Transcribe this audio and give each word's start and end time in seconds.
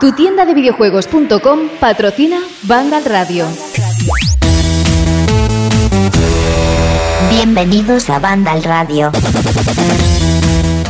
Tu 0.00 0.12
tienda 0.12 0.44
de 0.44 0.54
videojuegos.com 0.54 1.68
patrocina 1.80 2.38
Vandal 2.64 3.04
Radio. 3.04 3.46
Bienvenidos 7.30 8.08
a 8.10 8.18
Vandal 8.18 8.62
Radio. 8.62 9.10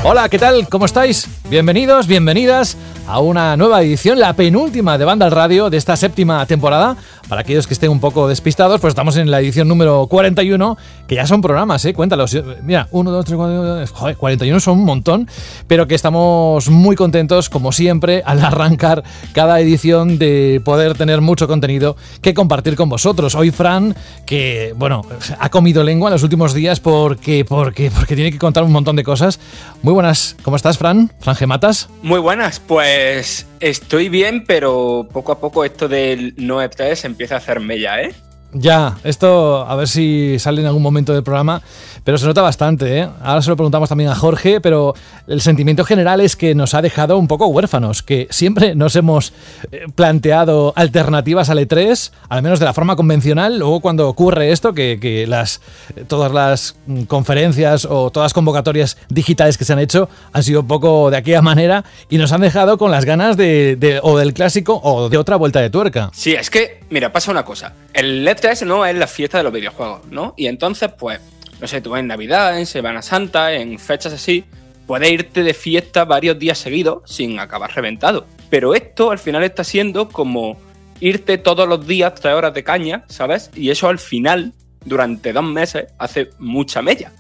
Hola, 0.05 0.29
¿qué 0.29 0.39
tal? 0.39 0.69
¿Cómo 0.69 0.85
estáis? 0.87 1.29
Bienvenidos, 1.49 2.07
bienvenidas 2.07 2.77
a 3.07 3.21
una 3.21 3.57
nueva 3.57 3.83
edición, 3.83 4.19
la 4.19 4.33
penúltima 4.35 4.99
de 4.99 5.05
Vandal 5.05 5.31
Radio 5.31 5.71
de 5.71 5.77
esta 5.77 5.97
séptima 5.97 6.45
temporada. 6.47 6.97
Para 7.29 7.43
aquellos 7.43 7.67
que 7.67 7.75
estén 7.75 7.91
un 7.91 8.01
poco 8.01 8.29
despistados, 8.29 8.81
pues 8.81 8.93
estamos 8.93 9.17
en 9.17 9.31
la 9.31 9.41
edición 9.41 9.69
número 9.69 10.07
41, 10.07 10.77
que 11.07 11.15
ya 11.15 11.27
son 11.27 11.41
programas, 11.41 11.85
¿eh? 11.85 11.95
Cuéntalos. 11.95 12.37
Mira, 12.63 12.89
1, 12.91 13.11
2, 13.11 13.25
3, 13.25 13.37
4, 13.37 13.87
joder, 13.95 14.17
41 14.17 14.61
son 14.61 14.79
un 14.79 14.85
montón, 14.85 15.29
pero 15.67 15.87
que 15.87 15.95
estamos 15.95 16.69
muy 16.69 16.97
contentos, 16.97 17.49
como 17.49 17.73
siempre, 17.73 18.23
al 18.27 18.45
arrancar 18.45 19.03
cada 19.33 19.61
edición 19.61 20.19
de 20.19 20.61
poder 20.65 20.95
tener 20.95 21.21
mucho 21.21 21.49
contenido 21.49 21.97
que 22.21 22.35
compartir 22.35 22.77
con 22.77 22.89
vosotros. 22.89 23.35
Hoy 23.35 23.51
Fran, 23.51 23.95
que, 24.27 24.75
bueno, 24.77 25.03
ha 25.39 25.49
comido 25.51 25.85
lengua 25.85 26.09
en 26.09 26.13
los 26.13 26.23
últimos 26.23 26.55
días 26.55 26.81
porque, 26.81 27.45
porque, 27.45 27.91
porque 27.91 28.15
tiene 28.15 28.31
que 28.31 28.39
contar 28.39 28.65
un 28.65 28.73
montón 28.73 28.97
de 28.97 29.05
cosas. 29.05 29.41
Muy 29.83 29.95
buenas, 29.95 30.37
¿cómo 30.43 30.57
estás, 30.57 30.79
Fran? 30.79 31.11
Fran 31.21 31.37
Gematas. 31.37 31.89
Muy 32.03 32.21
buenas, 32.21 32.61
pues 32.61 33.47
estoy 33.63 34.09
bien, 34.09 34.45
pero 34.45 35.09
poco 35.11 35.33
a 35.33 35.41
poco 35.41 35.65
esto 35.65 35.89
del 35.89 36.35
no 36.37 36.69
3 36.69 37.05
empieza 37.05 37.37
a 37.37 37.39
hacerme 37.39 37.79
ya, 37.79 38.03
¿eh? 38.03 38.13
Ya, 38.55 38.99
esto 39.03 39.67
a 39.67 39.75
ver 39.77 39.89
si 39.89 40.39
sale 40.39 40.61
en 40.61 40.67
algún 40.67 40.83
momento 40.83 41.15
del 41.15 41.23
programa, 41.23 41.63
pero 42.05 42.19
se 42.19 42.27
nota 42.27 42.43
bastante, 42.43 42.99
¿eh? 42.99 43.09
Ahora 43.23 43.41
se 43.41 43.49
lo 43.49 43.57
preguntamos 43.57 43.89
también 43.89 44.11
a 44.11 44.15
Jorge, 44.15 44.61
pero 44.61 44.95
el 45.27 45.41
sentimiento 45.41 45.85
general 45.85 46.21
es 46.21 46.37
que 46.37 46.55
nos 46.55 46.75
ha 46.75 46.83
dejado 46.83 47.17
un 47.17 47.29
poco 47.29 47.47
huérfanos, 47.47 48.03
que 48.03 48.27
siempre 48.31 48.75
nos 48.75 48.95
hemos 48.97 49.33
eh, 49.71 49.87
planteado 49.95 50.75
alternativas 50.77 51.49
al 51.49 51.59
E3, 51.61 52.13
al 52.29 52.43
menos 52.43 52.59
de 52.59 52.67
la 52.67 52.75
forma 52.75 52.95
convencional, 52.95 53.59
luego 53.59 53.81
cuando 53.81 54.07
ocurre 54.07 54.53
esto, 54.53 54.75
que, 54.75 55.25
las, 55.27 55.63
todas 56.09 56.33
las 56.33 56.77
conferencias 57.07 57.87
o 57.87 58.11
todas 58.11 58.27
las 58.27 58.33
convocatorias 58.35 58.99
digitales 59.09 59.57
que 59.57 59.65
se 59.65 59.73
han 59.73 59.79
hecho 59.79 60.11
han 60.33 60.43
sido 60.43 60.61
un 60.61 60.67
poco 60.67 61.11
de 61.11 61.17
aquella 61.17 61.41
manera 61.41 61.85
y 62.11 62.19
nos 62.19 62.33
han 62.33 62.43
dejado 62.43 62.77
con 62.77 62.91
las 62.91 63.05
ganas 63.07 63.37
de, 63.37 64.01
o 64.03 64.19
del 64.19 64.35
clásico 64.35 64.79
o 64.83 65.09
de 65.09 65.17
otra 65.17 65.37
vuelta 65.37 65.61
de 65.61 65.71
tuerca. 65.71 66.11
Sí, 66.13 66.35
es 66.35 66.51
que, 66.51 66.81
mira, 66.91 67.13
pasa 67.13 67.31
una 67.31 67.45
cosa, 67.45 67.73
el 67.95 68.29
E3 68.43 68.67
no 68.67 68.85
es 68.85 68.95
la 68.97 69.07
fiesta 69.07 69.39
de 69.39 69.45
los 69.45 69.53
videojuegos, 69.53 70.07
¿no? 70.11 70.35
Y 70.37 70.47
entonces, 70.47 70.91
pues, 70.99 71.21
no 71.61 71.69
sé, 71.69 71.81
tú 71.81 71.95
en 71.97 72.09
Navidad, 72.09 72.59
en 72.59 72.67
Semana 72.67 73.03
Santa, 73.03 73.53
en 73.53 73.79
fechas 73.79 74.13
así, 74.13 74.45
puedes 74.87 75.11
irte 75.11 75.43
de 75.43 75.55
fiesta 75.55 76.05
varios 76.05 76.39
días 76.39 76.59
seguidos 76.59 77.03
sin 77.07 77.39
acabar 77.39 77.73
reventado. 77.75 78.27
Pero 78.51 78.75
esto 78.75 79.11
al 79.11 79.19
final 79.19 79.45
está 79.45 79.65
siendo 79.65 80.09
como 80.09 80.61
irte 81.01 81.39
todos 81.39 81.69
los 81.69 81.87
días 81.87 82.15
tres 82.15 82.35
horas 82.35 82.53
de 82.53 82.65
caña, 82.65 83.05
¿sabes? 83.09 83.51
Y 83.55 83.71
eso 83.71 83.89
al 83.89 83.99
final, 83.99 84.53
durante 84.85 85.33
dos 85.33 85.45
meses, 85.45 85.87
hace 85.99 86.31
mucha 86.39 86.83
mella. 86.83 87.13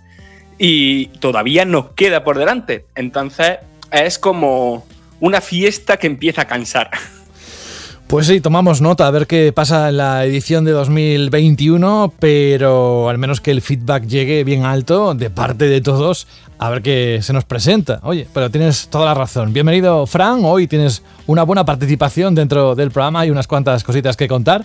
Y 0.59 1.07
todavía 1.19 1.64
nos 1.64 1.92
queda 1.92 2.25
por 2.25 2.39
delante. 2.39 2.86
Entonces 2.95 3.59
es 3.91 4.19
como 4.19 4.86
una 5.20 5.41
fiesta 5.41 5.98
que 5.98 6.09
empieza 6.09 6.42
a 6.42 6.47
cansar. 6.47 6.91
Pues 8.13 8.27
sí, 8.27 8.43
tomamos 8.43 8.83
nota 8.83 9.07
a 9.07 9.11
ver 9.11 9.27
qué 9.27 9.55
pasa 9.55 9.89
en 9.89 9.97
la 9.97 10.27
edición 10.27 10.67
de 10.67 10.73
2021, 10.73 12.13
pero 12.19 13.09
al 13.09 13.17
menos 13.17 13.41
que 13.41 13.51
el 13.51 13.63
feedback 13.63 14.05
llegue 14.05 14.45
bien 14.45 14.67
alto 14.67 15.15
de 15.15 15.31
parte 15.31 15.65
de 15.65 15.81
todos, 15.81 16.27
a 16.59 16.69
ver 16.69 16.83
qué 16.83 17.21
se 17.23 17.33
nos 17.33 17.47
presenta. 17.47 18.01
Oye, 18.03 18.29
pero 18.35 18.51
tienes 18.51 18.89
toda 18.89 19.07
la 19.07 19.15
razón. 19.15 19.55
Bienvenido, 19.55 20.07
Fran. 20.07 20.45
Hoy 20.45 20.67
tienes 20.67 21.03
una 21.27 21.45
buena 21.45 21.65
participación 21.65 22.35
dentro 22.35 22.75
del 22.75 22.91
programa 22.91 23.25
y 23.25 23.31
unas 23.31 23.47
cuantas 23.47 23.83
cositas 23.83 24.15
que 24.15 24.29
contar. 24.29 24.63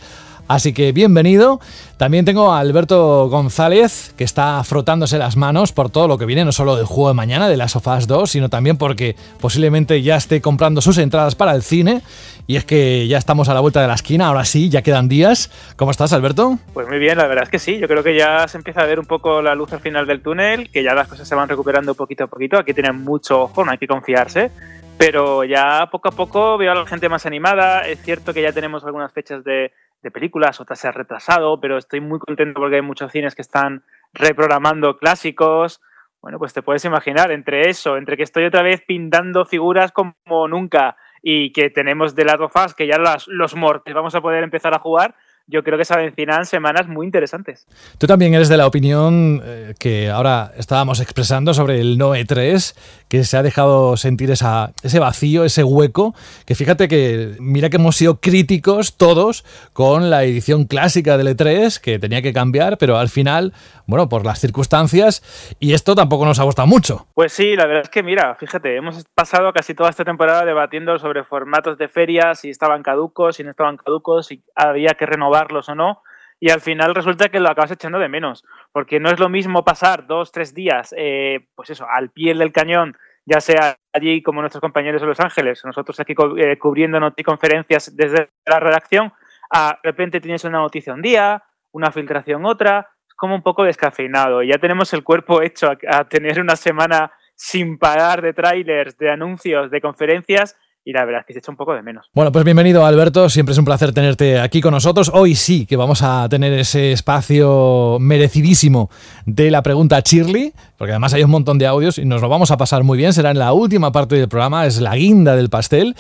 Así 0.48 0.72
que 0.72 0.94
bienvenido. 0.94 1.60
También 1.98 2.24
tengo 2.24 2.54
a 2.54 2.60
Alberto 2.60 3.28
González, 3.30 4.14
que 4.16 4.24
está 4.24 4.64
frotándose 4.64 5.18
las 5.18 5.36
manos 5.36 5.74
por 5.74 5.90
todo 5.90 6.08
lo 6.08 6.18
que 6.18 6.26
viene, 6.26 6.46
no 6.46 6.54
solo 6.54 6.78
del 6.78 6.86
juego 6.86 7.10
de 7.10 7.16
mañana, 7.16 7.50
de 7.50 7.58
las 7.58 7.72
Sofás 7.72 8.08
2, 8.08 8.30
sino 8.30 8.48
también 8.48 8.78
porque 8.78 9.18
posiblemente 9.42 10.02
ya 10.02 10.16
esté 10.16 10.40
comprando 10.40 10.82
sus 10.82 10.98
entradas 11.00 11.36
para 11.36 11.54
el 11.54 11.64
cine. 11.64 12.02
Y 12.48 12.56
es 12.56 12.66
que 12.66 13.08
ya 13.08 13.18
estamos 13.18 13.50
a 13.50 13.54
la 13.54 13.60
vuelta 13.60 13.82
de 13.82 13.88
la 13.88 13.94
esquina, 13.94 14.28
ahora 14.28 14.46
sí, 14.46 14.70
ya 14.70 14.82
quedan 14.82 15.08
días. 15.08 15.52
¿Cómo 15.76 15.92
estás, 15.92 16.14
Alberto? 16.14 16.58
Pues 16.74 16.88
muy 16.88 16.98
bien, 16.98 17.18
la 17.18 17.28
verdad 17.28 17.44
es 17.44 17.50
que 17.50 17.60
sí. 17.60 17.78
Yo 17.78 17.88
creo 17.88 18.04
que 18.04 18.16
ya 18.16 18.48
se 18.48 18.58
empieza 18.58 18.82
a 18.82 18.86
ver 18.86 19.00
un 19.00 19.06
poco 19.06 19.42
la 19.42 19.54
luz 19.54 19.74
al 19.74 19.82
final 19.82 20.08
del 20.08 20.22
túnel, 20.22 20.72
que 20.72 20.82
ya 20.82 20.94
las 20.94 21.08
cosas 21.08 21.28
se 21.28 21.36
van 21.36 21.50
recuperando 21.50 21.94
poquito 21.94 22.24
a 22.24 22.28
poquito. 22.28 22.58
Aquí 22.58 22.74
tienen 22.74 23.04
mucho 23.04 23.42
ojo, 23.42 23.66
no 23.66 23.72
hay 23.72 23.78
que 23.78 23.88
confiarse. 23.88 24.50
Pero 24.98 25.44
ya 25.44 25.90
poco 25.92 26.10
a 26.10 26.12
poco 26.12 26.58
veo 26.58 26.72
a 26.72 26.76
la 26.76 26.86
gente 26.88 27.10
más 27.10 27.26
animada. 27.26 27.88
Es 27.88 28.02
cierto 28.02 28.34
que 28.34 28.42
ya 28.42 28.52
tenemos 28.52 28.84
algunas 28.84 29.12
fechas 29.12 29.44
de 29.44 29.72
de 30.02 30.12
películas, 30.12 30.60
otras 30.60 30.80
se 30.80 30.88
ha 30.88 30.92
retrasado, 30.92 31.60
pero 31.60 31.78
estoy 31.78 32.02
muy 32.02 32.20
contento 32.20 32.60
porque 32.60 32.78
hay 32.78 32.82
muchos 32.82 33.12
cines 33.12 33.36
que 33.36 33.42
están 33.42 33.84
reprogramando 34.14 34.98
clásicos. 34.98 35.82
Bueno, 36.22 36.40
pues 36.40 36.54
te 36.54 36.62
puedes 36.62 36.84
imaginar, 36.86 37.32
entre 37.32 37.70
eso, 37.70 37.98
entre 37.98 38.18
que 38.18 38.24
estoy 38.24 38.46
otra 38.46 38.62
vez 38.62 38.82
pintando 38.86 39.46
figuras 39.46 39.92
como 39.92 40.48
nunca 40.48 40.98
y 41.30 41.52
que 41.52 41.70
tenemos 41.70 42.16
de 42.16 42.24
lado 42.24 42.48
fast 42.48 42.78
que 42.78 42.88
ya 42.88 42.98
las, 42.98 43.28
los 43.28 43.54
mortes 43.54 43.94
vamos 43.94 44.16
a 44.16 44.22
poder 44.22 44.46
empezar 44.46 44.74
a 44.74 44.80
jugar, 44.80 45.14
yo 45.48 45.64
creo 45.64 45.78
que 45.78 45.86
se 45.86 45.94
avecinan 45.94 46.46
semanas 46.46 46.88
muy 46.88 47.06
interesantes. 47.06 47.66
Tú 47.98 48.06
también 48.06 48.34
eres 48.34 48.50
de 48.50 48.58
la 48.58 48.68
opinión 48.68 49.42
eh, 49.44 49.74
que 49.80 50.10
ahora 50.10 50.52
estábamos 50.58 51.00
expresando 51.00 51.54
sobre 51.54 51.80
el 51.80 51.98
Noe 51.98 52.26
3, 52.26 53.06
que 53.08 53.24
se 53.24 53.38
ha 53.38 53.44
dejado 53.44 53.96
sentir 53.96 54.30
esa, 54.30 54.72
ese 54.84 55.00
vacío, 55.00 55.46
ese 55.46 55.64
hueco, 55.64 56.14
que 56.46 56.54
fíjate 56.54 56.90
que 56.90 57.36
mira 57.40 57.70
que 57.70 57.78
hemos 57.78 57.96
sido 57.96 58.20
críticos 58.20 58.98
todos 58.98 59.46
con 59.72 60.10
la 60.10 60.26
edición 60.26 60.66
clásica 60.66 61.18
del 61.18 61.36
E3, 61.36 61.80
que 61.80 61.98
tenía 61.98 62.22
que 62.22 62.34
cambiar, 62.34 62.78
pero 62.78 62.98
al 62.98 63.08
final, 63.08 63.54
bueno, 63.86 64.10
por 64.10 64.26
las 64.26 64.40
circunstancias, 64.40 65.24
y 65.62 65.74
esto 65.74 65.96
tampoco 65.96 66.26
nos 66.26 66.40
ha 66.40 66.44
gustado 66.44 66.68
mucho. 66.68 67.08
Pues 67.14 67.32
sí, 67.32 67.56
la 67.56 67.66
verdad 67.66 67.84
es 67.84 67.90
que 67.90 68.04
mira, 68.04 68.36
fíjate, 68.36 68.76
hemos 68.76 69.06
pasado 69.16 69.54
casi 69.54 69.74
toda 69.74 69.90
esta 69.90 70.04
temporada 70.04 70.44
debatiendo 70.44 71.00
sobre 71.00 71.24
formatos 71.24 71.78
de 71.78 71.88
ferias, 71.88 72.42
si 72.42 72.50
estaban 72.50 72.84
caducos, 72.84 73.38
si 73.38 73.44
no 73.44 73.52
estaban 73.52 73.78
caducos, 73.78 74.28
si 74.28 74.44
había 74.56 74.90
que 75.00 75.06
renovar 75.06 75.37
o 75.70 75.76
no, 75.76 76.02
y 76.40 76.52
al 76.52 76.62
final 76.62 76.94
resulta 76.94 77.30
que 77.30 77.40
lo 77.40 77.50
acabas 77.50 77.72
echando 77.72 78.00
de 78.00 78.10
menos, 78.10 78.44
porque 78.72 79.00
no 79.00 79.10
es 79.10 79.20
lo 79.20 79.30
mismo 79.30 79.64
pasar 79.64 80.06
dos, 80.08 80.32
tres 80.32 80.54
días, 80.54 80.94
eh, 80.98 81.48
pues 81.56 81.70
eso, 81.70 81.86
al 81.90 82.12
pie 82.12 82.36
del 82.36 82.52
cañón, 82.52 82.96
ya 83.26 83.42
sea 83.42 83.78
allí 83.94 84.22
como 84.22 84.42
nuestros 84.42 84.62
compañeros 84.62 85.02
de 85.02 85.08
Los 85.08 85.20
Ángeles, 85.20 85.64
nosotros 85.66 86.00
aquí 86.00 86.14
eh, 86.38 86.58
cubriendo 86.60 87.00
conferencias 87.26 87.96
desde 87.96 88.30
la 88.46 88.60
redacción, 88.60 89.12
a 89.52 89.80
de 89.84 89.90
repente 89.90 90.22
tienes 90.22 90.44
una 90.44 90.60
noticia 90.60 90.94
un 90.94 91.02
día, 91.02 91.44
una 91.72 91.92
filtración 91.92 92.46
otra, 92.46 92.90
como 93.16 93.34
un 93.34 93.42
poco 93.42 93.64
descafeinado, 93.64 94.44
ya 94.44 94.60
tenemos 94.60 94.94
el 94.94 95.04
cuerpo 95.04 95.42
hecho 95.42 95.72
a 95.90 96.04
tener 96.06 96.40
una 96.40 96.56
semana 96.56 97.12
sin 97.36 97.78
parar 97.78 98.22
de 98.22 98.34
trailers, 98.34 98.98
de 98.98 99.12
anuncios, 99.12 99.72
de 99.72 99.82
conferencias, 99.82 100.56
y 100.88 100.94
la 100.94 101.04
verdad 101.04 101.20
es 101.20 101.28
que 101.28 101.34
se 101.34 101.40
echa 101.40 101.52
un 101.52 101.58
poco 101.58 101.74
de 101.74 101.82
menos. 101.82 102.10
Bueno, 102.14 102.32
pues 102.32 102.46
bienvenido 102.46 102.86
Alberto, 102.86 103.30
siempre 103.30 103.52
es 103.52 103.58
un 103.58 103.66
placer 103.66 103.92
tenerte 103.92 104.40
aquí 104.40 104.62
con 104.62 104.72
nosotros. 104.72 105.12
Hoy 105.14 105.36
sí 105.36 105.66
que 105.66 105.76
vamos 105.76 106.02
a 106.02 106.30
tener 106.30 106.54
ese 106.54 106.94
espacio 106.94 107.98
merecidísimo 108.00 108.90
de 109.26 109.52
la 109.52 109.62
pregunta 109.64 110.00
Shirley, 110.00 110.54
porque 110.78 110.94
además 110.94 111.14
hay 111.14 111.26
un 111.26 111.32
montón 111.32 111.58
de 111.58 111.68
audios 111.68 111.98
y 111.98 112.06
nos 112.06 112.22
lo 112.22 112.30
vamos 112.30 112.52
a 112.52 112.58
pasar 112.58 112.86
muy 112.86 112.98
bien, 112.98 113.12
será 113.12 113.32
en 113.32 113.40
la 113.40 113.52
última 113.52 113.92
parte 113.92 114.16
del 114.16 114.30
programa, 114.30 114.66
es 114.66 114.80
la 114.80 114.96
guinda 114.96 115.36
del 115.36 115.50
pastel. 115.50 115.94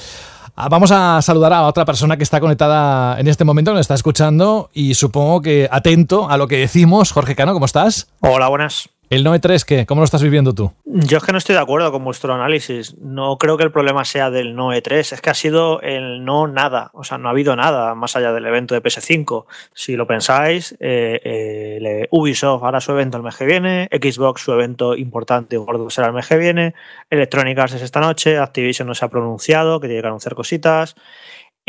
Ah, 0.56 0.70
vamos 0.70 0.92
a 0.92 1.22
saludar 1.22 1.52
a 1.52 1.64
otra 1.64 1.84
persona 1.84 2.16
que 2.16 2.24
está 2.24 2.40
conectada 2.40 3.20
en 3.20 3.28
este 3.28 3.44
momento, 3.44 3.74
nos 3.74 3.82
está 3.82 3.94
escuchando 3.94 4.70
y 4.74 4.94
supongo 4.94 5.42
que 5.42 5.68
atento 5.70 6.30
a 6.30 6.38
lo 6.38 6.48
que 6.48 6.60
decimos. 6.60 7.12
Jorge 7.12 7.36
Cano, 7.36 7.52
¿cómo 7.52 7.66
estás? 7.66 8.10
Hola, 8.22 8.48
buenas. 8.48 8.90
¿El 9.10 9.24
Noe 9.24 9.40
3 9.40 9.64
qué? 9.64 9.86
¿Cómo 9.86 10.02
lo 10.02 10.06
estás 10.06 10.22
viviendo 10.22 10.54
tú? 10.54 10.74
Yo 10.84 11.20
es 11.20 11.24
que 11.24 11.32
no 11.32 11.38
estoy 11.38 11.56
de 11.56 11.62
acuerdo 11.62 11.94
con 11.94 12.04
vuestro 12.04 12.34
análisis. 12.34 12.98
No 12.98 13.38
creo 13.38 13.56
que 13.56 13.64
el 13.64 13.72
problema 13.72 14.04
sea 14.04 14.30
del 14.30 14.54
Noe 14.54 14.82
3, 14.82 15.14
es 15.14 15.22
que 15.22 15.30
ha 15.30 15.34
sido 15.34 15.80
el 15.80 16.26
no 16.26 16.48
nada. 16.48 16.92
O 16.94 17.06
sea, 17.06 17.18
no 17.18 17.30
ha 17.30 17.32
habido 17.32 17.56
nada 17.56 17.96
más 17.96 18.18
allá 18.18 18.34
del 18.34 18.46
evento 18.46 18.76
de 18.76 18.84
PS5. 18.84 19.46
Si 19.74 19.96
lo 19.96 20.08
pensáis, 20.08 20.76
eh, 20.82 21.22
eh, 21.24 22.08
Ubisoft 22.12 22.66
hará 22.66 22.82
su 22.82 22.92
evento 22.92 23.16
el 23.16 23.24
mes 23.24 23.38
que 23.38 23.46
viene, 23.46 23.88
Xbox 23.94 24.42
su 24.42 24.52
evento 24.52 24.94
importante 24.94 25.56
gordo 25.56 25.90
será 25.90 26.08
el 26.08 26.14
mes 26.14 26.28
que 26.28 26.36
viene, 26.36 26.76
Electronic 27.10 27.58
Arts 27.58 27.76
es 27.76 27.84
esta 27.84 28.02
noche, 28.02 28.38
Activision 28.38 28.90
no 28.90 28.94
se 28.94 29.06
ha 29.06 29.10
pronunciado, 29.10 29.80
que 29.80 29.88
tiene 29.88 30.02
que 30.02 30.08
anunciar 30.08 30.36
cositas. 30.36 30.96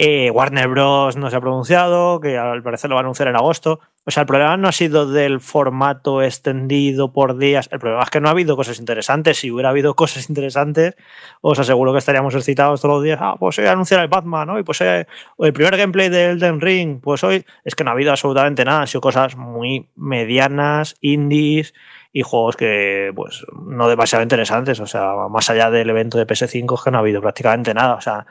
Eh, 0.01 0.31
Warner 0.31 0.69
Bros. 0.69 1.17
no 1.17 1.29
se 1.29 1.35
ha 1.35 1.41
pronunciado, 1.41 2.21
que 2.21 2.39
al 2.39 2.63
parecer 2.63 2.89
lo 2.89 2.95
va 2.95 3.01
a 3.01 3.03
anunciar 3.03 3.27
en 3.27 3.35
agosto. 3.35 3.81
O 4.07 4.13
sea, 4.13 4.21
el 4.21 4.27
problema 4.29 4.57
no 4.57 4.69
ha 4.69 4.73
sido 4.73 5.11
del 5.11 5.41
formato 5.41 6.23
extendido 6.23 7.13
por 7.13 7.37
días. 7.37 7.69
El 7.73 7.81
problema 7.81 8.05
es 8.05 8.11
que 8.11 8.21
no 8.21 8.29
ha 8.29 8.31
habido 8.31 8.55
cosas 8.55 8.79
interesantes. 8.79 9.39
Si 9.39 9.51
hubiera 9.51 9.71
habido 9.71 9.97
cosas 9.97 10.29
interesantes, 10.29 10.95
os 11.41 11.59
aseguro 11.59 11.93
que 11.93 11.99
estaríamos 11.99 12.33
excitados 12.37 12.81
todos 12.81 12.95
los 12.95 13.03
días. 13.03 13.19
Ah, 13.21 13.35
pues 13.41 13.59
hoy 13.59 13.67
anunciar 13.67 14.01
el 14.01 14.07
Batman, 14.07 14.47
¿no? 14.47 14.59
Y 14.61 14.63
pues 14.63 14.81
el 14.83 15.07
primer 15.53 15.77
gameplay 15.77 16.09
de 16.09 16.27
Elden 16.31 16.61
Ring, 16.61 17.01
pues 17.03 17.25
hoy 17.25 17.45
es 17.65 17.75
que 17.75 17.83
no 17.83 17.91
ha 17.91 17.95
habido 17.95 18.13
absolutamente 18.13 18.65
nada. 18.65 18.83
Han 18.83 18.87
sido 18.87 19.01
cosas 19.01 19.35
muy 19.35 19.89
medianas, 19.97 20.95
indies 21.01 21.75
y 22.13 22.23
juegos 22.23 22.57
que 22.57 23.13
pues 23.15 23.45
no 23.67 23.89
demasiado 23.89 24.23
interesantes, 24.23 24.81
o 24.81 24.87
sea, 24.87 25.13
más 25.29 25.51
allá 25.51 25.71
del 25.71 25.91
evento 25.91 26.19
de 26.19 26.27
PS5 26.27 26.75
es 26.75 26.83
que 26.83 26.91
no 26.91 26.99
ha 26.99 27.01
habido 27.01 27.21
prácticamente 27.21 27.75
nada, 27.75 27.95
o 27.95 28.01
sea, 28.01 28.27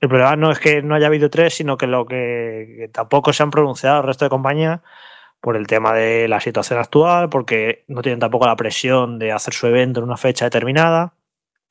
el 0.00 0.08
problema 0.08 0.36
no 0.36 0.50
es 0.50 0.58
que 0.58 0.82
no 0.82 0.94
haya 0.94 1.06
habido 1.08 1.30
tres, 1.30 1.54
sino 1.54 1.76
que 1.76 1.86
lo 1.86 2.06
que, 2.06 2.90
tampoco 2.92 3.32
se 3.32 3.42
han 3.42 3.50
pronunciado 3.50 4.00
el 4.00 4.06
resto 4.06 4.24
de 4.24 4.30
compañías 4.30 4.80
por 5.40 5.56
el 5.56 5.66
tema 5.66 5.92
de 5.92 6.28
la 6.28 6.40
situación 6.40 6.78
actual, 6.78 7.28
porque 7.28 7.84
no 7.88 8.02
tienen 8.02 8.20
tampoco 8.20 8.46
la 8.46 8.56
presión 8.56 9.18
de 9.18 9.32
hacer 9.32 9.54
su 9.54 9.66
evento 9.66 10.00
en 10.00 10.04
una 10.04 10.16
fecha 10.16 10.46
determinada 10.46 11.14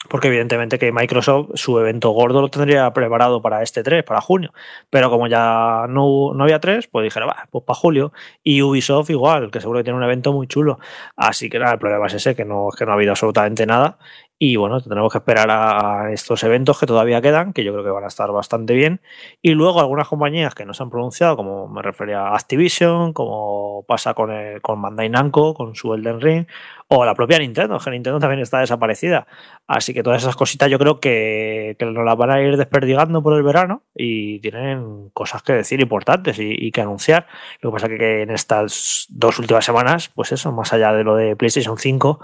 porque 0.09 0.27
evidentemente 0.27 0.79
que 0.79 0.91
Microsoft 0.91 1.51
su 1.55 1.79
evento 1.79 2.11
gordo 2.11 2.41
lo 2.41 2.49
tendría 2.49 2.91
preparado 2.93 3.41
para 3.41 3.63
este 3.63 3.83
3, 3.83 4.03
para 4.03 4.21
junio, 4.21 4.53
pero 4.89 5.09
como 5.09 5.27
ya 5.27 5.85
no, 5.89 6.33
no 6.33 6.43
había 6.43 6.59
3, 6.59 6.87
pues 6.87 7.03
dijeron, 7.03 7.29
va, 7.29 7.47
pues 7.51 7.63
para 7.65 7.77
julio, 7.77 8.13
y 8.43 8.61
Ubisoft 8.61 9.09
igual, 9.09 9.51
que 9.51 9.59
seguro 9.59 9.79
que 9.79 9.85
tiene 9.85 9.97
un 9.97 10.03
evento 10.03 10.33
muy 10.33 10.47
chulo, 10.47 10.79
así 11.15 11.49
que 11.49 11.59
nada, 11.59 11.73
el 11.73 11.79
problema 11.79 12.07
es 12.07 12.13
ese, 12.13 12.35
que 12.35 12.45
no, 12.45 12.69
que 12.77 12.85
no 12.85 12.91
ha 12.91 12.95
habido 12.95 13.11
absolutamente 13.11 13.65
nada, 13.65 13.97
y 14.39 14.55
bueno, 14.55 14.79
tenemos 14.81 15.11
que 15.11 15.17
esperar 15.17 15.49
a 15.49 16.11
estos 16.11 16.43
eventos 16.43 16.79
que 16.79 16.85
todavía 16.85 17.21
quedan, 17.21 17.53
que 17.53 17.63
yo 17.63 17.71
creo 17.73 17.83
que 17.83 17.89
van 17.89 18.03
a 18.03 18.07
estar 18.07 18.31
bastante 18.31 18.75
bien. 18.75 19.01
Y 19.41 19.51
luego 19.51 19.79
algunas 19.79 20.07
compañías 20.07 20.53
que 20.53 20.63
no 20.63 20.75
se 20.75 20.83
han 20.83 20.91
pronunciado, 20.91 21.35
como 21.35 21.67
me 21.67 21.81
refería 21.81 22.21
a 22.21 22.35
Activision, 22.35 23.13
como 23.13 23.83
pasa 23.87 24.13
con, 24.13 24.31
el, 24.31 24.61
con 24.61 24.79
Bandai 24.79 25.09
Namco, 25.09 25.55
con 25.55 25.73
su 25.75 25.93
Elden 25.95 26.21
Ring, 26.21 26.45
o 26.89 27.03
la 27.05 27.15
propia 27.15 27.37
Nintendo, 27.39 27.77
que 27.79 27.89
Nintendo 27.91 28.19
también 28.19 28.41
está 28.41 28.59
desaparecida. 28.59 29.27
Así 29.67 29.93
que 29.93 30.03
todas 30.03 30.21
esas 30.21 30.37
cositas 30.37 30.69
yo 30.69 30.79
creo 30.79 30.99
que, 30.99 31.75
que 31.77 31.85
nos 31.85 32.05
las 32.05 32.15
van 32.15 32.31
a 32.31 32.41
ir 32.41 32.55
desperdigando 32.55 33.21
por 33.21 33.33
el 33.33 33.43
verano 33.43 33.83
y 33.93 34.39
tienen 34.39 35.09
cosas 35.09 35.43
que 35.43 35.53
decir 35.53 35.81
importantes 35.81 36.39
y, 36.39 36.53
y 36.53 36.71
que 36.71 36.81
anunciar. 36.81 37.27
Lo 37.61 37.71
que 37.71 37.73
pasa 37.73 37.87
es 37.87 37.99
que 37.99 38.21
en 38.21 38.31
estas 38.31 39.05
dos 39.09 39.37
últimas 39.39 39.65
semanas, 39.65 40.09
pues 40.15 40.31
eso, 40.31 40.51
más 40.53 40.71
allá 40.71 40.93
de 40.93 41.03
lo 41.03 41.15
de 41.15 41.35
PlayStation 41.35 41.77
5, 41.77 42.21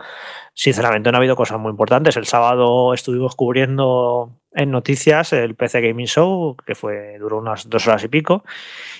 sinceramente 0.54 1.12
no 1.12 1.18
ha 1.18 1.19
habido 1.19 1.36
cosas 1.36 1.59
muy 1.59 1.71
importantes. 1.71 2.16
El 2.16 2.25
sábado 2.25 2.94
estuvimos 2.94 3.36
cubriendo 3.36 4.31
en 4.55 4.71
noticias 4.71 5.33
el 5.33 5.55
PC 5.55 5.81
Gaming 5.81 6.07
Show, 6.07 6.55
que 6.65 6.75
fue 6.75 7.17
duró 7.19 7.38
unas 7.38 7.69
dos 7.69 7.88
horas 7.88 8.03
y 8.03 8.07
pico. 8.07 8.44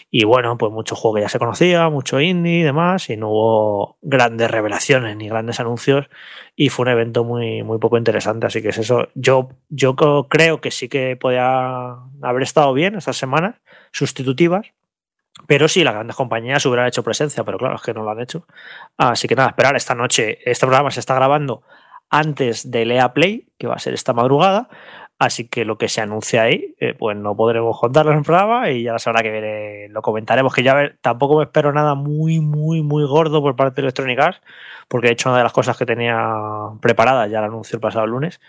Y 0.09 0.25
bueno, 0.25 0.57
pues 0.57 0.71
mucho 0.71 0.95
juego 0.95 1.15
que 1.15 1.21
ya 1.21 1.29
se 1.29 1.39
conocía, 1.39 1.89
mucho 1.89 2.19
indie 2.19 2.59
y 2.59 2.63
demás, 2.63 3.09
y 3.09 3.17
no 3.17 3.29
hubo 3.29 3.97
grandes 4.01 4.51
revelaciones 4.51 5.15
ni 5.17 5.27
grandes 5.27 5.59
anuncios. 5.59 6.07
Y 6.55 6.69
fue 6.69 6.83
un 6.83 6.91
evento 6.91 7.23
muy, 7.23 7.63
muy 7.63 7.79
poco 7.79 7.97
interesante. 7.97 8.45
Así 8.47 8.61
que 8.61 8.69
es 8.69 8.77
eso. 8.77 9.07
Yo, 9.15 9.50
yo 9.69 9.95
creo 10.29 10.61
que 10.61 10.71
sí 10.71 10.89
que 10.89 11.15
podía 11.15 11.95
haber 12.21 12.44
estado 12.44 12.73
bien 12.73 12.95
estas 12.95 13.17
semanas 13.17 13.56
sustitutivas, 13.91 14.67
pero 15.47 15.67
sí, 15.67 15.83
las 15.83 15.94
grandes 15.94 16.15
compañías 16.15 16.65
hubieran 16.65 16.88
hecho 16.88 17.03
presencia, 17.03 17.44
pero 17.44 17.57
claro, 17.57 17.75
es 17.75 17.81
que 17.81 17.94
no 17.94 18.03
lo 18.03 18.11
han 18.11 18.21
hecho. 18.21 18.45
Así 18.97 19.27
que 19.27 19.35
nada, 19.35 19.49
esperar 19.49 19.75
esta 19.75 19.95
noche. 19.95 20.38
Este 20.45 20.65
programa 20.65 20.91
se 20.91 20.99
está 20.99 21.15
grabando 21.15 21.63
antes 22.09 22.69
del 22.69 22.91
EA 22.91 23.13
Play, 23.13 23.47
que 23.57 23.67
va 23.67 23.73
a 23.73 23.79
ser 23.79 23.95
esta 23.95 24.13
madrugada. 24.13 24.69
Así 25.23 25.47
que 25.47 25.63
lo 25.63 25.77
que 25.77 25.87
se 25.87 26.01
anuncia 26.01 26.41
ahí, 26.41 26.75
eh, 26.81 26.95
pues 26.99 27.15
no 27.15 27.33
podremos 27.33 27.79
contarlo 27.79 28.11
en 28.11 28.17
el 28.17 28.23
programa 28.25 28.69
y 28.69 28.83
ya 28.83 28.91
la 28.91 28.99
semana 28.99 29.23
que 29.23 29.31
viene 29.31 29.87
lo 29.87 30.01
comentaremos. 30.01 30.53
Que 30.53 30.63
ya 30.63 30.73
ver, 30.73 30.97
tampoco 30.99 31.37
me 31.37 31.45
espero 31.45 31.71
nada 31.71 31.95
muy, 31.95 32.41
muy, 32.41 32.81
muy 32.81 33.05
gordo 33.05 33.41
por 33.41 33.55
parte 33.55 33.75
de 33.75 33.85
Electronic 33.85 34.19
Arts, 34.19 34.41
porque 34.89 35.07
de 35.07 35.13
hecho 35.13 35.29
una 35.29 35.37
de 35.37 35.45
las 35.45 35.53
cosas 35.53 35.77
que 35.77 35.85
tenía 35.85 36.27
preparada 36.81 37.27
ya 37.27 37.39
la 37.39 37.47
anunció 37.47 37.77
el 37.77 37.79
pasado 37.79 38.05
lunes. 38.05 38.41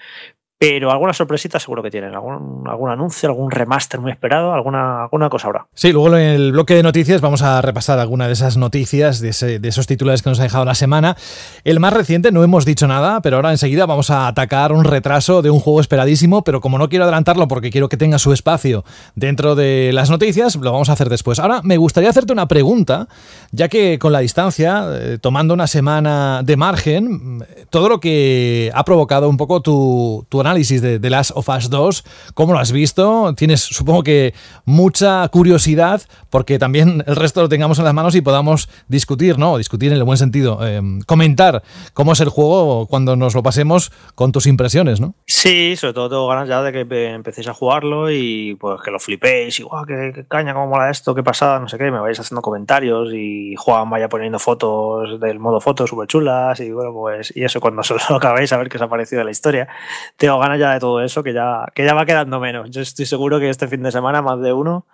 Pero 0.57 0.93
alguna 0.93 1.13
sorpresita 1.13 1.59
seguro 1.59 1.83
que 1.83 1.91
tienen, 1.91 2.15
algún, 2.15 2.65
algún 2.69 2.89
anuncio, 2.89 3.29
algún 3.29 3.51
remaster 3.51 4.01
muy 4.01 4.13
esperado, 4.13 4.55
alguna, 4.55 5.03
alguna 5.03 5.29
cosa 5.29 5.49
habrá. 5.49 5.67
Sí, 5.75 5.93
luego 5.93 6.17
en 6.17 6.23
el 6.23 6.53
bloque 6.53 6.75
de 6.75 6.83
noticias 6.85 7.21
vamos 7.21 7.43
a 7.43 7.61
repasar 7.61 7.99
alguna 7.99 8.29
de 8.29 8.35
esas 8.35 8.57
noticias, 8.57 9.21
de, 9.21 9.31
ese, 9.31 9.59
de, 9.59 9.69
esos 9.69 9.89
titulares 9.89 10.23
que 10.23 10.31
nos 10.31 10.39
ha 10.39 10.45
dejado 10.45 10.65
la 10.65 10.77
semana. 10.77 11.17
El 11.65 11.81
más 11.81 11.93
reciente, 11.93 12.31
no 12.31 12.45
hemos 12.45 12.65
dicho 12.65 12.87
nada, 12.87 13.21
pero 13.21 13.37
ahora 13.37 13.51
enseguida 13.51 13.85
vamos 13.85 14.11
a 14.11 14.29
atacar 14.29 14.73
un 14.73 14.85
retraso 14.85 15.43
de 15.43 15.51
un 15.51 15.59
juego 15.59 15.81
esperadísimo, 15.81 16.45
pero 16.45 16.61
como 16.61 16.79
no 16.79 16.89
quiero 16.89 17.05
adelantarlo 17.05 17.49
porque 17.49 17.71
quiero 17.71 17.89
que 17.89 17.97
tenga 17.97 18.21
su 18.21 18.33
espacio 18.33 18.85
dentro 19.17 19.57
de 19.57 19.91
las 19.93 20.09
noticias, 20.09 20.55
lo 20.55 20.71
vamos 20.71 20.89
a 20.89 20.93
hacer 20.93 21.09
después. 21.09 21.41
Ahora 21.41 21.63
me 21.65 21.79
gustaría 21.79 22.11
hacerte 22.11 22.33
una 22.33 22.47
pregunta, 22.47 23.09
ya 23.51 23.69
que 23.69 23.99
con 23.99 24.13
la 24.13 24.21
distancia, 24.21 24.85
eh, 24.93 25.19
tomando 25.21 25.53
una 25.53 25.67
semana 25.67 26.43
de 26.45 26.57
margen, 26.57 27.45
todo 27.71 27.89
lo 27.89 27.99
que 27.99 28.71
ha 28.73 28.85
provocado 28.85 29.29
un 29.29 29.37
poco 29.37 29.61
tu, 29.61 30.25
tu 30.29 30.44
análisis 30.45 30.83
de 30.83 30.99
The 31.01 31.11
Last 31.11 31.33
of 31.35 31.49
Us 31.49 31.71
2. 31.71 32.05
¿Cómo 32.35 32.53
lo 32.53 32.59
has 32.59 32.73
visto? 32.73 33.35
Tienes, 33.35 33.63
supongo 33.63 34.03
que, 34.03 34.35
mucha 34.65 35.27
curiosidad 35.29 36.03
porque 36.31 36.59
también 36.59 37.03
el 37.07 37.17
resto 37.17 37.41
lo 37.43 37.49
tengamos 37.49 37.79
en 37.79 37.85
las 37.85 37.95
manos 37.95 38.15
y 38.15 38.21
podamos 38.21 38.69
discutir, 38.89 39.39
¿no? 39.39 39.59
Discutir 39.59 39.93
en 39.93 39.99
el 39.99 40.05
buen 40.05 40.19
sentido. 40.19 40.59
Eh, 40.63 40.81
comentar 41.07 41.63
cómo 41.93 42.13
es 42.13 42.21
el 42.21 42.29
juego 42.29 42.87
cuando 42.87 43.17
nos 43.17 43.35
lo 43.35 43.43
pasemos 43.43 43.93
con 44.15 44.33
tus 44.33 44.47
impresiones, 44.47 45.01
¿no? 45.01 45.15
Sí, 45.27 45.77
sobre 45.77 45.95
todo 45.95 46.09
tengo 46.09 46.29
ganas 46.29 46.49
ya 46.49 46.63
de 46.63 46.73
que 46.73 47.11
empecéis 47.11 47.49
a 47.49 47.55
jugarlo 47.55 48.11
y 48.11 48.57
pues 48.61 48.81
que 48.83 48.91
lo 48.91 48.99
flipéis. 48.99 49.61
Igual, 49.61 49.87
qué, 49.87 50.13
qué 50.15 50.27
caña, 50.27 50.55
cómo 50.55 50.69
mola 50.69 50.91
esto, 50.91 51.15
qué 51.15 51.23
pasada, 51.23 51.59
no 51.61 51.69
sé 51.69 51.79
qué. 51.79 51.91
Me 51.91 52.01
vais 52.01 52.19
haciendo 52.19 52.43
comentarios 52.43 53.13
y 53.15 53.55
Juan 53.57 53.89
vaya 53.91 54.09
poniendo 54.09 54.39
fotos 54.39 55.21
del 55.21 55.39
modo 55.39 55.61
fotos 55.61 55.91
súper 55.91 56.07
chulas 56.07 56.61
y 56.61 56.71
bueno, 56.71 56.93
pues 56.93 57.33
y 57.37 57.45
eso 57.45 57.61
cuando 57.61 57.83
solo 57.85 58.01
lo 58.11 58.17
acabéis 58.17 58.53
a 58.53 58.57
ver 58.57 58.69
qué 58.69 58.77
os 58.77 58.83
ha 58.83 58.89
parecido 58.89 59.25
la 59.25 59.31
historia. 59.31 59.69
Tengo 60.17 60.34
ganas 60.39 60.59
ya 60.59 60.73
de 60.73 60.81
todo 60.81 61.01
eso, 61.03 61.23
que 61.23 61.33
ya, 61.33 61.67
que 61.75 61.85
ya 61.85 61.95
va 61.95 62.07
quedando 62.07 62.41
menos. 62.41 62.71
Yo 62.71 62.81
estoy 62.81 63.07
seguro 63.07 63.39
que 63.39 63.49
este 63.49 63.69
fin 63.69 63.83
de 63.83 63.93
semana 63.93 64.23
más 64.23 64.41
de 64.41 64.53
uno 64.53 64.87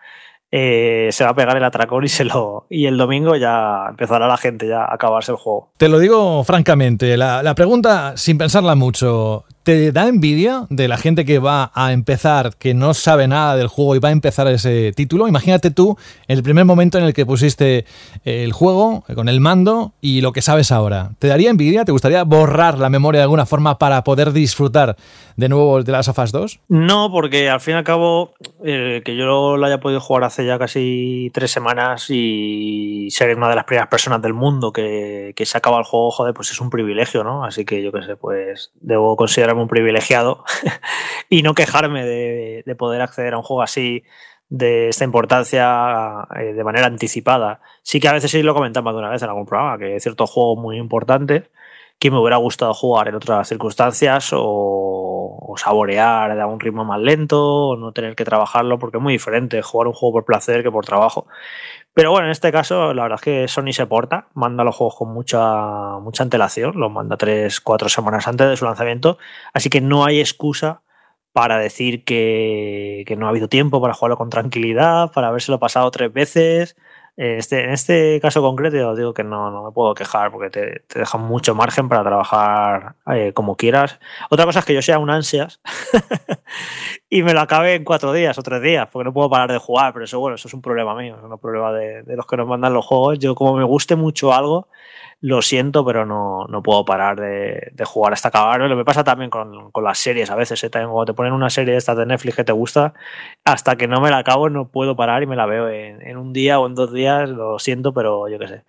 eh, 0.51 1.09
se 1.13 1.25
va 1.25 1.31
a 1.31 1.35
pegar 1.35 1.57
el 1.57 1.65
atracón 1.65 2.05
y 2.05 2.09
se 2.09 2.25
lo 2.25 2.67
y 2.69 2.87
el 2.87 2.97
domingo 2.97 3.37
ya 3.37 3.87
empezará 3.91 4.27
la 4.27 4.37
gente 4.37 4.67
ya 4.67 4.83
a 4.83 4.95
acabarse 4.95 5.33
el 5.33 5.39
juego. 5.39 5.71
Te 5.77 5.89
lo 5.89 5.99
digo 5.99 6.43
francamente, 6.45 7.17
la 7.17 7.55
pregunta 7.55 8.17
sin 8.17 8.39
pensarla 8.39 8.75
mucho, 8.75 9.45
¿te 9.63 9.93
da 9.93 10.09
envidia 10.09 10.67
de 10.71 10.89
la 10.89 10.97
gente 10.97 11.25
que 11.25 11.39
va 11.39 11.71
a 11.75 11.93
empezar, 11.93 12.57
que 12.57 12.75
no 12.75 12.95
sabe 12.95 13.29
nada 13.29 13.57
del 13.57 13.69
juego 13.69 13.95
y 13.95 13.99
va 13.99 14.09
a 14.09 14.13
empezar 14.13 14.47
ese 14.49 14.93
título? 14.93 15.29
Imagínate 15.29 15.71
tú 15.71 15.97
el 16.29 16.43
primer 16.43 16.65
momento 16.65 16.99
en 16.99 17.05
el 17.05 17.13
que 17.13 17.27
pusiste 17.27 17.85
el 18.25 18.53
juego 18.53 19.05
con 19.15 19.29
el 19.29 19.41
mando 19.41 19.93
y 20.01 20.21
lo 20.21 20.33
que 20.33 20.43
sabes 20.43 20.73
ahora. 20.73 21.11
¿Te 21.19 21.29
daría 21.29 21.51
envidia? 21.51 21.85
¿Te 21.85 21.93
gustaría 21.93 22.25
borrar 22.25 22.79
la 22.79 22.89
memoria 22.89 23.21
de 23.21 23.25
alguna 23.25 23.47
forma 23.47 23.79
para 23.79 24.03
poder 24.05 24.33
disfrutar 24.33 24.97
de 25.37 25.49
nuevo 25.49 25.83
de 25.83 25.93
las 25.93 26.09
of 26.09 26.19
Us 26.19 26.33
2? 26.33 26.61
No, 26.69 27.11
porque 27.11 27.49
al 27.49 27.61
fin 27.61 27.75
y 27.75 27.79
al 27.79 27.85
cabo, 27.85 28.35
eh, 28.65 29.03
que 29.05 29.17
yo 29.17 29.57
lo 29.57 29.67
haya 29.67 29.81
podido 29.81 30.01
jugar 30.01 30.25
hace 30.25 30.47
ya 30.47 30.59
casi 30.59 31.31
tres 31.33 31.51
semanas 31.51 32.07
y 32.09 33.09
ser 33.11 33.37
una 33.37 33.49
de 33.49 33.57
las 33.57 33.65
primeras 33.65 33.89
personas 33.89 34.23
del 34.23 34.35
mundo 34.35 34.73
que, 34.73 35.33
que 35.37 35.47
se 35.47 35.59
acaba 35.59 35.79
el 35.79 35.85
juego, 35.85 36.11
joder, 36.11 36.35
pues 36.35 36.51
es 36.51 36.61
un 36.61 36.71
privilegio, 36.71 37.25
¿no? 37.25 37.45
Así 37.45 37.65
que 37.65 37.83
yo 37.83 37.93
qué 37.93 38.03
sé, 38.03 38.17
pues 38.17 38.73
debo 38.81 39.17
considerar 39.17 39.50
un 39.59 39.69
privilegiado 39.69 40.45
y 41.29 41.43
no 41.43 41.55
quejarme 41.55 42.05
de, 42.05 42.63
de, 42.65 42.75
poder 42.75 43.03
acceder 43.03 43.35
a 43.35 43.39
un 43.39 43.43
juego 43.43 43.63
así 43.63 44.05
de 44.49 44.89
esta 44.89 45.05
importancia 45.05 46.27
eh, 46.37 46.53
de 46.53 46.65
manera 46.65 46.87
anticipada. 46.87 47.61
Sí 47.83 48.01
que 48.01 48.09
a 48.09 48.13
veces 48.13 48.31
sí 48.31 48.43
lo 48.43 48.55
comentamos 48.55 48.93
de 48.93 48.99
una 48.99 49.11
vez 49.11 49.23
en 49.23 49.29
algún 49.29 49.47
programa, 49.47 49.79
que 49.79 49.95
hay 49.95 50.01
ciertos 50.01 50.31
juegos 50.31 50.59
muy 50.59 50.77
importantes 50.77 51.51
que 52.01 52.11
me 52.11 52.19
hubiera 52.19 52.39
gustado 52.39 52.73
jugar 52.75 53.09
en 53.09 53.15
otras 53.15 53.47
circunstancias 53.47 54.33
o, 54.33 54.41
o, 54.41 55.55
saborear 55.59 56.39
a 56.41 56.47
un 56.47 56.59
ritmo 56.59 56.83
más 56.85 56.99
lento 56.99 57.69
o 57.69 57.77
no 57.77 57.93
tener 57.93 58.17
que 58.17 58.25
trabajarlo 58.25 58.79
porque 58.79 58.97
es 58.97 59.03
muy 59.03 59.13
diferente 59.13 59.61
jugar 59.61 59.87
un 59.87 59.93
juego 59.93 60.15
por 60.15 60.25
placer 60.25 60.63
que 60.63 60.71
por 60.71 60.85
trabajo. 60.87 61.27
Pero 61.93 62.11
bueno, 62.13 62.27
en 62.27 62.33
este 62.33 62.53
caso, 62.53 62.95
la 62.95 63.03
verdad 63.03 63.19
es 63.21 63.23
que 63.23 63.49
Sony 63.49 63.73
se 63.73 63.87
porta, 63.87 64.29
manda 64.35 64.65
los 64.65 64.77
juegos 64.77 64.97
con 64.97 65.13
mucha, 65.13 65.99
mucha 65.99 66.23
antelación, 66.23 66.79
los 66.79 66.91
manda 66.91 67.17
3, 67.17 67.61
4 67.61 67.89
semanas 67.89 68.29
antes 68.29 68.49
de 68.49 68.57
su 68.57 68.65
lanzamiento, 68.65 69.19
así 69.53 69.71
que 69.71 69.81
no 69.81 70.05
hay 70.05 70.21
excusa 70.21 70.83
para 71.33 71.59
decir 71.59 72.05
que, 72.05 73.05
que 73.07 73.17
no 73.17 73.27
ha 73.27 73.31
habido 73.31 73.49
tiempo 73.49 73.81
para 73.81 73.95
jugarlo 73.95 74.17
con 74.19 74.31
tranquilidad, 74.31 75.13
para 75.13 75.29
habérselo 75.29 75.59
pasado 75.61 75.91
tres 75.91 76.13
veces. 76.13 76.77
Este, 77.17 77.65
en 77.65 77.71
este 77.71 78.19
caso 78.21 78.41
concreto, 78.41 78.77
yo 78.77 78.95
digo 78.95 79.15
que 79.15 79.25
no, 79.25 79.51
no 79.51 79.65
me 79.65 79.73
puedo 79.73 79.95
quejar 79.95 80.31
porque 80.31 80.51
te, 80.51 80.81
te 80.87 81.01
dejan 81.01 81.23
mucho 81.23 81.55
margen 81.55 81.89
para 81.89 82.03
trabajar 82.03 82.95
eh, 83.13 83.33
como 83.35 83.57
quieras. 83.57 83.99
Otra 84.31 84.47
cosa 84.47 84.61
es 84.61 84.65
que 84.65 84.75
yo 84.75 84.83
sea 84.83 84.99
un 84.99 85.11
ansias 85.11 85.61
y 87.11 87.23
me 87.23 87.35
lo 87.35 87.41
acabe 87.41 87.75
en 87.75 87.85
cuatro 87.85 88.13
días 88.13 88.39
o 88.39 88.43
tres 88.43 88.63
días, 88.63 88.89
porque 88.91 89.05
no 89.05 89.13
puedo 89.13 89.29
parar 89.29 89.53
de 89.53 89.59
jugar, 89.59 89.93
pero 89.93 90.05
eso, 90.05 90.19
bueno, 90.19 90.37
eso 90.37 90.49
es 90.49 90.55
un 90.55 90.63
problema 90.63 90.95
mío, 90.95 91.17
es 91.19 91.23
un 91.23 91.39
problema 91.39 91.73
de, 91.73 92.03
de 92.03 92.17
los 92.17 92.27
que 92.27 92.37
nos 92.37 92.49
mandan 92.49 92.73
los 92.73 92.87
juegos. 92.87 93.19
Yo, 93.19 93.35
como 93.35 93.55
me 93.55 93.65
guste 93.65 93.97
mucho 93.97 94.33
algo, 94.33 94.69
lo 95.23 95.43
siento, 95.43 95.85
pero 95.85 96.07
no, 96.07 96.47
no 96.49 96.63
puedo 96.63 96.85
parar 96.85 97.21
de, 97.21 97.71
de, 97.73 97.85
jugar 97.85 98.15
hasta 98.15 98.29
acabar. 98.29 98.61
Lo 98.61 98.77
me 98.77 98.85
pasa 98.85 99.05
también 99.05 99.31
con, 99.31 99.71
con 99.71 99.85
las 99.85 99.99
series 99.99 100.31
a 100.31 100.35
veces. 100.35 100.63
¿eh? 100.65 100.71
También 100.71 100.91
cuando 100.91 101.13
te 101.13 101.17
ponen 101.17 101.35
una 101.35 101.51
serie 101.51 101.77
esta 101.77 101.95
de 101.95 102.07
Netflix 102.07 102.37
que 102.37 102.45
te 102.45 102.53
gusta, 102.53 102.95
hasta 103.45 103.77
que 103.77 103.87
no 103.87 104.01
me 104.01 104.11
la 104.11 104.19
acabo 104.19 104.49
no 104.49 104.69
puedo 104.69 104.97
parar 104.97 105.23
y 105.23 105.27
me 105.27 105.37
la 105.37 105.47
veo 105.47 105.69
en, 105.69 106.17
un 106.17 106.33
día 106.33 106.59
o 106.59 106.67
en 106.67 106.75
dos 106.75 106.93
días, 106.93 107.29
lo 107.29 107.59
siento, 107.59 107.93
pero 107.93 108.29
yo 108.29 108.39
qué 108.39 108.49
sé. 108.49 108.65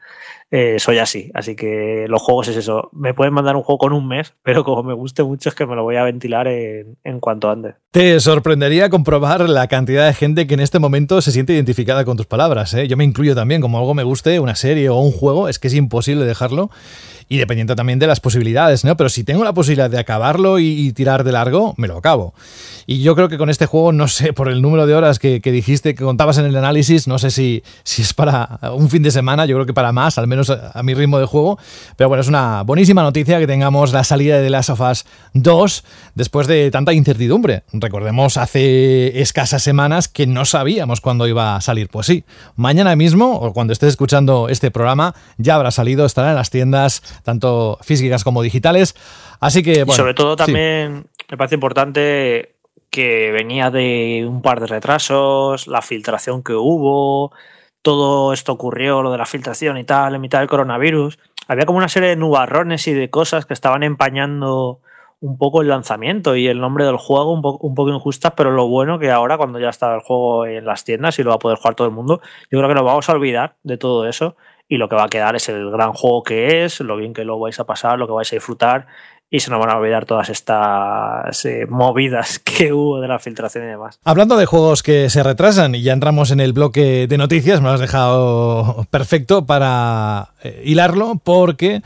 Eh, 0.54 0.80
soy 0.80 0.98
así, 0.98 1.32
así 1.34 1.56
que 1.56 2.06
los 2.10 2.22
juegos 2.22 2.50
es 2.50 2.58
eso. 2.58 2.90
Me 2.92 3.14
pueden 3.14 3.34
mandar 3.34 3.56
un 3.56 3.64
juego 3.64 3.78
con 3.78 3.94
un 3.94 4.06
mes, 4.06 4.34
pero 4.44 4.66
como 4.66 4.84
me 4.84 4.94
guste 4.94 5.24
mucho 5.24 5.48
es 5.48 5.56
que 5.56 5.66
me 5.66 5.78
lo 5.78 5.84
voy 5.84 5.96
a 5.96 6.04
ventilar 6.04 6.48
en, 6.50 7.20
cuanto 7.22 7.50
antes. 7.50 7.76
Te 7.92 8.20
sorprendería 8.20 8.90
comprobar 8.90 9.48
la 9.48 9.68
cantidad 9.68 10.06
de 10.06 10.14
gente 10.14 10.48
que 10.48 10.56
en 10.56 10.60
este 10.60 10.80
momento 10.80 11.22
se 11.22 11.32
siente 11.32 11.54
identificada 11.54 12.04
con 12.04 12.18
tus 12.18 12.26
palabras. 12.26 12.74
¿eh? 12.74 12.90
Yo 12.90 12.98
me 12.98 13.06
incluyo 13.06 13.34
también, 13.34 13.62
como 13.62 13.80
algo 13.80 13.94
me 13.94 14.04
guste, 14.04 14.42
una 14.42 14.56
serie 14.56 14.90
o 14.90 14.98
un 14.98 15.14
juego, 15.14 15.48
es 15.48 15.58
que 15.58 15.70
es 15.70 15.74
imposible 15.74 16.26
dejarlo 16.26 16.70
y 17.32 17.38
dependiendo 17.38 17.78
también 17.78 17.98
de 17.98 18.08
las 18.08 18.20
posibilidades, 18.20 18.84
¿no? 18.84 18.98
Pero 18.98 19.10
si 19.10 19.24
tengo 19.24 19.46
la 19.46 19.54
posibilidad 19.54 19.90
de 19.90 19.98
acabarlo 19.98 20.60
y, 20.60 20.92
tirar 20.92 21.24
de 21.24 21.32
largo, 21.32 21.74
me 21.78 21.88
lo 21.88 21.96
acabo. 21.96 22.34
Y 22.86 23.04
yo 23.04 23.16
creo 23.16 23.30
que 23.30 23.38
con 23.38 23.50
este 23.50 23.68
juego, 23.68 23.94
no 23.94 24.10
sé, 24.10 24.34
por 24.34 24.50
el 24.50 24.62
número 24.62 24.86
de 24.86 24.96
horas 24.96 25.18
que, 25.18 25.40
dijiste, 25.40 25.96
que 25.96 26.04
contabas 26.04 26.40
en 26.40 26.46
el 26.46 26.58
análisis, 26.58 27.08
no 27.08 27.20
sé 27.20 27.32
si, 27.32 27.64
si 27.86 28.02
es 28.02 28.14
para 28.14 28.60
un 28.74 28.90
fin 28.90 29.02
de 29.02 29.12
semana, 29.12 29.46
yo 29.46 29.56
creo 29.56 29.66
que 29.66 29.74
para 29.74 29.94
más, 29.94 30.18
al 30.18 30.28
menos 30.28 30.41
a, 30.50 30.82
mi 30.84 30.94
ritmo 30.94 31.20
de 31.20 31.26
juego. 31.26 31.58
Pero 31.96 32.08
bueno, 32.08 32.22
es 32.22 32.28
una 32.28 32.64
buenísima 32.64 33.04
noticia 33.04 33.40
que 33.40 33.48
tengamos 33.48 33.94
la 33.94 34.04
salida 34.04 34.38
de 34.38 34.44
The 34.44 34.50
Last 34.50 34.70
of 34.70 34.82
Us 34.82 35.06
2 35.34 35.84
después 36.16 36.48
de 36.48 36.72
tanta 36.72 36.94
incertidumbre. 36.94 37.64
Recordemos 37.74 38.38
hace 38.38 39.22
escasas 39.22 39.64
semanas 39.64 40.08
que 40.08 40.28
no 40.28 40.46
sabíamos 40.46 41.02
cuándo 41.02 41.28
iba 41.28 41.56
a 41.56 41.62
salir. 41.62 41.90
Pues 41.90 42.08
sí, 42.08 42.24
mañana 42.56 42.96
mismo, 42.96 43.34
o 43.36 43.54
cuando 43.54 43.74
estés 43.74 43.90
escuchando 43.90 44.50
este 44.50 44.72
programa, 44.72 45.14
ya 45.38 45.56
habrá 45.56 45.72
salido, 45.72 46.06
estará 46.06 46.30
en 46.30 46.36
las 46.36 46.50
tiendas 46.50 47.02
tanto 47.24 47.78
físicas 47.82 48.24
como 48.24 48.42
digitales. 48.42 48.96
Así 49.40 49.64
que, 49.64 49.86
y 49.88 49.92
sobre 49.92 50.14
todo 50.14 50.36
también 50.36 51.06
me 51.30 51.38
parece 51.38 51.56
importante 51.56 52.56
que 52.92 53.32
venía 53.32 53.72
de 53.72 54.26
un 54.28 54.42
par 54.42 54.60
de 54.60 54.68
retrasos, 54.68 55.66
la 55.68 55.82
filtración 55.82 56.44
que 56.44 56.54
hubo, 56.54 57.32
todo 57.82 58.34
esto 58.34 58.52
ocurrió, 58.52 59.02
lo 59.02 59.12
de 59.12 59.18
la 59.18 59.26
filtración 59.26 59.78
y 59.78 59.84
tal, 59.84 60.16
en 60.16 60.22
mitad 60.22 60.40
del 60.40 60.48
coronavirus. 60.48 61.20
Había 61.48 61.66
como 61.66 61.78
una 61.78 61.90
serie 61.90 62.10
de 62.10 62.16
nubarrones 62.16 62.88
y 62.88 62.94
de 62.94 63.10
cosas 63.10 63.46
que 63.46 63.54
estaban 63.54 63.84
empañando 63.84 64.82
un 65.20 65.38
poco 65.38 65.62
el 65.62 65.68
lanzamiento 65.68 66.36
y 66.36 66.48
el 66.48 66.60
nombre 66.60 66.86
del 66.86 66.98
juego 66.98 67.34
un, 67.34 67.42
un 67.44 67.76
poco 67.76 67.90
injustas, 67.90 68.34
pero 68.36 68.52
lo 68.52 68.68
bueno 68.68 68.98
que 68.98 69.12
ahora 69.12 69.38
cuando 69.38 69.60
ya 69.60 69.70
está 69.70 69.94
el 69.94 70.02
juego 70.02 70.46
en 70.48 70.66
las 70.66 70.84
tiendas 70.84 71.20
y 71.20 71.24
lo 71.24 71.30
va 71.30 71.36
a 71.36 71.40
poder 71.40 71.58
jugar 71.58 71.76
todo 71.76 71.88
el 71.88 71.94
mundo, 71.94 72.22
yo 72.50 72.58
creo 72.58 72.68
que 72.68 72.76
nos 72.76 72.84
vamos 72.84 73.08
a 73.08 73.14
olvidar 73.14 73.56
de 73.64 73.78
todo 73.78 74.08
eso 74.08 74.36
y 74.68 74.78
lo 74.78 74.90
que 74.90 74.96
va 74.96 75.04
a 75.04 75.10
quedar 75.10 75.36
es 75.36 75.50
el 75.50 75.70
gran 75.70 75.94
juego 75.94 76.24
que 76.24 76.64
es, 76.64 76.80
lo 76.80 76.96
bien 76.96 77.14
que 77.14 77.26
lo 77.26 77.38
vais 77.38 77.60
a 77.60 77.66
pasar, 77.66 78.00
lo 78.00 78.08
que 78.08 78.14
vais 78.14 78.32
a 78.32 78.38
disfrutar 78.38 78.88
y 79.34 79.40
se 79.40 79.50
nos 79.50 79.62
van 79.62 79.70
a 79.70 79.78
olvidar 79.78 80.06
todas 80.06 80.30
estas 80.30 81.46
eh, 81.46 81.66
movidas 81.68 82.38
que 82.44 82.74
hubo 82.74 83.00
de 83.00 83.08
la 83.08 83.18
filtración 83.18 83.64
y 83.64 83.68
demás. 83.68 84.00
Hablando 84.04 84.36
de 84.36 84.46
juegos 84.46 84.84
que 84.84 85.10
se 85.10 85.24
retrasan 85.24 85.74
y 85.74 85.82
ya 85.82 85.94
entramos 85.94 86.32
en 86.32 86.42
el 86.42 86.52
bloque 86.52 87.08
de 87.08 87.18
noticias, 87.18 87.62
me 87.62 87.68
lo 87.68 87.74
has 87.74 87.80
dejado 87.80 88.86
perfecto 88.92 89.46
para 89.46 90.34
eh, 90.44 90.62
hilarlo 90.66 91.20
porque... 91.24 91.82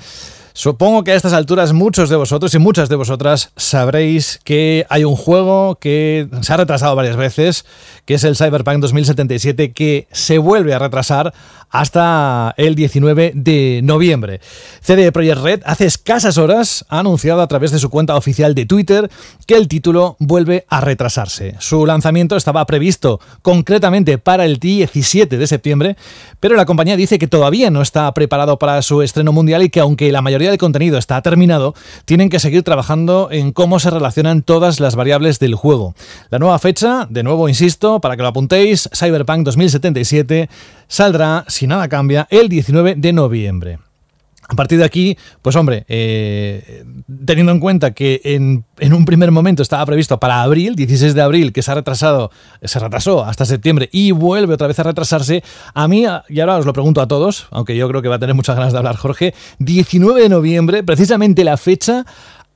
Supongo 0.58 1.04
que 1.04 1.12
a 1.12 1.16
estas 1.16 1.34
alturas 1.34 1.74
muchos 1.74 2.10
de 2.10 2.16
vosotros 2.16 2.56
y 2.56 2.60
muchas 2.60 2.88
de 2.88 2.96
vosotras 2.96 3.52
sabréis 3.58 4.40
que 4.46 4.86
hay 4.88 5.04
un 5.04 5.18
juego 5.18 5.76
que 5.76 6.30
se 6.44 6.54
ha 6.54 6.56
retrasado 6.56 6.96
varias 6.96 7.18
veces, 7.18 7.66
que 8.06 8.14
es 8.14 8.24
el 8.24 8.38
Cyberpunk 8.38 8.78
2077, 8.78 9.74
que 9.74 10.08
se 10.14 10.38
vuelve 10.38 10.74
a 10.74 10.80
retrasar 10.80 11.34
hasta 11.70 12.54
el 12.56 12.76
19 12.76 13.34
de 13.36 13.82
noviembre. 13.84 14.40
CD 14.80 15.12
Projekt 15.12 15.42
Red 15.42 15.62
hace 15.66 15.86
escasas 15.86 16.38
horas 16.38 16.86
ha 16.88 17.00
anunciado 17.00 17.42
a 17.42 17.48
través 17.48 17.72
de 17.72 17.80
su 17.80 17.90
cuenta 17.90 18.16
oficial 18.16 18.56
de 18.56 18.66
Twitter 18.66 19.10
que 19.46 19.56
el 19.56 19.68
título 19.68 20.16
vuelve 20.20 20.66
a 20.70 20.80
retrasarse. 20.80 21.56
Su 21.60 21.86
lanzamiento 21.86 22.38
estaba 22.38 22.66
previsto 22.66 23.20
concretamente 23.42 24.18
para 24.18 24.46
el 24.46 24.58
17 24.58 25.38
de 25.38 25.48
septiembre, 25.48 25.98
pero 26.40 26.56
la 26.56 26.66
compañía 26.66 26.96
dice 26.96 27.20
que 27.20 27.28
todavía 27.28 27.70
no 27.70 27.82
está 27.82 28.10
preparado 28.14 28.58
para 28.58 28.82
su 28.82 29.02
estreno 29.02 29.34
mundial 29.34 29.64
y 29.64 29.70
que 29.70 29.82
aunque 29.82 30.14
la 30.14 30.22
mayoría 30.22 30.45
del 30.50 30.58
contenido 30.58 30.98
está 30.98 31.22
terminado, 31.22 31.76
tienen 32.06 32.30
que 32.30 32.40
seguir 32.40 32.64
trabajando 32.64 33.30
en 33.32 33.52
cómo 33.52 33.80
se 33.80 33.90
relacionan 33.90 34.42
todas 34.42 34.80
las 34.80 34.96
variables 34.96 35.40
del 35.40 35.56
juego. 35.56 35.96
La 36.30 36.40
nueva 36.40 36.60
fecha, 36.60 37.08
de 37.10 37.24
nuevo 37.24 37.50
insisto, 37.50 38.00
para 38.00 38.16
que 38.16 38.22
lo 38.22 38.30
apuntéis, 38.30 38.90
Cyberpunk 38.94 39.46
2077 39.46 40.50
saldrá, 40.88 41.46
si 41.48 41.68
nada 41.68 41.88
cambia, 41.88 42.28
el 42.30 42.50
19 42.50 42.96
de 42.96 43.14
noviembre. 43.14 43.85
A 44.48 44.56
partir 44.56 44.78
de 44.78 44.86
aquí, 44.86 45.18
pues 45.42 45.56
hombre, 45.56 45.86
eh, 45.88 46.84
teniendo 47.26 47.52
en 47.52 47.60
cuenta 47.60 47.92
que 47.92 48.22
en, 48.24 48.94
un 48.94 49.06
primer 49.06 49.32
momento 49.32 49.64
estaba 49.64 49.86
previsto 49.86 50.20
para 50.20 50.44
abril, 50.44 50.76
16 50.76 51.16
de 51.16 51.22
abril, 51.22 51.52
que 51.52 51.64
se 51.64 51.72
ha 51.72 51.76
retrasado, 51.76 52.30
se 52.62 52.80
retrasó 52.80 53.26
hasta 53.26 53.46
septiembre 53.46 53.90
y 53.92 54.12
vuelve 54.12 54.54
otra 54.54 54.68
vez 54.68 54.78
a 54.80 54.84
retrasarse, 54.84 55.44
a 55.74 55.88
mí, 55.88 56.06
y 56.30 56.40
ahora 56.40 56.58
os 56.58 56.66
lo 56.66 56.74
pregunto 56.74 57.02
a 57.02 57.08
todos, 57.08 57.48
aunque 57.50 57.76
yo 57.76 57.88
creo 57.90 58.04
que 58.04 58.08
va 58.08 58.16
a 58.16 58.20
tener 58.20 58.36
muchas 58.36 58.56
ganas 58.56 58.72
de 58.72 58.78
hablar 58.78 58.98
Jorge, 58.98 59.34
19 59.60 60.22
de 60.22 60.30
noviembre, 60.30 60.84
precisamente 60.84 61.44
la 61.44 61.58
fecha, 61.58 62.06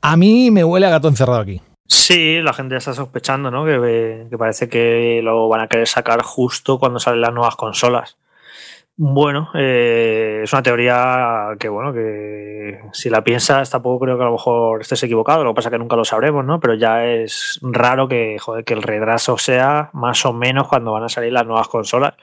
a 0.02 0.16
mí 0.16 0.52
me 0.52 0.64
huele 0.64 0.86
a 0.86 0.92
gato 0.92 1.08
encerrado 1.08 1.40
aquí. 1.40 1.62
Sí, 1.88 2.40
la 2.44 2.54
gente 2.54 2.76
está 2.76 2.94
sospechando, 2.94 3.50
¿no? 3.50 3.66
Que, 3.66 4.28
que, 4.30 4.38
parece 4.38 4.70
que 4.70 5.22
lo 5.24 5.50
van 5.50 5.62
a 5.62 5.68
querer 5.68 5.88
sacar 5.88 6.22
justo 6.22 6.78
cuando 6.78 7.00
salen 7.00 7.22
las 7.22 7.34
nuevas 7.34 7.56
consolas. 7.56 8.16
Bueno, 9.02 9.50
eh, 9.54 10.42
es 10.44 10.52
una 10.52 10.62
teoría 10.62 11.56
que, 11.58 11.70
bueno, 11.70 11.94
que 11.94 12.82
si 12.92 13.10
la 13.10 13.24
piensas, 13.24 13.70
tampoco 13.70 14.04
creo 14.04 14.18
que 14.18 14.24
a 14.24 14.26
lo 14.26 14.34
mejor 14.34 14.82
estés 14.82 15.02
equivocado, 15.04 15.46
lo 15.46 15.52
que 15.52 15.56
pasa 15.56 15.70
es 15.70 15.72
que 15.72 15.80
nunca 15.80 15.96
lo 15.96 16.04
sabremos, 16.04 16.44
¿no? 16.44 16.60
Pero 16.60 16.74
ya 16.74 17.06
es 17.06 17.60
raro 17.62 18.10
que, 18.10 18.36
joder, 18.40 18.66
que 18.66 18.74
el 18.74 18.84
retraso 18.84 19.38
sea 19.38 19.90
más 19.94 20.26
o 20.26 20.34
menos 20.34 20.68
cuando 20.68 20.92
van 20.92 21.06
a 21.06 21.10
salir 21.10 21.32
las 21.32 21.46
nuevas 21.46 21.70
consolas. 21.70 22.16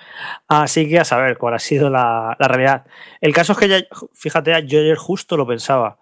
Así 0.49 0.87
que 0.87 0.99
a 0.99 1.05
saber 1.07 1.39
cuál 1.39 1.55
ha 1.55 1.59
sido 1.59 1.89
la, 1.89 2.37
la 2.39 2.47
realidad. 2.47 2.85
El 3.23 3.33
caso 3.33 3.53
es 3.53 3.59
que 3.59 3.69
ya, 3.69 3.79
fíjate, 4.13 4.51
yo 4.67 4.81
ayer 4.81 4.99
justo 4.99 5.39
lo 5.39 5.47
pensaba 5.47 5.97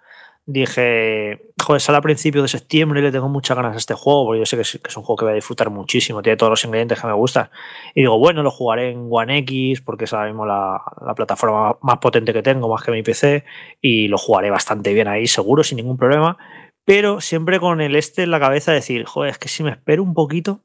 dije, 0.47 1.53
joder, 1.63 1.81
sale 1.81 1.99
a 1.99 2.03
principios 2.03 2.43
de 2.43 2.49
septiembre 2.49 3.01
y 3.01 3.03
le 3.03 3.13
tengo 3.13 3.29
muchas 3.29 3.57
ganas 3.57 3.75
a 3.75 3.79
este 3.79 3.95
juego, 3.95 4.27
porque 4.27 4.41
yo 4.41 4.47
sé 4.47 4.57
que 4.57 4.63
es, 4.63 4.97
un 4.97 5.03
juego 5.03 5.17
que 5.17 5.25
voy 5.25 5.33
a 5.33 5.37
disfrutar 5.37 5.71
muchísimo, 5.71 6.23
tiene 6.23 6.37
todos 6.37 6.51
los 6.51 6.65
ingredientes 6.65 7.01
que 7.01 7.07
me 7.07 7.13
gustan. 7.15 7.51
Y 7.95 8.03
digo, 8.03 8.19
bueno, 8.19 8.43
lo 8.43 8.51
jugaré 8.51 8.91
en 8.91 9.09
One 9.11 9.39
X, 9.39 9.81
porque 9.81 10.05
es 10.05 10.13
ahora 10.13 10.27
mismo 10.27 10.45
la, 10.47 10.83
plataforma 11.17 11.79
más 11.81 11.99
potente 11.99 12.33
que 12.33 12.43
tengo, 12.43 12.69
más 12.69 12.83
que 12.83 12.93
mi 12.93 13.03
PC, 13.03 13.45
y 13.81 14.09
lo 14.09 14.19
jugaré 14.19 14.51
bastante 14.51 14.93
bien 14.93 15.09
ahí, 15.09 15.27
seguro, 15.27 15.65
sin 15.65 15.77
ningún 15.77 15.97
problema. 15.97 16.37
Pero 16.85 17.21
siempre 17.21 17.61
con 17.61 17.81
el 17.81 17.97
este 17.97 18.25
en 18.25 18.31
la 18.31 18.41
cabeza, 18.41 18.73
decir, 18.73 19.05
joder, 19.07 19.31
es 19.31 19.39
que 19.39 19.49
si 19.49 19.63
me 19.63 19.71
espero 19.71 20.03
un 20.03 20.13
poquito, 20.13 20.61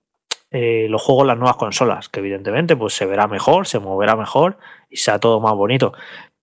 eh, 0.52 0.88
lo 0.90 0.98
juego 0.98 1.22
en 1.22 1.28
las 1.28 1.38
nuevas 1.38 1.58
consolas, 1.58 2.10
que 2.10 2.20
evidentemente 2.22 2.76
pues 2.76 2.96
se 2.96 3.06
verá 3.06 3.28
mejor, 3.28 3.68
se 3.68 3.78
moverá 3.80 4.16
mejor 4.16 4.58
y 4.90 4.98
sea 4.98 5.20
todo 5.20 5.40
más 5.40 5.54
bonito. 5.54 5.94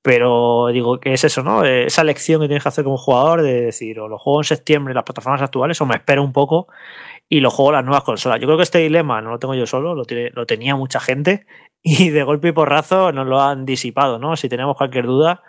Pero 0.07 0.69
digo 0.69 1.01
que 1.01 1.15
es 1.15 1.25
eso, 1.25 1.43
¿no? 1.43 1.65
Esa 1.65 2.05
lección 2.05 2.41
que 2.41 2.47
tienes 2.47 2.63
que 2.63 2.69
hacer 2.69 2.85
como 2.85 2.97
jugador 2.97 3.43
de 3.43 3.63
decir, 3.63 3.99
o 3.99 4.07
lo 4.07 4.19
juego 4.19 4.39
en 4.39 4.45
septiembre 4.45 4.93
en 4.93 4.95
las 4.95 5.03
plataformas 5.03 5.43
actuales, 5.43 5.81
o 5.81 5.87
me 5.87 5.97
espero 5.97 6.23
un 6.23 6.33
poco 6.33 6.69
y 7.29 7.41
lo 7.41 7.51
juego 7.51 7.71
en 7.73 7.75
las 7.79 7.85
nuevas 7.87 8.05
consolas. 8.05 8.39
Yo 8.39 8.47
creo 8.47 8.57
que 8.57 8.63
este 8.63 8.79
dilema 8.79 9.21
no 9.21 9.31
lo 9.31 9.41
tengo 9.41 9.57
yo 9.57 9.67
solo, 9.67 9.97
lo, 9.97 10.05
lo 10.33 10.47
tenía 10.47 10.77
mucha 10.77 11.01
gente 11.01 11.45
y 11.83 12.11
de 12.11 12.23
golpe 12.23 12.47
y 12.47 12.53
porrazo 12.53 13.11
nos 13.11 13.27
lo 13.27 13.41
han 13.41 13.67
disipado, 13.67 14.21
¿no? 14.21 14.37
Si 14.37 14.49
tenemos 14.49 14.77
cualquier 14.77 15.07
duda, 15.07 15.43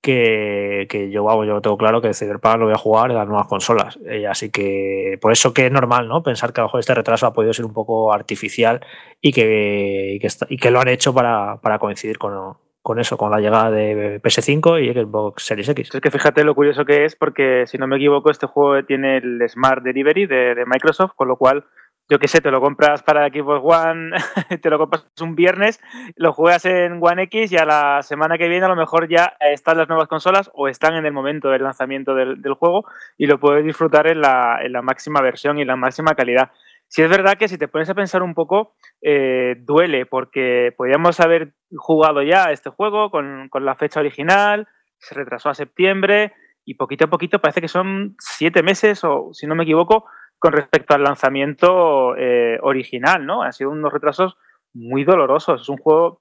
que, 0.00 1.10
yo, 1.12 1.22
vamos, 1.22 1.46
yo 1.46 1.60
tengo 1.60 1.78
claro 1.78 2.00
que 2.00 2.12
Cyberpunk 2.12 2.56
lo 2.56 2.64
voy 2.64 2.74
a 2.74 2.78
jugar 2.78 3.12
en 3.12 3.18
las 3.18 3.28
nuevas 3.28 3.46
consolas. 3.46 4.00
Eh, 4.04 4.26
así 4.26 4.50
que 4.50 5.16
por 5.20 5.30
eso 5.30 5.54
que 5.54 5.66
es 5.66 5.70
normal, 5.70 6.08
¿no? 6.08 6.24
Pensar 6.24 6.52
que 6.52 6.60
a 6.60 6.62
lo 6.62 6.66
mejor 6.66 6.80
este 6.80 6.94
retraso 6.96 7.26
ha 7.28 7.32
podido 7.32 7.52
ser 7.52 7.66
un 7.66 7.72
poco 7.72 8.12
artificial 8.12 8.84
y 9.20 9.32
que, 9.32 10.18
y 10.48 10.56
que, 10.56 10.70
lo 10.72 10.80
han 10.80 10.88
hecho 10.88 11.14
para 11.14 11.78
coincidir 11.78 12.18
con, 12.18 12.56
con 12.82 12.98
eso, 12.98 13.16
con 13.16 13.30
la 13.30 13.38
llegada 13.38 13.70
de 13.70 14.20
PS5 14.20 14.82
y 14.82 14.92
Xbox 14.92 15.44
Series 15.44 15.68
X. 15.68 15.94
Es 15.94 16.00
que 16.00 16.10
fíjate 16.10 16.42
lo 16.42 16.54
curioso 16.54 16.84
que 16.84 17.04
es, 17.04 17.14
porque 17.14 17.64
si 17.66 17.78
no 17.78 17.86
me 17.86 17.96
equivoco, 17.96 18.30
este 18.30 18.46
juego 18.46 18.84
tiene 18.84 19.18
el 19.18 19.48
Smart 19.48 19.82
Delivery 19.82 20.26
de, 20.26 20.64
Microsoft, 20.66 21.12
con 21.14 21.28
lo 21.28 21.36
cual, 21.36 21.64
yo 22.08 22.18
qué 22.18 22.26
sé, 22.26 22.40
te 22.40 22.50
lo 22.50 22.60
compras 22.60 23.04
para 23.04 23.28
Xbox 23.28 23.60
One, 23.62 24.10
te 24.60 24.68
lo 24.68 24.78
compras 24.78 25.06
un 25.20 25.36
viernes, 25.36 25.80
lo 26.16 26.32
juegas 26.32 26.64
en 26.64 26.98
One 27.00 27.22
X 27.24 27.52
y 27.52 27.56
a 27.56 27.64
la 27.64 28.02
semana 28.02 28.36
que 28.36 28.48
viene 28.48 28.66
a 28.66 28.70
lo 28.70 28.76
mejor 28.76 29.08
ya 29.08 29.34
están 29.38 29.78
las 29.78 29.88
nuevas 29.88 30.08
consolas 30.08 30.50
o 30.52 30.66
están 30.66 30.94
en 30.96 31.06
el 31.06 31.12
momento 31.12 31.50
del 31.50 31.62
lanzamiento 31.62 32.16
del, 32.16 32.42
juego 32.54 32.84
y 33.16 33.26
lo 33.26 33.38
puedes 33.38 33.64
disfrutar 33.64 34.08
en 34.08 34.20
la, 34.20 34.58
en 34.60 34.72
la 34.72 34.82
máxima 34.82 35.20
versión 35.22 35.58
y 35.58 35.64
la 35.64 35.76
máxima 35.76 36.14
calidad. 36.14 36.50
Si 36.92 37.00
es 37.00 37.08
verdad 37.08 37.38
que 37.38 37.48
si 37.48 37.56
te 37.56 37.68
pones 37.68 37.88
a 37.88 37.94
pensar 37.94 38.22
un 38.22 38.34
poco, 38.34 38.74
eh, 39.00 39.54
duele, 39.60 40.04
porque 40.04 40.74
podíamos 40.76 41.20
haber 41.20 41.54
jugado 41.74 42.22
ya 42.22 42.50
este 42.52 42.68
juego 42.68 43.10
con, 43.10 43.48
la 43.50 43.74
fecha 43.76 44.00
original, 44.00 44.68
se 44.98 45.14
retrasó 45.14 45.48
a 45.48 45.54
septiembre 45.54 46.34
y 46.66 46.74
poquito 46.74 47.06
a 47.06 47.08
poquito 47.08 47.38
parece 47.38 47.62
que 47.62 47.68
son 47.68 48.14
siete 48.18 48.62
meses, 48.62 49.04
o 49.04 49.30
si 49.32 49.46
no 49.46 49.54
me 49.54 49.62
equivoco, 49.62 50.04
con 50.38 50.52
respecto 50.52 50.92
al 50.92 51.02
lanzamiento 51.02 52.14
eh, 52.18 52.58
original, 52.60 53.24
¿no? 53.24 53.40
Han 53.40 53.54
sido 53.54 53.70
unos 53.70 53.90
retrasos 53.90 54.36
muy 54.74 55.04
dolorosos. 55.04 55.62
Es 55.62 55.70
un 55.70 55.78
juego 55.78 56.20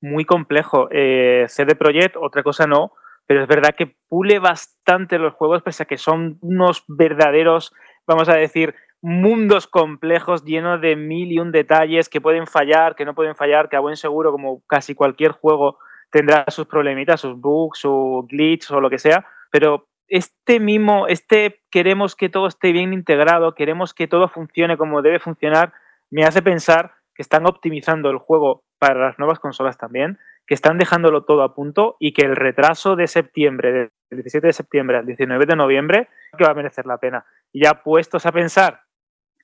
muy 0.00 0.24
complejo. 0.24 0.86
Eh, 0.92 1.46
CD 1.48 1.74
Projekt, 1.74 2.14
otra 2.16 2.44
cosa 2.44 2.68
no, 2.68 2.92
pero 3.26 3.42
es 3.42 3.48
verdad 3.48 3.74
que 3.76 3.96
pule 4.08 4.38
bastante 4.38 5.18
los 5.18 5.34
juegos, 5.34 5.62
pese 5.62 5.82
a 5.82 5.86
que 5.86 5.98
son 5.98 6.38
unos 6.40 6.84
verdaderos, 6.86 7.72
vamos 8.06 8.28
a 8.28 8.34
decir, 8.34 8.76
mundos 9.06 9.66
complejos 9.66 10.44
llenos 10.44 10.80
de 10.80 10.96
mil 10.96 11.30
y 11.30 11.38
un 11.38 11.52
detalles 11.52 12.08
que 12.08 12.22
pueden 12.22 12.46
fallar, 12.46 12.94
que 12.94 13.04
no 13.04 13.14
pueden 13.14 13.36
fallar, 13.36 13.68
que 13.68 13.76
a 13.76 13.80
buen 13.80 13.96
seguro, 13.96 14.32
como 14.32 14.62
casi 14.66 14.94
cualquier 14.94 15.32
juego, 15.32 15.76
tendrá 16.10 16.46
sus 16.48 16.64
problemitas, 16.64 17.20
sus 17.20 17.38
bugs, 17.38 17.80
sus 17.80 18.26
glitch 18.28 18.70
o 18.70 18.80
lo 18.80 18.88
que 18.88 18.98
sea, 18.98 19.26
pero 19.50 19.88
este 20.08 20.58
mismo, 20.58 21.06
este 21.06 21.60
queremos 21.70 22.16
que 22.16 22.30
todo 22.30 22.46
esté 22.46 22.72
bien 22.72 22.94
integrado, 22.94 23.54
queremos 23.54 23.92
que 23.92 24.08
todo 24.08 24.26
funcione 24.26 24.78
como 24.78 25.02
debe 25.02 25.18
funcionar, 25.18 25.74
me 26.10 26.24
hace 26.24 26.40
pensar 26.40 26.92
que 27.14 27.20
están 27.20 27.44
optimizando 27.46 28.08
el 28.08 28.16
juego 28.16 28.64
para 28.78 29.08
las 29.08 29.18
nuevas 29.18 29.38
consolas 29.38 29.76
también, 29.76 30.18
que 30.46 30.54
están 30.54 30.78
dejándolo 30.78 31.24
todo 31.24 31.42
a 31.42 31.54
punto 31.54 31.96
y 32.00 32.14
que 32.14 32.24
el 32.24 32.36
retraso 32.36 32.96
de 32.96 33.06
septiembre, 33.06 33.70
del 33.70 33.90
17 34.10 34.46
de 34.46 34.52
septiembre 34.54 34.96
al 34.96 35.04
19 35.04 35.44
de 35.44 35.56
noviembre, 35.56 36.08
que 36.38 36.44
va 36.44 36.52
a 36.52 36.54
merecer 36.54 36.86
la 36.86 36.96
pena. 36.96 37.26
Y 37.52 37.64
ya 37.64 37.82
puestos 37.82 38.24
a 38.24 38.32
pensar 38.32 38.83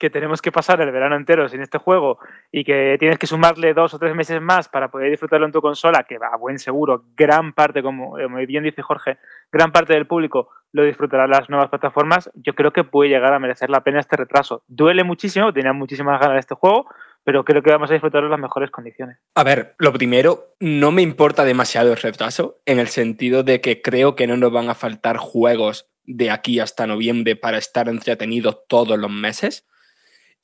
que 0.00 0.11
tenemos 0.11 0.40
que 0.40 0.50
pasar 0.50 0.80
el 0.80 0.90
verano 0.90 1.14
entero 1.14 1.49
sin 1.49 1.61
este 1.61 1.78
juego 1.78 2.19
y 2.50 2.64
que 2.64 2.97
tienes 2.99 3.19
que 3.19 3.26
sumarle 3.26 3.75
dos 3.75 3.92
o 3.92 3.99
tres 3.99 4.16
meses 4.16 4.40
más 4.40 4.69
para 4.69 4.90
poder 4.90 5.11
disfrutarlo 5.11 5.47
en 5.47 5.52
tu 5.52 5.61
consola, 5.61 6.04
que 6.09 6.16
a 6.16 6.37
buen 6.37 6.59
seguro, 6.59 7.04
gran 7.14 7.52
parte, 7.52 7.83
como 7.83 8.14
bien 8.47 8.64
dice 8.64 8.80
Jorge, 8.80 9.19
gran 9.52 9.71
parte 9.71 9.92
del 9.92 10.07
público 10.07 10.49
lo 10.73 10.85
disfrutará 10.85 11.25
en 11.25 11.30
las 11.30 11.50
nuevas 11.50 11.69
plataformas, 11.69 12.30
yo 12.35 12.54
creo 12.54 12.73
que 12.73 12.83
puede 12.83 13.11
llegar 13.11 13.35
a 13.35 13.38
merecer 13.38 13.71
la 13.71 13.83
pena 13.83 14.00
este 14.00 14.16
retraso. 14.16 14.62
Duele 14.69 15.04
muchísimo, 15.04 15.52
tenía 15.52 15.73
muchísimas 15.73 16.19
ganas 16.19 16.37
de 16.37 16.40
este 16.40 16.54
juego, 16.54 16.87
pero 17.23 17.45
creo 17.45 17.62
que 17.62 17.71
vamos 17.71 17.90
a 17.90 17.92
disfrutarlo 17.92 18.28
en 18.28 18.33
las 18.33 18.40
mejores 18.40 18.71
condiciones. 18.71 19.19
A 19.35 19.45
ver, 19.45 19.75
lo 19.78 19.92
primero, 19.92 20.54
no 20.61 20.92
me 20.92 21.02
importa 21.02 21.45
demasiado 21.45 21.90
el 21.90 21.99
retraso, 21.99 22.61
en 22.64 22.78
el 22.78 22.88
sentido 22.88 23.42
de 23.42 23.61
que 23.61 23.83
creo 23.83 24.14
que 24.14 24.26
no 24.26 24.37
nos 24.37 24.52
van 24.52 24.71
a 24.71 24.75
faltar 24.75 25.19
juegos 25.19 25.90
de 26.04 26.30
aquí 26.30 26.59
hasta 26.59 26.87
noviembre 26.87 27.37
para 27.37 27.59
estar 27.59 27.88
entretenidos 27.88 28.66
todos 28.66 28.99
los 28.99 29.11
meses. 29.11 29.66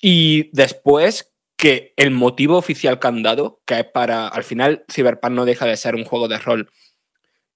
Y 0.01 0.51
después 0.53 1.33
que 1.57 1.95
el 1.97 2.11
motivo 2.11 2.57
oficial 2.57 2.99
que 2.99 3.09
han 3.09 3.23
dado, 3.23 3.63
que 3.67 3.81
es 3.81 3.87
para, 3.87 4.29
al 4.29 4.45
final, 4.45 4.85
Cyberpunk 4.93 5.33
no 5.33 5.45
deja 5.45 5.67
de 5.67 5.77
ser 5.77 5.95
un 5.95 6.05
juego 6.05 6.29
de 6.29 6.39
rol. 6.39 6.71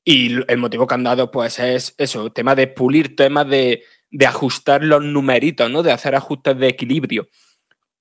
Y 0.04 0.36
el 0.50 0.58
motivo 0.58 0.86
que 0.86 0.94
han 0.94 1.04
dado, 1.04 1.30
pues 1.30 1.58
es 1.58 1.94
eso, 1.98 2.32
tema 2.32 2.54
de 2.54 2.66
pulir, 2.66 3.14
tema 3.14 3.44
de, 3.44 3.84
de 4.10 4.26
ajustar 4.26 4.82
los 4.82 5.02
numeritos, 5.02 5.70
¿no? 5.70 5.82
De 5.82 5.92
hacer 5.92 6.14
ajustes 6.14 6.58
de 6.58 6.68
equilibrio. 6.68 7.28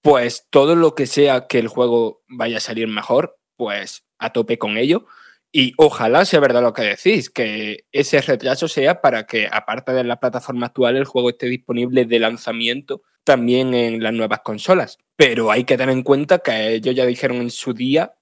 Pues 0.01 0.47
todo 0.49 0.75
lo 0.75 0.95
que 0.95 1.07
sea 1.07 1.47
que 1.47 1.59
el 1.59 1.67
juego 1.67 2.23
vaya 2.29 2.57
a 2.57 2.61
salir 2.61 2.87
mejor, 2.87 3.37
pues 3.57 4.05
a 4.17 4.31
tope 4.31 4.57
con 4.57 4.77
ello. 4.77 5.05
Y 5.51 5.73
ojalá 5.77 6.23
sea 6.25 6.39
verdad 6.39 6.61
lo 6.61 6.73
que 6.73 6.83
decís, 6.83 7.29
que 7.29 7.85
ese 7.91 8.21
retraso 8.21 8.67
sea 8.67 9.01
para 9.01 9.25
que, 9.25 9.49
aparte 9.51 9.91
de 9.91 10.03
la 10.05 10.19
plataforma 10.19 10.67
actual, 10.67 10.95
el 10.95 11.05
juego 11.05 11.31
esté 11.31 11.47
disponible 11.47 12.05
de 12.05 12.19
lanzamiento 12.19 13.01
también 13.23 13.73
en 13.73 14.01
las 14.03 14.13
nuevas 14.13 14.41
consolas. 14.41 14.97
Pero 15.15 15.51
hay 15.51 15.63
que 15.63 15.77
tener 15.77 15.93
en 15.93 16.03
cuenta 16.03 16.39
que 16.39 16.75
ellos 16.75 16.95
ya 16.95 17.05
dijeron 17.05 17.37
en 17.37 17.49
su 17.49 17.73
día 17.73 18.13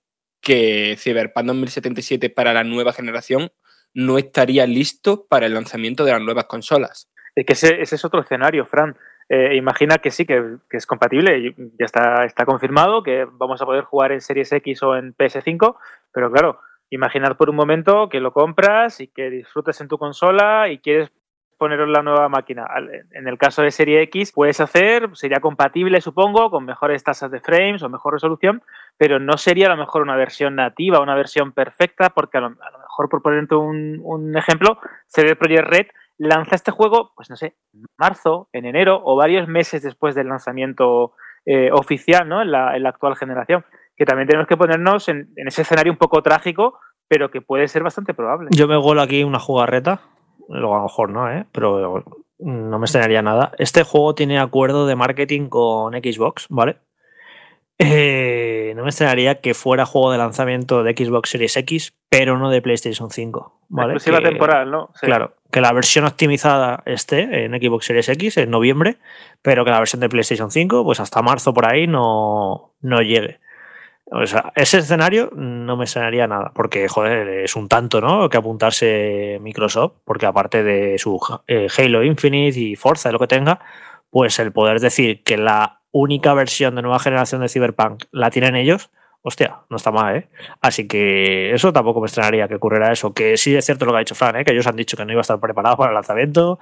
que 0.41 0.95
Cyberpunk 0.97 1.45
2077 1.45 2.29
para 2.29 2.53
la 2.53 2.63
nueva 2.63 2.93
generación 2.93 3.51
no 3.93 4.17
estaría 4.17 4.65
listo 4.67 5.25
para 5.27 5.45
el 5.45 5.53
lanzamiento 5.53 6.05
de 6.05 6.11
las 6.11 6.21
nuevas 6.21 6.45
consolas. 6.45 7.09
Es 7.35 7.45
que 7.45 7.53
ese, 7.53 7.81
es 7.81 8.05
otro 8.05 8.21
escenario, 8.21 8.65
Fran. 8.65 8.95
Eh, 9.29 9.55
imagina 9.55 9.97
que 9.97 10.09
sí, 10.09 10.25
que, 10.25 10.57
es 10.71 10.85
compatible, 10.85 11.53
ya 11.57 11.85
está, 11.85 12.23
está 12.25 12.45
confirmado 12.45 13.03
que 13.03 13.25
vamos 13.29 13.61
a 13.61 13.65
poder 13.65 13.83
jugar 13.83 14.11
en 14.11 14.21
Series 14.21 14.51
X 14.51 14.83
o 14.83 14.95
en 14.95 15.13
PS5, 15.13 15.75
pero 16.13 16.31
claro, 16.31 16.59
imaginar 16.89 17.37
por 17.37 17.49
un 17.49 17.55
momento 17.55 18.07
que 18.09 18.19
lo 18.19 18.31
compras 18.31 19.01
y 19.01 19.07
que 19.07 19.29
disfrutes 19.29 19.81
en 19.81 19.87
tu 19.87 19.97
consola 19.97 20.69
y 20.69 20.79
quieres 20.79 21.11
ponerlo 21.57 21.85
en 21.85 21.93
la 21.93 22.03
nueva 22.03 22.29
máquina. 22.29 22.67
En 23.11 23.27
el 23.27 23.37
caso 23.37 23.61
de 23.61 23.71
Serie 23.71 24.01
X, 24.03 24.31
puedes 24.33 24.59
hacer, 24.59 25.09
sería 25.13 25.39
compatible, 25.39 26.01
supongo, 26.01 26.49
con 26.49 26.65
mejores 26.65 27.03
tasas 27.03 27.31
de 27.31 27.39
frames 27.39 27.83
o 27.83 27.89
mejor 27.89 28.13
resolución, 28.13 28.61
pero 28.97 29.19
no 29.19 29.37
sería 29.37 29.67
a 29.67 29.69
lo 29.69 29.77
mejor 29.77 30.01
una 30.01 30.15
versión 30.15 30.55
nativa, 30.55 31.01
una 31.01 31.15
versión 31.15 31.51
perfecta, 31.51 32.11
porque 32.11 32.37
a 32.37 32.41
lo, 32.41 32.49
mejor, 32.51 33.09
por 33.09 33.21
ponerte 33.21 33.55
un, 33.55 33.99
un, 34.03 34.37
ejemplo, 34.37 34.79
CD 35.07 35.35
Projekt 35.35 35.67
Red 35.67 35.87
lanza 36.17 36.55
este 36.55 36.71
juego, 36.71 37.11
pues 37.15 37.29
no 37.29 37.35
sé, 37.35 37.55
en 37.73 37.85
marzo, 37.97 38.49
en 38.53 38.65
enero 38.65 39.01
o 39.03 39.15
varios 39.15 39.47
meses 39.47 39.83
después 39.83 40.15
del 40.15 40.29
lanzamiento 40.29 41.13
eh, 41.45 41.69
oficial, 41.71 42.27
¿no? 42.27 42.41
En 42.41 42.51
la, 42.51 42.75
en 42.75 42.83
la 42.83 42.89
actual 42.89 43.15
generación 43.15 43.63
que 43.97 44.05
también 44.05 44.27
tenemos 44.27 44.47
que 44.47 44.55
ponernos 44.55 45.09
en, 45.09 45.29
ese 45.35 45.63
escenario 45.63 45.91
un 45.91 45.97
poco 45.97 46.21
trágico, 46.21 46.79
pero 47.07 47.31
que 47.31 47.41
puede 47.41 47.67
ser 47.67 47.83
bastante 47.83 48.13
probable. 48.13 48.49
Yo 48.51 48.67
me 48.67 48.77
golo 48.77 49.01
aquí 49.01 49.23
una 49.23 49.39
jugarreta, 49.39 50.01
luego 50.49 50.75
a 50.75 50.77
lo 50.77 50.83
mejor 50.83 51.09
no, 51.09 51.31
¿eh? 51.31 51.45
pero 51.51 52.03
no 52.39 52.79
me 52.79 52.85
extrañaría 52.85 53.21
nada. 53.21 53.51
Este 53.57 53.83
juego 53.83 54.15
tiene 54.15 54.39
acuerdo 54.39 54.85
de 54.87 54.95
marketing 54.95 55.49
con 55.49 55.93
Xbox, 55.93 56.47
¿vale? 56.49 56.77
Eh, 57.79 58.73
no 58.75 58.83
me 58.83 58.89
extrañaría 58.89 59.39
que 59.39 59.53
fuera 59.53 59.85
juego 59.85 60.11
de 60.11 60.17
lanzamiento 60.17 60.83
de 60.83 60.95
Xbox 60.97 61.29
Series 61.29 61.57
X, 61.57 61.93
pero 62.09 62.37
no 62.37 62.49
de 62.49 62.61
PlayStation 62.61 63.11
5. 63.11 63.61
¿vale? 63.69 63.93
Exclusiva 63.93 64.27
temporal, 64.27 64.71
¿no? 64.71 64.89
Claro, 64.99 65.35
que 65.51 65.61
la 65.61 65.73
versión 65.73 66.05
optimizada 66.05 66.81
esté 66.85 67.45
en 67.45 67.51
Xbox 67.53 67.85
Series 67.85 68.09
X 68.09 68.37
en 68.37 68.49
noviembre, 68.49 68.97
pero 69.41 69.63
que 69.63 69.71
la 69.71 69.79
versión 69.79 69.99
de 69.99 70.09
PlayStation 70.09 70.49
5, 70.49 70.83
pues 70.83 70.99
hasta 70.99 71.21
marzo 71.21 71.53
por 71.53 71.71
ahí 71.71 71.85
no, 71.85 72.73
no 72.81 73.01
llegue. 73.01 73.39
O 74.09 74.25
sea, 74.25 74.53
ese 74.55 74.77
escenario 74.77 75.29
no 75.35 75.75
me 75.75 75.85
sonaría 75.85 76.27
nada, 76.27 76.51
porque, 76.55 76.87
joder, 76.87 77.27
es 77.27 77.55
un 77.57 77.67
tanto, 77.67 77.99
¿no? 77.99 78.29
Que 78.29 78.37
apuntarse 78.37 79.37
Microsoft, 79.41 79.95
porque 80.05 80.25
aparte 80.25 80.63
de 80.63 80.97
su 80.97 81.19
eh, 81.47 81.67
Halo 81.77 82.03
Infinite 82.03 82.57
y 82.57 82.75
Forza, 82.77 83.11
lo 83.11 83.19
que 83.19 83.27
tenga, 83.27 83.59
pues 84.09 84.39
el 84.39 84.53
poder 84.53 84.79
decir 84.79 85.23
que 85.23 85.37
la 85.37 85.81
única 85.91 86.33
versión 86.33 86.75
de 86.75 86.83
nueva 86.83 86.99
generación 86.99 87.41
de 87.41 87.49
Cyberpunk 87.49 88.05
la 88.11 88.29
tienen 88.29 88.55
ellos, 88.55 88.91
hostia, 89.27 89.57
no 89.69 89.75
está 89.75 89.91
mal, 89.91 90.15
¿eh? 90.15 90.29
Así 90.61 90.87
que 90.87 91.53
eso 91.53 91.73
tampoco 91.73 91.99
me 91.99 92.07
extrañaría 92.07 92.47
que 92.47 92.55
ocurriera 92.55 92.93
eso. 92.93 93.13
Que 93.13 93.35
sí 93.35 93.55
es 93.55 93.65
cierto 93.65 93.85
lo 93.85 93.91
que 93.91 93.97
ha 93.97 93.99
dicho 93.99 94.15
Fran, 94.15 94.37
¿eh? 94.37 94.45
Que 94.45 94.53
ellos 94.53 94.67
han 94.67 94.77
dicho 94.77 94.95
que 94.95 95.03
no 95.03 95.11
iba 95.11 95.19
a 95.19 95.21
estar 95.21 95.39
preparado 95.39 95.75
para 95.75 95.89
el 95.89 95.95
lanzamiento, 95.95 96.59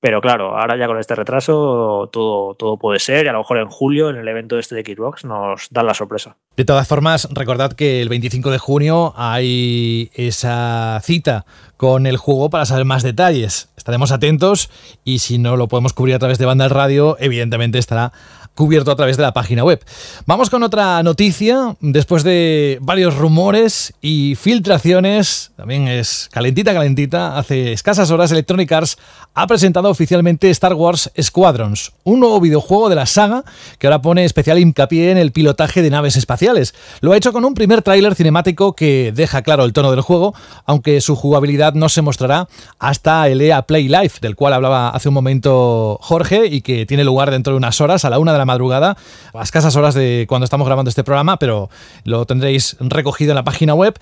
pero 0.00 0.20
claro, 0.20 0.58
ahora 0.58 0.78
ya 0.78 0.86
con 0.86 0.98
este 0.98 1.14
retraso 1.14 2.08
todo, 2.12 2.54
todo 2.54 2.78
puede 2.78 3.00
ser 3.00 3.26
y 3.26 3.28
a 3.28 3.32
lo 3.32 3.38
mejor 3.38 3.58
en 3.58 3.68
julio, 3.68 4.08
en 4.08 4.16
el 4.16 4.28
evento 4.28 4.58
este 4.58 4.74
de 4.74 4.82
Xbox, 4.82 5.24
nos 5.24 5.68
dan 5.70 5.86
la 5.86 5.94
sorpresa. 5.94 6.36
De 6.56 6.64
todas 6.64 6.88
formas, 6.88 7.28
recordad 7.32 7.72
que 7.72 8.00
el 8.00 8.08
25 8.08 8.50
de 8.50 8.58
junio 8.58 9.12
hay 9.16 10.10
esa 10.14 11.00
cita 11.02 11.44
con 11.76 12.06
el 12.06 12.16
juego 12.16 12.48
para 12.48 12.64
saber 12.64 12.86
más 12.86 13.02
detalles. 13.02 13.70
Estaremos 13.76 14.10
atentos 14.10 14.70
y 15.04 15.18
si 15.18 15.38
no 15.38 15.56
lo 15.56 15.68
podemos 15.68 15.92
cubrir 15.92 16.14
a 16.14 16.18
través 16.18 16.38
de 16.38 16.46
banda 16.46 16.64
del 16.64 16.74
radio, 16.74 17.16
evidentemente 17.20 17.78
estará 17.78 18.12
cubierto 18.56 18.90
a 18.90 18.96
través 18.96 19.16
de 19.16 19.22
la 19.22 19.32
página 19.32 19.62
web. 19.62 19.84
Vamos 20.26 20.50
con 20.50 20.64
otra 20.64 21.00
noticia. 21.04 21.76
Después 21.80 22.24
de 22.24 22.78
varios 22.80 23.16
rumores 23.16 23.92
y 24.00 24.34
filtraciones, 24.34 25.52
también 25.56 25.86
es 25.86 26.28
calentita, 26.32 26.74
calentita. 26.74 27.38
Hace 27.38 27.72
escasas 27.72 28.10
horas 28.10 28.32
Electronic 28.32 28.72
Arts 28.72 28.98
ha 29.34 29.46
presentado 29.46 29.90
oficialmente 29.90 30.48
Star 30.48 30.72
Wars 30.72 31.10
Squadrons, 31.20 31.92
un 32.04 32.20
nuevo 32.20 32.40
videojuego 32.40 32.88
de 32.88 32.94
la 32.94 33.04
saga 33.04 33.44
que 33.78 33.86
ahora 33.86 34.00
pone 34.00 34.24
especial 34.24 34.58
hincapié 34.58 35.10
en 35.10 35.18
el 35.18 35.30
pilotaje 35.30 35.82
de 35.82 35.90
naves 35.90 36.16
espaciales. 36.16 36.74
Lo 37.02 37.12
ha 37.12 37.18
hecho 37.18 37.34
con 37.34 37.44
un 37.44 37.52
primer 37.52 37.82
tráiler 37.82 38.14
cinemático 38.14 38.74
que 38.74 39.12
deja 39.14 39.42
claro 39.42 39.64
el 39.64 39.74
tono 39.74 39.90
del 39.90 40.00
juego, 40.00 40.34
aunque 40.64 41.02
su 41.02 41.14
jugabilidad 41.16 41.74
no 41.74 41.90
se 41.90 42.00
mostrará 42.00 42.48
hasta 42.78 43.28
el 43.28 43.42
EA 43.42 43.66
Play 43.66 43.88
Live, 43.88 44.12
del 44.22 44.36
cual 44.36 44.54
hablaba 44.54 44.88
hace 44.88 45.08
un 45.08 45.14
momento 45.14 45.98
Jorge 46.00 46.46
y 46.46 46.62
que 46.62 46.86
tiene 46.86 47.04
lugar 47.04 47.30
dentro 47.30 47.52
de 47.52 47.58
unas 47.58 47.78
horas, 47.82 48.06
a 48.06 48.10
la 48.10 48.18
una 48.18 48.32
de 48.32 48.38
la 48.38 48.45
madrugada, 48.46 48.96
a 49.34 49.42
escasas 49.42 49.76
horas 49.76 49.94
de 49.94 50.24
cuando 50.28 50.44
estamos 50.44 50.66
grabando 50.66 50.88
este 50.88 51.04
programa, 51.04 51.38
pero 51.38 51.68
lo 52.04 52.24
tendréis 52.24 52.76
recogido 52.80 53.32
en 53.32 53.36
la 53.36 53.44
página 53.44 53.74
web. 53.74 53.98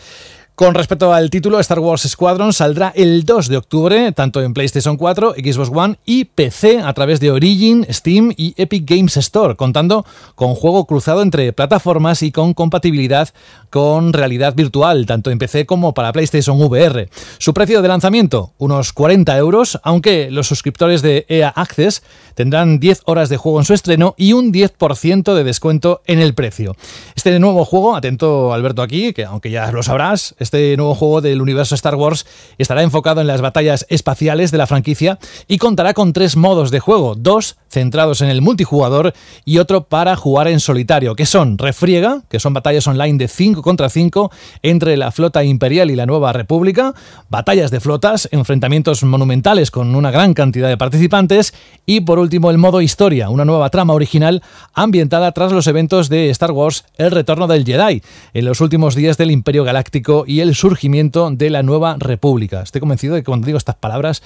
Con 0.54 0.76
respecto 0.76 1.12
al 1.12 1.30
título, 1.30 1.58
Star 1.58 1.80
Wars 1.80 2.02
Squadron 2.02 2.52
saldrá 2.52 2.92
el 2.94 3.24
2 3.24 3.48
de 3.48 3.56
octubre, 3.56 4.12
tanto 4.12 4.40
en 4.40 4.54
PlayStation 4.54 4.96
4, 4.96 5.32
Xbox 5.32 5.70
One 5.74 5.98
y 6.04 6.26
PC 6.26 6.78
a 6.78 6.92
través 6.92 7.18
de 7.18 7.32
Origin, 7.32 7.84
Steam 7.90 8.32
y 8.36 8.54
Epic 8.56 8.88
Games 8.88 9.16
Store, 9.16 9.56
contando 9.56 10.06
con 10.36 10.54
juego 10.54 10.84
cruzado 10.84 11.22
entre 11.22 11.52
plataformas 11.52 12.22
y 12.22 12.30
con 12.30 12.54
compatibilidad 12.54 13.30
con 13.74 14.12
realidad 14.12 14.54
virtual, 14.54 15.04
tanto 15.04 15.32
en 15.32 15.38
PC 15.38 15.66
como 15.66 15.94
para 15.94 16.12
PlayStation 16.12 16.62
VR. 16.62 17.08
Su 17.38 17.52
precio 17.52 17.82
de 17.82 17.88
lanzamiento, 17.88 18.52
unos 18.56 18.92
40 18.92 19.36
euros, 19.36 19.80
aunque 19.82 20.30
los 20.30 20.46
suscriptores 20.46 21.02
de 21.02 21.26
EA 21.28 21.48
Access 21.48 22.04
tendrán 22.36 22.78
10 22.78 23.02
horas 23.06 23.30
de 23.30 23.36
juego 23.36 23.58
en 23.58 23.64
su 23.64 23.74
estreno 23.74 24.14
y 24.16 24.32
un 24.32 24.52
10% 24.52 25.34
de 25.34 25.42
descuento 25.42 26.02
en 26.06 26.20
el 26.20 26.34
precio. 26.34 26.76
Este 27.16 27.36
nuevo 27.40 27.64
juego, 27.64 27.96
atento 27.96 28.52
Alberto 28.52 28.80
aquí, 28.80 29.12
que 29.12 29.24
aunque 29.24 29.50
ya 29.50 29.72
lo 29.72 29.82
sabrás, 29.82 30.36
este 30.38 30.76
nuevo 30.76 30.94
juego 30.94 31.20
del 31.20 31.42
universo 31.42 31.74
Star 31.74 31.96
Wars, 31.96 32.26
estará 32.58 32.84
enfocado 32.84 33.20
en 33.22 33.26
las 33.26 33.40
batallas 33.40 33.86
espaciales 33.88 34.52
de 34.52 34.58
la 34.58 34.68
franquicia 34.68 35.18
y 35.48 35.58
contará 35.58 35.94
con 35.94 36.12
tres 36.12 36.36
modos 36.36 36.70
de 36.70 36.78
juego, 36.78 37.16
dos 37.16 37.56
centrados 37.68 38.20
en 38.20 38.28
el 38.28 38.40
multijugador 38.40 39.14
y 39.44 39.58
otro 39.58 39.82
para 39.88 40.14
jugar 40.14 40.46
en 40.46 40.60
solitario, 40.60 41.16
que 41.16 41.26
son 41.26 41.58
Refriega, 41.58 42.22
que 42.28 42.38
son 42.38 42.54
batallas 42.54 42.86
online 42.86 43.18
de 43.18 43.26
5 43.26 43.63
contra 43.64 43.88
5 43.88 44.30
entre 44.62 44.96
la 44.96 45.10
flota 45.10 45.42
imperial 45.42 45.90
y 45.90 45.96
la 45.96 46.06
nueva 46.06 46.32
república, 46.32 46.94
batallas 47.28 47.72
de 47.72 47.80
flotas, 47.80 48.28
enfrentamientos 48.30 49.02
monumentales 49.02 49.72
con 49.72 49.94
una 49.96 50.12
gran 50.12 50.34
cantidad 50.34 50.68
de 50.68 50.76
participantes 50.76 51.54
y 51.86 52.02
por 52.02 52.20
último 52.20 52.50
el 52.50 52.58
modo 52.58 52.80
historia, 52.80 53.30
una 53.30 53.44
nueva 53.44 53.70
trama 53.70 53.94
original 53.94 54.42
ambientada 54.74 55.32
tras 55.32 55.50
los 55.50 55.66
eventos 55.66 56.08
de 56.08 56.30
Star 56.30 56.52
Wars 56.52 56.84
El 56.96 57.10
Retorno 57.10 57.46
del 57.46 57.64
Jedi, 57.64 58.02
en 58.34 58.44
los 58.44 58.60
últimos 58.60 58.94
días 58.94 59.16
del 59.16 59.30
Imperio 59.30 59.64
Galáctico 59.64 60.24
y 60.26 60.40
el 60.40 60.54
surgimiento 60.54 61.30
de 61.30 61.50
la 61.50 61.62
nueva 61.62 61.96
república. 61.98 62.62
Estoy 62.62 62.80
convencido 62.80 63.14
de 63.14 63.22
que 63.22 63.26
cuando 63.26 63.46
digo 63.46 63.58
estas 63.58 63.76
palabras 63.76 64.22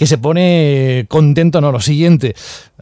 que 0.00 0.06
se 0.06 0.16
pone 0.16 1.04
contento, 1.10 1.60
no, 1.60 1.72
lo 1.72 1.78
siguiente. 1.78 2.34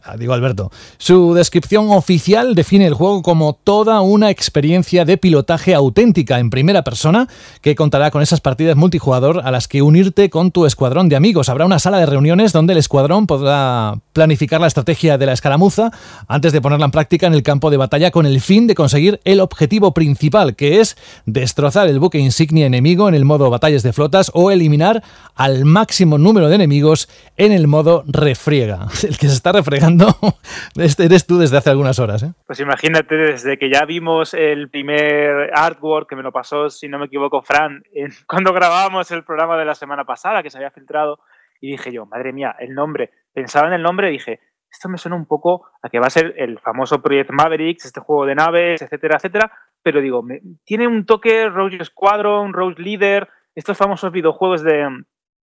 Ah, 0.03 0.15
digo 0.17 0.31
Alberto. 0.31 0.71
Su 0.97 1.33
descripción 1.33 1.89
oficial 1.89 2.55
define 2.55 2.87
el 2.87 2.93
juego 2.93 3.21
como 3.21 3.53
toda 3.53 3.99
una 3.99 4.29
experiencia 4.29 5.03
de 5.03 5.17
pilotaje 5.17 5.75
auténtica 5.75 6.39
en 6.39 6.49
primera 6.49 6.83
persona 6.83 7.27
que 7.61 7.75
contará 7.75 8.09
con 8.09 8.21
esas 8.21 8.39
partidas 8.39 8.77
multijugador 8.77 9.41
a 9.43 9.51
las 9.51 9.67
que 9.67 9.81
unirte 9.81 10.29
con 10.29 10.51
tu 10.51 10.65
escuadrón 10.65 11.09
de 11.09 11.17
amigos. 11.17 11.49
Habrá 11.49 11.65
una 11.65 11.79
sala 11.79 11.99
de 11.99 12.05
reuniones 12.05 12.53
donde 12.53 12.71
el 12.71 12.79
escuadrón 12.79 13.27
podrá 13.27 13.99
planificar 14.13 14.61
la 14.61 14.67
estrategia 14.67 15.17
de 15.17 15.25
la 15.25 15.33
escaramuza 15.33 15.91
antes 16.29 16.53
de 16.53 16.61
ponerla 16.61 16.85
en 16.85 16.91
práctica 16.91 17.27
en 17.27 17.33
el 17.33 17.43
campo 17.43 17.69
de 17.69 17.77
batalla 17.77 18.11
con 18.11 18.25
el 18.25 18.39
fin 18.39 18.67
de 18.67 18.75
conseguir 18.75 19.19
el 19.25 19.41
objetivo 19.41 19.93
principal, 19.93 20.55
que 20.55 20.79
es 20.79 20.95
destrozar 21.25 21.89
el 21.89 21.99
buque 21.99 22.19
insignia 22.19 22.65
enemigo 22.65 23.09
en 23.09 23.15
el 23.15 23.25
modo 23.25 23.49
batallas 23.49 23.83
de 23.83 23.91
flotas 23.91 24.31
o 24.33 24.51
eliminar 24.51 25.03
al 25.35 25.65
máximo 25.65 26.17
número 26.17 26.47
de 26.47 26.55
enemigos 26.55 27.08
en 27.37 27.51
el 27.51 27.67
modo 27.67 28.03
refriega. 28.07 28.87
El 29.07 29.17
que 29.17 29.27
se 29.27 29.33
está 29.33 29.51
refregando 29.51 30.07
este 30.75 31.05
eres 31.05 31.25
tú 31.25 31.37
desde 31.37 31.57
hace 31.57 31.69
algunas 31.69 31.99
horas. 31.99 32.23
¿eh? 32.23 32.33
Pues 32.45 32.59
imagínate, 32.59 33.15
desde 33.15 33.57
que 33.57 33.69
ya 33.71 33.85
vimos 33.85 34.33
el 34.33 34.69
primer 34.69 35.51
artwork 35.53 36.09
que 36.09 36.15
me 36.15 36.23
lo 36.23 36.31
pasó, 36.31 36.69
si 36.69 36.87
no 36.87 36.99
me 36.99 37.05
equivoco, 37.05 37.41
Fran, 37.41 37.83
cuando 38.27 38.53
grabábamos 38.53 39.11
el 39.11 39.23
programa 39.23 39.57
de 39.57 39.65
la 39.65 39.75
semana 39.75 40.05
pasada, 40.05 40.43
que 40.43 40.49
se 40.49 40.57
había 40.57 40.71
filtrado, 40.71 41.19
y 41.61 41.71
dije 41.71 41.91
yo, 41.91 42.05
madre 42.05 42.33
mía, 42.33 42.55
el 42.59 42.73
nombre. 42.73 43.11
Pensaba 43.33 43.67
en 43.67 43.73
el 43.73 43.83
nombre 43.83 44.09
y 44.09 44.13
dije, 44.13 44.39
esto 44.71 44.87
me 44.87 44.97
suena 44.97 45.15
un 45.15 45.25
poco 45.25 45.67
a 45.81 45.89
que 45.89 45.99
va 45.99 46.07
a 46.07 46.11
ser 46.11 46.33
el 46.37 46.59
famoso 46.59 47.01
Project 47.01 47.31
Mavericks, 47.31 47.85
este 47.85 47.99
juego 47.99 48.25
de 48.25 48.35
naves, 48.35 48.81
etcétera, 48.81 49.17
etcétera. 49.17 49.51
Pero 49.81 50.01
digo, 50.01 50.23
tiene 50.63 50.87
un 50.87 51.05
toque 51.05 51.49
Rogue 51.49 51.83
Squadron, 51.83 52.53
Rogue 52.53 52.81
Leader, 52.81 53.27
estos 53.55 53.77
famosos 53.77 54.11
videojuegos 54.11 54.63
de, 54.63 54.87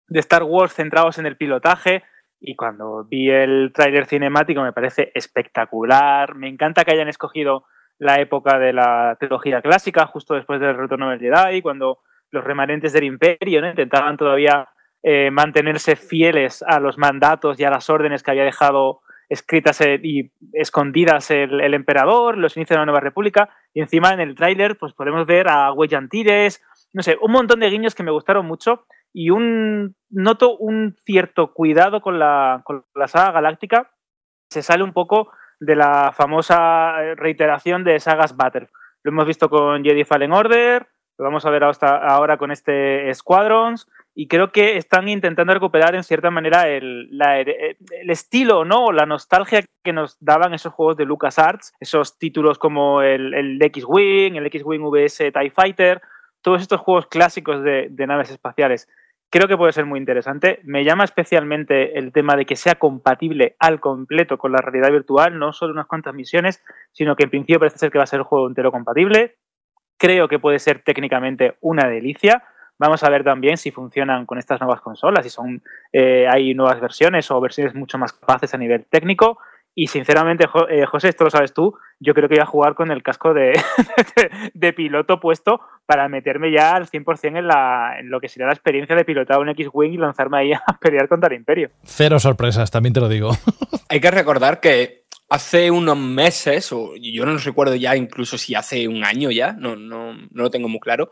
de 0.08 0.20
Star 0.20 0.42
Wars 0.42 0.74
centrados 0.74 1.18
en 1.18 1.26
el 1.26 1.36
pilotaje. 1.36 2.04
Y 2.40 2.56
cuando 2.56 3.04
vi 3.04 3.30
el 3.30 3.72
tráiler 3.72 4.06
cinemático 4.06 4.62
me 4.62 4.72
parece 4.72 5.12
espectacular. 5.14 6.34
Me 6.34 6.48
encanta 6.48 6.84
que 6.84 6.92
hayan 6.92 7.08
escogido 7.08 7.64
la 7.98 8.20
época 8.20 8.58
de 8.58 8.72
la 8.72 9.16
trilogía 9.20 9.62
clásica, 9.62 10.06
justo 10.06 10.34
después 10.34 10.60
del 10.60 10.76
retorno 10.76 11.10
del 11.10 11.20
Jedi, 11.20 11.62
cuando 11.62 12.00
los 12.32 12.42
remanentes 12.42 12.92
del 12.92 13.04
Imperio 13.04 13.64
intentaban 13.64 14.16
todavía 14.16 14.68
eh, 15.04 15.30
mantenerse 15.30 15.94
fieles 15.94 16.64
a 16.66 16.80
los 16.80 16.98
mandatos 16.98 17.60
y 17.60 17.64
a 17.64 17.70
las 17.70 17.88
órdenes 17.90 18.22
que 18.22 18.32
había 18.32 18.44
dejado 18.44 19.02
escritas 19.28 19.80
e, 19.80 20.00
y 20.02 20.30
escondidas 20.52 21.30
el, 21.30 21.74
emperador, 21.74 22.36
los 22.38 22.56
inicios 22.56 22.76
de 22.76 22.80
la 22.80 22.86
Nueva 22.86 23.00
República, 23.00 23.50
y 23.72 23.80
encima 23.80 24.12
en 24.12 24.20
el 24.20 24.34
tráiler 24.34 24.76
pues 24.76 24.92
podemos 24.92 25.26
ver 25.26 25.48
a 25.48 25.72
Antires, 25.96 26.62
no 26.92 27.02
sé, 27.02 27.16
un 27.20 27.32
montón 27.32 27.60
de 27.60 27.70
guiños 27.70 27.94
que 27.94 28.02
me 28.02 28.10
gustaron 28.10 28.46
mucho 28.46 28.84
y 29.12 29.30
un 29.30 29.94
noto 30.10 30.56
un 30.56 30.96
cierto 31.04 31.52
cuidado 31.52 32.00
con 32.00 32.18
la, 32.18 32.62
con 32.64 32.84
la 32.94 33.08
saga 33.08 33.32
galáctica. 33.32 33.90
Se 34.50 34.62
sale 34.62 34.82
un 34.82 34.92
poco 34.92 35.32
de 35.60 35.76
la 35.76 36.12
famosa 36.12 37.02
eh, 37.02 37.14
reiteración 37.14 37.84
de 37.84 38.00
sagas 38.00 38.36
Battle. 38.36 38.68
Lo 39.02 39.12
hemos 39.12 39.26
visto 39.26 39.48
con 39.48 39.82
Jedi 39.84 40.04
Fallen 40.04 40.32
Order, 40.32 40.88
lo 41.18 41.24
vamos 41.24 41.44
a 41.44 41.50
ver 41.50 41.64
hasta 41.64 41.96
ahora 41.96 42.36
con 42.36 42.50
este 42.50 43.12
Squadrons, 43.14 43.88
y 44.14 44.28
creo 44.28 44.52
que 44.52 44.76
están 44.76 45.08
intentando 45.08 45.54
recuperar 45.54 45.94
en 45.94 46.04
cierta 46.04 46.30
manera 46.30 46.68
el, 46.68 47.08
el 47.20 48.10
estilo, 48.10 48.64
¿no? 48.64 48.92
La 48.92 49.06
nostalgia 49.06 49.64
que 49.82 49.92
nos 49.92 50.18
daban 50.20 50.52
esos 50.52 50.72
juegos 50.72 50.96
de 50.96 51.06
LucasArts, 51.06 51.72
esos 51.80 52.18
títulos 52.18 52.58
como 52.58 53.02
el, 53.02 53.58
X-Wing, 53.60 54.36
el 54.36 54.46
X-Wing 54.46 54.82
VS 54.82 55.32
TIE 55.32 55.50
Fighter, 55.50 56.02
todos 56.42 56.60
estos 56.60 56.80
juegos 56.80 57.06
clásicos 57.06 57.62
de 57.62 58.06
naves 58.06 58.30
espaciales 58.30 58.88
creo 59.32 59.48
que 59.48 59.56
puede 59.56 59.72
ser 59.72 59.86
muy 59.86 59.98
interesante. 59.98 60.60
Me 60.62 60.84
llama 60.84 61.04
especialmente 61.04 61.98
el 61.98 62.12
tema 62.12 62.36
de 62.36 62.44
que 62.44 62.54
sea 62.54 62.74
compatible 62.74 63.56
al 63.58 63.80
completo 63.80 64.36
con 64.36 64.52
la 64.52 64.58
realidad 64.58 64.92
virtual, 64.92 65.38
no 65.38 65.54
solo 65.54 65.72
unas 65.72 65.86
cuantas 65.86 66.14
misiones, 66.14 66.62
sino 66.92 67.16
que 67.16 67.24
en 67.24 67.30
principio 67.30 67.58
parece 67.58 67.78
ser 67.78 67.90
que 67.90 67.96
va 67.96 68.04
a 68.04 68.06
ser 68.06 68.18
el 68.18 68.24
juego 68.24 68.46
entero 68.46 68.70
compatible. 68.70 69.36
Creo 69.96 70.28
que 70.28 70.38
puede 70.38 70.58
ser 70.58 70.82
técnicamente 70.84 71.56
una 71.62 71.88
delicia. 71.88 72.44
Vamos 72.78 73.02
a 73.04 73.08
ver 73.08 73.24
también 73.24 73.56
si 73.56 73.70
funcionan 73.70 74.26
con 74.26 74.36
estas 74.36 74.60
nuevas 74.60 74.82
consolas, 74.82 75.24
si 75.24 75.30
son 75.30 75.62
eh, 75.92 76.26
hay 76.28 76.52
nuevas 76.52 76.78
versiones 76.80 77.30
o 77.30 77.40
versiones 77.40 77.74
mucho 77.74 77.96
más 77.96 78.12
capaces 78.12 78.52
a 78.52 78.58
nivel 78.58 78.84
técnico. 78.84 79.38
Y 79.74 79.86
sinceramente, 79.86 80.46
eh, 80.68 80.84
José, 80.84 81.08
esto 81.08 81.24
lo 81.24 81.30
sabes 81.30 81.54
tú, 81.54 81.74
yo 81.98 82.12
creo 82.12 82.28
que 82.28 82.34
voy 82.34 82.42
a 82.42 82.46
jugar 82.46 82.74
con 82.74 82.90
el 82.90 83.02
casco 83.02 83.32
de, 83.32 83.52
de 84.54 84.72
piloto 84.72 85.18
puesto 85.18 85.60
para 85.86 86.08
meterme 86.08 86.52
ya 86.52 86.74
al 86.74 86.88
100% 86.88 87.38
en, 87.38 87.46
la, 87.46 87.98
en 87.98 88.10
lo 88.10 88.20
que 88.20 88.28
sería 88.28 88.46
la 88.46 88.52
experiencia 88.52 88.94
de 88.94 89.04
pilotar 89.04 89.38
un 89.38 89.48
X-Wing 89.50 89.94
y 89.94 89.96
lanzarme 89.96 90.38
ahí 90.38 90.52
a 90.66 90.78
pelear 90.78 91.08
contra 91.08 91.28
el 91.28 91.36
Imperio. 91.36 91.70
Cero 91.84 92.18
sorpresas, 92.18 92.70
también 92.70 92.92
te 92.92 93.00
lo 93.00 93.08
digo. 93.08 93.30
Hay 93.88 94.00
que 94.00 94.10
recordar 94.10 94.60
que 94.60 95.02
hace 95.30 95.70
unos 95.70 95.96
meses, 95.96 96.70
o 96.72 96.94
yo 96.96 97.24
no 97.24 97.36
recuerdo 97.38 97.74
ya 97.74 97.96
incluso 97.96 98.36
si 98.36 98.54
hace 98.54 98.86
un 98.88 99.04
año 99.04 99.30
ya, 99.30 99.52
no, 99.52 99.76
no, 99.76 100.12
no 100.12 100.42
lo 100.42 100.50
tengo 100.50 100.68
muy 100.68 100.80
claro, 100.80 101.10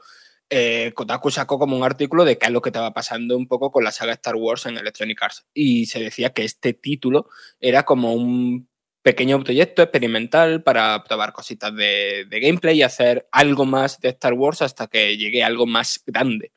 eh, 0.50 0.90
Kotaku 0.94 1.30
sacó 1.30 1.60
como 1.60 1.76
un 1.76 1.84
artículo 1.84 2.24
de 2.24 2.36
qué 2.36 2.46
es 2.46 2.52
lo 2.52 2.60
que 2.60 2.70
estaba 2.70 2.92
pasando 2.92 3.36
un 3.36 3.46
poco 3.46 3.70
con 3.70 3.84
la 3.84 3.92
saga 3.92 4.12
Star 4.14 4.34
Wars 4.34 4.66
en 4.66 4.76
Electronic 4.76 5.22
Arts. 5.22 5.46
Y 5.54 5.86
se 5.86 6.00
decía 6.00 6.30
que 6.30 6.44
este 6.44 6.74
título 6.74 7.28
era 7.60 7.84
como 7.84 8.12
un 8.12 8.68
pequeño 9.02 9.42
proyecto 9.42 9.82
experimental 9.82 10.62
para 10.62 11.02
probar 11.04 11.32
cositas 11.32 11.74
de, 11.74 12.26
gameplay 12.30 12.78
y 12.78 12.82
hacer 12.82 13.28
algo 13.30 13.64
más 13.64 14.00
de 14.00 14.10
Star 14.10 14.34
Wars 14.34 14.60
hasta 14.60 14.88
que 14.88 15.16
llegue 15.16 15.44
algo 15.44 15.66
más 15.66 16.02
grande. 16.04 16.52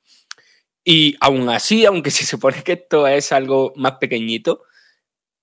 Y 0.83 1.15
aún 1.21 1.47
así, 1.49 1.85
aunque 1.85 2.11
se 2.11 2.25
supone 2.25 2.63
que 2.63 2.73
esto 2.73 3.07
es 3.07 3.31
algo 3.31 3.73
más 3.75 3.93
pequeñito, 3.93 4.63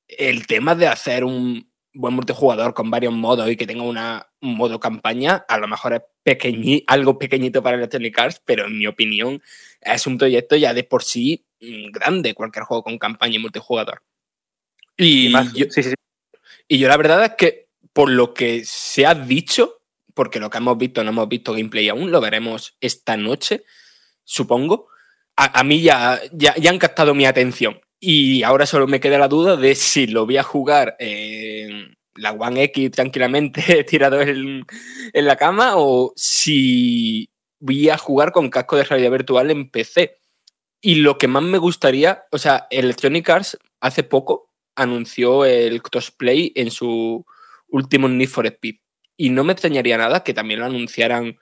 el 0.09 0.49
tema 0.49 0.75
de 0.75 0.89
hacer 0.89 1.23
un, 1.25 1.70
buen 1.93 2.15
multijugador 2.15 2.75
con 2.75 2.91
varios 2.91 3.13
modos 3.13 3.51
y 3.51 3.57
que 3.57 3.67
tenga 3.67 3.83
una, 3.83 4.27
un 4.41 4.57
modo 4.57 4.79
campaña, 4.79 5.45
a 5.49 5.59
lo 5.59 5.67
mejor 5.69 5.95
es 5.95 6.03
pequeñi, 6.23 6.85
algo 6.87 7.19
pequeñito 7.19 7.63
para 7.63 7.77
Electronic 7.77 8.19
Arts, 8.19 8.43
pero 8.45 8.67
en 8.67 8.79
mi 8.79 8.87
opinión 8.87 9.43
es 9.81 10.07
un 10.07 10.19
proyecto 10.19 10.57
ya 10.57 10.73
de 10.75 10.85
por 10.85 11.03
sí 11.03 11.45
mm, 11.61 11.91
grande, 11.91 12.35
cualquier 12.35 12.65
juego 12.65 12.83
con 12.83 12.99
campaña 12.99 13.37
y 13.37 13.41
multijugador. 13.41 14.03
Y, 14.97 15.33
yo, 15.55 15.67
y 16.69 16.79
yo 16.79 16.89
la 16.89 16.97
verdad 16.97 17.25
es 17.25 17.35
que 17.37 17.69
por 17.93 18.11
lo 18.11 18.35
que 18.35 18.65
se 18.65 19.07
ha 19.07 19.15
dicho, 19.15 19.81
porque 20.15 20.39
lo 20.39 20.51
que 20.51 20.59
hemos 20.59 20.77
visto 20.79 21.03
no 21.03 21.11
hemos 21.11 21.29
visto 21.29 21.53
gameplay 21.53 21.89
aún, 21.89 22.11
lo 22.11 22.21
veremos 22.21 22.77
esta 22.81 23.17
noche, 23.17 23.65
supongo, 24.25 24.89
a, 25.37 25.65
mí 25.65 25.81
ya, 25.81 26.21
ya, 26.33 26.55
ya 26.57 26.71
han 26.71 26.79
captado 26.79 27.15
mi 27.15 27.25
atención. 27.25 27.81
Y 28.01 28.43
ahora 28.45 28.65
solo 28.65 28.87
me 28.87 28.99
queda 28.99 29.19
la 29.19 29.29
duda 29.29 29.57
de 29.57 29.75
si 29.75 30.07
lo 30.07 30.25
voy 30.25 30.39
a 30.39 30.43
jugar 30.43 30.97
en 30.99 31.99
la 32.15 32.33
One 32.33 32.63
X 32.65 32.91
tranquilamente 32.93 33.85
tirado 33.89 34.23
en, 34.23 34.65
la 35.13 35.37
cama 35.37 35.73
o 35.77 36.13
si 36.17 37.29
voy 37.59 37.91
a 37.91 37.99
jugar 37.99 38.33
con 38.33 38.49
casco 38.49 38.77
de 38.77 38.85
realidad 38.85 39.11
virtual 39.11 39.51
en 39.51 39.71
PC. 39.71 40.17
Y 40.81 40.97
lo 40.97 41.19
que 41.19 41.29
más 41.29 41.43
me 41.43 41.59
gustaría, 41.59 42.25
o 42.33 42.39
sea, 42.39 42.67
Electronic 42.71 43.29
Arts 43.29 43.59
hace 43.81 44.03
poco 44.03 44.51
anunció 44.77 45.45
el 45.45 45.83
crossplay 45.83 46.53
en 46.57 46.71
su 46.71 47.27
último 47.69 48.09
Need 48.09 48.29
for 48.31 48.47
Speed. 48.47 48.77
Y 49.19 49.29
no 49.29 49.45
me 49.45 49.53
extrañaría 49.53 49.99
nada 49.99 50.25
que 50.25 50.33
también 50.33 50.61
lo 50.61 50.67
anunciaran 50.67 51.39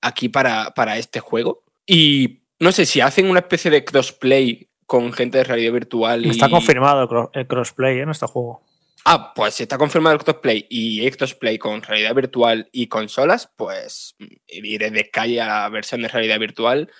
aquí 0.00 0.30
para, 0.30 0.70
para 0.70 0.96
este 0.96 1.20
juego. 1.20 1.64
Y 1.84 2.44
no 2.58 2.72
sé 2.72 2.86
si 2.86 3.02
hacen 3.02 3.28
una 3.28 3.40
especie 3.40 3.70
de 3.70 3.84
crossplay 3.84 4.68
con 4.88 5.12
gente 5.12 5.36
de 5.36 5.44
realidad 5.44 5.74
virtual. 5.74 6.24
Y... 6.24 6.30
Está 6.30 6.48
confirmado 6.48 7.30
el 7.34 7.46
crossplay 7.46 8.00
en 8.00 8.08
este 8.08 8.26
juego. 8.26 8.62
Ah, 9.04 9.34
pues 9.34 9.54
si 9.54 9.64
está 9.64 9.76
confirmado 9.76 10.16
el 10.16 10.24
crossplay 10.24 10.66
y 10.70 11.04
el 11.04 11.14
crossplay 11.14 11.58
con 11.58 11.82
realidad 11.82 12.14
virtual 12.14 12.70
y 12.72 12.86
consolas, 12.88 13.52
pues 13.54 14.16
iré 14.48 14.90
de 14.90 15.10
calle 15.10 15.42
a 15.42 15.68
versión 15.68 16.00
de 16.00 16.08
realidad 16.08 16.38
virtual. 16.38 16.90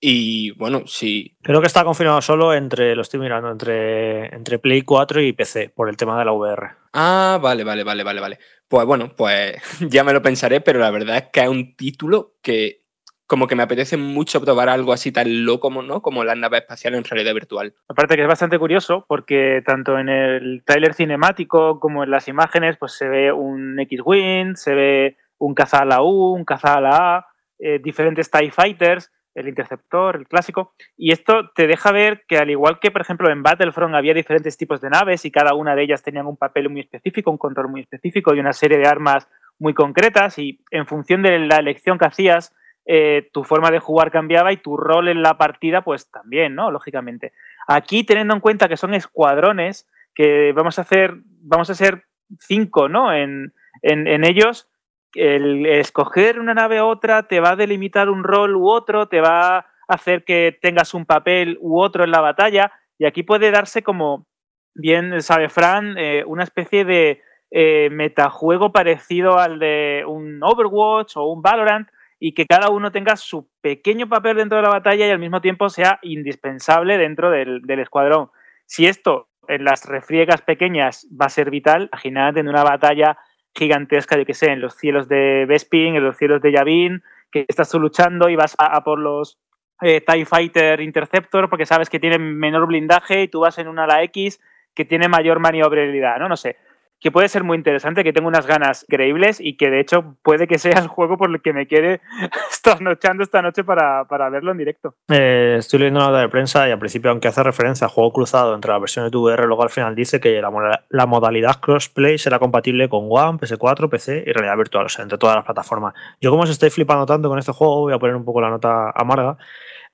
Y 0.00 0.52
bueno, 0.52 0.84
sí. 0.86 1.36
Creo 1.42 1.60
que 1.60 1.66
está 1.66 1.84
confirmado 1.84 2.22
solo 2.22 2.54
entre, 2.54 2.96
lo 2.96 3.02
estoy 3.02 3.20
mirando, 3.20 3.50
entre, 3.50 4.34
entre 4.34 4.58
Play 4.58 4.80
4 4.80 5.20
y 5.20 5.34
PC, 5.34 5.68
por 5.68 5.90
el 5.90 5.98
tema 5.98 6.18
de 6.18 6.24
la 6.24 6.32
VR. 6.32 6.70
Ah, 6.94 7.38
vale, 7.42 7.62
vale, 7.62 7.84
vale, 7.84 8.04
vale, 8.04 8.20
vale. 8.22 8.38
Pues 8.66 8.86
bueno, 8.86 9.14
pues 9.14 9.56
ya 9.90 10.02
me 10.02 10.14
lo 10.14 10.22
pensaré, 10.22 10.62
pero 10.62 10.78
la 10.78 10.90
verdad 10.90 11.18
es 11.18 11.24
que 11.30 11.42
es 11.42 11.48
un 11.48 11.76
título 11.76 12.36
que 12.40 12.83
como 13.26 13.46
que 13.46 13.56
me 13.56 13.62
apetece 13.62 13.96
mucho 13.96 14.40
probar 14.40 14.68
algo 14.68 14.92
así 14.92 15.12
tan 15.12 15.44
loco 15.44 15.70
¿no? 15.82 16.02
como 16.02 16.24
las 16.24 16.36
naves 16.36 16.62
espaciales 16.62 16.98
en 16.98 17.04
realidad 17.04 17.34
virtual. 17.34 17.74
Aparte 17.88 18.16
que 18.16 18.22
es 18.22 18.28
bastante 18.28 18.58
curioso 18.58 19.04
porque 19.08 19.62
tanto 19.64 19.98
en 19.98 20.08
el 20.08 20.62
tráiler 20.64 20.94
cinemático 20.94 21.80
como 21.80 22.04
en 22.04 22.10
las 22.10 22.28
imágenes 22.28 22.76
pues 22.76 22.92
se 22.92 23.08
ve 23.08 23.32
un 23.32 23.78
X-Wing, 23.80 24.56
se 24.56 24.74
ve 24.74 25.16
un 25.38 25.54
caza 25.54 25.78
a 25.78 25.84
la 25.84 26.02
U, 26.02 26.34
un 26.34 26.44
caza 26.44 26.74
a 26.74 26.80
la 26.80 27.16
A, 27.16 27.26
eh, 27.58 27.78
diferentes 27.82 28.30
TIE 28.30 28.50
Fighters, 28.50 29.10
el 29.34 29.48
interceptor, 29.48 30.16
el 30.16 30.28
clásico, 30.28 30.74
y 30.96 31.12
esto 31.12 31.50
te 31.56 31.66
deja 31.66 31.90
ver 31.90 32.24
que 32.28 32.38
al 32.38 32.50
igual 32.50 32.78
que 32.78 32.90
por 32.90 33.00
ejemplo 33.00 33.30
en 33.30 33.42
Battlefront 33.42 33.94
había 33.94 34.14
diferentes 34.14 34.56
tipos 34.56 34.80
de 34.80 34.90
naves 34.90 35.24
y 35.24 35.30
cada 35.30 35.54
una 35.54 35.74
de 35.74 35.82
ellas 35.82 36.02
tenían 36.02 36.26
un 36.26 36.36
papel 36.36 36.68
muy 36.68 36.82
específico, 36.82 37.30
un 37.30 37.38
control 37.38 37.68
muy 37.68 37.80
específico 37.80 38.34
y 38.34 38.40
una 38.40 38.52
serie 38.52 38.78
de 38.78 38.86
armas 38.86 39.28
muy 39.58 39.74
concretas 39.74 40.38
y 40.38 40.60
en 40.70 40.86
función 40.86 41.22
de 41.22 41.38
la 41.38 41.56
elección 41.56 41.98
que 41.98 42.06
hacías 42.06 42.54
eh, 42.86 43.30
tu 43.32 43.44
forma 43.44 43.70
de 43.70 43.78
jugar 43.78 44.10
cambiaba 44.10 44.52
y 44.52 44.58
tu 44.58 44.76
rol 44.76 45.08
en 45.08 45.22
la 45.22 45.38
partida, 45.38 45.82
pues 45.82 46.10
también, 46.10 46.54
¿no? 46.54 46.70
Lógicamente. 46.70 47.32
Aquí, 47.66 48.04
teniendo 48.04 48.34
en 48.34 48.40
cuenta 48.40 48.68
que 48.68 48.76
son 48.76 48.94
escuadrones, 48.94 49.88
que 50.14 50.52
vamos 50.52 50.78
a 50.78 50.82
hacer, 50.82 51.14
vamos 51.42 51.70
a 51.70 51.74
ser 51.74 52.04
cinco, 52.38 52.88
¿no? 52.88 53.12
En, 53.12 53.52
en, 53.82 54.24
ellos, 54.24 54.68
el 55.14 55.66
escoger 55.66 56.38
una 56.38 56.54
nave 56.54 56.82
u 56.82 56.86
otra 56.86 57.24
te 57.24 57.40
va 57.40 57.50
a 57.50 57.56
delimitar 57.56 58.08
un 58.08 58.24
rol 58.24 58.56
u 58.56 58.68
otro, 58.68 59.08
te 59.08 59.20
va 59.20 59.58
a 59.58 59.66
hacer 59.88 60.24
que 60.24 60.58
tengas 60.60 60.94
un 60.94 61.06
papel 61.06 61.58
u 61.60 61.80
otro 61.80 62.04
en 62.04 62.10
la 62.10 62.20
batalla, 62.20 62.72
y 62.98 63.06
aquí 63.06 63.22
puede 63.22 63.50
darse 63.50 63.82
como, 63.82 64.26
bien 64.74 65.20
sabe 65.22 65.48
Fran, 65.48 65.96
eh, 65.98 66.24
una 66.26 66.44
especie 66.44 66.84
de 66.84 67.22
eh, 67.50 67.88
metajuego 67.90 68.72
parecido 68.72 69.38
al 69.38 69.58
de 69.58 70.04
un 70.06 70.42
Overwatch 70.42 71.16
o 71.16 71.32
un 71.32 71.42
Valorant, 71.42 71.88
y 72.26 72.32
que 72.32 72.46
cada 72.46 72.70
uno 72.70 72.90
tenga 72.90 73.16
su 73.16 73.50
pequeño 73.60 74.08
papel 74.08 74.38
dentro 74.38 74.56
de 74.56 74.62
la 74.62 74.70
batalla 74.70 75.06
y 75.06 75.10
al 75.10 75.18
mismo 75.18 75.42
tiempo 75.42 75.68
sea 75.68 75.98
indispensable 76.00 76.96
dentro 76.96 77.30
del, 77.30 77.60
escuadrón. 77.78 78.30
Si 78.64 78.86
esto 78.86 79.28
en 79.46 79.62
las 79.62 79.84
refriegas 79.84 80.40
pequeñas 80.40 81.06
va 81.20 81.26
a 81.26 81.28
ser 81.28 81.50
vital, 81.50 81.90
imaginad 81.92 82.38
en 82.38 82.48
una 82.48 82.64
batalla 82.64 83.18
gigantesca, 83.54 84.16
yo 84.16 84.24
que 84.24 84.32
sé, 84.32 84.52
en 84.52 84.62
los 84.62 84.74
cielos 84.74 85.06
de 85.06 85.44
Bespin, 85.46 85.96
en 85.96 86.02
los 86.02 86.16
cielos 86.16 86.40
de 86.40 86.52
Yavin, 86.52 87.02
que 87.30 87.44
estás 87.46 87.68
tú 87.68 87.78
luchando 87.78 88.30
y 88.30 88.36
vas 88.36 88.56
a, 88.56 88.82
por 88.84 88.98
los 88.98 89.38
eh, 89.82 90.00
TIE 90.00 90.24
Fighter 90.24 90.80
Interceptor 90.80 91.50
porque 91.50 91.66
sabes 91.66 91.90
que 91.90 92.00
tienen 92.00 92.38
menor 92.38 92.66
blindaje 92.66 93.24
y 93.24 93.28
tú 93.28 93.40
vas 93.40 93.58
en 93.58 93.68
una 93.68 93.84
ala 93.84 94.02
X 94.04 94.40
que 94.74 94.86
tiene 94.86 95.08
mayor 95.08 95.40
maniobrabilidad, 95.40 96.18
¿no? 96.18 96.30
No 96.30 96.38
sé 96.38 96.56
que 97.04 97.12
puede 97.12 97.28
ser 97.28 97.44
muy 97.44 97.58
interesante, 97.58 98.02
que 98.02 98.14
tengo 98.14 98.28
unas 98.28 98.46
ganas 98.46 98.86
increíbles 98.88 99.38
y 99.38 99.58
que 99.58 99.68
de 99.68 99.78
hecho 99.78 100.16
puede 100.22 100.46
que 100.46 100.56
sea 100.56 100.78
el 100.78 100.88
juego 100.88 101.18
por 101.18 101.28
el 101.28 101.42
que 101.42 101.52
me 101.52 101.66
quede 101.66 102.00
trasnochando 102.62 103.22
esta 103.22 103.42
noche 103.42 103.62
para, 103.62 104.06
verlo 104.30 104.52
en 104.52 104.56
directo. 104.56 104.94
Eh, 105.10 105.56
estoy 105.58 105.80
leyendo 105.80 106.00
una 106.00 106.08
nota 106.08 106.22
de 106.22 106.30
prensa 106.30 106.66
y 106.66 106.72
al 106.72 106.78
principio, 106.78 107.10
aunque 107.10 107.28
hace 107.28 107.42
referencia 107.42 107.88
a 107.88 107.90
juego 107.90 108.10
cruzado 108.10 108.54
entre 108.54 108.72
las 108.72 108.80
versiones 108.80 109.12
de 109.12 109.18
VR, 109.18 109.44
luego 109.46 109.62
al 109.62 109.68
final 109.68 109.94
dice 109.94 110.18
que 110.18 110.40
la, 110.40 111.06
modalidad 111.06 111.60
crossplay 111.60 112.16
será 112.16 112.38
compatible 112.38 112.88
con 112.88 113.06
One, 113.10 113.38
PS4, 113.38 113.90
PC 113.90 114.24
y 114.26 114.32
realidad 114.32 114.56
virtual, 114.56 114.86
o 114.86 114.88
sea, 114.88 115.02
entre 115.02 115.18
todas 115.18 115.36
las 115.36 115.44
plataformas. 115.44 115.92
Yo 116.22 116.30
como 116.30 116.44
os 116.44 116.50
estoy 116.50 116.70
flipando 116.70 117.04
tanto 117.04 117.28
con 117.28 117.38
este 117.38 117.52
juego, 117.52 117.80
voy 117.82 117.92
a 117.92 117.98
poner 117.98 118.16
un 118.16 118.24
poco 118.24 118.40
la 118.40 118.48
nota 118.48 118.90
amarga. 118.94 119.36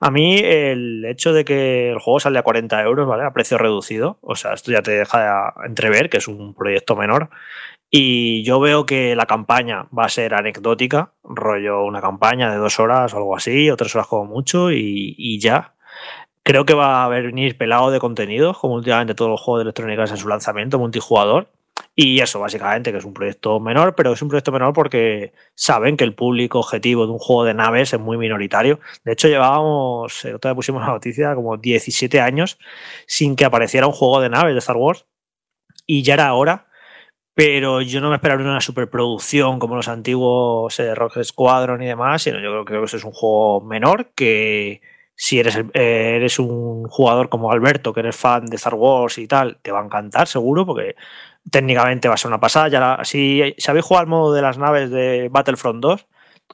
A 0.03 0.09
mí 0.09 0.39
el 0.39 1.05
hecho 1.05 1.31
de 1.31 1.45
que 1.45 1.91
el 1.91 1.99
juego 1.99 2.19
sale 2.19 2.39
a 2.39 2.43
40 2.43 2.81
euros, 2.81 3.07
¿vale? 3.07 3.23
A 3.23 3.33
precio 3.33 3.59
reducido, 3.59 4.17
o 4.21 4.35
sea, 4.35 4.53
esto 4.53 4.71
ya 4.71 4.81
te 4.81 4.91
deja 4.91 5.53
entrever 5.63 6.09
que 6.09 6.17
es 6.17 6.27
un 6.27 6.55
proyecto 6.55 6.95
menor. 6.95 7.29
Y 7.91 8.43
yo 8.43 8.59
veo 8.59 8.85
que 8.87 9.15
la 9.15 9.27
campaña 9.27 9.87
va 9.95 10.05
a 10.05 10.09
ser 10.09 10.33
anecdótica, 10.33 11.13
rollo 11.23 11.83
una 11.83 12.01
campaña 12.01 12.49
de 12.49 12.57
dos 12.57 12.79
horas 12.79 13.13
o 13.13 13.17
algo 13.17 13.35
así, 13.35 13.69
o 13.69 13.77
tres 13.77 13.93
horas 13.95 14.07
como 14.07 14.25
mucho, 14.25 14.71
y, 14.71 15.39
ya. 15.39 15.75
Creo 16.43 16.65
que 16.65 16.73
va 16.73 17.05
a 17.05 17.09
venir 17.09 17.57
pelado 17.57 17.91
de 17.91 17.99
contenido, 17.99 18.53
como 18.55 18.75
últimamente 18.75 19.13
todos 19.13 19.29
los 19.29 19.41
juegos 19.41 19.59
de 19.59 19.63
electrónica 19.63 20.03
en 20.03 20.17
su 20.17 20.27
lanzamiento 20.27 20.79
multijugador. 20.79 21.49
Y 22.03 22.19
eso, 22.19 22.39
básicamente, 22.39 22.91
que 22.91 22.97
es 22.97 23.05
un 23.05 23.13
proyecto 23.13 23.59
menor, 23.59 23.93
pero 23.93 24.13
es 24.13 24.21
un 24.23 24.27
proyecto 24.27 24.51
menor 24.51 24.73
porque 24.73 25.33
saben 25.53 25.97
que 25.97 26.03
el 26.03 26.15
público 26.15 26.57
objetivo 26.57 27.05
de 27.05 27.11
un 27.11 27.19
juego 27.19 27.43
de 27.43 27.53
naves 27.53 27.93
es 27.93 27.99
muy 27.99 28.17
minoritario. 28.17 28.79
De 29.03 29.11
hecho, 29.11 29.27
llevábamos, 29.27 30.25
eh, 30.25 30.33
otra 30.33 30.49
vez 30.49 30.55
pusimos 30.55 30.81
la 30.81 30.87
noticia, 30.87 31.35
como 31.35 31.57
17 31.57 32.19
años 32.19 32.57
sin 33.05 33.35
que 33.35 33.45
apareciera 33.45 33.85
un 33.85 33.93
juego 33.93 34.19
de 34.19 34.29
naves 34.29 34.53
de 34.55 34.57
Star 34.57 34.77
Wars. 34.77 35.05
Y 35.85 36.01
ya 36.01 36.15
era 36.15 36.33
hora, 36.33 36.65
pero 37.35 37.81
yo 37.81 38.01
no 38.01 38.09
me 38.09 38.15
esperaría 38.15 38.47
una 38.47 38.61
superproducción 38.61 39.59
como 39.59 39.75
los 39.75 39.87
antiguos 39.87 40.79
eh, 40.79 40.95
Rock 40.95 41.21
Squadron 41.23 41.83
y 41.83 41.87
demás, 41.87 42.23
sino 42.23 42.39
yo 42.39 42.65
creo 42.65 42.81
que 42.81 42.85
eso 42.85 42.97
es 42.97 43.03
un 43.03 43.11
juego 43.11 43.61
menor 43.61 44.09
que 44.15 44.81
si 45.15 45.39
eres, 45.39 45.55
eh, 45.55 46.15
eres 46.15 46.39
un 46.39 46.85
jugador 46.87 47.29
como 47.29 47.51
Alberto, 47.51 47.93
que 47.93 47.99
eres 47.99 48.15
fan 48.15 48.47
de 48.47 48.55
Star 48.55 48.73
Wars 48.73 49.19
y 49.19 49.27
tal, 49.27 49.59
te 49.61 49.71
va 49.71 49.81
a 49.81 49.85
encantar 49.85 50.27
seguro, 50.27 50.65
porque 50.65 50.95
técnicamente 51.49 52.07
va 52.07 52.15
a 52.15 52.17
ser 52.17 52.29
una 52.29 52.39
pasada. 52.39 52.67
Ya 52.67 52.99
si, 53.03 53.53
si 53.57 53.71
habéis 53.71 53.85
jugado 53.85 54.01
al 54.01 54.07
modo 54.07 54.33
de 54.33 54.41
las 54.41 54.57
naves 54.57 54.91
de 54.91 55.29
Battlefront 55.31 55.81
2, 55.81 56.07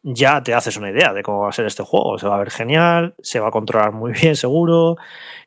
ya 0.04 0.42
te 0.42 0.54
haces 0.54 0.78
una 0.78 0.92
idea 0.92 1.14
de 1.14 1.24
cómo 1.24 1.42
va 1.42 1.50
a 1.50 1.52
ser 1.52 1.66
este 1.66 1.84
juego. 1.84 2.18
Se 2.18 2.28
va 2.28 2.36
a 2.36 2.40
ver 2.40 2.52
genial, 2.52 3.16
se 3.22 3.40
va 3.40 3.50
a 3.50 3.52
controlar 3.52 3.92
muy 3.92 4.12
bien, 4.22 4.36
seguro. 4.36 4.96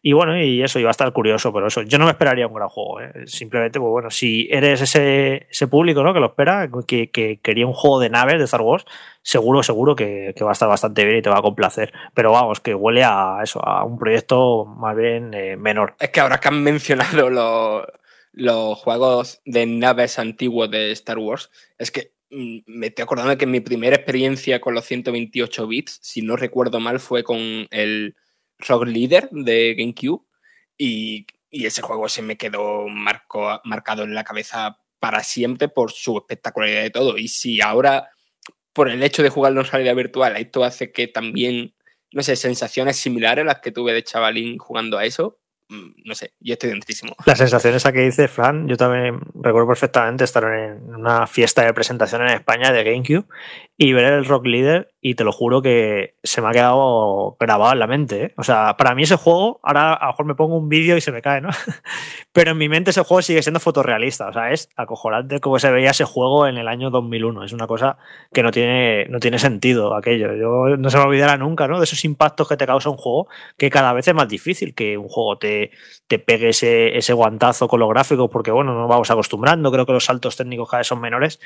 Y 0.02 0.12
bueno, 0.12 0.38
y 0.42 0.62
eso 0.62 0.78
iba 0.78 0.88
a 0.88 0.92
estar 0.92 1.12
curioso, 1.12 1.52
pero 1.52 1.66
eso, 1.66 1.82
yo 1.82 1.98
no 1.98 2.06
me 2.06 2.12
esperaría 2.12 2.46
un 2.46 2.54
gran 2.54 2.68
juego. 2.68 3.00
¿eh? 3.00 3.26
Simplemente, 3.26 3.78
pues 3.78 3.90
bueno, 3.90 4.10
si 4.10 4.48
eres 4.50 4.80
ese, 4.80 5.46
ese 5.50 5.68
público 5.68 6.02
¿no? 6.02 6.14
que 6.14 6.20
lo 6.20 6.26
espera, 6.26 6.68
que, 6.86 7.10
que, 7.10 7.38
quería 7.42 7.66
un 7.66 7.74
juego 7.74 8.00
de 8.00 8.08
naves 8.08 8.38
de 8.38 8.44
Star 8.44 8.62
Wars, 8.62 8.86
seguro, 9.22 9.62
seguro 9.62 9.94
que, 9.94 10.34
va 10.42 10.50
a 10.50 10.52
estar 10.52 10.68
bastante 10.68 11.04
bien 11.04 11.18
y 11.18 11.22
te 11.22 11.28
va 11.28 11.38
a 11.38 11.42
complacer. 11.42 11.92
Pero 12.14 12.32
vamos, 12.32 12.60
que 12.60 12.74
huele 12.74 13.04
a 13.04 13.40
eso, 13.42 13.62
a 13.62 13.84
un 13.84 13.98
proyecto 13.98 14.64
más 14.64 14.96
bien 14.96 15.34
eh, 15.34 15.56
menor. 15.56 15.94
Es 15.98 16.08
que 16.10 16.20
ahora 16.20 16.38
que 16.38 16.48
han 16.48 16.62
mencionado 16.62 17.28
los 17.28 17.84
los 18.40 18.78
juegos 18.78 19.42
de 19.44 19.66
naves 19.66 20.18
antiguos 20.18 20.70
de 20.70 20.92
Star 20.92 21.18
Wars, 21.18 21.50
es 21.78 21.90
que 21.90 22.14
mm, 22.30 22.58
me 22.66 22.86
estoy 22.86 23.02
acordando 23.02 23.36
que 23.36 23.46
mi 23.46 23.60
primera 23.60 23.96
experiencia 23.96 24.60
con 24.60 24.74
los 24.74 24.86
128 24.86 25.66
bits, 25.66 25.98
si 26.02 26.22
no 26.22 26.36
recuerdo 26.36 26.80
mal, 26.80 27.00
fue 27.00 27.22
con 27.22 27.38
el 27.70 28.16
Rock 28.58 28.86
Leader 28.86 29.28
de 29.30 29.74
GameCube 29.74 30.24
y, 30.78 31.26
ese 31.50 31.82
juego 31.82 32.08
se 32.08 32.22
me 32.22 32.36
quedó 32.36 32.86
marcado 32.88 34.04
en 34.04 34.14
la 34.14 34.22
cabeza 34.22 34.78
para 35.00 35.24
siempre 35.24 35.68
por 35.68 35.90
su 35.90 36.16
espectacularidad 36.16 36.82
de 36.82 36.90
todo. 36.90 37.18
Y 37.18 37.26
si 37.26 37.60
ahora, 37.60 38.10
por 38.72 38.88
el 38.88 39.02
hecho 39.02 39.24
de 39.24 39.30
jugarlo 39.30 39.60
en 39.60 39.66
realidad 39.66 39.96
virtual, 39.96 40.36
esto 40.36 40.62
hace 40.62 40.92
que 40.92 41.08
también, 41.08 41.74
no 42.12 42.22
sé, 42.22 42.36
sensaciones 42.36 42.98
similares 42.98 43.42
a 43.42 43.46
las 43.46 43.60
que 43.60 43.72
tuve 43.72 43.92
de 43.92 44.04
chavalín 44.04 44.58
jugando 44.58 44.96
a 44.96 45.04
eso, 45.04 45.40
no 45.70 46.14
sé, 46.14 46.32
yo 46.40 46.54
estoy 46.54 46.70
dentrísimo. 46.70 47.14
La 47.26 47.36
sensación 47.36 47.74
esa 47.74 47.92
que 47.92 48.00
dice 48.00 48.26
Fran, 48.28 48.68
yo 48.68 48.76
también 48.76 49.20
recuerdo 49.34 49.68
perfectamente 49.68 50.24
estar 50.24 50.44
en 50.44 50.94
una 50.94 51.26
fiesta 51.26 51.64
de 51.64 51.72
presentación 51.72 52.22
en 52.22 52.28
España 52.28 52.72
de 52.72 52.82
GameCube 52.84 53.24
y 53.76 53.92
ver 53.92 54.12
el 54.12 54.24
Rock 54.24 54.46
Leader 54.46 54.92
y 55.02 55.14
te 55.14 55.24
lo 55.24 55.32
juro 55.32 55.62
que 55.62 56.14
se 56.22 56.42
me 56.42 56.48
ha 56.48 56.52
quedado 56.52 57.36
grabado 57.40 57.72
en 57.72 57.78
la 57.78 57.86
mente. 57.86 58.24
¿eh? 58.24 58.34
O 58.36 58.44
sea, 58.44 58.76
para 58.76 58.94
mí 58.94 59.04
ese 59.04 59.16
juego, 59.16 59.58
ahora 59.62 59.94
a 59.94 60.06
lo 60.06 60.12
mejor 60.12 60.26
me 60.26 60.34
pongo 60.34 60.56
un 60.56 60.68
vídeo 60.68 60.96
y 60.96 61.00
se 61.00 61.10
me 61.10 61.22
cae, 61.22 61.40
¿no? 61.40 61.48
Pero 62.32 62.50
en 62.50 62.58
mi 62.58 62.68
mente 62.68 62.90
ese 62.90 63.02
juego 63.02 63.22
sigue 63.22 63.42
siendo 63.42 63.60
fotorrealista. 63.60 64.28
O 64.28 64.32
sea, 64.32 64.52
es 64.52 64.68
acojonante 64.76 65.40
cómo 65.40 65.58
se 65.58 65.70
veía 65.70 65.90
ese 65.90 66.04
juego 66.04 66.46
en 66.46 66.58
el 66.58 66.68
año 66.68 66.90
2001. 66.90 67.44
Es 67.44 67.52
una 67.52 67.66
cosa 67.66 67.96
que 68.32 68.42
no 68.42 68.50
tiene, 68.50 69.06
no 69.06 69.20
tiene 69.20 69.38
sentido 69.38 69.94
aquello. 69.96 70.34
Yo 70.34 70.76
no 70.76 70.90
se 70.90 70.98
me 70.98 71.04
olvidará 71.04 71.38
nunca, 71.38 71.66
¿no? 71.66 71.78
De 71.78 71.84
esos 71.84 72.04
impactos 72.04 72.46
que 72.46 72.58
te 72.58 72.66
causa 72.66 72.90
un 72.90 72.98
juego 72.98 73.28
que 73.56 73.70
cada 73.70 73.94
vez 73.94 74.06
es 74.06 74.14
más 74.14 74.28
difícil 74.28 74.74
que 74.74 74.98
un 74.98 75.08
juego 75.08 75.38
te, 75.38 75.70
te 76.08 76.18
pegue 76.18 76.50
ese, 76.50 76.98
ese 76.98 77.14
guantazo 77.14 77.68
con 77.68 77.80
los 77.80 77.88
gráficos 77.88 78.28
porque, 78.30 78.50
bueno, 78.50 78.74
no 78.74 78.86
vamos 78.86 79.10
acostumbrando. 79.10 79.72
Creo 79.72 79.86
que 79.86 79.92
los 79.92 80.04
saltos 80.04 80.36
técnicos 80.36 80.68
cada 80.68 80.80
vez 80.80 80.86
son 80.86 81.00
menores. 81.00 81.40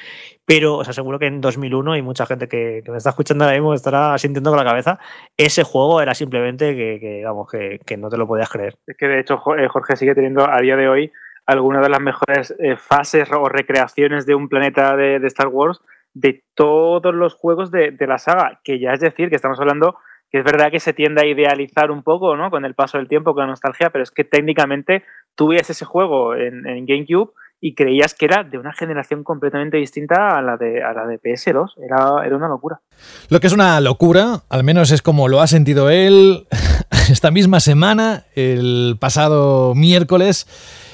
Pero 0.44 0.78
os 0.78 0.88
aseguro 0.88 1.18
que 1.20 1.26
en 1.26 1.40
2001 1.40 1.92
hay 1.92 2.02
mucha 2.02 2.26
gente 2.26 2.48
que, 2.48 2.82
me 2.88 2.96
está 2.96 3.10
escuchando 3.10 3.43
ahora 3.44 3.56
mismo 3.56 3.74
estará 3.74 4.16
sintiendo 4.18 4.50
con 4.50 4.58
la 4.58 4.64
cabeza. 4.64 4.98
Ese 5.36 5.62
juego 5.62 6.00
era 6.00 6.14
simplemente 6.14 6.74
que, 6.74 7.22
vamos, 7.24 7.48
que, 7.50 7.96
no 7.96 8.08
te 8.08 8.16
lo 8.16 8.26
podías 8.26 8.48
creer. 8.48 8.76
Es 8.86 8.96
que 8.96 9.06
de 9.06 9.20
hecho 9.20 9.40
eh, 9.56 9.68
Jorge 9.68 9.96
sigue 9.96 10.14
teniendo 10.14 10.48
a 10.48 10.60
día 10.60 10.76
de 10.76 10.88
hoy 10.88 11.12
algunas 11.46 11.82
de 11.82 11.88
las 11.90 12.00
mejores 12.00 12.54
eh, 12.58 12.76
fases 12.76 13.30
o 13.32 13.48
recreaciones 13.48 14.26
de 14.26 14.34
un 14.34 14.48
planeta 14.48 14.96
de, 14.96 15.16
Star 15.26 15.48
Wars 15.48 15.80
de 16.14 16.42
todos 16.54 17.14
los 17.14 17.34
juegos 17.34 17.70
de, 17.70 17.96
la 18.00 18.18
saga, 18.18 18.60
que 18.64 18.78
ya 18.78 18.92
es 18.92 19.00
decir, 19.00 19.28
que 19.28 19.36
estamos 19.36 19.60
hablando 19.60 19.96
que 20.30 20.38
es 20.38 20.44
verdad 20.44 20.72
que 20.72 20.80
se 20.80 20.92
tiende 20.92 21.22
a 21.22 21.26
idealizar 21.26 21.92
un 21.92 22.02
poco, 22.02 22.36
¿no? 22.36 22.50
Con 22.50 22.64
el 22.64 22.74
paso 22.74 22.98
del 22.98 23.06
tiempo, 23.06 23.34
con 23.34 23.42
la 23.42 23.50
nostalgia, 23.50 23.90
pero 23.90 24.02
es 24.02 24.10
que 24.10 24.24
técnicamente 24.24 25.04
tú 25.36 25.48
veías 25.48 25.70
ese 25.70 25.84
juego 25.84 26.34
en 26.34 26.86
GameCube 26.86 27.32
y 27.60 27.74
creías 27.74 28.14
que 28.14 28.26
era 28.26 28.44
de 28.44 28.58
una 28.58 28.72
generación 28.72 29.24
completamente 29.24 29.78
distinta 29.78 30.36
a 30.36 30.42
la 30.42 30.56
de, 30.56 30.82
a 30.82 30.92
la 30.92 31.06
de 31.06 31.20
PS2. 31.20 31.72
Era, 31.82 32.26
era 32.26 32.36
una 32.36 32.48
locura. 32.48 32.80
Lo 33.30 33.40
que 33.40 33.46
es 33.46 33.52
una 33.52 33.80
locura, 33.80 34.42
al 34.48 34.64
menos 34.64 34.90
es 34.90 35.02
como 35.02 35.28
lo 35.28 35.40
ha 35.40 35.46
sentido 35.46 35.90
él 35.90 36.46
esta 37.10 37.30
misma 37.30 37.60
semana, 37.60 38.24
el 38.34 38.96
pasado 39.00 39.74
miércoles, 39.74 40.46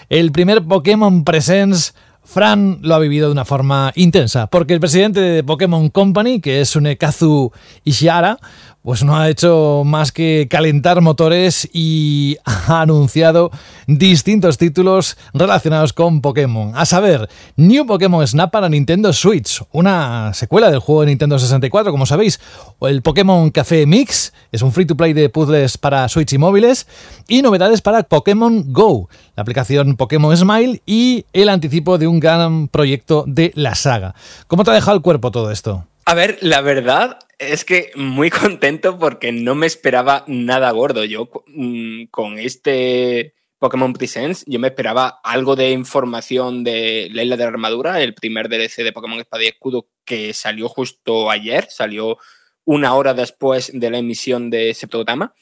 el 0.08 0.32
primer 0.32 0.62
Pokémon 0.62 1.24
Presents 1.24 1.94
Fran 2.22 2.78
lo 2.82 2.94
ha 2.94 2.98
vivido 3.00 3.26
de 3.26 3.32
una 3.32 3.44
forma 3.44 3.92
intensa, 3.96 4.46
porque 4.46 4.74
el 4.74 4.78
presidente 4.80 5.20
de 5.20 5.42
Pokémon 5.42 5.88
Company, 5.88 6.40
que 6.40 6.60
es 6.60 6.68
Sunekazu 6.68 7.50
Ishihara, 7.82 8.38
pues 8.82 9.04
no 9.04 9.16
ha 9.16 9.28
hecho 9.28 9.82
más 9.84 10.10
que 10.10 10.46
calentar 10.48 11.00
motores 11.00 11.68
y 11.72 12.36
ha 12.44 12.80
anunciado 12.80 13.50
distintos 13.86 14.58
títulos 14.58 15.16
relacionados 15.34 15.92
con 15.92 16.20
Pokémon. 16.20 16.72
A 16.74 16.86
saber, 16.86 17.28
New 17.56 17.86
Pokémon 17.86 18.26
Snap 18.26 18.50
para 18.50 18.68
Nintendo 18.68 19.12
Switch, 19.12 19.62
una 19.72 20.32
secuela 20.34 20.70
del 20.70 20.80
juego 20.80 21.02
de 21.02 21.08
Nintendo 21.08 21.38
64, 21.38 21.92
como 21.92 22.06
sabéis, 22.06 22.40
o 22.78 22.88
el 22.88 23.02
Pokémon 23.02 23.50
Café 23.50 23.86
Mix, 23.86 24.32
es 24.52 24.62
un 24.62 24.72
free 24.72 24.86
to 24.86 24.96
play 24.96 25.12
de 25.12 25.28
puzzles 25.28 25.76
para 25.76 26.08
Switch 26.08 26.32
y 26.32 26.38
móviles, 26.38 26.86
y 27.28 27.42
novedades 27.42 27.82
para 27.82 28.02
Pokémon 28.02 28.72
Go, 28.72 29.08
la 29.36 29.42
aplicación 29.42 29.96
Pokémon 29.96 30.36
Smile 30.36 30.82
y 30.86 31.26
el 31.32 31.48
anticipo 31.48 31.98
de 31.98 32.06
un 32.06 32.20
gran 32.20 32.68
proyecto 32.68 33.24
de 33.26 33.52
la 33.54 33.74
saga. 33.74 34.14
¿Cómo 34.46 34.64
te 34.64 34.70
ha 34.70 34.74
dejado 34.74 34.96
el 34.96 35.02
cuerpo 35.02 35.30
todo 35.30 35.50
esto? 35.50 35.84
A 36.04 36.14
ver, 36.14 36.38
la 36.40 36.60
verdad 36.60 37.18
es 37.38 37.64
que 37.64 37.90
muy 37.94 38.30
contento 38.30 38.98
porque 38.98 39.32
no 39.32 39.54
me 39.54 39.66
esperaba 39.66 40.24
nada 40.26 40.70
gordo. 40.70 41.04
Yo 41.04 41.30
mm, 41.46 42.04
con 42.10 42.38
este 42.38 43.34
Pokémon 43.58 43.92
Presents, 43.92 44.44
yo 44.46 44.58
me 44.58 44.68
esperaba 44.68 45.20
algo 45.22 45.54
de 45.56 45.70
información 45.70 46.64
de 46.64 47.08
Leila 47.12 47.36
de 47.36 47.44
la 47.44 47.50
Armadura, 47.50 48.02
el 48.02 48.14
primer 48.14 48.48
DLC 48.48 48.82
de 48.82 48.92
Pokémon 48.92 49.20
Espada 49.20 49.44
y 49.44 49.48
Escudo 49.48 49.88
que 50.04 50.32
salió 50.32 50.68
justo 50.68 51.30
ayer, 51.30 51.66
salió 51.70 52.18
una 52.64 52.94
hora 52.94 53.14
después 53.14 53.70
de 53.72 53.90
la 53.90 53.98
emisión 53.98 54.48
de 54.50 54.72
Septogama. 54.74 55.34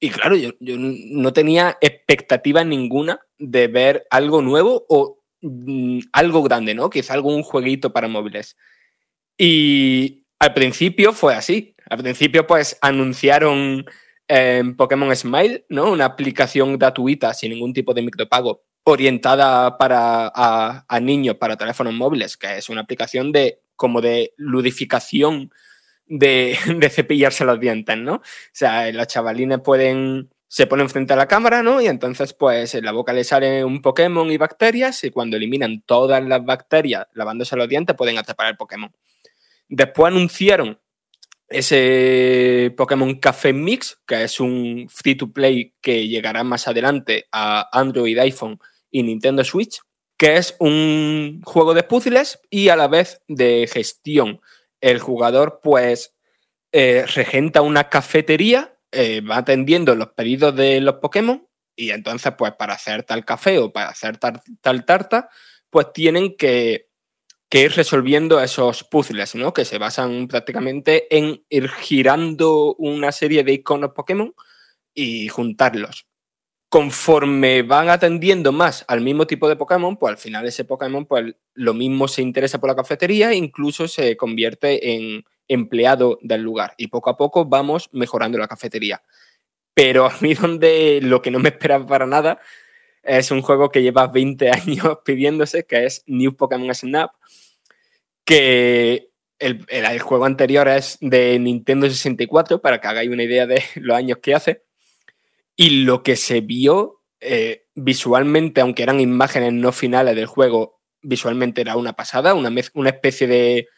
Y 0.00 0.10
claro, 0.10 0.36
yo, 0.36 0.50
yo 0.60 0.76
no 0.78 1.32
tenía 1.32 1.78
expectativa 1.80 2.64
ninguna 2.64 3.20
de 3.38 3.68
ver 3.68 4.06
algo 4.10 4.42
nuevo 4.42 4.84
o 4.88 5.22
mm, 5.40 6.00
algo 6.12 6.42
grande, 6.42 6.74
¿no? 6.74 6.90
Quizá 6.90 7.14
algún 7.14 7.42
jueguito 7.42 7.92
para 7.92 8.08
móviles. 8.08 8.56
Y 9.38 10.24
al 10.38 10.54
principio 10.54 11.12
fue 11.12 11.34
así. 11.34 11.74
Al 11.88 11.98
principio, 11.98 12.46
pues 12.46 12.78
anunciaron 12.80 13.84
eh, 14.28 14.62
Pokémon 14.76 15.14
Smile, 15.14 15.66
¿no? 15.68 15.90
Una 15.92 16.06
aplicación 16.06 16.78
gratuita 16.78 17.32
sin 17.34 17.52
ningún 17.52 17.72
tipo 17.72 17.94
de 17.94 18.02
micropago 18.02 18.64
orientada 18.84 19.76
para 19.78 20.30
a, 20.34 21.00
niños 21.00 21.36
para 21.36 21.56
teléfonos 21.56 21.94
móviles, 21.94 22.36
que 22.36 22.56
es 22.56 22.68
una 22.68 22.82
aplicación 22.82 23.32
de 23.32 23.60
como 23.74 24.00
de 24.00 24.32
ludificación 24.36 25.50
de, 26.06 26.56
cepillarse 26.90 27.44
los 27.44 27.58
dientes, 27.58 27.98
¿no? 27.98 28.14
O 28.14 28.22
sea, 28.52 28.90
los 28.92 29.06
chavalines 29.08 29.60
pueden 29.60 30.30
se 30.48 30.68
ponen 30.68 30.88
frente 30.88 31.12
a 31.12 31.16
la 31.16 31.26
cámara, 31.26 31.62
¿no? 31.64 31.80
Y 31.80 31.88
entonces, 31.88 32.32
pues 32.32 32.74
en 32.76 32.84
la 32.84 32.92
boca 32.92 33.12
le 33.12 33.24
sale 33.24 33.64
un 33.64 33.82
Pokémon 33.82 34.30
y 34.30 34.36
bacterias, 34.38 35.02
y 35.02 35.10
cuando 35.10 35.36
eliminan 35.36 35.82
todas 35.84 36.24
las 36.24 36.44
bacterias 36.44 37.06
lavándose 37.14 37.56
los 37.56 37.68
dientes, 37.68 37.96
pueden 37.96 38.18
atrapar 38.18 38.48
el 38.48 38.56
Pokémon. 38.56 38.92
Después 39.68 40.12
anunciaron 40.12 40.80
ese 41.48 42.74
Pokémon 42.76 43.14
Café 43.16 43.52
Mix, 43.52 43.98
que 44.06 44.24
es 44.24 44.40
un 44.40 44.88
free 44.88 45.16
to 45.16 45.32
play 45.32 45.74
que 45.80 46.08
llegará 46.08 46.42
más 46.44 46.66
adelante 46.66 47.26
a 47.30 47.68
Android, 47.72 48.18
iPhone 48.18 48.58
y 48.90 49.02
Nintendo 49.02 49.44
Switch, 49.44 49.80
que 50.18 50.36
es 50.36 50.56
un 50.58 51.42
juego 51.44 51.74
de 51.74 51.82
puzzles 51.82 52.40
y 52.50 52.68
a 52.68 52.76
la 52.76 52.88
vez 52.88 53.20
de 53.28 53.68
gestión. 53.72 54.40
El 54.80 54.98
jugador, 54.98 55.60
pues, 55.62 56.14
eh, 56.72 57.04
regenta 57.14 57.62
una 57.62 57.88
cafetería, 57.88 58.76
eh, 58.92 59.20
va 59.20 59.38
atendiendo 59.38 59.94
los 59.94 60.08
pedidos 60.08 60.54
de 60.56 60.80
los 60.80 60.96
Pokémon 60.96 61.46
y 61.76 61.90
entonces, 61.90 62.32
pues, 62.36 62.52
para 62.54 62.74
hacer 62.74 63.04
tal 63.04 63.24
café 63.24 63.58
o 63.58 63.72
para 63.72 63.90
hacer 63.90 64.18
tal 64.18 64.84
tarta, 64.84 65.28
pues 65.70 65.92
tienen 65.92 66.36
que 66.36 66.88
que 67.48 67.62
ir 67.62 67.72
resolviendo 67.72 68.40
esos 68.40 68.84
puzzles, 68.84 69.34
¿no? 69.34 69.52
Que 69.52 69.64
se 69.64 69.78
basan 69.78 70.26
prácticamente 70.28 71.06
en 71.16 71.44
ir 71.48 71.68
girando 71.68 72.74
una 72.74 73.12
serie 73.12 73.44
de 73.44 73.52
iconos 73.52 73.92
Pokémon 73.92 74.34
y 74.94 75.28
juntarlos. 75.28 76.06
Conforme 76.68 77.62
van 77.62 77.88
atendiendo 77.88 78.50
más 78.50 78.84
al 78.88 79.00
mismo 79.00 79.26
tipo 79.26 79.48
de 79.48 79.54
Pokémon, 79.54 79.96
pues 79.96 80.10
al 80.10 80.18
final 80.18 80.46
ese 80.46 80.64
Pokémon, 80.64 81.06
pues 81.06 81.34
lo 81.54 81.74
mismo 81.74 82.08
se 82.08 82.22
interesa 82.22 82.58
por 82.58 82.68
la 82.68 82.76
cafetería 82.76 83.30
e 83.30 83.36
incluso 83.36 83.86
se 83.86 84.16
convierte 84.16 84.94
en 84.94 85.24
empleado 85.46 86.18
del 86.22 86.42
lugar. 86.42 86.74
Y 86.76 86.88
poco 86.88 87.10
a 87.10 87.16
poco 87.16 87.44
vamos 87.44 87.88
mejorando 87.92 88.38
la 88.38 88.48
cafetería. 88.48 89.02
Pero 89.74 90.06
a 90.06 90.14
mí 90.20 90.34
donde 90.40 91.00
lo 91.00 91.22
que 91.22 91.30
no 91.30 91.38
me 91.38 91.50
esperaba 91.50 91.86
para 91.86 92.06
nada 92.06 92.40
es 93.06 93.30
un 93.30 93.42
juego 93.42 93.70
que 93.70 93.82
lleva 93.82 94.06
20 94.08 94.50
años 94.50 94.98
pidiéndose, 95.04 95.64
que 95.64 95.84
es 95.84 96.02
New 96.06 96.36
Pokémon 96.36 96.74
Snap, 96.74 97.12
que 98.24 99.10
el, 99.38 99.64
el, 99.68 100.00
juego 100.00 100.24
anterior 100.24 100.68
es 100.68 100.98
de 101.00 101.38
Nintendo 101.38 101.88
64, 101.88 102.60
para 102.60 102.80
que 102.80 102.88
hagáis 102.88 103.10
una 103.10 103.22
idea 103.22 103.46
de 103.46 103.62
los 103.76 103.96
años 103.96 104.18
que 104.22 104.34
hace. 104.34 104.62
Y 105.54 105.84
lo 105.84 106.02
que 106.02 106.16
se 106.16 106.40
vio 106.42 107.02
eh, 107.20 107.66
visualmente, 107.74 108.60
aunque 108.60 108.82
eran 108.82 109.00
imágenes 109.00 109.52
no 109.52 109.72
finales 109.72 110.14
del 110.16 110.26
juego, 110.26 110.80
visualmente 111.02 111.60
era 111.60 111.76
una 111.76 111.94
pasada, 111.94 112.34
una, 112.34 112.50
una 112.74 112.90
especie 112.90 113.26
de 113.26 113.68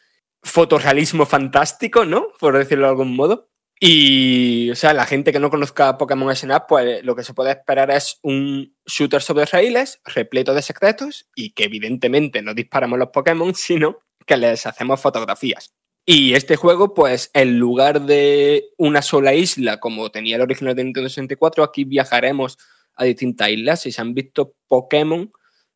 fotorrealismo 0.41 1.25
fantástico, 1.25 2.05
¿no? 2.05 2.29
Por 2.39 2.57
decirlo 2.57 2.85
de 2.85 2.89
algún 2.89 3.15
modo. 3.15 3.49
Y, 3.81 4.69
o 4.71 4.75
sea, 4.75 4.93
la 4.93 5.05
gente 5.05 5.31
que 5.31 5.39
no 5.39 5.49
conozca 5.49 5.97
Pokémon 5.97 6.35
Snap, 6.35 6.67
pues 6.67 7.03
lo 7.03 7.15
que 7.15 7.23
se 7.23 7.33
puede 7.33 7.51
esperar 7.51 7.89
es 7.91 8.19
un 8.23 8.75
shooter 8.85 9.21
sobre 9.21 9.45
raíles, 9.45 10.01
repleto 10.03 10.53
de 10.53 10.61
secretos, 10.61 11.29
y 11.33 11.51
que 11.51 11.63
evidentemente 11.63 12.41
no 12.41 12.53
disparamos 12.53 12.99
los 12.99 13.09
Pokémon, 13.09 13.55
sino 13.55 13.99
que 14.25 14.35
les 14.35 14.65
hacemos 14.65 14.99
fotografías. 14.99 15.73
Y 16.05 16.33
este 16.33 16.55
juego, 16.55 16.93
pues 16.93 17.29
en 17.33 17.57
lugar 17.59 18.01
de 18.01 18.65
una 18.77 19.01
sola 19.01 19.33
isla, 19.33 19.79
como 19.79 20.09
tenía 20.09 20.35
el 20.35 20.41
original 20.41 20.75
de 20.75 20.83
Nintendo 20.83 21.07
64, 21.07 21.63
aquí 21.63 21.83
viajaremos 21.83 22.57
a 22.95 23.05
distintas 23.05 23.49
islas 23.49 23.85
y 23.85 23.91
se 23.91 24.01
han 24.01 24.13
visto 24.13 24.55
Pokémon 24.67 25.31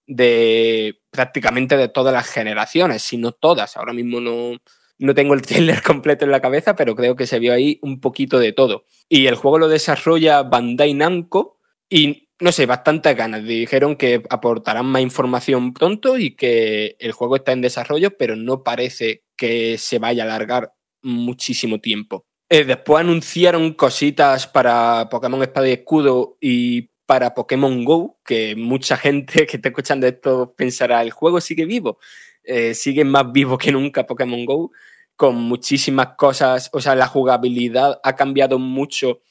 de 0.08 1.00
prácticamente 1.10 1.78
de 1.78 1.88
todas 1.88 2.13
las 2.13 2.28
generaciones, 2.28 3.04
si 3.04 3.18
no 3.18 3.32
todas. 3.32 3.78
Ahora 3.78 3.94
mismo 3.94 4.20
no, 4.20 4.58
no 5.04 5.13
tengo 5.13 5.34
el 5.34 5.42
trailer 5.42 5.82
completo 5.84 6.26
en 6.26 6.32
la 6.32 6.42
cabeza, 6.42 6.76
pero 6.76 6.96
creo 6.96 7.16
que 7.16 7.28
se 7.28 7.39
vio 7.39 7.54
ahí 7.54 7.80
un 7.82 8.00
poquito 8.00 8.39
de 8.39 8.54
todo. 8.54 8.86
Y 9.10 9.28
el 9.28 9.36
juego 9.36 9.60
lo 9.60 9.68
desarrolla 9.68 10.44
Bandai 10.44 10.94
Namco 10.94 11.60
y 11.89 12.30
no 12.39 12.52
sé, 12.52 12.66
bastantes 12.66 13.16
ganas. 13.16 13.44
Dijeron 13.44 13.96
que 13.96 14.22
aportarán 14.30 14.86
más 14.86 15.02
información 15.02 15.74
pronto 15.74 16.18
y 16.18 16.36
que 16.36 16.96
el 17.00 17.12
juego 17.12 17.38
está 17.38 17.52
en 17.52 17.62
desarrollo, 17.62 18.18
pero 18.18 18.36
no 18.36 18.63
parece 18.63 19.24
que 19.38 19.78
se 19.78 20.00
vaya 20.00 20.24
a 20.24 20.26
alargar 20.26 20.74
muchísimo 21.02 21.80
tiempo. 21.80 22.26
Eh, 22.50 22.66
después 22.66 23.02
anunciaron 23.02 23.74
cositas 23.74 24.48
para 24.48 25.08
Pokémon 25.10 25.42
Espada 25.42 25.70
y 25.70 25.72
Escudo 25.72 26.38
y 26.42 26.89
para 27.06 27.34
Pokémon 27.34 27.84
Go, 27.86 28.20
que 28.26 28.56
mucha 28.56 28.98
gente 29.06 29.46
que 29.46 29.58
está 29.58 29.70
escuchando 29.70 30.08
esto 30.08 30.54
pensará, 30.56 31.02
el 31.02 31.12
juego 31.12 31.39
sigue 31.42 31.66
vivo. 31.66 31.98
Eh, 32.44 32.74
sigue 32.74 33.06
más 33.06 33.32
vivo 33.32 33.58
que 33.58 33.72
nunca 33.72 34.06
Pokémon 34.06 34.46
Go, 34.46 34.72
con 35.15 35.36
muchísimas 35.36 36.15
cosas, 36.17 36.69
o 36.73 36.82
sea, 36.82 36.95
la 36.95 37.08
jugabilidad 37.08 37.99
ha 38.04 38.15
cambiado 38.15 38.60
mucho 38.60 39.21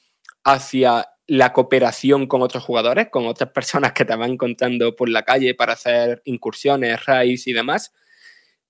hacia 0.43 1.07
la 1.27 1.53
cooperación 1.53 2.27
con 2.27 2.41
otros 2.41 2.63
jugadores, 2.63 3.09
con 3.09 3.27
otras 3.27 3.51
personas 3.51 3.93
que 3.93 4.05
te 4.05 4.15
van 4.15 4.31
encontrando 4.31 4.95
por 4.95 5.09
la 5.09 5.23
calle 5.23 5.55
para 5.55 5.73
hacer 5.73 6.21
incursiones, 6.25 7.05
raids 7.05 7.47
y 7.47 7.53
demás. 7.53 7.93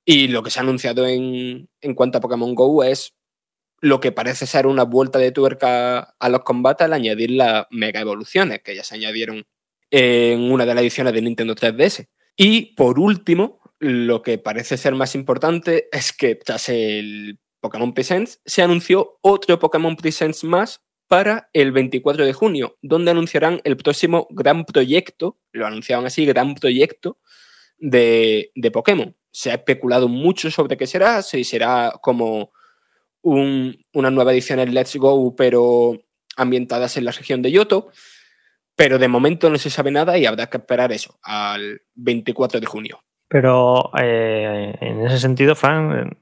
Y 0.05 0.27
lo 0.27 0.43
que 0.43 0.51
se 0.51 0.59
ha 0.59 0.63
anunciado 0.63 1.07
en, 1.07 1.69
en 1.81 1.95
cuanto 1.95 2.17
a 2.17 2.21
Pokémon 2.21 2.53
Go 2.55 2.83
es 2.83 3.15
lo 3.79 3.99
que 3.99 4.11
parece 4.11 4.47
ser 4.47 4.67
una 4.67 4.83
vuelta 4.83 5.19
de 5.19 5.31
tuerca 5.31 6.15
a 6.19 6.29
los 6.29 6.43
combates 6.43 6.85
al 6.85 6.93
añadir 6.93 7.31
las 7.31 7.65
mega 7.69 7.99
evoluciones 7.99 8.61
que 8.61 8.75
ya 8.75 8.83
se 8.83 8.95
añadieron 8.95 9.45
en 9.91 10.51
una 10.51 10.65
de 10.65 10.73
las 10.73 10.81
ediciones 10.81 11.13
de 11.13 11.21
Nintendo 11.21 11.53
3DS. 11.53 12.07
Y 12.35 12.73
por 12.75 12.97
último, 12.97 13.59
lo 13.83 14.21
que 14.21 14.37
parece 14.37 14.77
ser 14.77 14.95
más 14.95 15.13
importante 15.13 15.89
es 15.91 16.13
que 16.13 16.35
tras 16.35 16.69
el 16.69 17.39
Pokémon 17.59 17.93
Presents 17.93 18.39
se 18.45 18.61
anunció 18.61 19.19
otro 19.21 19.59
Pokémon 19.59 19.97
Presents 19.97 20.45
más 20.45 20.81
para 21.09 21.49
el 21.51 21.73
24 21.73 22.25
de 22.25 22.31
junio, 22.31 22.77
donde 22.81 23.11
anunciarán 23.11 23.59
el 23.65 23.75
próximo 23.75 24.25
gran 24.31 24.63
proyecto, 24.63 25.37
lo 25.51 25.67
anunciaban 25.67 26.05
así, 26.05 26.25
gran 26.25 26.55
proyecto 26.55 27.19
de, 27.77 28.51
Pokémon. 28.71 29.17
Se 29.31 29.51
ha 29.51 29.55
especulado 29.55 30.07
mucho 30.07 30.49
sobre 30.49 30.77
qué 30.77 30.87
será, 30.87 31.21
si 31.21 31.43
será 31.43 31.93
como 32.01 32.53
una 33.21 34.11
nueva 34.11 34.31
edición 34.31 34.59
en 34.59 34.73
Let's 34.73 34.95
Go, 34.95 35.35
pero 35.35 35.99
ambientadas 36.37 36.95
en 36.95 37.03
la 37.03 37.11
región 37.11 37.41
de 37.41 37.51
Yoto. 37.51 37.89
Pero 38.75 38.97
de 38.97 39.09
momento 39.09 39.49
no 39.49 39.57
se 39.57 39.69
sabe 39.69 39.91
nada 39.91 40.17
y 40.17 40.25
habrá 40.25 40.49
que 40.49 40.57
esperar 40.57 40.93
eso, 40.93 41.19
al 41.21 41.81
24 41.95 42.61
de 42.61 42.65
junio. 42.65 43.03
Pero 43.33 43.89
eh, 43.99 44.75
en 44.79 45.07
ese 45.07 45.17
sentido, 45.17 45.55
Fran, 45.55 46.15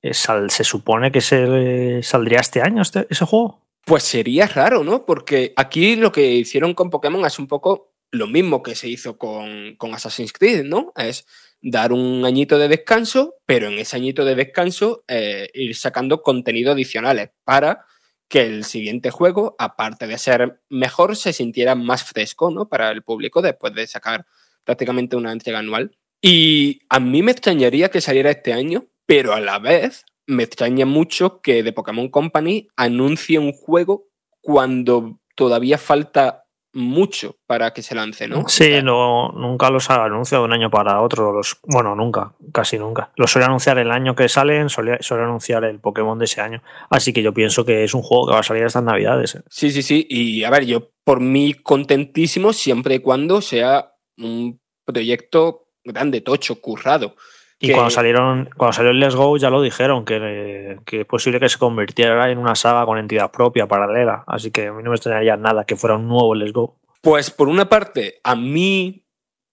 eh, 0.00 0.14
¿se 0.14 0.62
supone 0.62 1.10
que 1.10 1.20
se 1.20 2.00
saldría 2.00 2.38
este 2.38 2.62
año 2.62 2.80
este, 2.80 3.08
ese 3.10 3.24
juego? 3.24 3.66
Pues 3.84 4.04
sería 4.04 4.46
raro, 4.46 4.84
¿no? 4.84 5.04
Porque 5.04 5.52
aquí 5.56 5.96
lo 5.96 6.12
que 6.12 6.30
hicieron 6.30 6.72
con 6.74 6.90
Pokémon 6.90 7.26
es 7.26 7.40
un 7.40 7.48
poco 7.48 7.96
lo 8.12 8.28
mismo 8.28 8.62
que 8.62 8.76
se 8.76 8.86
hizo 8.86 9.18
con, 9.18 9.76
Assassin's 9.94 10.32
Creed, 10.32 10.62
¿no? 10.62 10.92
Es 10.94 11.26
dar 11.60 11.92
un 11.92 12.24
añito 12.24 12.56
de 12.56 12.68
descanso, 12.68 13.34
pero 13.46 13.66
en 13.66 13.80
ese 13.80 13.96
añito 13.96 14.24
de 14.24 14.36
descanso 14.36 15.02
eh, 15.08 15.50
ir 15.54 15.74
sacando 15.74 16.22
contenido 16.22 16.70
adicionales 16.70 17.30
para 17.42 17.84
que 18.28 18.42
el 18.42 18.64
siguiente 18.64 19.10
juego, 19.10 19.56
aparte 19.58 20.06
de 20.06 20.18
ser 20.18 20.60
mejor, 20.68 21.16
se 21.16 21.32
sintiera 21.32 21.74
más 21.74 22.04
fresco 22.04 22.52
¿no? 22.52 22.68
para 22.68 22.92
el 22.92 23.02
público 23.02 23.42
después 23.42 23.74
de 23.74 23.88
sacar 23.88 24.24
prácticamente 24.62 25.16
una 25.16 25.32
entrega 25.32 25.58
anual. 25.58 25.98
Y 26.26 26.80
a 26.88 27.00
mí 27.00 27.22
me 27.22 27.32
extrañaría 27.32 27.90
que 27.90 28.00
saliera 28.00 28.30
este 28.30 28.54
año, 28.54 28.86
pero 29.04 29.34
a 29.34 29.40
la 29.40 29.58
vez 29.58 30.06
me 30.26 30.42
extraña 30.42 30.86
mucho 30.86 31.42
que 31.42 31.62
The 31.62 31.74
Pokémon 31.74 32.08
Company 32.08 32.68
anuncie 32.76 33.38
un 33.38 33.52
juego 33.52 34.06
cuando 34.40 35.18
todavía 35.34 35.76
falta 35.76 36.46
mucho 36.72 37.36
para 37.46 37.74
que 37.74 37.82
se 37.82 37.94
lance, 37.94 38.26
¿no? 38.26 38.48
Sí, 38.48 38.82
no, 38.82 39.32
nunca 39.32 39.68
los 39.68 39.90
ha 39.90 40.02
anunciado 40.02 40.44
de 40.44 40.48
un 40.48 40.54
año 40.54 40.70
para 40.70 41.02
otro. 41.02 41.30
Los, 41.30 41.58
bueno, 41.62 41.94
nunca, 41.94 42.32
casi 42.54 42.78
nunca. 42.78 43.10
Los 43.16 43.30
suele 43.30 43.44
anunciar 43.44 43.76
el 43.76 43.90
año 43.90 44.14
que 44.14 44.30
salen, 44.30 44.70
suele, 44.70 45.02
suele, 45.02 45.24
anunciar 45.24 45.64
el 45.64 45.78
Pokémon 45.78 46.18
de 46.18 46.24
ese 46.24 46.40
año. 46.40 46.62
Así 46.88 47.12
que 47.12 47.22
yo 47.22 47.34
pienso 47.34 47.66
que 47.66 47.84
es 47.84 47.92
un 47.92 48.00
juego 48.00 48.28
que 48.28 48.32
va 48.32 48.40
a 48.40 48.42
salir 48.42 48.64
estas 48.64 48.82
navidades. 48.82 49.34
¿eh? 49.34 49.42
Sí, 49.50 49.70
sí, 49.70 49.82
sí. 49.82 50.06
Y 50.08 50.42
a 50.44 50.48
ver, 50.48 50.64
yo 50.64 50.88
por 51.04 51.20
mí 51.20 51.52
contentísimo 51.52 52.54
siempre 52.54 52.94
y 52.94 53.00
cuando 53.00 53.42
sea 53.42 53.92
un 54.16 54.58
proyecto 54.86 55.63
grande, 55.84 56.20
tocho, 56.20 56.60
currado. 56.60 57.14
Y 57.58 57.72
cuando 57.72 57.90
salieron, 57.90 58.50
cuando 58.56 58.72
salió 58.72 58.90
el 58.90 59.00
Let's 59.00 59.14
Go 59.14 59.36
ya 59.36 59.48
lo 59.48 59.62
dijeron, 59.62 60.04
que, 60.04 60.78
que, 60.84 61.00
es 61.00 61.06
posible 61.06 61.40
que 61.40 61.48
se 61.48 61.58
convirtiera 61.58 62.30
en 62.30 62.38
una 62.38 62.54
saga 62.54 62.84
con 62.84 62.98
entidad 62.98 63.30
propia, 63.30 63.66
paralela. 63.66 64.24
Así 64.26 64.50
que 64.50 64.66
a 64.66 64.72
mí 64.72 64.82
no 64.82 64.90
me 64.90 64.96
extrañaría 64.96 65.36
nada 65.36 65.64
que 65.64 65.76
fuera 65.76 65.96
un 65.96 66.08
nuevo 66.08 66.34
Let's 66.34 66.52
Go. 66.52 66.76
Pues 67.00 67.30
por 67.30 67.48
una 67.48 67.68
parte, 67.68 68.20
a 68.22 68.34
mí 68.34 69.06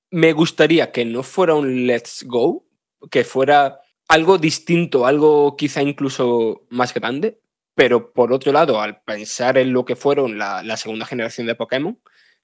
me 0.10 0.34
gustaría 0.34 0.92
que 0.92 1.06
no 1.06 1.24
fuera 1.24 1.54
un 1.54 1.88
Let's 1.88 2.26
Go, 2.28 2.66
que 3.10 3.24
fuera 3.24 3.80
algo 4.08 4.38
distinto, 4.38 5.06
algo 5.06 5.56
quizá 5.56 5.82
incluso 5.82 6.64
más 6.70 6.94
grande. 6.94 7.40
Pero 7.76 8.12
por 8.12 8.34
otro 8.34 8.52
lado, 8.52 8.82
al 8.82 9.02
pensar 9.02 9.58
en 9.58 9.72
lo 9.72 9.86
que 9.86 9.96
fueron 9.96 10.38
la, 10.38 10.62
la 10.64 10.76
segunda 10.76 11.06
generación 11.06 11.48
de 11.48 11.56
Pokémon, 11.56 11.98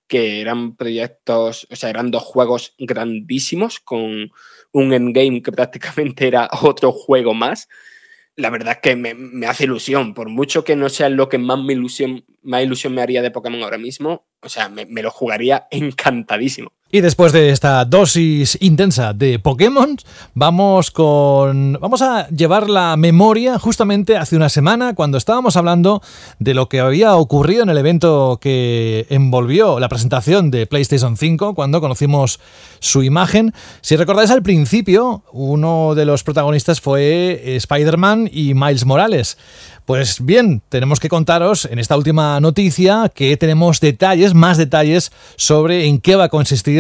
que 0.08 0.41
eran 0.41 0.76
proyectos, 0.76 1.68
o 1.70 1.76
sea, 1.76 1.89
eran 1.89 2.12
dos 2.12 2.24
juegos 2.24 2.76
grandísimos 2.78 3.80
con 3.80 4.32
un 4.72 4.93
endgame 4.93 5.41
que 5.41 5.51
prácticamente 5.53 6.28
era 6.28 6.49
otro 6.62 6.91
juego 6.91 7.34
más. 7.34 7.68
La 8.36 8.49
verdad 8.49 8.74
es 8.74 8.80
que 8.82 8.95
me, 8.95 9.14
me 9.16 9.47
hace 9.47 9.64
ilusión, 9.64 10.14
por 10.14 10.30
mucho 10.30 10.64
que 10.64 10.76
no 10.76 10.89
sea 10.89 11.10
lo 11.10 11.28
que 11.28 11.39
más, 11.39 11.60
me 11.60 11.74
ilusión, 11.74 12.24
más 12.43 12.64
ilusión 12.64 12.93
me 12.93 13.01
haría 13.01 13.22
de 13.22 13.32
Pokémon 13.32 13.64
ahora 13.64 13.80
mismo, 13.80 14.28
o 14.41 14.49
sea, 14.49 14.70
me, 14.70 14.86
me 14.86 15.01
lo 15.01 15.10
jugaría 15.10 15.68
encantadísimo. 15.72 16.76
Y 16.90 17.02
después 17.02 17.34
de 17.34 17.50
esta 17.50 17.84
dosis 17.84 18.58
intensa 18.62 19.12
de 19.12 19.40
Pokémon, 19.40 19.98
vamos 20.34 20.90
con. 20.90 21.78
Vamos 21.82 22.02
a 22.02 22.30
llevar 22.30 22.70
la 22.70 22.96
memoria 22.96 23.60
justamente 23.60 24.16
hace 24.16 24.38
una 24.38 24.48
semana, 24.48 24.96
cuando 24.96 25.18
estábamos 25.18 25.58
hablando 25.58 26.02
de 26.40 26.54
lo 26.54 26.70
que 26.70 26.80
había 26.80 27.18
ocurrido 27.18 27.64
en 27.64 27.70
el 27.70 27.78
evento 27.78 28.40
que 28.42 29.06
envolvió 29.10 29.82
la 29.82 29.90
presentación 29.90 30.50
de 30.50 30.66
PlayStation 30.66 31.18
5, 31.18 31.56
cuando 31.56 31.82
conocimos 31.82 32.40
su 32.80 33.04
imagen. 33.04 33.54
Si 33.82 33.98
recordáis 33.98 34.32
al 34.32 34.42
principio, 34.42 35.24
uno 35.34 35.94
de 35.94 36.06
los 36.06 36.24
protagonistas 36.24 36.80
fue 36.80 37.58
Spider-Man 37.58 38.30
y 38.32 38.54
Miles 38.54 38.86
Morales. 38.86 39.38
Pues 39.88 40.26
bien, 40.26 40.62
tenemos 40.68 41.00
que 41.00 41.08
contaros 41.08 41.64
en 41.64 41.80
esta 41.80 41.96
última 41.96 42.42
noticia 42.42 43.10
que 43.16 43.38
tenemos 43.38 43.80
detalles, 43.80 44.34
más 44.34 44.58
detalles 44.58 45.14
sobre 45.38 45.86
en 45.86 46.02
qué 46.02 46.18
va 46.18 46.26
a 46.26 46.30
consistir 46.30 46.76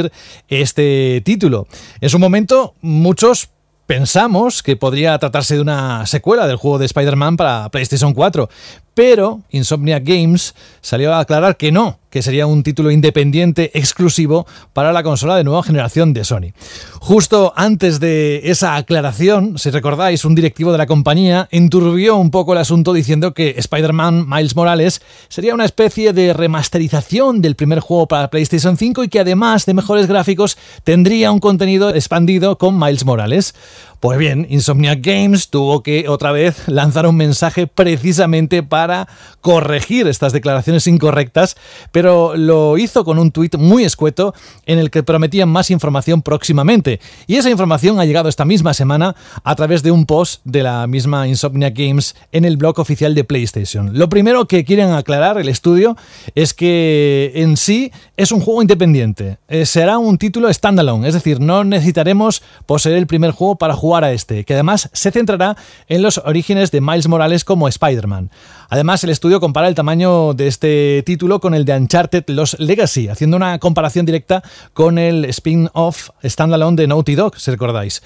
este 0.47 1.21
título. 1.25 1.67
En 2.01 2.09
su 2.09 2.19
momento, 2.19 2.75
muchos 2.81 3.49
pensamos 3.87 4.61
que 4.61 4.75
podría 4.75 5.17
tratarse 5.17 5.55
de 5.55 5.61
una 5.61 6.05
secuela 6.05 6.45
del 6.45 6.57
juego 6.57 6.77
de 6.77 6.85
Spider-Man 6.85 7.37
para 7.37 7.69
PlayStation 7.69 8.13
4, 8.13 8.49
pero 8.97 9.41
Insomnia 9.51 9.99
Games 9.99 10.55
salió 10.81 11.13
a 11.13 11.19
aclarar 11.19 11.55
que 11.55 11.71
no, 11.71 11.99
que 12.09 12.23
sería 12.23 12.47
un 12.47 12.63
título 12.63 12.89
independiente 12.89 13.69
exclusivo 13.77 14.47
para 14.73 14.91
la 14.91 15.03
consola 15.03 15.35
de 15.35 15.43
nueva 15.43 15.61
generación 15.61 16.13
de 16.13 16.23
Sony. 16.23 16.53
Justo 16.99 17.53
antes 17.55 17.99
de 17.99 18.41
esa 18.45 18.75
aclaración, 18.75 19.59
si 19.59 19.69
recordáis, 19.69 20.25
un 20.25 20.33
directivo 20.33 20.71
de 20.71 20.79
la 20.79 20.87
compañía 20.87 21.47
enturbió 21.51 22.15
un 22.15 22.31
poco 22.31 22.53
el 22.53 22.57
asunto 22.57 22.91
diciendo 22.91 23.35
que 23.35 23.53
Spider-Man 23.57 24.27
Miles 24.27 24.55
Morales 24.55 25.03
sería 25.27 25.53
una 25.53 25.65
especie 25.65 26.11
de 26.11 26.33
remasterización 26.33 27.39
del 27.39 27.55
primer 27.55 27.81
juego 27.81 28.07
para 28.07 28.31
PlayStation 28.31 28.77
5 28.77 29.03
y 29.03 29.09
que 29.09 29.19
además 29.19 29.67
de 29.67 29.75
mejores 29.75 30.07
gráficos 30.07 30.57
tendría 30.83 31.31
un 31.31 31.39
contenido 31.39 31.93
expandido 31.93 32.57
con 32.57 32.79
Miles 32.79 33.05
Morales. 33.05 33.53
Pues 33.99 34.19
bien, 34.19 34.45
Insomnia 34.51 34.93
Games 34.93 35.49
tuvo 35.49 35.81
que 35.81 36.07
otra 36.07 36.31
vez 36.31 36.67
lanzar 36.67 37.07
un 37.07 37.15
mensaje 37.15 37.65
precisamente 37.65 38.61
para 38.61 39.07
corregir 39.41 40.05
estas 40.07 40.33
declaraciones 40.33 40.85
incorrectas, 40.85 41.55
pero 41.91 42.37
lo 42.37 42.77
hizo 42.77 43.03
con 43.03 43.17
un 43.17 43.31
tuit 43.31 43.55
muy 43.57 43.85
escueto 43.85 44.35
en 44.67 44.77
el 44.77 44.91
que 44.91 45.01
prometían 45.01 45.49
más 45.49 45.71
información 45.71 46.21
próximamente. 46.21 46.99
Y 47.25 47.37
esa 47.37 47.49
información 47.49 47.99
ha 47.99 48.05
llegado 48.05 48.29
esta 48.29 48.45
misma 48.45 48.75
semana 48.75 49.15
a 49.43 49.55
través 49.55 49.81
de 49.81 49.89
un 49.89 50.05
post 50.05 50.41
de 50.43 50.61
la 50.61 50.85
misma 50.85 51.27
Insomnia 51.27 51.71
Games 51.71 52.15
en 52.31 52.45
el 52.45 52.57
blog 52.57 52.79
oficial 52.79 53.15
de 53.15 53.23
PlayStation. 53.23 53.97
Lo 53.97 54.09
primero 54.09 54.47
que 54.47 54.63
quieren 54.63 54.91
aclarar 54.91 55.39
el 55.39 55.49
estudio 55.49 55.97
es 56.35 56.53
que 56.53 57.31
en 57.33 57.57
sí 57.57 57.91
es 58.15 58.31
un 58.31 58.41
juego 58.41 58.61
independiente. 58.61 59.39
Eh, 59.47 59.65
será 59.65 59.97
un 59.97 60.19
título 60.19 60.53
standalone, 60.53 61.07
es 61.07 61.15
decir, 61.15 61.39
no 61.39 61.63
necesitaremos 61.63 62.43
poseer 62.67 62.97
el 62.97 63.07
primer 63.07 63.31
juego 63.31 63.55
para 63.55 63.73
jugar 63.73 63.86
a 63.95 64.11
este, 64.11 64.43
que 64.43 64.53
además 64.53 64.89
se 64.93 65.11
centrará 65.11 65.55
en 65.87 66.01
los 66.01 66.17
orígenes 66.19 66.71
de 66.71 66.81
Miles 66.81 67.07
Morales 67.07 67.43
como 67.43 67.67
Spider-Man. 67.67 68.29
Además, 68.69 69.03
el 69.03 69.09
estudio 69.09 69.39
compara 69.39 69.67
el 69.67 69.75
tamaño 69.75 70.33
de 70.33 70.47
este 70.47 71.03
título 71.05 71.39
con 71.39 71.53
el 71.53 71.65
de 71.65 71.77
Uncharted 71.77 72.25
Los 72.27 72.59
Legacy, 72.59 73.07
haciendo 73.07 73.37
una 73.37 73.59
comparación 73.59 74.05
directa 74.05 74.43
con 74.73 74.97
el 74.97 75.25
spin-off 75.25 76.09
standalone 76.23 76.75
de 76.75 76.87
Naughty 76.87 77.15
Dog, 77.15 77.39
si 77.39 77.49
recordáis. 77.49 78.01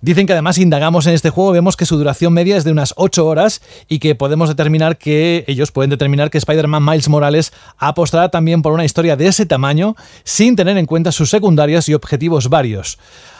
Dicen 0.00 0.26
que 0.26 0.32
además 0.32 0.58
indagamos 0.58 1.08
en 1.08 1.14
este 1.14 1.30
juego, 1.30 1.50
vemos 1.50 1.76
que 1.76 1.84
su 1.84 1.98
duración 1.98 2.32
media 2.32 2.56
es 2.56 2.62
de 2.62 2.70
unas 2.70 2.94
8 2.96 3.26
horas 3.26 3.60
y 3.88 3.98
que 3.98 4.14
podemos 4.14 4.48
determinar 4.48 4.96
que 4.96 5.44
ellos 5.48 5.72
pueden 5.72 5.90
determinar 5.90 6.30
que 6.30 6.38
Spider-Man 6.38 6.84
Miles 6.84 7.08
Morales 7.08 7.52
apostará 7.78 8.28
también 8.28 8.62
por 8.62 8.72
una 8.72 8.84
historia 8.84 9.16
de 9.16 9.26
ese 9.26 9.44
tamaño 9.44 9.96
sin 10.22 10.54
tener 10.54 10.78
en 10.78 10.86
cuenta 10.86 11.10
sus 11.10 11.30
secundarias 11.30 11.88
y 11.88 11.94
objetivos 11.94 12.48
varios. 12.48 12.98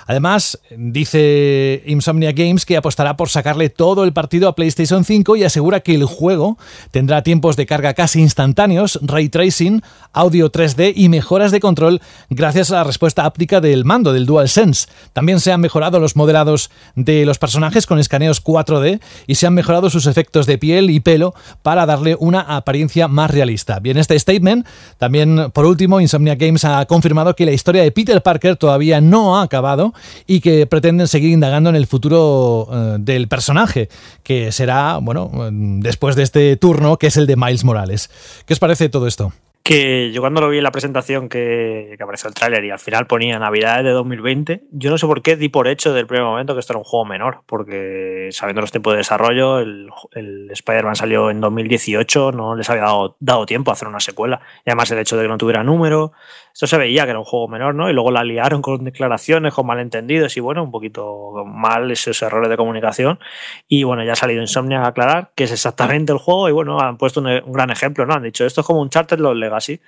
Además, 0.09 0.59
dice 0.75 1.83
Insomnia 1.85 2.33
Games 2.33 2.65
que 2.65 2.79
apostará 2.79 3.19
por 3.19 3.29
sacarle 3.29 3.69
todo 3.69 4.05
el 4.05 4.15
partido 4.15 4.49
a 4.49 4.55
PlayStation 4.55 5.05
5 5.05 5.37
y 5.37 5.45
asegura 5.45 5.81
que 5.81 5.95
el 5.95 6.07
juego 6.07 6.57
tendrá 6.91 7.23
tiempos 7.23 7.57
de 7.57 7.67
carga 7.67 7.93
casi 7.93 8.19
instantáneos, 8.23 8.99
ray 9.03 9.29
tracing, 9.29 9.83
audio 10.15 10.51
3D 10.51 10.95
y 10.97 11.11
mejoras 11.11 11.53
de 11.53 11.61
control 11.61 12.01
gracias 12.31 12.71
a 12.71 12.77
la 12.77 12.85
respuesta 12.85 13.27
áptica 13.27 13.61
del 13.61 13.85
mando 13.85 14.15
del 14.15 14.25
DualSense. 14.25 14.89
También 15.13 15.41
se 15.41 15.53
han 15.53 15.61
mejorado 15.61 16.01
los 16.01 16.17
modelados 16.17 16.71
de 16.97 17.27
los 17.27 17.39
personajes 17.39 17.85
con 17.85 17.99
escaneos 17.99 18.43
4D 18.43 19.03
y 19.27 19.35
se 19.35 19.47
han 19.47 19.53
mejorado 19.53 19.91
sus 19.91 20.07
efectos 20.07 20.47
de 20.47 20.57
piel 20.57 20.89
y 20.89 21.01
pelo 21.01 21.35
para 21.63 21.85
darle 21.85 22.17
una 22.19 22.41
apariencia 22.41 23.09
más 23.09 23.31
realista. 23.31 23.79
Bien, 23.79 23.99
este 23.99 24.19
statement, 24.19 24.67
también 24.97 25.51
por 25.53 25.67
último, 25.67 26.01
Insomnia 26.01 26.35
Games 26.35 26.65
ha 26.65 26.87
confirmado 26.87 27.37
que 27.37 27.45
la 27.45 27.53
historia 27.53 27.83
de 27.83 27.93
Peter 27.93 28.23
Parker 28.23 28.57
todavía 28.57 29.03
no 29.03 29.37
ha 29.37 29.43
acabado 29.43 29.93
y 30.27 30.41
que 30.41 30.67
pretenden 30.67 31.09
seguir 31.09 31.31
indagando 31.31 31.71
en 31.71 31.77
el 31.77 31.87
futuro 31.87 32.69
eh, 32.73 32.97
del 33.01 33.29
personaje, 33.29 33.89
que 34.23 34.53
será, 34.53 34.99
bueno, 34.99 35.31
después 35.51 36.17
de 36.17 36.23
este 36.23 36.57
turno, 36.57 36.99
que 36.99 37.09
es 37.09 37.17
el 37.17 37.27
de 37.27 37.37
Miles 37.37 37.65
Morales. 37.65 38.11
¿Qué 38.47 38.55
os 38.55 38.61
parece 38.61 38.89
todo 38.89 39.07
esto? 39.07 39.33
que 39.69 40.13
yo 40.13 40.23
cuando 40.23 40.41
lo 40.41 40.49
vi 40.49 40.57
en 40.57 40.65
la 40.65 40.71
presentación 40.71 41.29
que, 41.29 41.95
apareció 42.01 42.27
el 42.29 42.35
tráiler 42.35 42.65
y 42.65 42.71
al 42.71 42.79
final 42.79 43.07
ponía 43.07 43.39
Navidades 43.39 43.85
de 43.85 43.91
2020, 43.91 44.63
yo 44.71 44.91
no 44.91 44.97
sé 44.97 45.07
por 45.07 45.21
qué 45.21 45.37
di 45.37 45.51
por 45.51 45.69
hecho 45.69 45.93
del 45.93 46.07
primer 46.07 46.25
momento 46.25 46.55
que 46.55 46.61
esto 46.61 46.73
era 46.73 46.79
un 46.79 46.85
juego 46.85 47.05
menor, 47.05 47.43
porque 47.45 48.31
sabiendo 48.33 48.63
los 48.63 48.71
tiempos 48.71 48.95
de 48.95 48.99
desarrollo, 48.99 49.59
el, 49.59 49.91
el 50.13 50.51
Spider-Man 50.51 50.97
salió 50.97 51.31
en 51.31 51.43
2018, 51.43 52.33
no 52.33 52.57
les 52.57 52.71
había 52.71 52.85
dado, 52.85 53.17
dado, 53.21 53.45
tiempo 53.45 53.71
a 53.71 53.75
hacer 53.75 53.89
una 53.89 54.01
secuela. 54.01 54.41
Y 54.65 54.71
además 54.71 54.91
el 54.91 55.01
hecho 55.01 55.19
de 55.19 55.25
que 55.25 55.29
no 55.29 55.37
tuviera 55.37 55.63
número, 55.63 56.13
esto 56.59 56.67
se 56.67 56.77
veía 56.77 57.05
que 57.05 57.11
era 57.11 57.21
un 57.21 57.25
juego 57.25 57.47
menor, 57.47 57.73
¿no? 57.77 57.89
Y 57.89 57.93
luego 57.93 58.11
la 58.11 58.25
liaron 58.25 58.63
con 58.63 58.83
declaraciones, 58.83 59.55
con 59.55 59.65
malentendidos 59.65 60.37
y 60.37 60.41
bueno, 60.41 60.65
un 60.65 60.73
poquito 60.73 61.45
mal 61.47 61.89
esos 61.89 62.21
errores 62.21 62.51
de 62.51 62.57
comunicación. 62.57 63.21
Y 63.69 63.85
bueno, 63.85 64.03
ya 64.03 64.15
ha 64.15 64.17
salido 64.17 64.41
Insomnia 64.41 64.81
a 64.83 64.89
aclarar 64.89 65.31
que 65.37 65.45
es 65.45 65.53
exactamente 65.53 66.11
el 66.11 66.19
juego 66.19 66.49
y 66.49 66.53
bueno, 66.53 66.81
han 66.81 66.97
puesto 66.97 67.21
un, 67.21 67.29
un 67.29 67.53
gran 67.53 67.71
ejemplo, 67.71 68.07
¿no? 68.07 68.15
Han 68.15 68.25
dicho, 68.25 68.45
esto 68.45 68.63
es 68.63 68.67
como 68.67 68.81
un 68.81 68.91
Charter 68.91 69.21
Los 69.21 69.37
Legacy. 69.37 69.81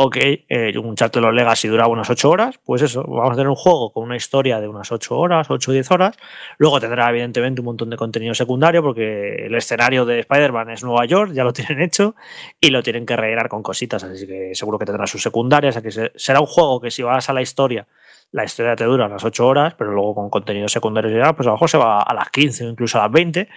Ok, 0.00 0.16
eh, 0.16 0.78
un 0.78 0.94
de 0.94 1.20
los 1.20 1.34
Legacy 1.34 1.66
duraba 1.66 1.88
unas 1.88 2.08
8 2.08 2.30
horas, 2.30 2.60
pues 2.64 2.82
eso, 2.82 3.02
vamos 3.02 3.32
a 3.32 3.34
tener 3.34 3.48
un 3.48 3.56
juego 3.56 3.90
con 3.92 4.04
una 4.04 4.14
historia 4.14 4.60
de 4.60 4.68
unas 4.68 4.92
8 4.92 5.18
horas, 5.18 5.50
8 5.50 5.70
o 5.72 5.74
10 5.74 5.90
horas. 5.90 6.16
Luego 6.56 6.78
tendrá, 6.78 7.10
evidentemente, 7.10 7.60
un 7.62 7.64
montón 7.64 7.90
de 7.90 7.96
contenido 7.96 8.32
secundario, 8.32 8.80
porque 8.80 9.46
el 9.46 9.54
escenario 9.56 10.04
de 10.04 10.20
Spider-Man 10.20 10.70
es 10.70 10.84
Nueva 10.84 11.04
York, 11.04 11.32
ya 11.32 11.42
lo 11.42 11.52
tienen 11.58 11.82
hecho, 11.82 12.14
y 12.60 12.70
lo 12.70 12.80
tienen 12.80 13.04
que 13.06 13.16
rellenar 13.16 13.48
con 13.48 13.60
cositas, 13.60 14.04
así 14.04 14.24
que 14.24 14.54
seguro 14.54 14.78
que 14.78 14.84
tendrá 14.84 15.04
sus 15.08 15.20
secundarias. 15.20 15.76
Así 15.76 15.88
que 15.88 16.12
será 16.14 16.38
un 16.38 16.46
juego 16.46 16.80
que 16.80 16.92
si 16.92 17.02
vas 17.02 17.28
a 17.28 17.32
la 17.32 17.42
historia 17.42 17.88
la 18.30 18.44
historia 18.44 18.76
te 18.76 18.84
dura 18.84 19.06
unas 19.06 19.24
8 19.24 19.46
horas, 19.46 19.74
pero 19.74 19.92
luego 19.92 20.14
con 20.14 20.28
contenido 20.28 20.68
secundario 20.68 21.10
pues 21.34 21.46
a 21.46 21.50
lo 21.50 21.54
mejor 21.54 21.70
se 21.70 21.78
va 21.78 22.02
a 22.02 22.14
las 22.14 22.28
15 22.30 22.66
o 22.66 22.70
incluso 22.70 22.98
a 22.98 23.04
las 23.04 23.12
20 23.12 23.48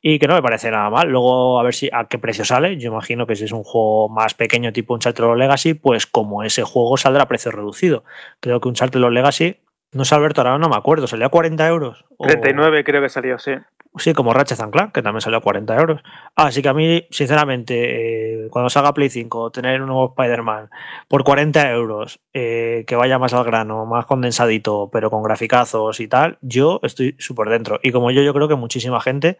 y 0.00 0.18
que 0.18 0.28
no 0.28 0.34
me 0.34 0.42
parece 0.42 0.70
nada 0.70 0.90
mal. 0.90 1.08
Luego 1.08 1.58
a 1.58 1.62
ver 1.62 1.74
si 1.74 1.88
a 1.92 2.06
qué 2.06 2.18
precio 2.18 2.44
sale. 2.44 2.76
Yo 2.78 2.90
imagino 2.90 3.26
que 3.26 3.36
si 3.36 3.44
es 3.44 3.52
un 3.52 3.64
juego 3.64 4.08
más 4.08 4.34
pequeño 4.34 4.72
tipo 4.72 4.94
un 4.94 5.00
Charter 5.00 5.26
Legacy, 5.36 5.74
pues 5.74 6.06
como 6.06 6.42
ese 6.42 6.62
juego 6.62 6.96
saldrá 6.96 7.24
a 7.24 7.28
precio 7.28 7.50
reducido. 7.50 8.04
Creo 8.40 8.60
que 8.60 8.68
un 8.68 8.74
Charter 8.74 9.00
Legacy, 9.00 9.56
no 9.92 10.04
sé 10.04 10.14
Alberto, 10.14 10.42
ahora 10.42 10.58
no 10.58 10.68
me 10.68 10.76
acuerdo, 10.76 11.06
salía 11.06 11.26
a 11.26 11.30
40 11.30 11.66
euros. 11.68 12.04
39 12.18 12.84
creo 12.84 13.02
que 13.02 13.08
salió, 13.08 13.38
sí. 13.38 13.52
Sí, 13.96 14.12
como 14.12 14.32
Ratchet 14.32 14.58
Clank, 14.70 14.92
que 14.92 15.02
también 15.02 15.20
salió 15.20 15.38
a 15.38 15.42
40 15.42 15.76
euros. 15.76 16.02
Así 16.36 16.62
que 16.62 16.68
a 16.68 16.74
mí, 16.74 17.06
sinceramente, 17.10 18.44
eh, 18.44 18.48
cuando 18.50 18.68
salga 18.68 18.92
Play 18.92 19.08
5, 19.08 19.50
tener 19.50 19.80
un 19.80 19.88
nuevo 19.88 20.14
Spider-Man 20.16 20.70
por 21.08 21.24
40 21.24 21.70
euros, 21.72 22.20
eh, 22.32 22.84
que 22.86 22.96
vaya 22.96 23.18
más 23.18 23.32
al 23.32 23.44
grano, 23.44 23.86
más 23.86 24.06
condensadito, 24.06 24.90
pero 24.92 25.10
con 25.10 25.22
graficazos 25.22 26.00
y 26.00 26.06
tal, 26.06 26.38
yo 26.42 26.80
estoy 26.82 27.16
súper 27.18 27.48
dentro. 27.48 27.80
Y 27.82 27.90
como 27.90 28.10
yo, 28.10 28.22
yo 28.22 28.34
creo 28.34 28.46
que 28.46 28.54
muchísima 28.54 29.00
gente 29.00 29.38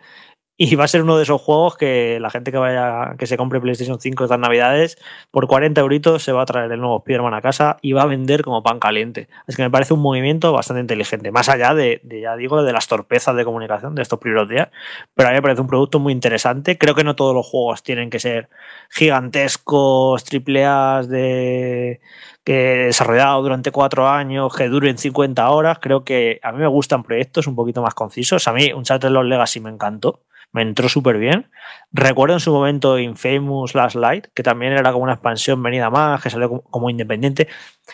y 0.60 0.74
va 0.74 0.84
a 0.84 0.88
ser 0.88 1.02
uno 1.02 1.16
de 1.16 1.22
esos 1.22 1.40
juegos 1.40 1.76
que 1.76 2.18
la 2.20 2.30
gente 2.30 2.50
que 2.50 2.58
vaya, 2.58 3.14
que 3.16 3.28
se 3.28 3.36
compre 3.36 3.60
PlayStation 3.60 4.00
5 4.00 4.24
estas 4.24 4.40
navidades, 4.40 4.98
por 5.30 5.46
40 5.46 5.80
euritos 5.80 6.24
se 6.24 6.32
va 6.32 6.42
a 6.42 6.46
traer 6.46 6.72
el 6.72 6.80
nuevo 6.80 6.98
Spider-Man 6.98 7.32
a 7.32 7.40
casa 7.40 7.76
y 7.80 7.92
va 7.92 8.02
a 8.02 8.06
vender 8.06 8.42
como 8.42 8.60
pan 8.64 8.80
caliente. 8.80 9.28
Es 9.46 9.54
que 9.54 9.62
me 9.62 9.70
parece 9.70 9.94
un 9.94 10.00
movimiento 10.00 10.52
bastante 10.52 10.80
inteligente, 10.80 11.30
más 11.30 11.48
allá 11.48 11.74
de, 11.74 12.02
ya 12.20 12.34
digo, 12.34 12.64
de 12.64 12.72
las 12.72 12.88
torpezas 12.88 13.36
de 13.36 13.44
comunicación 13.44 13.94
de 13.94 14.02
estos 14.02 14.18
primeros 14.18 14.48
días. 14.48 14.68
Pero 15.14 15.28
a 15.28 15.30
mí 15.30 15.36
me 15.36 15.42
parece 15.42 15.60
un 15.60 15.68
producto 15.68 16.00
muy 16.00 16.12
interesante. 16.12 16.76
Creo 16.76 16.96
que 16.96 17.04
no 17.04 17.14
todos 17.14 17.36
los 17.36 17.46
juegos 17.46 17.84
tienen 17.84 18.10
que 18.10 18.18
ser 18.18 18.48
gigantescos, 18.90 20.24
triple 20.24 20.64
A 20.66 21.02
de 21.08 22.00
que 22.42 22.86
desarrollado 22.86 23.42
durante 23.42 23.70
cuatro 23.70 24.08
años, 24.08 24.56
que 24.56 24.68
duren 24.68 24.98
50 24.98 25.48
horas. 25.50 25.78
Creo 25.80 26.02
que 26.02 26.40
a 26.42 26.50
mí 26.50 26.58
me 26.58 26.66
gustan 26.66 27.04
proyectos 27.04 27.46
un 27.46 27.54
poquito 27.54 27.80
más 27.80 27.94
concisos. 27.94 28.48
A 28.48 28.52
mí 28.52 28.72
un 28.72 28.82
chat 28.82 29.00
de 29.00 29.10
los 29.10 29.24
Legacy 29.24 29.60
me 29.60 29.70
encantó 29.70 30.24
me 30.52 30.62
entró 30.62 30.88
súper 30.88 31.18
bien. 31.18 31.50
Recuerdo 31.92 32.34
en 32.34 32.40
su 32.40 32.52
momento 32.52 32.98
Infamous 32.98 33.74
Last 33.74 33.96
Light, 33.96 34.28
que 34.34 34.42
también 34.42 34.72
era 34.72 34.92
como 34.92 35.04
una 35.04 35.14
expansión 35.14 35.62
venida 35.62 35.90
más, 35.90 36.22
que 36.22 36.30
salió 36.30 36.62
como, 36.62 36.90
independiente. 36.90 37.48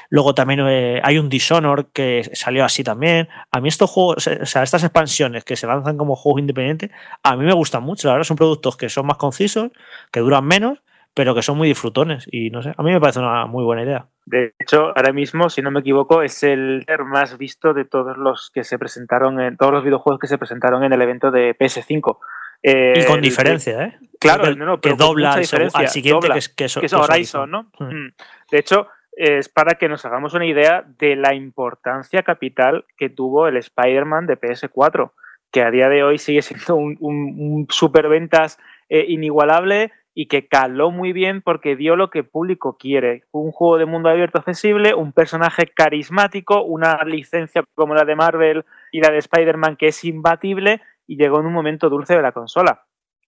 Luego 0.08 0.34
también 0.34 0.60
eh, 0.66 1.00
hay 1.02 1.18
un 1.18 1.28
Dishonor 1.28 1.90
que 1.92 2.30
salió 2.32 2.64
así 2.64 2.84
también. 2.84 3.28
A 3.50 3.60
mí 3.60 3.68
estos 3.68 3.90
juegos, 3.90 4.26
estas 4.26 4.84
expansiones 4.84 5.44
que 5.44 5.56
se 5.56 5.66
lanzan 5.66 5.96
como 5.96 6.16
juegos 6.16 6.40
independientes, 6.40 6.90
a 7.22 7.36
mí 7.36 7.44
me 7.44 7.54
gustan 7.54 7.82
mucho. 7.82 8.08
La 8.08 8.14
verdad 8.14 8.26
son 8.26 8.36
productos 8.36 8.76
que 8.76 8.88
son 8.88 9.06
más 9.06 9.16
concisos, 9.16 9.70
que 10.12 10.20
duran 10.20 10.44
menos, 10.44 10.78
pero 11.12 11.34
que 11.34 11.42
son 11.42 11.56
muy 11.56 11.68
disfrutones. 11.68 12.26
Y 12.30 12.50
no 12.50 12.62
sé, 12.62 12.72
a 12.76 12.82
mí 12.82 12.92
me 12.92 13.00
parece 13.00 13.18
una 13.18 13.46
muy 13.46 13.64
buena 13.64 13.82
idea. 13.82 14.06
De 14.26 14.54
hecho, 14.58 14.92
ahora 14.96 15.12
mismo, 15.12 15.50
si 15.50 15.60
no 15.60 15.70
me 15.70 15.80
equivoco, 15.80 16.22
es 16.22 16.42
el 16.44 16.86
más 17.06 17.36
visto 17.36 17.74
de 17.74 17.84
todos 17.84 18.16
los 18.16 18.50
que 18.52 18.64
se 18.64 18.78
presentaron 18.78 19.40
en 19.40 19.56
todos 19.56 19.72
los 19.72 19.84
videojuegos 19.84 20.18
que 20.18 20.26
se 20.28 20.38
presentaron 20.38 20.82
en 20.82 20.92
el 20.92 21.02
evento 21.02 21.30
de 21.30 21.56
PS5 21.56 22.18
y 22.64 23.04
con 23.04 23.18
eh, 23.18 23.22
diferencia, 23.22 23.84
¿eh? 23.84 23.98
Claro, 24.18 24.44
que, 24.44 24.56
no, 24.56 24.64
no, 24.64 24.80
pero 24.80 24.96
dobla 24.96 25.34
al, 25.34 25.44
siguiente, 25.44 26.28
que, 26.28 26.38
es, 26.38 26.48
que, 26.48 26.64
es 26.64 26.92
Horizon, 26.94 27.50
¿no? 27.50 27.70
Mm. 27.78 27.84
Mm. 27.84 28.12
De 28.50 28.58
hecho, 28.58 28.88
es 29.12 29.50
para 29.50 29.74
que 29.74 29.88
nos 29.88 30.04
hagamos 30.06 30.32
una 30.32 30.46
idea 30.46 30.84
de 30.98 31.14
la 31.14 31.34
importancia 31.34 32.22
capital 32.22 32.86
que 32.96 33.10
tuvo 33.10 33.48
el 33.48 33.58
Spider-Man 33.58 34.26
de 34.26 34.40
PS4, 34.40 35.12
que 35.52 35.62
a 35.62 35.70
día 35.70 35.88
de 35.88 36.02
hoy 36.02 36.16
sigue 36.16 36.40
siendo 36.40 36.76
un, 36.76 36.96
un, 37.00 37.66
superventas 37.68 38.58
eh, 38.88 39.04
inigualable 39.08 39.92
y 40.14 40.26
que 40.26 40.46
caló 40.46 40.90
muy 40.90 41.12
bien 41.12 41.42
porque 41.42 41.76
dio 41.76 41.96
lo 41.96 42.08
que 42.08 42.20
el 42.20 42.26
público 42.26 42.78
quiere. 42.78 43.24
Un 43.30 43.50
juego 43.52 43.78
de 43.78 43.84
mundo 43.84 44.08
abierto 44.08 44.38
accesible, 44.38 44.94
un 44.94 45.12
personaje 45.12 45.66
carismático, 45.66 46.62
una 46.62 47.02
licencia 47.04 47.64
como 47.74 47.94
la 47.94 48.04
de 48.04 48.16
Marvel 48.16 48.64
y 48.90 49.00
la 49.00 49.10
de 49.10 49.18
Spider-Man 49.18 49.76
que 49.76 49.88
es 49.88 50.04
imbatible 50.04 50.80
y 51.06 51.16
llegó 51.16 51.40
en 51.40 51.46
un 51.46 51.52
momento 51.52 51.88
dulce 51.88 52.14
de 52.14 52.22
la 52.22 52.32
consola. 52.32 52.84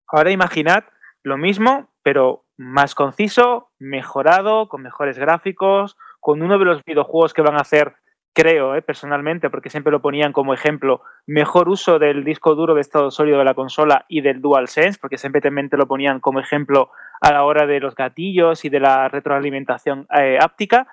Ahora 0.08 0.30
imaginad 0.30 0.84
lo 1.22 1.36
mismo, 1.36 1.90
pero 2.02 2.44
más 2.56 2.94
conciso, 2.94 3.70
mejorado, 3.78 4.68
con 4.68 4.82
mejores 4.82 5.18
gráficos, 5.18 5.96
con 6.20 6.42
uno 6.42 6.58
de 6.58 6.64
los 6.64 6.84
videojuegos 6.84 7.34
que 7.34 7.42
van 7.42 7.56
a 7.56 7.62
hacer, 7.62 7.96
creo, 8.32 8.74
eh, 8.74 8.82
personalmente, 8.82 9.50
porque 9.50 9.70
siempre 9.70 9.90
lo 9.90 10.00
ponían 10.00 10.32
como 10.32 10.54
ejemplo, 10.54 11.02
mejor 11.26 11.68
uso 11.68 11.98
del 11.98 12.24
disco 12.24 12.54
duro 12.54 12.74
de 12.74 12.80
estado 12.80 13.10
sólido 13.10 13.38
de 13.38 13.44
la 13.44 13.54
consola 13.54 14.04
y 14.08 14.20
del 14.20 14.40
DualSense, 14.40 14.98
porque 15.00 15.18
siempre 15.18 15.42
lo 15.72 15.86
ponían 15.86 16.20
como 16.20 16.40
ejemplo 16.40 16.90
a 17.20 17.32
la 17.32 17.44
hora 17.44 17.66
de 17.66 17.80
los 17.80 17.94
gatillos 17.94 18.64
y 18.64 18.68
de 18.68 18.80
la 18.80 19.08
retroalimentación 19.08 20.06
eh, 20.16 20.38
áptica, 20.40 20.86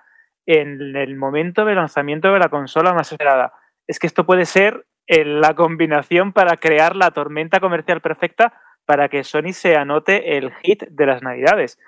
en 0.45 0.95
el 0.95 1.15
momento 1.15 1.63
de 1.63 1.75
lanzamiento 1.75 2.33
de 2.33 2.39
la 2.39 2.49
consola 2.49 2.93
más 2.93 3.11
esperada. 3.11 3.53
Es 3.87 3.99
que 3.99 4.07
esto 4.07 4.25
puede 4.25 4.45
ser 4.45 4.85
la 5.07 5.53
combinación 5.53 6.33
para 6.33 6.57
crear 6.57 6.95
la 6.95 7.11
tormenta 7.11 7.59
comercial 7.59 8.01
perfecta 8.01 8.53
para 8.85 9.09
que 9.09 9.23
Sony 9.23 9.53
se 9.53 9.75
anote 9.75 10.37
el 10.37 10.51
hit 10.63 10.83
de 10.89 11.05
las 11.05 11.21
navidades. 11.21 11.79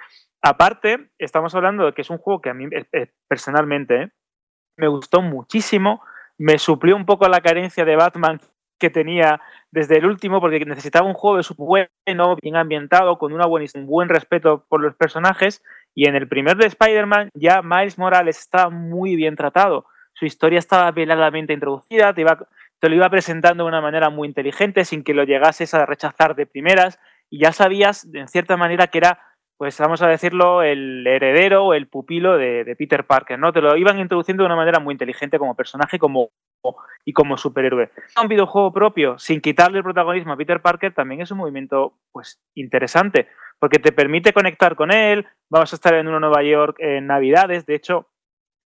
Aparte, 0.41 1.09
estamos 1.18 1.55
hablando 1.55 1.86
de 1.86 1.93
que 1.93 2.01
es 2.01 2.09
un 2.09 2.18
juego 2.18 2.41
que 2.41 2.49
a 2.49 2.53
mí 2.53 2.66
eh, 2.66 2.86
eh, 2.91 3.11
personalmente 3.28 4.03
eh, 4.03 4.11
me 4.78 4.88
gustó 4.88 5.22
muchísimo, 5.22 6.01
me 6.38 6.59
suplió 6.59 6.95
un 6.95 7.05
poco 7.05 7.28
la 7.28 7.41
carencia 7.41 7.86
de 7.86 7.95
Batman 7.95 8.39
que 8.78 8.89
tenía 8.89 9.41
desde 9.72 9.97
el 9.97 10.05
último, 10.05 10.41
porque 10.41 10.63
necesitaba 10.66 11.07
un 11.07 11.13
juego 11.13 11.38
de 11.38 11.43
su 11.43 11.55
bueno, 11.55 12.36
bien 12.41 12.55
ambientado, 12.57 13.18
con 13.18 13.34
una 13.34 13.45
buen, 13.45 13.66
un 13.74 13.88
buen 13.88 14.09
respeto 14.09 14.66
por 14.68 14.82
los 14.82 14.95
personajes, 14.95 15.63
y 15.93 16.07
en 16.07 16.16
el 16.16 16.28
primer 16.28 16.57
de 16.57 16.68
Spider-Man 16.68 17.30
ya 17.34 17.61
Miles 17.61 17.97
Morales 17.97 18.38
estaba 18.38 18.70
muy 18.70 19.16
bien 19.16 19.36
tratado. 19.36 19.86
Su 20.13 20.26
historia 20.26 20.59
estaba 20.59 20.91
veladamente 20.91 21.53
introducida, 21.53 22.13
te 22.13 22.22
iba 22.22 22.38
te 22.80 22.89
lo 22.89 22.95
iba 22.95 23.09
presentando 23.09 23.63
de 23.63 23.69
una 23.69 23.82
manera 23.82 24.09
muy 24.09 24.28
inteligente, 24.28 24.86
sin 24.86 25.03
que 25.03 25.13
lo 25.13 25.23
llegases 25.23 25.73
a 25.73 25.86
rechazar 25.86 26.36
de 26.36 26.45
primeras, 26.45 26.99
y 27.30 27.39
ya 27.39 27.51
sabías, 27.51 28.07
en 28.13 28.28
cierta 28.28 28.57
manera, 28.57 28.88
que 28.88 28.99
era, 28.99 29.19
pues 29.57 29.80
vamos 29.80 30.01
a 30.01 30.07
decirlo, 30.07 30.61
el 30.61 31.05
heredero 31.07 31.65
o 31.65 31.73
el 31.73 31.88
pupilo 31.88 32.38
de, 32.38 32.76
Peter 32.78 33.05
Parker, 33.05 33.39
¿no? 33.39 33.51
Te 33.53 33.61
lo 33.61 33.76
iban 33.78 33.99
introduciendo 33.99 34.43
de 34.43 34.47
una 34.47 34.55
manera 34.55 34.80
muy 34.80 34.93
inteligente 34.93 35.39
como 35.39 35.55
personaje 35.55 35.97
como, 35.97 36.30
y 37.05 37.13
como 37.13 37.38
superhéroe. 37.38 37.91
Un 38.21 38.28
videojuego 38.28 38.71
propio, 38.73 39.17
sin 39.17 39.41
quitarle 39.41 39.80
el 39.80 39.84
protagonismo 39.84 40.34
a 40.34 40.38
Peter 40.38 40.61
Parker, 40.61 40.93
también 40.93 41.21
es 41.21 41.32
un 41.32 41.39
movimiento, 41.39 41.97
pues, 42.11 42.39
interesante, 42.53 43.28
porque 43.59 43.80
te 43.80 43.91
permite 43.91 44.34
conectar 44.34 44.76
con 44.76 44.91
él, 44.91 45.26
vamos 45.49 45.71
a 45.71 45.76
estar 45.76 45.93
en 45.95 46.07
una 46.07 46.19
Nueva 46.19 46.43
York 46.43 46.78
en 46.80 47.07
Navidades, 47.07 47.65
de 47.65 47.76
hecho, 47.76 48.09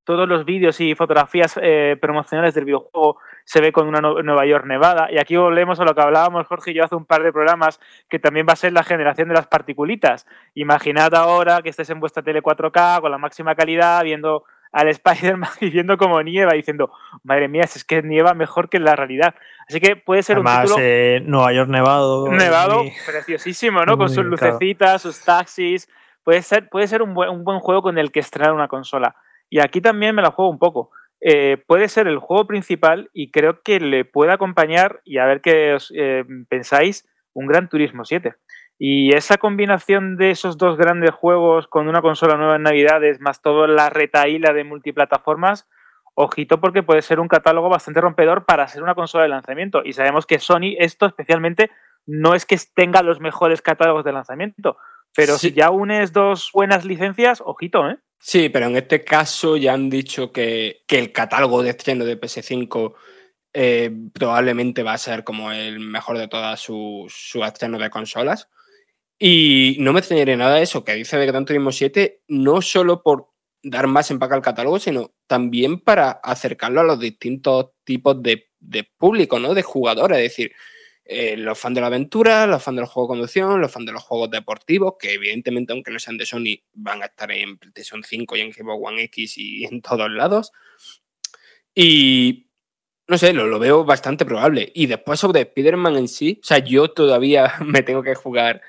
todos 0.09 0.27
los 0.27 0.43
vídeos 0.43 0.81
y 0.81 0.95
fotografías 0.95 1.59
eh, 1.61 1.95
promocionales 2.01 2.55
del 2.55 2.65
videojuego 2.65 3.19
se 3.43 3.61
ve 3.61 3.71
con 3.71 3.87
una 3.87 4.01
Nueva 4.01 4.43
York 4.43 4.65
nevada. 4.65 5.07
Y 5.11 5.19
aquí 5.19 5.37
volvemos 5.37 5.79
a 5.79 5.83
lo 5.83 5.93
que 5.93 6.01
hablábamos 6.01 6.47
Jorge 6.47 6.71
y 6.71 6.73
yo 6.73 6.83
hace 6.83 6.95
un 6.95 7.05
par 7.05 7.21
de 7.21 7.31
programas, 7.31 7.79
que 8.09 8.17
también 8.17 8.47
va 8.49 8.53
a 8.53 8.55
ser 8.55 8.73
la 8.73 8.81
generación 8.81 9.27
de 9.27 9.35
las 9.35 9.45
particulitas. 9.45 10.25
Imaginad 10.55 11.13
ahora 11.13 11.61
que 11.61 11.69
estés 11.69 11.91
en 11.91 11.99
vuestra 11.99 12.23
tele 12.23 12.41
4K 12.41 13.01
con 13.01 13.11
la 13.11 13.19
máxima 13.19 13.53
calidad, 13.53 14.03
viendo 14.03 14.45
al 14.71 14.87
Spider-Man 14.87 15.51
y 15.61 15.69
viendo 15.69 15.95
como 15.95 16.19
nieva, 16.23 16.53
diciendo, 16.53 16.91
madre 17.21 17.47
mía, 17.47 17.65
es 17.65 17.83
que 17.83 18.01
nieva 18.01 18.33
mejor 18.33 18.67
que 18.67 18.77
en 18.77 18.85
la 18.85 18.95
realidad. 18.95 19.35
Así 19.67 19.79
que 19.79 19.95
puede 19.95 20.23
ser 20.23 20.39
un 20.39 20.45
título... 20.45 20.77
Eh, 20.79 21.21
Nueva 21.23 21.53
York 21.53 21.69
nevado. 21.69 22.31
Nevado, 22.31 22.81
preciosísimo, 23.05 23.85
¿no? 23.85 23.95
Con 23.95 24.09
sus 24.09 24.25
lucecitas, 24.25 25.03
sus 25.03 25.23
taxis. 25.23 25.87
Puede 26.23 26.41
ser, 26.41 26.67
puede 26.67 26.87
ser 26.87 27.03
un, 27.03 27.13
buen, 27.13 27.29
un 27.29 27.43
buen 27.43 27.59
juego 27.59 27.83
con 27.83 27.99
el 27.99 28.11
que 28.11 28.21
estrenar 28.21 28.53
una 28.53 28.67
consola. 28.67 29.15
Y 29.49 29.59
aquí 29.59 29.81
también 29.81 30.15
me 30.15 30.21
la 30.21 30.31
juego 30.31 30.51
un 30.51 30.59
poco. 30.59 30.91
Eh, 31.21 31.57
puede 31.67 31.89
ser 31.89 32.07
el 32.07 32.19
juego 32.19 32.47
principal 32.47 33.09
y 33.13 33.31
creo 33.31 33.61
que 33.61 33.79
le 33.79 34.05
puede 34.05 34.31
acompañar, 34.31 35.01
y 35.03 35.17
a 35.17 35.25
ver 35.25 35.41
qué 35.41 35.73
os 35.73 35.91
eh, 35.95 36.23
pensáis, 36.47 37.07
un 37.33 37.47
Gran 37.47 37.67
Turismo 37.69 38.05
7. 38.05 38.35
Y 38.77 39.13
esa 39.13 39.37
combinación 39.37 40.15
de 40.15 40.31
esos 40.31 40.57
dos 40.57 40.77
grandes 40.77 41.11
juegos 41.11 41.67
con 41.67 41.89
una 41.89 42.01
consola 42.01 42.37
nueva 42.37 42.55
en 42.55 42.63
Navidades, 42.63 43.19
más 43.19 43.41
toda 43.41 43.67
la 43.67 43.89
retaíla 43.89 44.53
de 44.53 44.63
multiplataformas, 44.63 45.67
ojito 46.13 46.61
porque 46.61 46.83
puede 46.83 47.01
ser 47.01 47.19
un 47.19 47.27
catálogo 47.27 47.69
bastante 47.69 47.99
rompedor 47.99 48.45
para 48.45 48.67
ser 48.69 48.81
una 48.81 48.95
consola 48.95 49.23
de 49.23 49.29
lanzamiento. 49.29 49.81
Y 49.83 49.93
sabemos 49.93 50.25
que 50.25 50.39
Sony, 50.39 50.75
esto 50.77 51.05
especialmente, 51.05 51.71
no 52.05 52.35
es 52.35 52.45
que 52.45 52.57
tenga 52.73 53.03
los 53.03 53.19
mejores 53.19 53.61
catálogos 53.61 54.05
de 54.05 54.13
lanzamiento, 54.13 54.77
pero 55.15 55.35
si 55.35 55.53
ya 55.53 55.69
unes 55.69 56.13
dos 56.13 56.49
buenas 56.53 56.85
licencias, 56.85 57.41
ojito, 57.45 57.89
¿eh? 57.89 57.97
Sí, 58.19 58.49
pero 58.49 58.67
en 58.67 58.75
este 58.75 59.03
caso 59.03 59.55
ya 59.55 59.73
han 59.73 59.89
dicho 59.89 60.31
que, 60.31 60.83
el 60.87 61.11
catálogo 61.11 61.63
de 61.63 61.69
estreno 61.71 62.03
de 62.05 62.19
PS5 62.19 62.93
eh, 63.53 63.91
probablemente 64.13 64.83
va 64.83 64.93
a 64.93 64.97
ser 64.97 65.23
como 65.23 65.51
el 65.51 65.79
mejor 65.79 66.17
de 66.17 66.27
todas 66.27 66.59
sus 66.59 67.11
su 67.13 67.43
estrenos 67.43 67.81
de 67.81 67.89
consolas. 67.89 68.49
Y 69.17 69.77
no 69.79 69.93
me 69.93 69.99
extrañaría 69.99 70.37
nada 70.37 70.61
eso 70.61 70.83
que 70.83 70.95
dice 70.95 71.17
de 71.17 71.25
Gran 71.25 71.45
Turismo 71.45 71.71
7, 71.71 72.21
no 72.27 72.61
solo 72.61 73.03
por 73.03 73.29
dar 73.63 73.87
más 73.87 74.11
empaque 74.11 74.35
al 74.35 74.41
catálogo, 74.41 74.79
sino 74.79 75.13
también 75.27 75.79
para 75.79 76.11
acercarlo 76.11 76.81
a 76.81 76.85
los 76.85 76.99
distintos 76.99 77.71
tipos 77.83 78.21
de, 78.21 78.49
de 78.59 78.85
público, 78.97 79.39
¿no? 79.39 79.53
De 79.53 79.63
jugadores. 79.63 80.17
Es 80.19 80.23
decir, 80.23 80.51
eh, 81.11 81.35
los 81.37 81.57
fans 81.57 81.73
de 81.73 81.81
la 81.81 81.87
aventura, 81.87 82.45
los 82.45 82.61
fans 82.61 82.75
de 82.75 82.81
los 82.81 82.91
juegos 82.91 83.09
de 83.09 83.13
conducción, 83.13 83.59
los 83.59 83.71
fans 83.71 83.87
de 83.87 83.93
los 83.93 84.03
juegos 84.03 84.29
deportivos, 84.29 84.93
que 84.99 85.13
evidentemente, 85.13 85.73
aunque 85.73 85.89
no 85.89 85.97
sean 85.97 86.17
de 86.17 86.27
Sony, 86.27 86.61
van 86.73 87.01
a 87.01 87.07
estar 87.07 87.31
en 87.31 87.57
PlayStation 87.57 88.03
5 88.03 88.37
y 88.37 88.41
en 88.41 88.53
Xbox 88.53 88.79
One 88.79 89.03
X 89.05 89.37
y 89.39 89.65
en 89.65 89.81
todos 89.81 90.11
lados. 90.11 90.51
Y 91.73 92.49
no 93.07 93.17
sé, 93.17 93.33
lo, 93.33 93.47
lo 93.47 93.57
veo 93.57 93.83
bastante 93.85 94.23
probable. 94.23 94.71
Y 94.75 94.85
después 94.85 95.19
sobre 95.19 95.41
Spider-Man 95.41 95.97
en 95.97 96.07
sí, 96.07 96.39
o 96.43 96.45
sea, 96.45 96.59
yo 96.59 96.91
todavía 96.91 97.53
me 97.65 97.81
tengo 97.81 98.03
que 98.03 98.13
jugar 98.13 98.61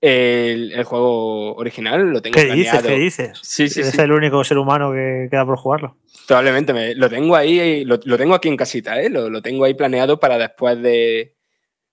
el, 0.00 0.72
el 0.72 0.82
juego 0.82 1.54
original, 1.54 2.10
lo 2.10 2.20
tengo 2.20 2.34
¿Qué 2.34 2.46
planeado. 2.46 2.82
dices? 2.82 2.92
¿Qué 2.92 2.98
dices? 2.98 3.38
Sí, 3.40 3.68
sí, 3.68 3.84
sí. 3.84 4.00
el 4.00 4.10
único 4.10 4.42
ser 4.42 4.58
humano 4.58 4.92
que 4.92 5.28
queda 5.30 5.46
por 5.46 5.58
jugarlo. 5.58 5.96
Probablemente 6.26 6.72
me, 6.72 6.96
lo 6.96 7.08
tengo 7.08 7.36
ahí, 7.36 7.84
lo, 7.84 8.00
lo 8.04 8.18
tengo 8.18 8.34
aquí 8.34 8.48
en 8.48 8.56
casita, 8.56 9.00
¿eh? 9.00 9.08
lo, 9.08 9.30
lo 9.30 9.40
tengo 9.42 9.64
ahí 9.64 9.74
planeado 9.74 10.18
para 10.18 10.38
después 10.38 10.82
de, 10.82 11.36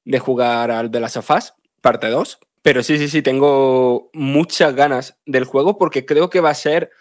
de 0.06 0.20
jugar 0.20 0.72
al 0.72 0.92
de 0.92 1.00
las 1.00 1.14
sofás, 1.14 1.56
parte 1.82 2.10
2. 2.10 2.40
Pero 2.62 2.84
sí, 2.84 2.98
sí, 2.98 3.10
sí, 3.10 3.22
tengo 3.22 4.10
muchas 4.14 4.76
ganas 4.76 5.18
del 5.26 5.46
juego 5.46 5.78
porque 5.78 6.06
creo 6.06 6.30
que 6.30 6.42
va 6.42 6.52
a 6.52 6.56
ser, 6.56 6.92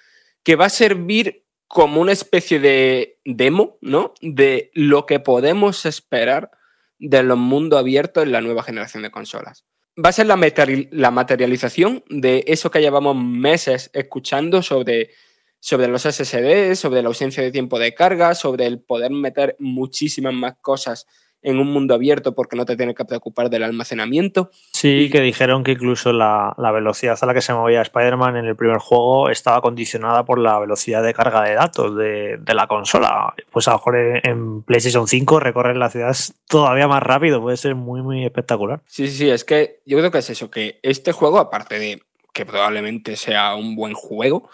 que 0.42 0.57
va 0.57 0.66
a 0.66 0.70
servir 0.70 1.44
como 1.68 2.01
una 2.01 2.12
especie 2.12 2.59
de 2.59 3.18
demo, 3.24 3.78
¿no? 3.80 4.14
De 4.20 4.70
lo 4.74 5.07
que 5.07 5.20
podemos 5.20 5.86
esperar 5.86 6.51
de 6.98 7.22
los 7.22 7.38
mundos 7.38 7.78
abiertos 7.78 8.24
en 8.24 8.32
la 8.32 8.40
nueva 8.40 8.62
generación 8.62 9.03
de 9.03 9.11
consolas. 9.11 9.66
Va 10.03 10.09
a 10.09 10.12
ser 10.12 10.26
la 10.26 11.11
materialización 11.11 12.05
de 12.09 12.44
eso 12.46 12.70
que 12.70 12.80
llevamos 12.80 13.16
meses 13.16 13.90
escuchando 13.92 14.62
sobre, 14.62 15.11
sobre 15.59 15.88
los 15.88 16.03
SSD, 16.03 16.74
sobre 16.74 17.03
la 17.03 17.09
ausencia 17.09 17.42
de 17.42 17.53
tiempo 17.53 17.78
de 17.78 17.94
carga, 17.94 18.34
sobre 18.34 18.66
el 18.66 18.80
poder 18.80 19.11
meter 19.11 19.57
muchísimas 19.59 20.32
más 20.32 20.55
cosas 20.61 21.07
en 21.43 21.59
un 21.59 21.72
mundo 21.72 21.95
abierto 21.95 22.34
porque 22.34 22.57
no 22.57 22.66
te 22.66 22.76
tienes 22.76 22.95
que 22.95 23.05
preocupar 23.05 23.49
del 23.49 23.62
almacenamiento. 23.62 24.51
Sí, 24.72 25.05
Y- 25.07 25.11
que 25.11 25.20
dijeron 25.20 25.64
que 25.64 25.72
incluso 25.72 26.12
la, 26.12 26.55
la 26.59 26.70
velocidad 26.70 27.18
a 27.20 27.26
la 27.26 27.32
que 27.34 27.41
se 27.41 27.55
movía 27.55 27.80
Spider-Man 27.82 28.36
en 28.36 28.45
el 28.47 28.57
primer 28.57 28.78
juego 28.78 29.30
estaba 29.30 29.61
condicionada 29.62 30.24
por 30.24 30.38
la 30.38 30.59
velocidad 30.59 31.03
de 31.03 31.14
carga 31.14 31.43
de 31.43 31.55
datos 31.55 31.97
de, 31.97 32.36
de 32.38 32.55
la 32.55 32.66
consola. 32.66 33.34
Pues 33.51 33.68
a 33.68 33.72
lo 33.72 33.76
mejor 33.78 33.97
en, 33.97 34.20
en 34.24 34.62
PlayStation 34.62 35.09
5 35.09 35.41
recorrer 35.41 35.76
la 35.76 35.91
ciudad 35.91 36.11
es 36.11 36.34
todavía 36.47 36.86
más 36.88 37.03
rápido, 37.03 37.41
puede 37.41 37.57
ser 37.57 37.74
muy, 37.74 38.03
muy 38.03 38.24
espectacular. 38.24 38.82
Sí, 38.86 39.09
sí, 39.09 39.16
sí, 39.16 39.30
es 39.30 39.45
que 39.45 39.80
yo 39.86 39.99
creo 39.99 40.11
que 40.11 40.18
es 40.18 40.30
eso, 40.30 40.51
que 40.51 40.78
este 40.82 41.12
juego, 41.12 41.38
aparte 41.38 41.78
de 41.78 42.03
que 42.32 42.45
probablemente 42.47 43.16
sea 43.16 43.55
un 43.55 43.74
buen 43.76 43.95
juego, 43.95 44.49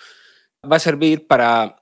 va 0.71 0.77
a 0.77 0.81
servir 0.81 1.27
para, 1.27 1.77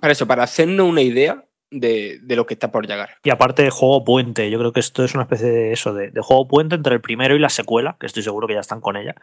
para 0.00 0.12
eso, 0.12 0.26
para 0.26 0.42
hacernos 0.42 0.86
una 0.88 1.02
idea 1.02 1.44
de, 1.70 2.18
de 2.22 2.36
lo 2.36 2.46
que 2.46 2.54
está 2.54 2.70
por 2.72 2.86
llegar. 2.86 3.10
Y 3.24 3.30
aparte 3.30 3.62
de 3.62 3.70
juego 3.70 4.04
puente, 4.04 4.50
yo 4.50 4.58
creo 4.58 4.72
que 4.72 4.80
esto 4.80 5.04
es 5.04 5.14
una 5.14 5.24
especie 5.24 5.48
de 5.48 5.72
eso, 5.72 5.92
de, 5.94 6.10
juego 6.20 6.48
puente 6.48 6.74
entre 6.74 6.94
el 6.94 7.00
primero 7.00 7.34
y 7.36 7.38
la 7.38 7.48
secuela, 7.48 7.96
que 8.00 8.06
estoy 8.06 8.22
seguro 8.22 8.46
que 8.46 8.54
ya 8.54 8.60
están 8.60 8.80
con 8.80 8.96
ella. 8.96 9.14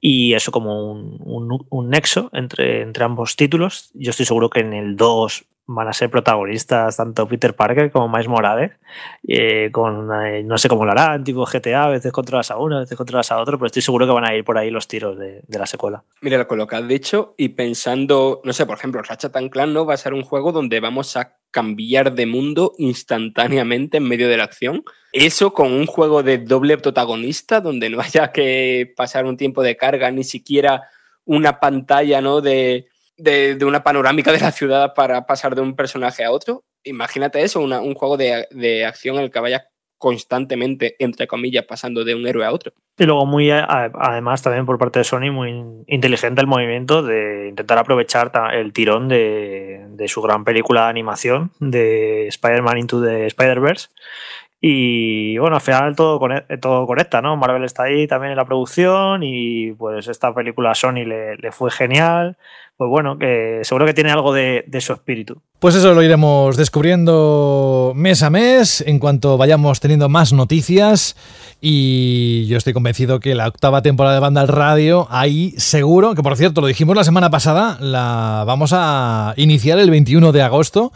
Y 0.00 0.34
eso 0.34 0.52
como 0.52 0.90
un, 0.92 1.18
un- 1.24 1.66
un 1.70 1.90
nexo 1.90 2.30
entre, 2.32 2.82
entre 2.82 3.04
ambos 3.04 3.36
títulos. 3.36 3.90
Yo 3.94 4.10
estoy 4.10 4.26
seguro 4.26 4.50
que 4.50 4.60
en 4.60 4.72
el 4.72 4.96
2 4.96 5.44
van 5.68 5.86
a 5.86 5.92
ser 5.92 6.10
protagonistas 6.10 6.96
tanto 6.96 7.28
Peter 7.28 7.54
Parker 7.54 7.90
como 7.90 8.08
Miles 8.08 8.26
Morales, 8.26 8.72
eh, 9.26 9.68
con 9.70 10.08
eh, 10.24 10.42
no 10.42 10.56
sé 10.56 10.66
cómo 10.66 10.86
lo 10.86 10.92
harán, 10.92 11.22
tipo 11.22 11.44
GTA, 11.44 11.84
a 11.84 11.88
veces 11.90 12.10
controlas 12.10 12.50
a 12.50 12.56
uno, 12.56 12.78
a 12.78 12.80
veces 12.80 12.96
controlas 12.96 13.30
a 13.30 13.38
otro, 13.38 13.58
pero 13.58 13.66
estoy 13.66 13.82
seguro 13.82 14.06
que 14.06 14.12
van 14.12 14.24
a 14.24 14.34
ir 14.34 14.44
por 14.44 14.56
ahí 14.56 14.70
los 14.70 14.88
tiros 14.88 15.18
de, 15.18 15.42
de 15.46 15.58
la 15.58 15.66
secuela. 15.66 16.02
Mira 16.22 16.46
con 16.46 16.56
lo 16.56 16.66
que 16.66 16.76
has 16.76 16.88
dicho 16.88 17.34
y 17.36 17.50
pensando, 17.50 18.40
no 18.44 18.52
sé, 18.54 18.64
por 18.64 18.78
ejemplo, 18.78 19.02
Ratchet 19.02 19.36
and 19.36 19.50
Clank 19.50 19.72
no 19.72 19.84
va 19.84 19.92
a 19.92 19.98
ser 19.98 20.14
un 20.14 20.22
juego 20.22 20.52
donde 20.52 20.80
vamos 20.80 21.18
a 21.18 21.36
cambiar 21.50 22.14
de 22.14 22.24
mundo 22.24 22.72
instantáneamente 22.78 23.98
en 23.98 24.04
medio 24.04 24.28
de 24.28 24.38
la 24.38 24.44
acción. 24.44 24.84
Eso 25.12 25.52
con 25.52 25.70
un 25.72 25.84
juego 25.84 26.22
de 26.22 26.38
doble 26.38 26.78
protagonista 26.78 27.60
donde 27.60 27.90
no 27.90 28.00
haya 28.00 28.32
que 28.32 28.90
pasar 28.96 29.26
un 29.26 29.36
tiempo 29.36 29.62
de 29.62 29.76
carga, 29.76 30.10
ni 30.10 30.24
siquiera 30.24 30.88
una 31.26 31.60
pantalla, 31.60 32.22
¿no? 32.22 32.40
De, 32.40 32.88
de, 33.18 33.58
una 33.64 33.82
panorámica 33.82 34.32
de 34.32 34.40
la 34.40 34.52
ciudad 34.52 34.94
para 34.94 35.26
pasar 35.26 35.54
de 35.54 35.60
un 35.60 35.76
personaje 35.76 36.24
a 36.24 36.30
otro. 36.30 36.64
Imagínate 36.84 37.42
eso, 37.42 37.60
una- 37.60 37.80
un 37.80 37.94
juego 37.94 38.16
de, 38.16 38.46
de 38.50 38.86
acción 38.86 39.16
en 39.16 39.24
el 39.24 39.30
que 39.30 39.40
vayas 39.40 39.62
constantemente, 39.98 40.94
entre 41.00 41.26
comillas, 41.26 41.64
pasando 41.64 42.04
de 42.04 42.14
un 42.14 42.26
héroe 42.26 42.44
a 42.44 42.52
otro. 42.52 42.72
Y 42.96 43.04
luego 43.04 43.26
muy 43.26 43.50
además 43.50 44.42
también 44.42 44.64
por 44.64 44.78
parte 44.78 45.00
de 45.00 45.04
Sony 45.04 45.30
muy 45.32 45.50
inteligente 45.86 46.40
el 46.40 46.46
movimiento 46.46 47.02
de 47.02 47.48
intentar 47.48 47.78
aprovechar 47.78 48.30
el 48.54 48.72
tirón 48.72 49.08
de, 49.08 49.84
de 49.90 50.08
su 50.08 50.22
gran 50.22 50.44
película 50.44 50.84
de 50.84 50.90
animación 50.90 51.50
de 51.58 52.28
Spider-Man 52.28 52.78
Into 52.78 53.02
the 53.02 53.26
Spider-Verse. 53.26 53.88
Y 54.60 55.38
bueno, 55.38 55.56
al 55.56 55.62
final 55.62 55.94
todo, 55.94 56.18
todo 56.60 56.86
conecta, 56.86 57.22
¿no? 57.22 57.36
Marvel 57.36 57.62
está 57.64 57.84
ahí 57.84 58.08
también 58.08 58.32
en 58.32 58.36
la 58.36 58.44
producción 58.44 59.22
y 59.22 59.72
pues 59.72 60.08
esta 60.08 60.34
película 60.34 60.72
a 60.72 60.74
Sony 60.74 61.04
le, 61.06 61.36
le 61.36 61.52
fue 61.52 61.70
genial. 61.70 62.36
Pues 62.78 62.88
bueno, 62.88 63.18
que 63.18 63.58
seguro 63.64 63.86
que 63.86 63.92
tiene 63.92 64.12
algo 64.12 64.32
de, 64.32 64.64
de 64.68 64.80
su 64.80 64.92
espíritu. 64.92 65.42
Pues 65.58 65.74
eso 65.74 65.92
lo 65.94 66.02
iremos 66.04 66.56
descubriendo 66.56 67.92
mes 67.96 68.22
a 68.22 68.30
mes 68.30 68.84
en 68.86 69.00
cuanto 69.00 69.36
vayamos 69.36 69.80
teniendo 69.80 70.08
más 70.08 70.32
noticias 70.32 71.16
y 71.60 72.46
yo 72.46 72.56
estoy 72.56 72.74
convencido 72.74 73.18
que 73.18 73.34
la 73.34 73.48
octava 73.48 73.82
temporada 73.82 74.14
de 74.14 74.20
Banda 74.20 74.42
al 74.42 74.46
Radio 74.46 75.08
ahí 75.10 75.54
seguro, 75.56 76.14
que 76.14 76.22
por 76.22 76.36
cierto 76.36 76.60
lo 76.60 76.68
dijimos 76.68 76.94
la 76.94 77.02
semana 77.02 77.30
pasada, 77.30 77.78
la 77.80 78.44
vamos 78.46 78.70
a 78.72 79.34
iniciar 79.36 79.80
el 79.80 79.90
21 79.90 80.30
de 80.30 80.42
agosto. 80.42 80.92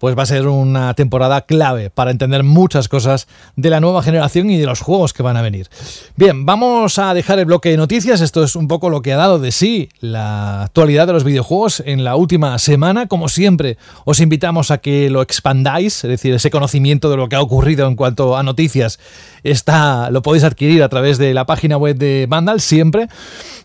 Pues 0.00 0.16
va 0.16 0.22
a 0.22 0.26
ser 0.26 0.48
una 0.48 0.94
temporada 0.94 1.42
clave 1.42 1.90
para 1.90 2.10
entender 2.10 2.42
muchas 2.42 2.88
cosas 2.88 3.28
de 3.54 3.68
la 3.68 3.80
nueva 3.80 4.02
generación 4.02 4.48
y 4.48 4.56
de 4.56 4.64
los 4.64 4.80
juegos 4.80 5.12
que 5.12 5.22
van 5.22 5.36
a 5.36 5.42
venir. 5.42 5.68
Bien, 6.16 6.46
vamos 6.46 6.98
a 6.98 7.12
dejar 7.12 7.38
el 7.38 7.44
bloque 7.44 7.68
de 7.68 7.76
noticias. 7.76 8.22
Esto 8.22 8.42
es 8.42 8.56
un 8.56 8.66
poco 8.66 8.88
lo 8.88 9.02
que 9.02 9.12
ha 9.12 9.18
dado 9.18 9.38
de 9.38 9.52
sí 9.52 9.90
la 10.00 10.62
actualidad 10.62 11.06
de 11.06 11.12
los 11.12 11.24
videojuegos 11.24 11.82
en 11.84 12.02
la 12.02 12.16
última 12.16 12.58
semana. 12.58 13.08
Como 13.08 13.28
siempre, 13.28 13.76
os 14.06 14.20
invitamos 14.20 14.70
a 14.70 14.78
que 14.78 15.10
lo 15.10 15.20
expandáis, 15.20 16.02
es 16.02 16.08
decir, 16.08 16.32
ese 16.32 16.50
conocimiento 16.50 17.10
de 17.10 17.18
lo 17.18 17.28
que 17.28 17.36
ha 17.36 17.42
ocurrido 17.42 17.86
en 17.86 17.94
cuanto 17.94 18.38
a 18.38 18.42
noticias 18.42 18.98
está, 19.42 20.10
lo 20.10 20.22
podéis 20.22 20.44
adquirir 20.44 20.82
a 20.82 20.88
través 20.88 21.18
de 21.18 21.34
la 21.34 21.46
página 21.46 21.76
web 21.76 21.96
de 21.96 22.26
Vandal 22.28 22.60
siempre. 22.60 23.08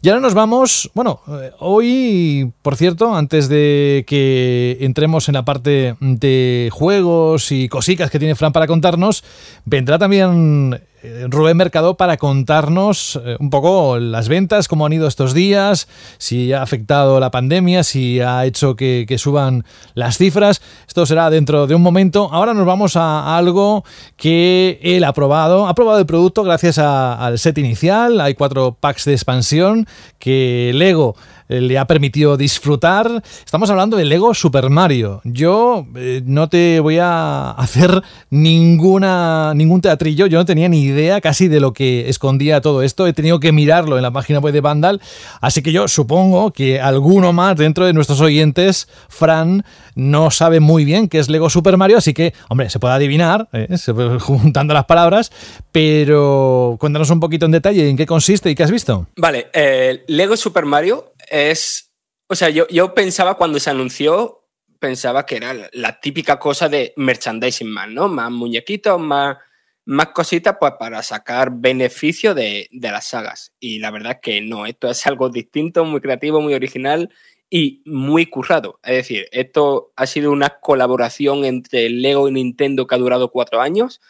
Y 0.02 0.10
ahora 0.10 0.22
nos 0.22 0.34
vamos, 0.34 0.92
bueno, 0.94 1.22
eh, 1.28 1.52
hoy, 1.60 2.52
por 2.62 2.76
cierto, 2.76 3.16
antes 3.16 3.50
de 3.50 4.04
que 4.08 4.78
entremos 4.82 5.28
en 5.28 5.34
la 5.34 5.46
parte 5.46 5.96
de 6.00 6.70
juegos 6.72 7.52
y 7.52 7.70
cositas 7.70 8.12
que 8.12 8.20
tiene 8.20 8.36
Fran 8.36 8.54
para 8.54 8.68
contarnos, 8.68 9.24
vendrá 9.66 9.98
también 9.98 10.80
Rubén 11.30 11.58
Mercado 11.58 11.98
para 11.98 12.18
contarnos 12.18 13.20
eh, 13.24 13.38
un 13.40 13.50
poco 13.50 14.00
las 14.00 14.28
ventas, 14.28 14.68
cómo 14.68 14.86
han 14.86 14.94
ido 14.94 15.08
estos 15.08 15.34
días, 15.34 15.88
si 16.18 16.54
ha 16.54 16.62
afectado 16.62 17.20
la 17.20 17.32
pandemia, 17.32 17.84
si 17.84 18.20
ha 18.22 18.46
hecho 18.46 18.76
que, 18.76 19.06
suban 19.18 19.64
las 19.94 20.18
cifras. 20.18 20.62
Esto 20.88 21.06
será 21.06 21.30
dentro 21.30 21.68
de 21.68 21.76
un 21.76 21.82
momento. 21.82 22.30
Ahora 22.32 22.54
nos 22.54 22.66
vamos 22.66 22.96
a 22.96 23.38
algo 23.38 23.86
que 24.18 24.80
él 24.82 25.04
ha 25.04 25.14
probado. 25.14 25.68
Ha 25.68 25.74
probado 25.74 26.00
el 26.00 26.06
producto 26.06 26.44
gracias 26.44 26.78
al 26.78 27.40
set 27.40 27.58
inicial. 27.58 28.20
Hay 28.20 28.34
cuatro 28.34 28.76
packs 28.78 29.06
de 29.06 29.14
expansión 29.14 29.88
que 30.20 30.72
Lego 30.76 31.16
eh, 31.18 31.35
le 31.48 31.78
ha 31.78 31.86
permitido 31.86 32.38
disfrutar. 32.38 33.24
Estamos 33.46 33.70
hablando 33.70 33.98
de 33.98 34.06
Lego 34.06 34.34
Super 34.34 34.70
Mario. 34.70 35.22
Yo 35.24 35.86
eh, 35.96 36.22
no 36.26 36.50
te 36.50 36.80
voy 36.80 36.98
a 37.00 37.52
hacer 37.58 38.02
ninguna 38.30 39.54
ningún 39.56 39.82
teatrillo. 39.82 40.26
Yo 40.28 40.38
no 40.38 40.46
tenía 40.46 40.70
ni 40.70 40.82
idea 40.84 41.22
casi 41.22 41.48
de 41.48 41.60
lo 41.60 41.74
que 41.74 42.10
escondía 42.10 42.62
todo 42.62 42.82
esto. 42.82 43.08
He 43.08 43.14
tenido 43.14 43.40
que 43.40 43.52
mirarlo 43.52 43.98
en 43.98 44.04
la 44.04 44.12
página 44.12 44.40
web 44.40 44.54
de 44.54 44.62
Vandal. 44.62 45.02
Así 45.42 45.62
que 45.62 45.72
yo 45.72 45.88
supongo 45.88 46.52
que 46.52 46.82
alguno 46.82 47.34
más 47.34 47.56
dentro 47.56 47.86
de 47.86 47.94
nuestros 47.94 48.22
oyentes, 48.22 48.88
Fran, 49.10 49.64
no 49.96 50.32
sabe 50.32 50.60
muy 50.60 50.86
bien 50.86 51.08
qué 51.08 51.20
es 51.20 51.30
Lego 51.30 51.50
Super 51.50 51.78
Mario. 51.78 51.98
Así 51.98 52.14
que, 52.14 52.34
hombre, 52.50 52.70
se 52.70 52.80
puede 52.80 52.96
adivinar, 52.96 53.48
¿eh? 53.54 53.68
juntando 54.20 54.74
las 54.74 54.86
palabras. 54.86 55.32
Pero 55.72 56.78
cuéntanos 56.80 57.10
un 57.10 57.20
poquito 57.20 57.46
en 57.46 57.52
detalle 57.52 57.90
en 57.90 57.98
qué 57.98 58.06
consiste 58.06 58.50
y 58.50 58.56
qué 58.56 58.64
has 58.64 58.72
visto. 58.72 59.08
Vale, 59.16 59.48
eh, 59.54 60.04
Lego 60.08 60.36
Super 60.38 60.66
Mario 60.66 61.14
es. 61.30 61.94
O 62.28 62.36
sea, 62.36 62.50
yo, 62.50 62.68
yo 62.70 62.94
pensaba 62.94 63.38
cuando 63.38 63.60
se 63.60 63.70
anunció, 63.70 64.48
pensaba 64.80 65.26
que 65.26 65.38
era 65.38 65.54
la, 65.74 66.00
típica 66.00 66.40
cosa 66.40 66.70
de 66.70 66.94
merchandising 66.98 67.70
más, 67.70 67.90
¿no? 67.90 68.08
Más 68.08 68.32
muñequitos, 68.32 69.00
más, 69.00 69.38
más 69.86 70.08
cositas, 70.08 70.58
pues 70.60 70.74
para 70.80 71.04
sacar 71.04 71.52
beneficio 71.52 72.34
de, 72.34 72.68
de 72.72 72.92
las 72.92 73.06
sagas. 73.08 73.54
Y 73.60 73.80
la 73.80 73.92
verdad 73.92 74.14
es 74.14 74.20
que 74.22 74.42
no, 74.42 74.66
esto 74.66 74.90
es 74.90 75.06
algo 75.06 75.30
distinto, 75.30 75.86
muy 75.86 76.02
creativo, 76.02 76.42
muy 76.42 76.54
original 76.56 77.12
y 77.50 77.84
muy 77.86 78.26
currado. 78.26 78.80
Es 78.84 78.96
decir, 78.96 79.28
esto 79.32 79.94
ha 79.96 80.08
sido 80.08 80.32
una 80.32 80.60
colaboración 80.60 81.46
entre 81.46 81.90
Lego 81.90 82.28
y 82.28 82.32
Nintendo 82.32 82.88
que 82.88 82.96
ha 82.96 82.98
durado 82.98 83.32
cuatro 83.32 83.62
años, 83.62 84.02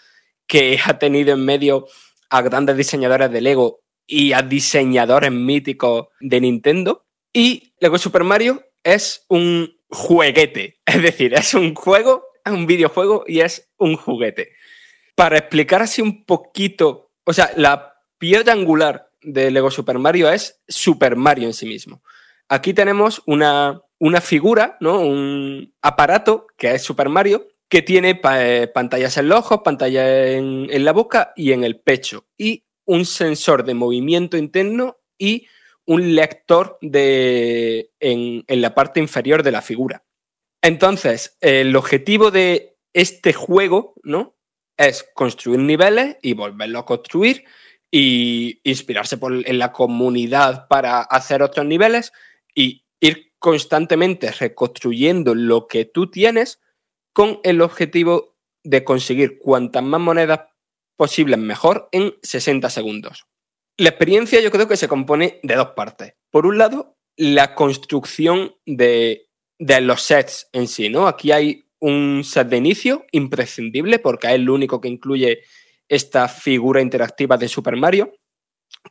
que 0.47 0.80
ha 0.86 0.97
tenido 0.99 1.34
en 1.34 1.43
medio 1.45 1.88
a 2.30 2.41
grandes 2.41 2.78
diseñadores 2.78 3.32
de 3.32 3.41
Lego 3.41 3.82
y 4.07 4.34
a 4.34 4.41
diseñadores 4.41 5.32
míticos 5.32 6.07
de 6.20 6.41
Nintendo. 6.41 7.04
Y 7.36 7.73
Lego 7.81 7.97
Super 7.97 8.23
Mario 8.23 8.63
es 8.81 9.25
un 9.27 9.77
jueguete. 9.89 10.79
Es 10.86 11.01
decir, 11.01 11.33
es 11.33 11.53
un 11.53 11.75
juego, 11.75 12.23
es 12.45 12.53
un 12.53 12.65
videojuego 12.65 13.25
y 13.27 13.41
es 13.41 13.67
un 13.77 13.97
juguete. 13.97 14.53
Para 15.15 15.38
explicar 15.38 15.81
así 15.81 16.01
un 16.01 16.23
poquito, 16.23 17.11
o 17.25 17.33
sea, 17.33 17.51
la 17.57 17.95
piedra 18.17 18.53
angular 18.53 19.09
de 19.21 19.51
Lego 19.51 19.69
Super 19.69 19.99
Mario 19.99 20.29
es 20.29 20.61
Super 20.69 21.17
Mario 21.17 21.47
en 21.47 21.53
sí 21.53 21.65
mismo. 21.65 22.01
Aquí 22.47 22.73
tenemos 22.73 23.21
una, 23.25 23.81
una 23.99 24.21
figura, 24.21 24.77
¿no? 24.79 25.01
un 25.01 25.73
aparato 25.81 26.47
que 26.57 26.75
es 26.75 26.83
Super 26.83 27.09
Mario, 27.09 27.49
que 27.67 27.81
tiene 27.81 28.21
eh, 28.31 28.71
pantallas 28.73 29.17
en 29.17 29.27
los 29.27 29.39
ojos, 29.39 29.59
pantallas 29.61 30.07
en, 30.07 30.67
en, 30.69 30.86
la 30.86 30.93
boca 30.93 31.33
y 31.36 31.51
en 31.51 31.65
el 31.65 31.81
pecho, 31.81 32.27
y 32.38 32.63
un 32.86 33.05
sensor 33.05 33.65
de 33.65 33.73
movimiento 33.73 34.38
interno 34.38 34.99
y 35.17 35.47
un 35.86 36.15
lector 36.15 36.77
de, 36.81 37.91
en, 37.99 38.43
en 38.47 38.61
la 38.61 38.73
parte 38.73 38.99
inferior 38.99 39.43
de 39.43 39.51
la 39.51 39.61
figura. 39.61 40.03
Entonces, 40.61 41.38
el 41.41 41.75
objetivo 41.75 42.31
de 42.31 42.77
este 42.93 43.33
juego, 43.33 43.93
¿no? 44.03 44.36
Es 44.77 45.05
construir 45.13 45.59
niveles 45.59 46.17
y 46.21 46.33
volverlo 46.33 46.79
a 46.79 46.86
construir 46.86 47.45
y 47.91 48.59
inspirarse 48.63 49.17
por, 49.17 49.47
en 49.47 49.59
la 49.59 49.71
comunidad 49.71 50.67
para 50.67 51.01
hacer 51.01 51.43
otros 51.43 51.65
niveles 51.65 52.11
y 52.53 52.86
ir 52.99 53.33
constantemente 53.39 54.31
reconstruyendo 54.31 55.36
lo 55.36 55.67
que 55.67 55.86
tú 55.86 56.09
tienes 56.09 56.59
con 57.13 57.39
el 57.43 57.61
objetivo 57.61 58.36
de 58.63 58.83
conseguir 58.83 59.38
cuantas 59.38 59.83
más 59.83 60.01
monedas 60.01 60.41
posibles 60.97 61.38
mejor 61.38 61.88
en 61.91 62.15
60 62.21 62.69
segundos. 62.69 63.25
La 63.78 63.89
experiencia 63.89 64.39
yo 64.39 64.51
creo 64.51 64.67
que 64.67 64.78
se 64.78 64.88
compone 64.88 65.39
de 65.43 65.55
dos 65.55 65.69
partes. 65.69 66.13
Por 66.32 66.45
un 66.45 66.57
lado, 66.57 66.97
la 67.17 67.55
construcción 67.55 68.55
de, 68.65 69.28
de 69.59 69.82
los 69.82 70.01
sets 70.01 70.47
en 70.53 70.67
sí, 70.67 70.89
¿no? 70.89 71.07
Aquí 71.07 71.32
hay 71.32 71.65
un 71.80 72.23
set 72.23 72.47
de 72.47 72.57
inicio 72.57 73.05
imprescindible 73.11 73.99
porque 73.99 74.28
es 74.28 74.34
el 74.34 74.49
único 74.49 74.80
que 74.80 74.88
incluye 74.88 75.41
esta 75.89 76.28
figura 76.28 76.82
interactiva 76.82 77.38
de 77.38 77.47
Super 77.47 77.76
Mario 77.76 78.13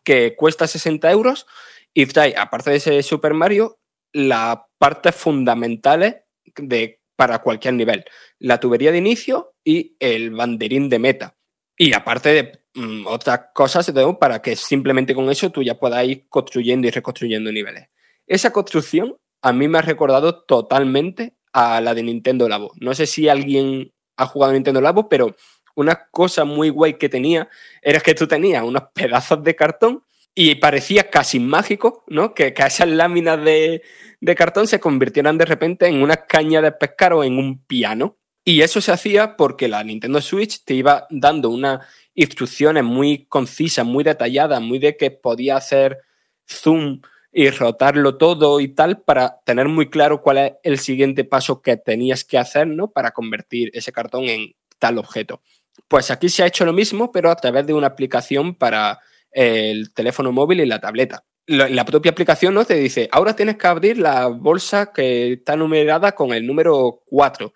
que 0.05 0.37
cuesta 0.37 0.67
60 0.67 1.11
euros 1.11 1.47
y 1.93 2.07
trae, 2.07 2.35
aparte 2.37 2.71
de 2.71 2.77
ese 2.77 3.03
Super 3.03 3.35
Mario, 3.35 3.79
las 4.13 4.59
partes 4.79 5.15
fundamentales 5.15 6.17
de, 6.57 7.01
para 7.17 7.41
cualquier 7.41 7.75
nivel. 7.75 8.05
La 8.39 8.59
tubería 8.59 8.93
de 8.93 8.99
inicio 8.99 9.55
y 9.65 9.97
el 10.01 10.31
banderín 10.31 10.89
de 10.89 10.99
meta. 10.99 11.37
Y 11.77 11.93
aparte 11.93 12.29
de 12.31 12.61
mm, 12.75 13.07
otras 13.07 13.47
cosas 13.53 13.93
para 14.19 14.41
que 14.41 14.57
simplemente 14.57 15.15
con 15.15 15.31
eso 15.31 15.51
tú 15.51 15.63
ya 15.63 15.79
puedas 15.79 16.05
ir 16.07 16.27
construyendo 16.29 16.87
y 16.87 16.91
reconstruyendo 16.91 17.51
niveles. 17.51 17.89
Esa 18.27 18.53
construcción 18.53 19.17
a 19.43 19.53
mí 19.53 19.69
me 19.69 19.79
ha 19.79 19.83
recordado 19.83 20.45
totalmente 20.45 21.37
a 21.53 21.81
la 21.81 21.95
de 21.95 22.03
Nintendo 22.03 22.49
Labo. 22.49 22.73
No 22.81 22.95
sé 22.95 23.07
si 23.07 23.29
alguien 23.29 23.93
ha 24.17 24.27
jugado 24.27 24.51
a 24.51 24.55
Nintendo 24.55 24.81
Labo, 24.81 25.09
pero 25.09 25.35
una 25.75 26.09
cosa 26.11 26.45
muy 26.45 26.71
guay 26.71 26.95
que 26.95 27.09
tenía 27.09 27.49
era 27.83 28.01
que 28.01 28.15
tú 28.15 28.27
tenías 28.27 28.63
unos 28.63 28.85
pedazos 28.95 29.43
de 29.43 29.55
cartón 29.55 30.05
y 30.35 30.57
parecía 30.57 31.11
casi 31.11 31.39
mágico, 31.39 32.05
¿no? 32.09 32.35
Que, 32.35 32.55
que 32.55 32.63
esas 32.65 32.89
láminas 32.89 33.43
de, 33.45 33.83
de, 34.21 34.35
cartón 34.35 34.67
se 34.67 34.81
convirtieran 34.81 35.39
de 35.39 35.45
repente 35.45 35.87
en 35.87 36.03
una 36.03 36.17
caña 36.17 36.61
de 36.61 36.73
pescar 36.73 37.13
o 37.13 37.23
en 37.23 37.39
un 37.39 37.65
piano. 37.65 38.17
Y 38.45 38.61
eso 38.61 38.83
se 38.83 38.93
hacía 38.93 39.37
porque 39.37 39.69
la 39.69 39.83
Nintendo 39.83 40.21
Switch 40.21 40.65
te 40.65 40.75
iba 40.75 41.07
dando 41.09 41.49
unas 41.49 41.81
instrucciones 42.15 42.85
muy 42.85 43.25
concisas, 43.25 43.87
muy 43.87 44.05
detalladas, 44.05 44.61
muy 44.61 44.79
de 44.79 44.99
que 44.99 45.11
podía 45.11 45.57
hacer 45.57 45.99
zoom 46.47 47.01
y 47.33 47.49
rotarlo 47.49 48.17
todo 48.19 48.61
y 48.61 48.69
tal 48.69 49.01
para 49.01 49.41
tener 49.45 49.69
muy 49.69 49.89
claro 49.89 50.21
cuál 50.21 50.39
es 50.39 50.53
el 50.63 50.79
siguiente 50.79 51.25
paso 51.25 51.63
que 51.63 51.79
tenías 51.79 52.23
que 52.23 52.37
hacer, 52.37 52.67
¿no? 52.67 52.93
Para 52.93 53.13
convertir 53.13 53.71
ese 53.73 53.93
cartón 53.93 54.25
en 54.25 54.55
tal 54.79 54.99
objeto. 54.99 55.41
Pues 55.89 56.11
aquí 56.11 56.29
se 56.29 56.43
ha 56.43 56.47
hecho 56.47 56.67
lo 56.67 56.75
mismo, 56.75 57.11
pero 57.11 57.31
a 57.31 57.37
través 57.37 57.67
de 57.67 57.73
una 57.73 57.89
aplicación 57.89 58.55
para 58.55 59.01
el 59.33 59.93
teléfono 59.95 60.33
móvil 60.33 60.61
y 60.61 60.67
la 60.67 60.81
tableta. 60.81 61.25
La 61.47 61.85
propia 61.85 62.13
aplicación 62.13 62.55
¿no? 62.55 62.65
te 62.65 62.75
dice, 62.75 63.09
ahora 63.11 63.37
tienes 63.37 63.57
que 63.57 63.67
abrir 63.67 63.99
la 63.99 64.29
bolsa 64.29 64.93
que 64.93 65.35
está 65.35 65.57
numerada 65.57 66.13
con 66.13 66.33
el 66.33 66.47
número 66.47 67.03
4 67.07 67.53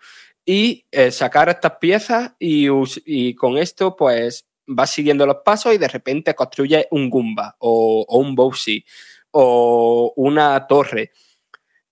y 0.51 0.87
eh, 0.89 1.11
sacar 1.11 1.47
estas 1.47 1.73
piezas 1.79 2.31
y, 2.39 3.35
con 3.35 3.59
esto 3.59 3.95
pues 3.95 4.47
vas 4.65 4.89
siguiendo 4.89 5.27
los 5.27 5.37
pasos 5.45 5.75
y 5.75 5.77
de 5.77 5.87
repente 5.87 6.33
construyes 6.33 6.87
un 6.89 7.07
Goomba 7.07 7.55
o, 7.59 8.03
un 8.17 8.33
Bowsy 8.33 8.83
o 9.29 10.11
una 10.15 10.65
torre. 10.65 11.11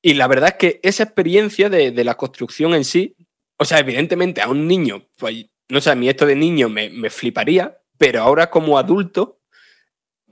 Y 0.01 0.15
la 0.15 0.25
verdad 0.25 0.49
es 0.49 0.55
que 0.55 0.79
esa 0.81 1.03
experiencia 1.03 1.69
de, 1.69 2.03
la 2.03 2.15
construcción 2.15 2.73
en 2.73 2.83
sí, 2.83 3.15
o 3.57 3.63
sea, 3.63 3.77
evidentemente 3.77 4.41
a 4.41 4.49
un 4.49 4.67
niño, 4.67 5.07
pues 5.19 5.45
no 5.69 5.79
sé, 5.79 5.91
a 5.91 5.95
mí 5.95 6.09
esto 6.09 6.25
de 6.25 6.35
niño 6.35 6.67
me, 6.67 6.89
me 6.89 7.11
fliparía, 7.11 7.77
pero 7.99 8.23
ahora 8.23 8.49
como 8.49 8.79
adulto 8.79 9.39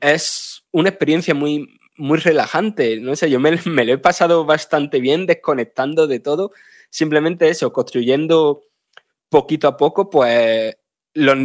es 0.02 0.64
una 0.72 0.90
experiencia 0.90 1.36
muy, 1.36 1.78
muy 1.96 2.18
relajante. 2.18 3.00
No 3.00 3.16
sé, 3.16 3.30
yo 3.30 3.40
me, 3.40 3.52
me, 3.66 3.86
lo 3.86 3.94
he 3.94 4.00
pasado 4.00 4.46
bastante 4.46 5.00
bien 5.00 5.28
desconectando 5.28 6.08
de 6.08 6.20
todo 6.20 6.54
simplemente 6.90 7.50
eso, 7.50 7.72
construyendo 7.74 8.64
poquito 9.30 9.68
a 9.68 9.78
poco, 9.78 10.10
pues 10.10 10.78
los, 11.14 11.38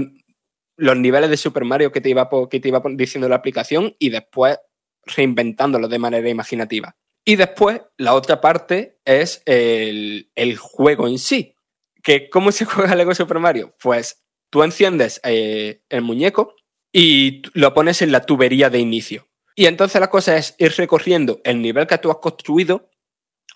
los 0.77 0.97
niveles 0.97 1.31
de 1.31 1.37
Super 1.37 1.65
Mario 1.65 1.93
que 1.93 2.01
te, 2.01 2.11
iba, 2.11 2.29
que 2.49 2.61
te 2.61 2.69
iba 2.69 2.83
diciendo 2.93 3.29
la 3.29 3.37
aplicación 3.37 3.97
y 3.99 4.11
después 4.11 4.59
reinventándolo 5.05 5.89
de 5.89 5.99
manera 5.99 6.29
imaginativa. 6.29 6.97
Y 7.25 7.37
después, 7.37 7.83
la 7.97 8.15
otra 8.15 8.41
parte 8.41 8.99
es 9.05 9.43
el, 9.47 10.31
el 10.35 10.57
juego 10.57 11.07
en 11.07 11.19
sí. 11.19 11.55
Que, 12.03 12.31
¿Cómo 12.31 12.53
se 12.53 12.65
juega 12.67 12.95
Lego 12.95 13.15
Super 13.15 13.39
Mario? 13.39 13.75
Pues 13.83 14.23
tú 14.51 14.63
enciendes 14.63 15.21
eh, 15.25 15.83
el 15.89 16.03
muñeco 16.03 16.55
y 16.93 17.43
lo 17.55 17.73
pones 17.73 18.03
en 18.03 18.13
la 18.13 18.27
tubería 18.27 18.71
de 18.71 18.79
inicio. 18.79 19.29
Y 19.55 19.67
entonces 19.67 20.01
la 20.01 20.11
cosa 20.11 20.37
es 20.37 20.55
ir 20.59 20.73
recorriendo 20.77 21.41
el 21.45 21.61
nivel 21.61 21.87
que 21.87 21.99
tú 21.99 22.11
has 22.11 22.19
construido 22.19 22.90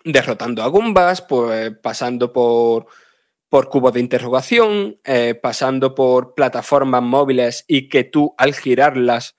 derrotando 0.05 0.63
a 0.63 0.69
Gumbas, 0.69 1.23
pues, 1.23 1.73
pasando 1.83 2.33
por, 2.33 2.87
por 3.49 3.69
cubos 3.69 3.93
de 3.95 4.01
interrogación, 4.01 4.97
eh, 5.05 5.35
pasando 5.35 5.95
por 5.95 6.35
plataformas 6.35 7.03
móviles 7.03 7.65
y 7.67 7.89
que 7.89 8.05
tú 8.05 8.35
al 8.37 8.55
girarlas 8.55 9.37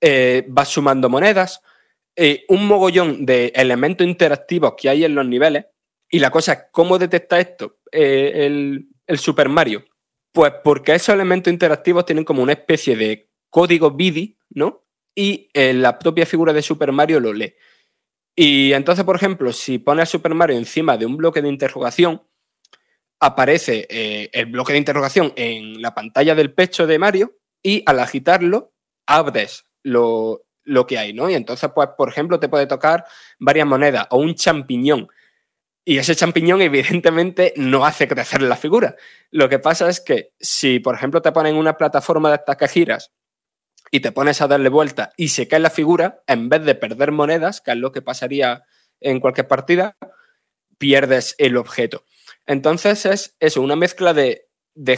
eh, 0.00 0.44
vas 0.48 0.68
sumando 0.68 1.08
monedas. 1.08 1.60
Eh, 2.16 2.44
un 2.48 2.66
mogollón 2.66 3.24
de 3.26 3.52
elementos 3.54 4.06
interactivos 4.06 4.74
que 4.76 4.88
hay 4.88 5.04
en 5.04 5.14
los 5.14 5.26
niveles. 5.26 5.66
Y 6.08 6.18
la 6.18 6.30
cosa 6.30 6.52
es, 6.52 6.58
¿cómo 6.72 6.98
detecta 6.98 7.38
esto 7.38 7.78
el, 7.92 8.88
el 9.06 9.18
Super 9.18 9.48
Mario? 9.48 9.84
Pues 10.32 10.52
porque 10.64 10.94
esos 10.94 11.14
elementos 11.14 11.52
interactivos 11.52 12.04
tienen 12.04 12.24
como 12.24 12.42
una 12.42 12.52
especie 12.52 12.96
de 12.96 13.30
código 13.48 13.92
BIDI, 13.92 14.38
¿no? 14.50 14.84
Y 15.14 15.50
la 15.54 15.98
propia 15.98 16.26
figura 16.26 16.52
de 16.52 16.62
Super 16.62 16.92
Mario 16.92 17.20
lo 17.20 17.32
lee. 17.32 17.54
Y 18.42 18.72
entonces, 18.72 19.04
por 19.04 19.16
ejemplo, 19.16 19.52
si 19.52 19.78
pones 19.78 20.08
Super 20.08 20.32
Mario 20.32 20.56
encima 20.56 20.96
de 20.96 21.04
un 21.04 21.18
bloque 21.18 21.42
de 21.42 21.50
interrogación, 21.50 22.22
aparece 23.20 23.86
eh, 23.90 24.30
el 24.32 24.46
bloque 24.46 24.72
de 24.72 24.78
interrogación 24.78 25.34
en 25.36 25.82
la 25.82 25.94
pantalla 25.94 26.34
del 26.34 26.54
pecho 26.54 26.86
de 26.86 26.98
Mario 26.98 27.36
y 27.62 27.82
al 27.84 27.98
agitarlo 27.98 28.72
abres 29.04 29.66
lo, 29.82 30.46
lo 30.64 30.86
que 30.86 30.96
hay, 30.96 31.12
¿no? 31.12 31.28
Y 31.28 31.34
entonces, 31.34 31.70
pues, 31.74 31.90
por 31.98 32.08
ejemplo, 32.08 32.40
te 32.40 32.48
puede 32.48 32.66
tocar 32.66 33.04
varias 33.38 33.66
monedas 33.66 34.06
o 34.08 34.16
un 34.16 34.34
champiñón. 34.34 35.08
Y 35.84 35.98
ese 35.98 36.16
champiñón, 36.16 36.62
evidentemente, 36.62 37.52
no 37.56 37.84
hace 37.84 38.08
crecer 38.08 38.40
la 38.40 38.56
figura. 38.56 38.96
Lo 39.30 39.50
que 39.50 39.58
pasa 39.58 39.86
es 39.90 40.00
que 40.00 40.32
si, 40.40 40.80
por 40.80 40.94
ejemplo, 40.94 41.20
te 41.20 41.30
ponen 41.30 41.56
una 41.56 41.76
plataforma 41.76 42.30
de 42.30 42.36
estas 42.36 42.56
que 42.56 42.68
giras 42.68 43.12
y 43.90 44.00
te 44.00 44.12
pones 44.12 44.40
a 44.40 44.48
darle 44.48 44.68
vuelta 44.68 45.10
y 45.16 45.28
se 45.28 45.48
cae 45.48 45.60
la 45.60 45.70
figura, 45.70 46.22
en 46.26 46.48
vez 46.48 46.64
de 46.64 46.74
perder 46.74 47.12
monedas, 47.12 47.60
que 47.60 47.72
es 47.72 47.76
lo 47.76 47.92
que 47.92 48.02
pasaría 48.02 48.64
en 49.00 49.20
cualquier 49.20 49.48
partida, 49.48 49.96
pierdes 50.78 51.34
el 51.38 51.56
objeto. 51.56 52.04
Entonces 52.46 53.06
es 53.06 53.36
eso, 53.40 53.62
una 53.62 53.76
mezcla 53.76 54.14
de, 54.14 54.46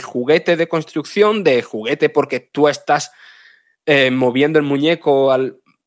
juguete 0.01 0.55
de 0.55 0.67
construcción, 0.67 1.43
de 1.43 1.61
juguete 1.61 2.09
porque 2.09 2.39
tú 2.39 2.67
estás 2.67 3.11
eh, 3.85 4.11
moviendo 4.11 4.59
el 4.59 4.65
muñeco 4.65 5.35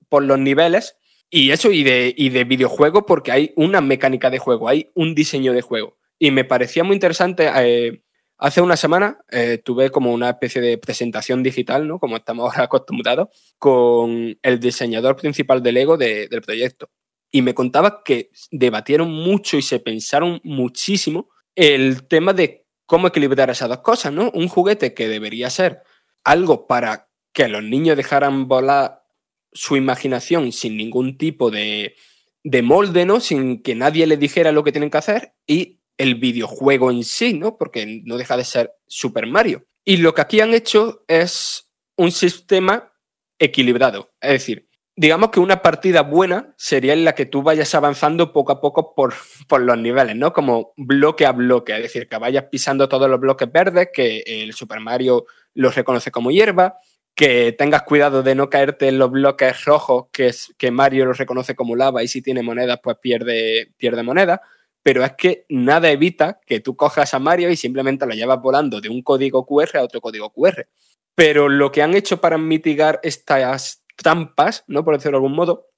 por 0.08 0.22
los 0.22 0.38
niveles, 0.38 0.96
y 1.28 1.50
eso, 1.50 1.72
y 1.72 1.82
de, 1.82 2.14
y 2.16 2.28
de 2.28 2.44
videojuego 2.44 3.04
porque 3.04 3.32
hay 3.32 3.52
una 3.56 3.80
mecánica 3.80 4.30
de 4.30 4.38
juego, 4.38 4.68
hay 4.68 4.90
un 4.94 5.14
diseño 5.14 5.52
de 5.52 5.62
juego. 5.62 5.98
Y 6.18 6.30
me 6.30 6.44
parecía 6.44 6.84
muy 6.84 6.94
interesante 6.94 7.50
eh, 7.56 8.02
Hace 8.38 8.60
una 8.60 8.76
semana 8.76 9.18
eh, 9.30 9.58
tuve 9.64 9.90
como 9.90 10.12
una 10.12 10.30
especie 10.30 10.60
de 10.60 10.76
presentación 10.76 11.42
digital, 11.42 11.88
¿no? 11.88 11.98
Como 11.98 12.16
estamos 12.16 12.44
ahora 12.44 12.64
acostumbrados, 12.64 13.28
con 13.58 14.38
el 14.42 14.60
diseñador 14.60 15.16
principal 15.16 15.62
del 15.62 15.74
Lego 15.74 15.96
del 15.96 16.42
proyecto. 16.42 16.90
Y 17.30 17.42
me 17.42 17.54
contaba 17.54 18.02
que 18.04 18.30
debatieron 18.50 19.10
mucho 19.10 19.56
y 19.56 19.62
se 19.62 19.80
pensaron 19.80 20.40
muchísimo 20.44 21.30
el 21.54 22.06
tema 22.06 22.34
de 22.34 22.66
cómo 22.84 23.08
equilibrar 23.08 23.50
esas 23.50 23.68
dos 23.68 23.80
cosas, 23.80 24.12
¿no? 24.12 24.30
Un 24.34 24.48
juguete 24.48 24.94
que 24.94 25.08
debería 25.08 25.48
ser 25.50 25.82
algo 26.22 26.66
para 26.66 27.08
que 27.32 27.48
los 27.48 27.62
niños 27.62 27.96
dejaran 27.96 28.48
volar 28.48 29.02
su 29.52 29.76
imaginación 29.76 30.52
sin 30.52 30.76
ningún 30.76 31.16
tipo 31.16 31.50
de, 31.50 31.96
de 32.44 32.62
molde, 32.62 33.06
¿no? 33.06 33.20
Sin 33.20 33.62
que 33.62 33.74
nadie 33.74 34.06
les 34.06 34.20
dijera 34.20 34.52
lo 34.52 34.62
que 34.62 34.72
tienen 34.72 34.90
que 34.90 34.98
hacer 34.98 35.34
y 35.46 35.80
el 35.98 36.16
videojuego 36.16 36.90
en 36.90 37.04
sí, 37.04 37.34
¿no? 37.34 37.56
Porque 37.56 38.02
no 38.04 38.16
deja 38.16 38.36
de 38.36 38.44
ser 38.44 38.72
Super 38.86 39.26
Mario. 39.26 39.66
Y 39.84 39.98
lo 39.98 40.14
que 40.14 40.20
aquí 40.20 40.40
han 40.40 40.54
hecho 40.54 41.04
es 41.08 41.70
un 41.96 42.10
sistema 42.12 42.92
equilibrado. 43.38 44.10
Es 44.20 44.32
decir, 44.32 44.68
digamos 44.96 45.30
que 45.30 45.40
una 45.40 45.62
partida 45.62 46.02
buena 46.02 46.54
sería 46.56 46.94
en 46.94 47.04
la 47.04 47.14
que 47.14 47.26
tú 47.26 47.42
vayas 47.42 47.74
avanzando 47.74 48.32
poco 48.32 48.52
a 48.52 48.60
poco 48.60 48.94
por, 48.94 49.14
por, 49.48 49.60
los 49.60 49.78
niveles, 49.78 50.16
¿no? 50.16 50.32
Como 50.32 50.72
bloque 50.76 51.26
a 51.26 51.32
bloque, 51.32 51.76
es 51.76 51.82
decir, 51.82 52.08
que 52.08 52.18
vayas 52.18 52.44
pisando 52.50 52.88
todos 52.88 53.08
los 53.08 53.20
bloques 53.20 53.50
verdes, 53.50 53.90
que 53.92 54.22
el 54.26 54.54
Super 54.54 54.80
Mario 54.80 55.26
los 55.54 55.74
reconoce 55.74 56.10
como 56.10 56.30
hierba, 56.30 56.78
que 57.14 57.52
tengas 57.52 57.82
cuidado 57.82 58.22
de 58.22 58.34
no 58.34 58.50
caerte 58.50 58.88
en 58.88 58.98
los 58.98 59.10
bloques 59.10 59.64
rojos, 59.64 60.06
que, 60.12 60.28
es, 60.28 60.54
que 60.58 60.70
Mario 60.70 61.06
los 61.06 61.16
reconoce 61.16 61.54
como 61.54 61.74
lava 61.74 62.02
y 62.02 62.08
si 62.08 62.20
tiene 62.20 62.42
monedas, 62.42 62.78
pues 62.82 62.98
pierde, 63.00 63.72
pierde 63.78 64.02
moneda. 64.02 64.42
Pero 64.86 65.04
es 65.04 65.14
que 65.14 65.46
nada 65.48 65.90
evita 65.90 66.40
que 66.46 66.60
tú 66.60 66.76
cojas 66.76 67.12
a 67.12 67.18
Mario 67.18 67.50
y 67.50 67.56
simplemente 67.56 68.06
lo 68.06 68.14
llevas 68.14 68.40
volando 68.40 68.80
de 68.80 68.88
un 68.88 69.02
código 69.02 69.44
QR 69.44 69.78
a 69.78 69.82
otro 69.82 70.00
código 70.00 70.32
QR. 70.32 70.68
Pero 71.16 71.48
lo 71.48 71.72
que 71.72 71.82
han 71.82 71.96
hecho 71.96 72.20
para 72.20 72.38
mitigar 72.38 73.00
estas 73.02 73.84
trampas, 73.96 74.62
¿no? 74.68 74.84
Por 74.84 74.94
decirlo 74.94 75.18
de 75.18 75.24
algún 75.24 75.34
modo, 75.34 75.70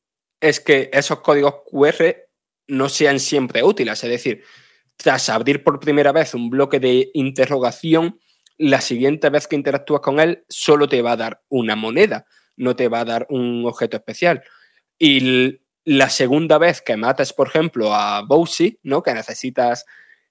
es 0.43 0.61
que 0.61 0.91
esos 0.93 1.21
códigos 1.21 1.55
QR 1.65 2.17
no 2.67 2.91
sean 2.91 3.19
siempre 3.19 3.63
útiles. 3.63 4.05
Es 4.05 4.11
decir, 4.11 4.43
tras 4.99 5.31
abrir 5.31 5.65
por 5.65 5.81
primera 5.81 6.13
vez 6.13 6.35
un 6.35 6.51
bloque 6.51 6.79
de 6.79 7.11
interrogación, 7.15 8.21
la 8.59 8.83
siguiente 8.83 9.31
vez 9.31 9.47
que 9.47 9.57
interactúas 9.57 10.03
con 10.03 10.21
él 10.21 10.45
solo 10.51 10.87
te 10.87 11.01
va 11.01 11.13
a 11.13 11.17
dar 11.17 11.43
una 11.49 11.77
moneda, 11.77 12.27
no 12.57 12.77
te 12.77 12.89
va 12.89 13.01
a 13.01 13.05
dar 13.07 13.27
un 13.31 13.65
objeto 13.65 13.97
especial. 13.97 14.43
Y 14.99 15.61
la 15.89 16.11
segunda 16.11 16.59
vez 16.59 16.83
que 16.83 16.99
matas, 16.99 17.33
por 17.33 17.49
ejemplo, 17.49 17.95
a 17.95 18.21
Bowsy, 18.21 18.79
¿no? 18.83 19.03
Que 19.03 19.15
necesitas 19.15 19.87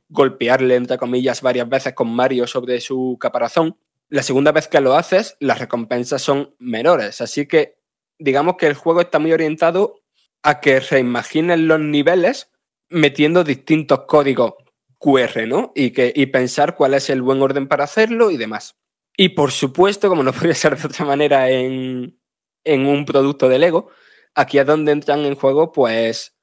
golpearle, 0.08 0.76
entre 0.76 0.99
comillas, 0.99 1.41
varias 1.41 1.68
veces 1.68 1.93
con 1.93 2.14
Mario 2.14 2.45
sobre 2.45 2.80
su 2.80 3.18
caparazón, 3.20 3.76
la 4.08 4.22
segunda 4.22 4.51
vez 4.51 4.68
que 4.68 4.80
lo 4.82 4.93
haces, 4.93 5.36
las 5.39 5.58
recompensas 5.58 6.22
son 6.22 6.53
menores. 6.60 7.22
Así 7.22 7.47
que 7.47 7.80
digamos 8.20 8.58
que 8.58 8.68
el 8.68 8.76
juego 8.76 9.01
está 9.01 9.18
muy 9.18 9.34
orientado 9.34 10.03
a 10.43 10.60
que 10.60 10.80
reimaginen 10.80 11.68
los 11.68 11.80
niveles 11.80 12.51
metiendo 12.89 13.43
distintos 13.43 14.01
códigos 14.01 14.53
QR, 14.99 15.47
¿no? 15.47 15.72
Y, 15.74 15.89
que, 15.89 16.14
y 16.16 16.28
pensar 16.28 16.76
cuál 16.76 16.93
es 16.93 17.10
el 17.10 17.24
buen 17.24 17.41
orden 17.41 17.68
para 17.68 17.86
hacerlo 17.86 18.30
y 18.30 18.38
demás. 18.38 18.78
Y 19.18 19.30
por 19.30 19.51
supuesto, 19.51 20.08
como 20.08 20.22
no 20.22 20.34
podría 20.34 20.53
ser 20.53 20.78
de 20.78 20.86
otra 20.86 21.03
manera 21.03 21.49
en, 21.49 22.20
en 22.64 22.86
un 22.86 23.05
producto 23.05 23.49
de 23.49 23.58
Lego, 23.58 23.89
aquí 24.38 24.59
es 24.59 24.65
donde 24.65 24.91
entran 24.91 25.25
en 25.25 25.35
juego, 25.35 25.71
pues, 25.71 26.38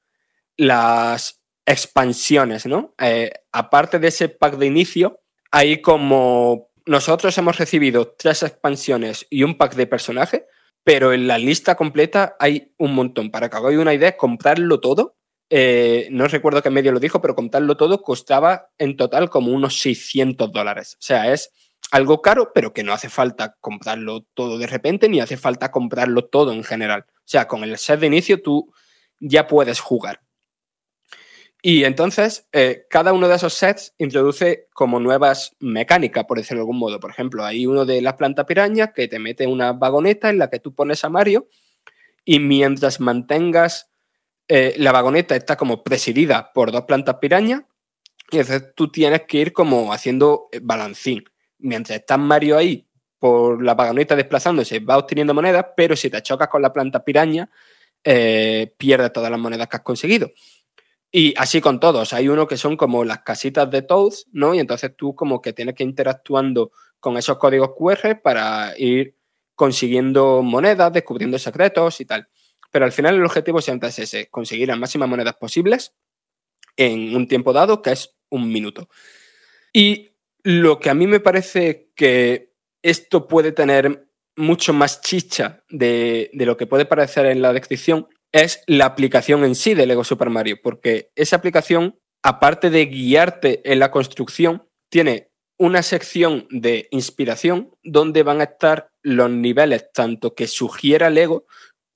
las 0.57 1.41
expansiones, 1.65 2.65
¿no? 2.65 2.93
Eh, 2.99 3.31
aparte 3.51 3.99
de 3.99 4.09
ese 4.09 4.29
pack 4.29 4.57
de 4.57 4.67
inicio, 4.67 5.21
hay 5.49 5.81
como 5.81 6.69
nosotros 6.85 7.35
hemos 7.37 7.57
recibido 7.57 8.13
tres 8.17 8.43
expansiones 8.43 9.25
y 9.29 9.43
un 9.43 9.57
pack 9.57 9.75
de 9.75 9.87
personaje, 9.87 10.45
pero 10.83 11.13
en 11.13 11.27
la 11.27 11.39
lista 11.39 11.75
completa 11.75 12.35
hay 12.39 12.73
un 12.77 12.93
montón. 12.93 13.31
Para 13.31 13.49
que 13.49 13.57
hagáis 13.57 13.79
una 13.79 13.93
idea, 13.93 14.17
comprarlo 14.17 14.79
todo, 14.81 15.17
eh, 15.49 16.07
no 16.11 16.27
recuerdo 16.27 16.61
qué 16.61 16.69
medio 16.69 16.91
lo 16.91 16.99
dijo, 16.99 17.21
pero 17.21 17.33
comprarlo 17.33 17.77
todo 17.77 18.01
costaba 18.03 18.69
en 18.77 18.97
total 18.97 19.29
como 19.29 19.51
unos 19.51 19.79
600 19.79 20.51
dólares. 20.51 20.95
O 20.95 21.01
sea, 21.01 21.31
es 21.33 21.51
algo 21.91 22.21
caro, 22.21 22.51
pero 22.53 22.73
que 22.73 22.83
no 22.83 22.93
hace 22.93 23.09
falta 23.09 23.55
comprarlo 23.61 24.25
todo 24.33 24.57
de 24.57 24.67
repente, 24.67 25.07
ni 25.07 25.21
hace 25.21 25.37
falta 25.37 25.71
comprarlo 25.71 26.25
todo 26.25 26.51
en 26.51 26.63
general. 26.63 27.05
Sea, 27.25 27.47
con 27.47 27.63
el 27.63 27.77
set 27.77 27.99
de 27.99 28.07
inicio 28.07 28.41
tú 28.41 28.71
ya 29.19 29.47
puedes 29.47 29.79
jugar. 29.79 30.21
Y 31.67 31.83
entonces, 31.83 32.47
eh, 32.51 32.85
cada 32.91 33.11
uno 33.11 33.27
de 33.27 33.37
esos 33.37 33.55
sets 33.55 33.95
introduce 33.97 34.67
como 34.71 34.99
nuevas 34.99 35.55
mecánicas, 35.59 36.25
por 36.25 36.37
decirlo 36.37 36.59
de 36.59 36.61
algún 36.61 36.77
modo. 36.77 36.99
Por 36.99 37.09
ejemplo, 37.09 37.43
hay 37.43 37.65
uno 37.65 37.85
de 37.85 38.03
la 38.03 38.17
planta 38.17 38.45
piraña 38.45 38.93
que 38.93 39.07
te 39.07 39.17
mete 39.17 39.47
una 39.47 39.73
vagoneta 39.73 40.29
en 40.29 40.37
la 40.37 40.51
que 40.51 40.59
tú 40.59 40.75
pones 40.75 41.03
a 41.03 41.09
Mario 41.09 41.47
y 42.23 42.39
mientras 42.39 42.99
mantengas 42.99 43.89
eh, 44.47 44.75
la 44.77 44.91
vagoneta 44.91 45.35
está 45.35 45.55
como 45.55 45.83
presidida 45.83 46.51
por 46.53 46.71
dos 46.71 46.83
plantas 46.83 47.15
piraña 47.15 47.67
y 48.29 48.37
entonces 48.37 48.73
tú 48.75 48.91
tienes 48.91 49.23
que 49.23 49.39
ir 49.39 49.51
como 49.51 49.91
haciendo 49.91 50.49
eh, 50.51 50.59
balancín. 50.61 51.23
Mientras 51.57 51.97
está 51.99 52.17
Mario 52.17 52.57
ahí 52.57 52.84
por 53.25 53.63
la 53.63 53.73
vagoneta 53.73 54.15
desplazándose, 54.15 54.77
va 54.81 54.99
obteniendo 54.99 55.33
monedas, 55.33 55.65
pero 55.75 55.95
si 55.95 56.11
te 56.11 56.21
chocas 56.21 56.47
con 56.47 56.61
la 56.61 56.71
planta 56.71 57.03
piraña, 57.03 57.49
pierdes 58.03 59.11
todas 59.11 59.31
las 59.31 59.39
monedas 59.39 59.67
que 59.67 59.77
has 59.77 59.81
conseguido. 59.81 60.31
Y 61.11 61.33
así 61.35 61.59
con 61.59 61.79
todos. 61.79 62.13
Hay 62.13 62.27
uno 62.27 62.45
que 62.45 62.55
son 62.55 62.77
como 62.77 63.03
las 63.03 63.23
casitas 63.23 63.71
de 63.71 63.81
Toads, 63.81 64.27
¿no? 64.31 64.53
Y 64.53 64.59
entonces 64.59 64.91
tú 64.95 65.15
como 65.15 65.41
que 65.41 65.53
tienes 65.53 65.73
que 65.73 65.81
ir 65.81 65.89
interactuando 65.89 66.71
con 66.99 67.17
esos 67.17 67.39
códigos 67.39 67.71
QR 67.75 68.21
para 68.21 68.77
ir 68.77 69.15
consiguiendo 69.55 70.43
monedas, 70.43 70.93
descubriendo 70.93 71.39
secretos 71.39 71.99
y 72.01 72.05
tal. 72.05 72.27
Pero 72.69 72.85
al 72.85 72.91
final 72.91 73.15
el 73.15 73.25
objetivo 73.25 73.59
siempre 73.59 73.89
es 73.89 73.97
ese, 73.97 74.27
conseguir 74.27 74.67
las 74.67 74.77
máximas 74.77 75.09
monedas 75.09 75.33
posibles 75.33 75.95
en 76.77 77.15
un 77.15 77.27
tiempo 77.27 77.53
dado, 77.53 77.81
que 77.81 77.93
es 77.93 78.13
un 78.29 78.51
minuto. 78.51 78.87
Y 79.73 80.11
lo 80.43 80.79
que 80.79 80.91
a 80.91 80.93
mí 80.93 81.07
me 81.07 81.21
parece 81.21 81.89
que 81.95 82.53
esto 82.85 83.27
puede 83.27 83.51
tener 83.51 84.07
mucho 84.37 84.73
más 84.73 85.01
chicha 85.01 85.63
de, 85.69 86.29
de 86.33 86.45
lo 86.45 86.55
que 86.55 86.67
puede 86.67 86.85
parecer 86.85 87.25
en 87.25 87.41
la 87.41 87.51
descripción 87.51 88.07
es 88.31 88.61
la 88.67 88.85
aplicación 88.85 89.43
en 89.43 89.55
sí 89.55 89.73
de 89.73 89.87
Lego 89.87 90.03
Super 90.03 90.29
Mario, 90.29 90.59
porque 90.61 91.09
esa 91.15 91.37
aplicación, 91.37 91.97
aparte 92.21 92.69
de 92.69 92.85
guiarte 92.85 93.61
en 93.71 93.79
la 93.79 93.91
construcción, 93.91 94.67
tiene 94.91 95.31
una 95.57 95.81
sección 95.81 96.47
de 96.51 96.87
inspiración 96.91 97.71
donde 97.83 98.23
van 98.23 98.41
a 98.41 98.45
estar 98.45 98.89
los 99.01 99.31
niveles 99.31 99.89
tanto 99.91 100.35
que 100.35 100.47
sugiera 100.47 101.09
Lego 101.09 101.45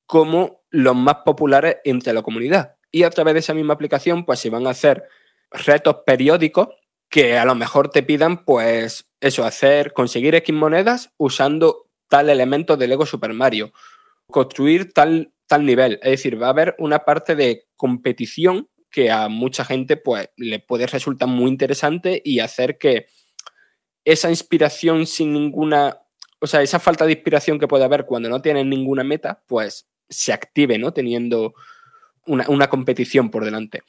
como 0.07 0.63
los 0.71 0.95
más 0.95 1.17
populares 1.25 1.77
entre 1.83 2.13
la 2.13 2.23
comunidad. 2.23 2.77
Y 2.91 3.03
a 3.03 3.11
través 3.11 3.35
de 3.35 3.41
esa 3.41 3.53
misma 3.53 3.75
aplicación, 3.75 4.25
pues 4.25 4.39
se 4.39 4.49
van 4.49 4.65
a 4.65 4.71
hacer 4.71 5.03
retos 5.51 5.97
periódicos 6.05 6.69
que 7.10 7.38
a 7.38 7.45
lo 7.45 7.55
mejor 7.55 7.89
te 7.89 8.03
pidan, 8.03 8.45
pues, 8.45 9.10
eso, 9.20 9.45
hacer, 9.45 9.93
conseguir 9.93 10.36
X 10.36 10.55
monedas 10.55 11.12
usando 11.18 11.89
tal 12.07 12.30
elemento 12.30 12.78
de 12.78 12.88
Lego 12.88 13.05
Super 13.05 13.34
Mario, 13.34 13.72
construir 14.28 14.93
tal 14.93 15.34
tal 15.49 15.66
nivel. 15.66 15.99
Es 16.03 16.12
decir, 16.12 16.41
va 16.41 16.47
a 16.47 16.51
haber 16.51 16.76
una 16.78 16.99
parte 16.99 17.36
de 17.36 17.66
competición 17.76 18.70
que 18.91 19.12
a 19.12 19.28
mucha 19.28 19.66
gente 19.66 19.97
pues, 19.97 20.30
le 20.38 20.60
puede 20.60 20.86
resultar 20.88 21.28
muy 21.28 21.49
interesante 21.49 22.22
y 22.24 22.39
hacer 22.39 22.78
que 22.78 23.07
esa 24.05 24.30
inspiración 24.30 25.07
sin 25.07 25.34
ninguna, 25.34 25.97
o 26.39 26.47
sea, 26.47 26.62
esa 26.62 26.80
falta 26.80 27.05
de 27.05 27.14
inspiración 27.14 27.60
que 27.60 27.68
puede 27.68 27.84
haber 27.84 28.05
cuando 28.05 28.30
no 28.30 28.41
tienen 28.41 28.70
ninguna 28.70 29.03
meta, 29.03 29.43
pues 29.47 29.89
se 30.07 30.32
active, 30.34 30.78
¿no? 30.78 30.93
Teniendo 30.93 31.55
una, 32.28 32.47
una 32.47 32.70
competición 32.70 33.32
por 33.32 33.43
delante. 33.43 33.82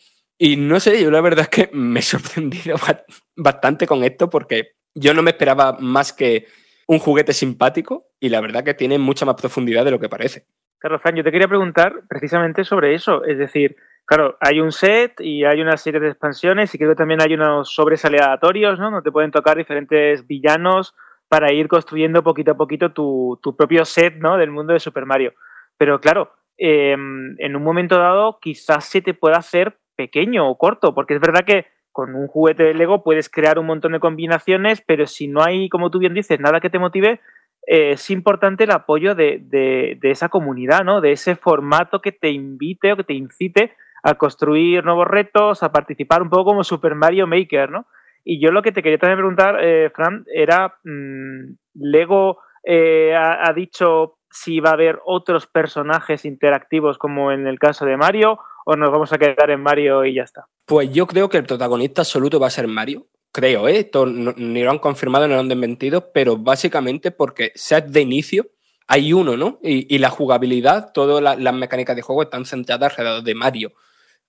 Y 0.43 0.57
no 0.57 0.81
sé, 0.81 1.03
yo 1.03 1.11
la 1.11 1.21
verdad 1.21 1.41
es 1.41 1.49
que 1.51 1.71
me 1.75 2.01
he 2.01 2.03
sorprendido 2.03 2.77
bastante 3.37 3.87
con 3.87 4.03
esto 4.03 4.31
porque 4.31 4.71
yo 4.95 5.13
no 5.13 5.21
me 5.21 5.33
esperaba 5.33 5.77
más 5.81 6.15
que 6.15 6.47
un 6.87 6.99
juguete 6.99 7.35
simpático 7.35 8.07
y 8.19 8.31
la 8.31 8.41
verdad 8.41 8.65
que 8.65 8.73
tiene 8.73 8.99
mucha 8.99 9.27
más 9.27 9.35
profundidad 9.35 9.85
de 9.85 9.91
lo 9.91 10.01
que 10.01 10.09
parece. 10.09 10.47
Carlos 10.79 11.03
Fran, 11.03 11.15
yo 11.15 11.23
te 11.23 11.31
quería 11.31 11.47
preguntar 11.47 12.05
precisamente 12.09 12.65
sobre 12.65 12.95
eso. 12.95 13.23
Es 13.23 13.37
decir, 13.37 13.77
claro, 14.07 14.39
hay 14.41 14.61
un 14.61 14.73
set 14.73 15.21
y 15.21 15.45
hay 15.45 15.61
una 15.61 15.77
serie 15.77 16.01
de 16.01 16.09
expansiones 16.09 16.75
y 16.75 16.79
creo 16.79 16.93
que 16.93 16.97
también 16.97 17.21
hay 17.21 17.35
unos 17.35 17.75
sobres 17.75 18.07
aleatorios, 18.07 18.79
¿no? 18.79 18.87
Donde 18.87 19.03
te 19.03 19.13
pueden 19.13 19.33
tocar 19.33 19.59
diferentes 19.59 20.27
villanos 20.27 20.95
para 21.29 21.53
ir 21.53 21.69
construyendo 21.69 22.23
poquito 22.23 22.53
a 22.53 22.57
poquito 22.57 22.93
tu, 22.93 23.39
propio 23.59 23.85
set, 23.85 24.17
¿no? 24.17 24.39
Del 24.39 24.51
mundo 24.51 24.73
de 24.73 24.81
Super 24.81 25.05
Mario. 25.05 25.35
Pero 25.77 26.01
claro, 26.01 26.33
em, 26.57 27.37
en 27.39 27.57
un 27.57 27.63
momento 27.63 27.99
dado 27.99 28.39
quizás 28.41 28.87
se 28.87 29.03
te 29.03 29.13
pueda 29.13 29.37
hacer 29.37 29.80
pequeño 30.01 30.49
o 30.49 30.57
corto, 30.57 30.95
porque 30.95 31.15
es 31.15 31.21
verdad 31.21 31.45
que 31.45 31.67
con 31.93 32.15
un 32.15 32.27
juguete 32.27 32.63
de 32.63 32.75
Lego 32.75 33.03
puedes 33.03 33.29
crear 33.29 33.59
un 33.59 33.67
montón 33.67 33.93
de 33.93 34.01
combinaciones, 34.01 34.83
pero 34.87 35.07
si 35.07 35.29
no 35.29 35.43
hay, 35.43 35.69
como 35.69 35.91
tú 35.91 35.99
bien 35.99 36.15
dices, 36.15 36.41
nada 36.41 36.61
que 36.61 36.71
te 36.71 36.79
motive, 36.79 37.21
eh, 37.67 37.93
es 37.93 38.09
importante 38.09 38.65
el 38.65 38.71
apoyo 38.71 39.15
de, 39.15 39.99
esa 40.03 40.31
comunidad, 40.31 40.85
¿no? 40.85 41.03
De 41.03 41.13
ese 41.13 41.37
formato 41.37 42.01
que 42.01 42.13
te 42.13 42.31
invite 42.31 42.93
o 42.93 42.97
que 42.97 43.05
te 43.05 43.13
incite 43.13 43.75
a 44.03 44.15
construir 44.15 44.85
nuevos 44.85 45.07
retos, 45.07 45.63
a 45.63 45.71
participar 45.71 46.23
un 46.23 46.31
poco 46.31 46.45
como 46.47 46.65
Super 46.65 46.95
Mario 46.95 47.27
Maker, 47.27 47.71
¿no? 47.71 47.87
Y 48.25 48.41
yo 48.41 48.53
lo 48.53 48.63
que 48.63 48.73
te 48.73 48.83
quería 48.83 48.99
también 48.99 49.19
preguntar, 49.19 49.59
eh, 49.61 49.91
Fran, 49.95 50.25
era, 50.33 50.79
mm, 50.85 51.57
Lego 51.75 52.39
eh, 52.65 53.15
ha, 53.15 53.53
dicho 53.53 54.17
si 54.31 54.61
va 54.61 54.71
a 54.71 54.75
haber 54.75 55.01
otros 55.05 55.47
personajes 55.47 56.25
interactivos 56.25 56.99
como 56.99 57.33
en 57.33 57.47
el 57.47 57.59
caso 57.59 57.85
de 57.85 57.97
Mario 57.97 58.39
o 58.65 58.77
nos 58.77 58.91
vamos 58.91 59.13
a 59.13 59.19
quedar 59.19 59.51
en 59.51 59.63
Mario 59.63 60.05
y 60.05 60.15
ya 60.15 60.23
está. 60.23 60.47
Pues 60.67 60.93
yo 60.93 61.07
creo 61.07 61.29
que 61.29 61.39
el 61.39 61.45
protagonista 61.45 62.03
absoluto 62.03 62.39
va 62.39 62.49
a 62.49 62.51
ser 62.51 62.67
Mario 62.67 63.07
creo, 63.33 63.69
¿eh? 63.69 63.91
ni 64.37 64.63
lo 64.63 64.71
han 64.71 64.79
confirmado 64.79 65.27
ni 65.27 65.35
lo 65.35 65.41
han 65.41 65.49
desmentido, 65.49 66.13
pero 66.13 66.37
básicamente 66.37 67.11
porque 67.11 67.53
set 67.55 67.87
de 67.87 68.01
inicio 68.01 68.51
hay 68.87 69.13
uno, 69.13 69.37
¿no? 69.37 69.61
Y, 69.63 69.99
la 69.99 70.11
jugabilidad, 70.11 70.91
todas 70.93 71.39
las 71.39 71.55
mecánicas 71.55 71.95
de 71.95 72.03
juego 72.03 72.25
están 72.25 72.45
centradas 72.45 72.99
alrededor 72.99 73.23
de 73.23 73.35
Mario. 73.37 73.73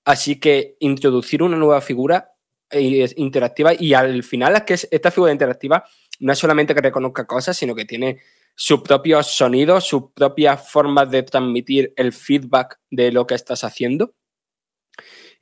Así 0.05 0.39
que 0.39 0.75
introducir 0.79 1.41
una 1.41 1.57
nueva 1.57 1.81
figura 1.81 2.33
eh, 2.69 3.11
interactiva 3.15 3.73
y 3.73 3.95
al 3.95 4.21
final 4.21 4.55
es 4.55 4.61
que 4.63 4.95
esta 4.95 5.09
figura 5.09 5.31
interactiva 5.31 5.83
no 6.19 6.31
es 6.31 6.37
solamente 6.37 6.75
que 6.75 6.81
reconozca 6.81 7.25
cosas, 7.25 7.57
sino 7.57 7.73
que 7.73 7.85
tiene 7.85 8.19
sus 8.53 8.81
propios 8.81 9.27
sonidos, 9.27 9.85
sus 9.85 10.11
propias 10.13 10.69
formas 10.69 11.09
de 11.09 11.23
transmitir 11.23 11.93
el 11.95 12.13
feedback 12.13 12.79
de 12.91 13.11
lo 13.11 13.25
que 13.25 13.33
estás 13.33 13.63
haciendo. 13.63 14.13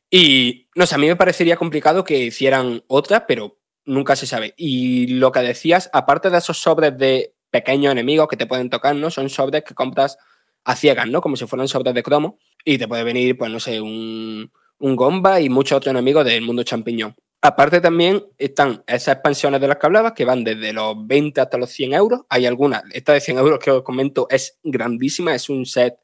Y 0.10 0.68
no 0.76 0.86
sé, 0.86 0.96
a 0.96 0.98
mí 0.98 1.08
me 1.08 1.16
parecería 1.16 1.56
complicado 1.56 2.04
que 2.04 2.18
hicieran 2.18 2.84
otra, 2.88 3.28
pero 3.28 3.60
nunca 3.86 4.16
se 4.16 4.28
sabe. 4.28 4.54
Y 4.58 5.08
lo 5.08 5.32
que 5.32 5.42
decías, 5.42 5.90
aparte 5.94 6.30
de 6.30 6.38
esos 6.38 6.58
sobres 6.58 6.98
de 6.98 7.36
pequeños 7.52 7.92
enemigos 7.92 8.28
que 8.28 8.38
te 8.38 8.46
pueden 8.46 8.70
tocar, 8.70 8.96
¿no? 8.96 9.10
Son 9.10 9.30
sobres 9.30 9.64
que 9.64 9.74
compras 9.74 10.18
a 10.64 10.76
ciegas, 10.76 11.08
¿no? 11.08 11.22
Como 11.22 11.36
si 11.36 11.46
fueran 11.46 11.68
sobres 11.68 11.94
de 11.94 12.04
cromo. 12.04 12.38
Y 12.64 12.78
te 12.78 12.88
puede 12.88 13.04
venir, 13.04 13.38
pues 13.38 13.52
no 13.52 13.60
sé, 13.60 13.82
un, 13.82 14.52
un 14.80 14.96
Gomba 14.96 15.42
y 15.42 15.50
muchos 15.50 15.78
otros 15.78 15.92
enemigos 15.92 16.26
del 16.26 16.42
mundo 16.42 16.64
champiñón. 16.64 17.16
Aparte 17.42 17.80
también 17.80 18.26
están 18.38 18.84
esas 18.86 19.16
expansiones 19.16 19.62
de 19.62 19.68
las 19.68 19.78
que 19.78 19.86
hablabas, 19.86 20.12
que 20.12 20.26
van 20.26 20.44
desde 20.44 20.74
los 20.74 20.96
20 21.08 21.40
hasta 21.40 21.58
los 21.58 21.70
100 21.70 21.94
euros. 21.94 22.22
Hay 22.30 22.46
algunas, 22.46 22.84
esta 22.92 23.14
de 23.14 23.22
100 23.22 23.38
euros 23.38 23.60
que 23.60 23.72
os 23.72 23.84
comento 23.84 24.28
es 24.30 24.60
grandísima, 24.62 25.34
es 25.34 25.50
un 25.50 25.66
set 25.66 26.00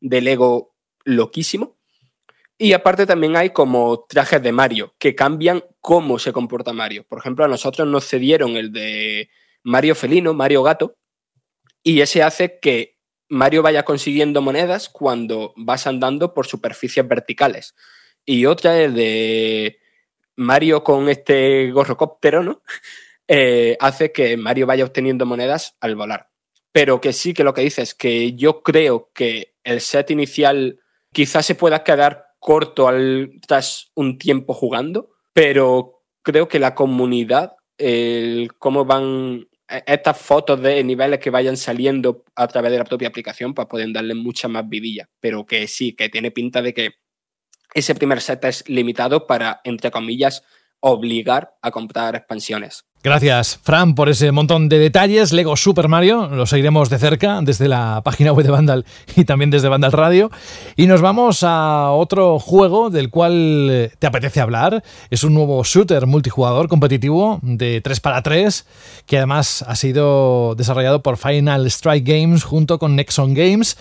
de 0.00 0.20
Lego 0.20 0.74
loquísimo. 1.04 1.76
Y 2.62 2.74
aparte 2.74 3.06
también 3.06 3.36
hay 3.36 3.50
como 3.50 4.04
trajes 4.06 4.42
de 4.42 4.52
Mario, 4.52 4.94
que 4.98 5.14
cambian 5.14 5.64
cómo 5.80 6.18
se 6.18 6.30
comporta 6.30 6.74
Mario. 6.74 7.06
Por 7.08 7.18
ejemplo, 7.18 7.42
a 7.42 7.48
nosotros 7.48 7.88
nos 7.88 8.06
cedieron 8.06 8.58
el 8.58 8.70
de 8.70 9.30
Mario 9.62 9.94
Felino, 9.94 10.34
Mario 10.34 10.62
Gato, 10.62 10.98
y 11.82 12.02
ese 12.02 12.22
hace 12.22 12.58
que 12.60 12.98
Mario 13.30 13.62
vaya 13.62 13.84
consiguiendo 13.84 14.42
monedas 14.42 14.90
cuando 14.90 15.54
vas 15.56 15.86
andando 15.86 16.34
por 16.34 16.46
superficies 16.46 17.08
verticales. 17.08 17.74
Y 18.26 18.44
otra 18.44 18.78
es 18.78 18.94
de 18.94 19.78
Mario 20.36 20.84
con 20.84 21.08
este 21.08 21.70
gorrocóptero, 21.70 22.42
¿no? 22.44 22.62
Eh, 23.32 23.76
hace 23.78 24.10
que 24.10 24.36
Mario 24.36 24.66
vaya 24.66 24.84
obteniendo 24.84 25.24
monedas 25.24 25.76
al 25.80 25.94
volar. 25.94 26.30
Pero 26.72 27.00
que 27.00 27.12
sí 27.12 27.32
que 27.32 27.44
lo 27.44 27.54
que 27.54 27.60
dices 27.60 27.90
es 27.90 27.94
que 27.94 28.32
yo 28.32 28.64
creo 28.64 29.12
que 29.14 29.54
el 29.62 29.80
set 29.80 30.10
inicial 30.10 30.80
quizás 31.12 31.46
se 31.46 31.54
pueda 31.54 31.84
quedar 31.84 32.29
corto 32.40 32.88
al, 32.88 33.38
tras 33.46 33.92
un 33.94 34.18
tiempo 34.18 34.54
jugando, 34.54 35.10
pero 35.32 36.02
creo 36.22 36.48
que 36.48 36.58
la 36.58 36.74
comunidad, 36.74 37.52
el 37.78 38.52
cómo 38.58 38.84
van 38.84 39.46
e, 39.68 39.84
estas 39.86 40.18
fotos 40.18 40.60
de 40.60 40.82
niveles 40.82 41.20
que 41.20 41.30
vayan 41.30 41.56
saliendo 41.56 42.24
a 42.34 42.48
través 42.48 42.72
de 42.72 42.78
la 42.78 42.84
propia 42.84 43.08
aplicación, 43.08 43.54
pues 43.54 43.68
pueden 43.68 43.92
darle 43.92 44.14
mucha 44.14 44.48
más 44.48 44.68
vidilla. 44.68 45.08
Pero 45.20 45.46
que 45.46 45.68
sí, 45.68 45.94
que 45.94 46.08
tiene 46.08 46.30
pinta 46.32 46.62
de 46.62 46.74
que 46.74 46.90
ese 47.72 47.94
primer 47.94 48.20
set 48.20 48.44
es 48.46 48.68
limitado 48.68 49.26
para, 49.26 49.60
entre 49.62 49.92
comillas, 49.92 50.42
obligar 50.80 51.54
a 51.62 51.70
comprar 51.70 52.16
expansiones. 52.16 52.84
Gracias, 53.02 53.58
Fran, 53.62 53.94
por 53.94 54.10
ese 54.10 54.30
montón 54.30 54.68
de 54.68 54.78
detalles. 54.78 55.32
Lego 55.32 55.56
Super 55.56 55.88
Mario, 55.88 56.28
lo 56.28 56.44
seguiremos 56.44 56.90
de 56.90 56.98
cerca 56.98 57.40
desde 57.40 57.66
la 57.66 58.02
página 58.04 58.32
web 58.32 58.44
de 58.44 58.52
Vandal 58.52 58.84
y 59.16 59.24
también 59.24 59.50
desde 59.50 59.68
Vandal 59.68 59.92
Radio. 59.92 60.30
Y 60.76 60.86
nos 60.86 61.00
vamos 61.00 61.42
a 61.42 61.92
otro 61.92 62.38
juego 62.38 62.90
del 62.90 63.08
cual 63.08 63.90
te 63.98 64.06
apetece 64.06 64.42
hablar. 64.42 64.84
Es 65.08 65.24
un 65.24 65.32
nuevo 65.32 65.64
shooter 65.64 66.06
multijugador 66.06 66.68
competitivo 66.68 67.38
de 67.40 67.80
3 67.80 68.00
para 68.00 68.22
3, 68.22 68.66
que 69.06 69.16
además 69.16 69.64
ha 69.66 69.76
sido 69.76 70.54
desarrollado 70.54 71.02
por 71.02 71.16
Final 71.16 71.66
Strike 71.68 72.06
Games 72.06 72.44
junto 72.44 72.78
con 72.78 72.96
Nexon 72.96 73.32
Games. 73.32 73.78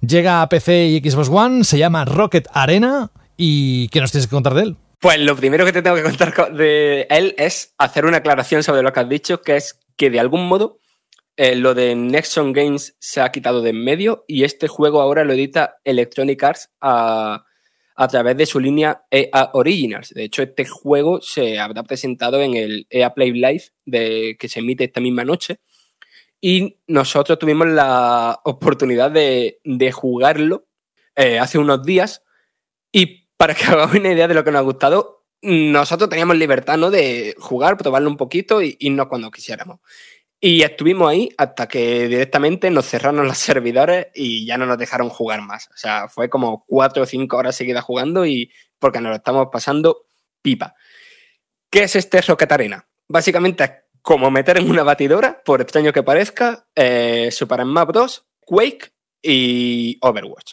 Llega 0.00 0.42
a 0.42 0.48
PC 0.48 0.88
y 0.88 1.08
Xbox 1.08 1.28
One, 1.28 1.62
se 1.62 1.78
llama 1.78 2.04
Rocket 2.04 2.48
Arena 2.52 3.10
¿Y 3.36 3.88
qué 3.88 4.00
nos 4.00 4.12
tienes 4.12 4.26
que 4.26 4.34
contar 4.34 4.54
de 4.54 4.62
él? 4.62 4.76
Pues 4.98 5.20
lo 5.20 5.36
primero 5.36 5.64
que 5.64 5.72
te 5.72 5.82
tengo 5.82 5.96
que 5.96 6.02
contar 6.02 6.52
de 6.54 7.06
él 7.10 7.34
es 7.38 7.74
hacer 7.78 8.06
una 8.06 8.18
aclaración 8.18 8.62
sobre 8.62 8.82
lo 8.82 8.92
que 8.92 9.00
has 9.00 9.08
dicho, 9.08 9.42
que 9.42 9.56
es 9.56 9.78
que 9.96 10.10
de 10.10 10.20
algún 10.20 10.48
modo 10.48 10.80
eh, 11.36 11.54
lo 11.54 11.74
de 11.74 11.94
Nexon 11.94 12.52
Games 12.52 12.96
se 12.98 13.20
ha 13.20 13.30
quitado 13.30 13.60
de 13.60 13.70
en 13.70 13.84
medio 13.84 14.24
y 14.26 14.44
este 14.44 14.68
juego 14.68 15.02
ahora 15.02 15.24
lo 15.24 15.34
edita 15.34 15.76
Electronic 15.84 16.42
Arts 16.42 16.70
a, 16.80 17.44
través 18.10 18.36
de 18.38 18.46
su 18.46 18.58
línea 18.58 19.02
EA 19.10 19.50
Originals. 19.52 20.10
De 20.10 20.24
hecho, 20.24 20.42
este 20.42 20.64
juego 20.64 21.20
se 21.20 21.58
habrá 21.58 21.82
presentado 21.82 22.40
en 22.40 22.54
el 22.54 22.86
EA 22.88 23.12
Play 23.14 23.32
Live 23.32 24.36
que 24.38 24.48
se 24.48 24.60
emite 24.60 24.84
esta 24.84 25.00
misma 25.00 25.24
noche 25.24 25.60
y 26.40 26.78
nosotros 26.86 27.38
tuvimos 27.38 27.66
la 27.66 28.40
oportunidad 28.44 29.10
de, 29.10 29.58
jugarlo 29.92 30.66
eh, 31.14 31.38
hace 31.38 31.58
unos 31.58 31.84
días 31.84 32.22
y 32.92 33.25
para 33.36 33.54
que 33.54 33.64
hagáis 33.66 33.94
una 33.94 34.12
idea 34.12 34.28
de 34.28 34.34
lo 34.34 34.44
que 34.44 34.50
nos 34.50 34.60
ha 34.60 34.64
gustado, 34.64 35.24
nosotros 35.42 36.10
teníamos 36.10 36.36
libertad 36.36 36.76
¿no? 36.76 36.90
de 36.90 37.34
jugar, 37.38 37.76
probarlo 37.76 38.08
un 38.08 38.16
poquito 38.16 38.62
y 38.62 38.76
irnos 38.80 39.06
cuando 39.06 39.30
quisiéramos. 39.30 39.80
Y 40.38 40.62
estuvimos 40.62 41.08
ahí 41.08 41.30
hasta 41.38 41.66
que 41.66 42.08
directamente 42.08 42.70
nos 42.70 42.86
cerraron 42.86 43.26
los 43.28 43.38
servidores 43.38 44.08
y 44.14 44.46
ya 44.46 44.58
no 44.58 44.66
nos 44.66 44.78
dejaron 44.78 45.08
jugar 45.08 45.42
más. 45.42 45.68
O 45.68 45.76
sea, 45.76 46.08
fue 46.08 46.28
como 46.28 46.64
cuatro 46.66 47.02
o 47.02 47.06
cinco 47.06 47.36
horas 47.36 47.56
seguidas 47.56 47.84
jugando 47.84 48.26
y 48.26 48.50
porque 48.78 49.00
nos 49.00 49.10
lo 49.10 49.16
estamos 49.16 49.48
pasando 49.50 50.06
pipa. 50.42 50.74
¿Qué 51.70 51.84
es 51.84 51.96
este 51.96 52.20
Rocket 52.22 52.52
Arena? 52.52 52.88
Básicamente 53.08 53.64
es 53.64 53.70
como 54.02 54.30
meter 54.30 54.58
en 54.58 54.70
una 54.70 54.84
batidora, 54.84 55.42
por 55.44 55.60
extraño 55.60 55.92
que 55.92 56.04
parezca, 56.04 56.68
eh, 56.76 57.28
Super 57.32 57.62
Smash 57.62 57.86
Bros., 57.86 58.26
Quake 58.40 58.92
y 59.20 59.98
Overwatch. 60.00 60.52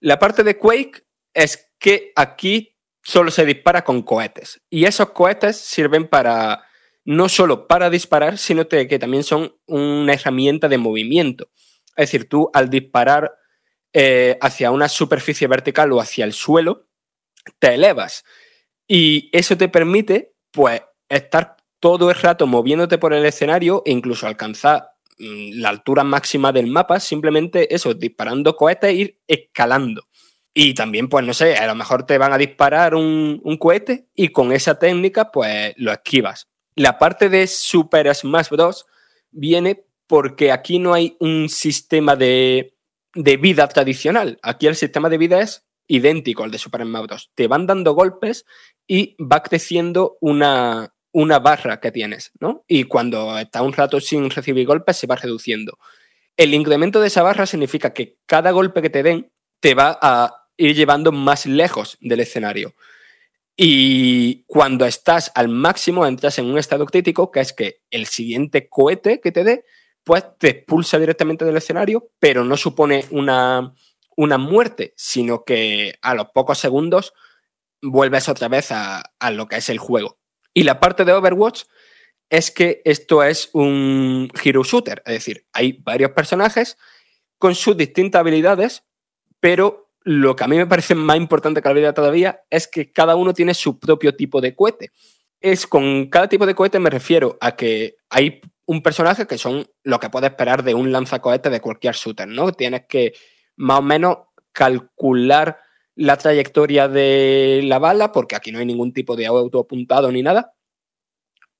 La 0.00 0.20
parte 0.20 0.44
de 0.44 0.56
Quake 0.56 1.02
es 1.34 1.71
que 1.82 2.12
aquí 2.14 2.76
solo 3.02 3.32
se 3.32 3.44
dispara 3.44 3.82
con 3.82 4.02
cohetes. 4.02 4.62
Y 4.70 4.84
esos 4.84 5.10
cohetes 5.10 5.56
sirven 5.56 6.06
para 6.06 6.64
no 7.04 7.28
solo 7.28 7.66
para 7.66 7.90
disparar, 7.90 8.38
sino 8.38 8.68
que 8.68 8.98
también 9.00 9.24
son 9.24 9.56
una 9.66 10.14
herramienta 10.14 10.68
de 10.68 10.78
movimiento. 10.78 11.50
Es 11.96 12.10
decir, 12.10 12.28
tú 12.28 12.48
al 12.54 12.70
disparar 12.70 13.32
eh, 13.92 14.38
hacia 14.40 14.70
una 14.70 14.88
superficie 14.88 15.48
vertical 15.48 15.90
o 15.90 16.00
hacia 16.00 16.24
el 16.24 16.32
suelo, 16.32 16.86
te 17.58 17.74
elevas. 17.74 18.24
Y 18.86 19.28
eso 19.36 19.56
te 19.56 19.68
permite, 19.68 20.36
pues, 20.52 20.82
estar 21.08 21.56
todo 21.80 22.10
el 22.10 22.16
rato 22.16 22.46
moviéndote 22.46 22.96
por 22.96 23.12
el 23.12 23.26
escenario 23.26 23.82
e 23.84 23.90
incluso 23.90 24.28
alcanzar 24.28 24.92
mm, 25.18 25.60
la 25.60 25.70
altura 25.70 26.04
máxima 26.04 26.52
del 26.52 26.68
mapa, 26.68 27.00
simplemente 27.00 27.74
eso, 27.74 27.92
disparando 27.92 28.54
cohetes 28.54 28.90
e 28.90 28.94
ir 28.94 29.20
escalando. 29.26 30.04
Y 30.54 30.74
también, 30.74 31.08
pues 31.08 31.24
no 31.24 31.32
sé, 31.32 31.56
a 31.56 31.66
lo 31.66 31.74
mejor 31.74 32.04
te 32.04 32.18
van 32.18 32.32
a 32.32 32.38
disparar 32.38 32.94
un, 32.94 33.40
cohete 33.58 34.08
y 34.14 34.28
con 34.28 34.52
esa 34.52 34.78
técnica, 34.78 35.30
pues 35.30 35.72
lo 35.76 35.92
esquivas. 35.92 36.48
La 36.74 36.98
parte 36.98 37.28
de 37.28 37.46
Super 37.46 38.14
Smash 38.14 38.50
Bros. 38.50 38.86
viene 39.30 39.84
porque 40.06 40.52
aquí 40.52 40.78
no 40.78 40.92
hay 40.92 41.16
un 41.20 41.48
sistema 41.48 42.16
de, 42.16 42.74
vida 43.14 43.66
tradicional. 43.68 44.38
Aquí 44.42 44.66
el 44.66 44.76
sistema 44.76 45.08
de 45.08 45.18
vida 45.18 45.40
es 45.40 45.66
idéntico 45.86 46.44
al 46.44 46.50
de 46.50 46.58
Super 46.58 46.82
Smash 46.82 47.06
Bros. 47.06 47.30
Te 47.34 47.46
van 47.46 47.66
dando 47.66 47.94
golpes 47.94 48.44
y 48.86 49.16
va 49.18 49.42
creciendo 49.42 50.18
una, 50.20 50.94
una 51.12 51.38
barra 51.38 51.80
que 51.80 51.92
tienes, 51.92 52.30
¿no? 52.40 52.64
Y 52.68 52.84
cuando 52.84 53.38
está 53.38 53.62
un 53.62 53.72
rato 53.72 54.00
sin 54.00 54.28
recibir 54.28 54.66
golpes, 54.66 54.98
se 54.98 55.06
va 55.06 55.16
reduciendo. 55.16 55.78
El 56.36 56.52
incremento 56.52 57.00
de 57.00 57.06
esa 57.06 57.22
barra 57.22 57.46
significa 57.46 57.94
que 57.94 58.18
cada 58.26 58.50
golpe 58.50 58.82
que 58.82 58.90
te 58.90 59.02
den 59.02 59.32
te 59.60 59.74
va 59.74 59.98
a 60.02 60.41
ir 60.62 60.74
llevando 60.74 61.12
más 61.12 61.46
lejos 61.46 61.98
del 62.00 62.20
escenario. 62.20 62.74
Y 63.56 64.44
cuando 64.44 64.86
estás 64.86 65.30
al 65.34 65.48
máximo, 65.48 66.06
entras 66.06 66.38
en 66.38 66.46
un 66.46 66.58
estado 66.58 66.86
crítico, 66.86 67.30
que 67.30 67.40
es 67.40 67.52
que 67.52 67.82
el 67.90 68.06
siguiente 68.06 68.68
cohete 68.68 69.20
que 69.20 69.32
te 69.32 69.44
dé, 69.44 69.64
pues 70.04 70.24
te 70.38 70.48
expulsa 70.48 70.98
directamente 70.98 71.44
del 71.44 71.56
escenario, 71.56 72.10
pero 72.18 72.44
no 72.44 72.56
supone 72.56 73.04
una, 73.10 73.74
una 74.16 74.38
muerte, 74.38 74.94
sino 74.96 75.44
que 75.44 75.96
a 76.00 76.14
los 76.14 76.28
pocos 76.30 76.58
segundos 76.58 77.12
vuelves 77.80 78.28
otra 78.28 78.48
vez 78.48 78.72
a, 78.72 79.02
a, 79.18 79.30
lo 79.30 79.46
que 79.46 79.56
es 79.56 79.68
el 79.68 79.78
juego. 79.78 80.18
Y 80.54 80.62
la 80.62 80.80
parte 80.80 81.04
de 81.04 81.12
Overwatch 81.12 81.64
es 82.30 82.50
que 82.50 82.80
esto 82.84 83.22
es 83.22 83.50
un 83.52 84.30
hero 84.42 84.62
shooter, 84.64 85.02
es 85.04 85.12
decir, 85.12 85.46
hay 85.52 85.72
varios 85.72 86.12
personajes 86.12 86.78
con 87.36 87.54
sus 87.54 87.76
distintas 87.76 88.20
habilidades, 88.20 88.84
pero 89.40 89.81
lo 90.04 90.36
que 90.36 90.44
a 90.44 90.48
mí 90.48 90.56
me 90.56 90.66
parece 90.66 90.94
más 90.94 91.16
importante 91.16 91.60
que 91.60 91.68
la 91.68 91.74
vida 91.74 91.94
todavía 91.94 92.42
es 92.50 92.68
que 92.68 92.90
cada 92.90 93.16
uno 93.16 93.34
tiene 93.34 93.54
su 93.54 93.78
propio 93.78 94.14
tipo 94.14 94.40
de 94.40 94.54
cohete. 94.54 94.90
Es 95.40 95.66
con 95.66 96.06
cada 96.06 96.28
tipo 96.28 96.46
de 96.46 96.54
cohete 96.54 96.78
me 96.78 96.90
refiero 96.90 97.36
a 97.40 97.56
que 97.56 97.96
hay 98.10 98.40
un 98.66 98.82
personaje 98.82 99.26
que 99.26 99.38
son 99.38 99.66
lo 99.82 99.98
que 99.98 100.10
puedes 100.10 100.30
esperar 100.30 100.62
de 100.62 100.74
un 100.74 100.92
lanzacohete 100.92 101.50
de 101.50 101.60
cualquier 101.60 101.94
shooter, 101.94 102.28
¿no? 102.28 102.52
Tienes 102.52 102.82
que 102.88 103.12
más 103.56 103.80
o 103.80 103.82
menos 103.82 104.18
calcular 104.52 105.58
la 105.94 106.16
trayectoria 106.16 106.88
de 106.88 107.62
la 107.64 107.78
bala, 107.78 108.12
porque 108.12 108.36
aquí 108.36 108.52
no 108.52 108.58
hay 108.58 108.66
ningún 108.66 108.92
tipo 108.92 109.16
de 109.16 109.26
auto 109.26 109.60
apuntado 109.60 110.10
ni 110.10 110.22
nada. 110.22 110.54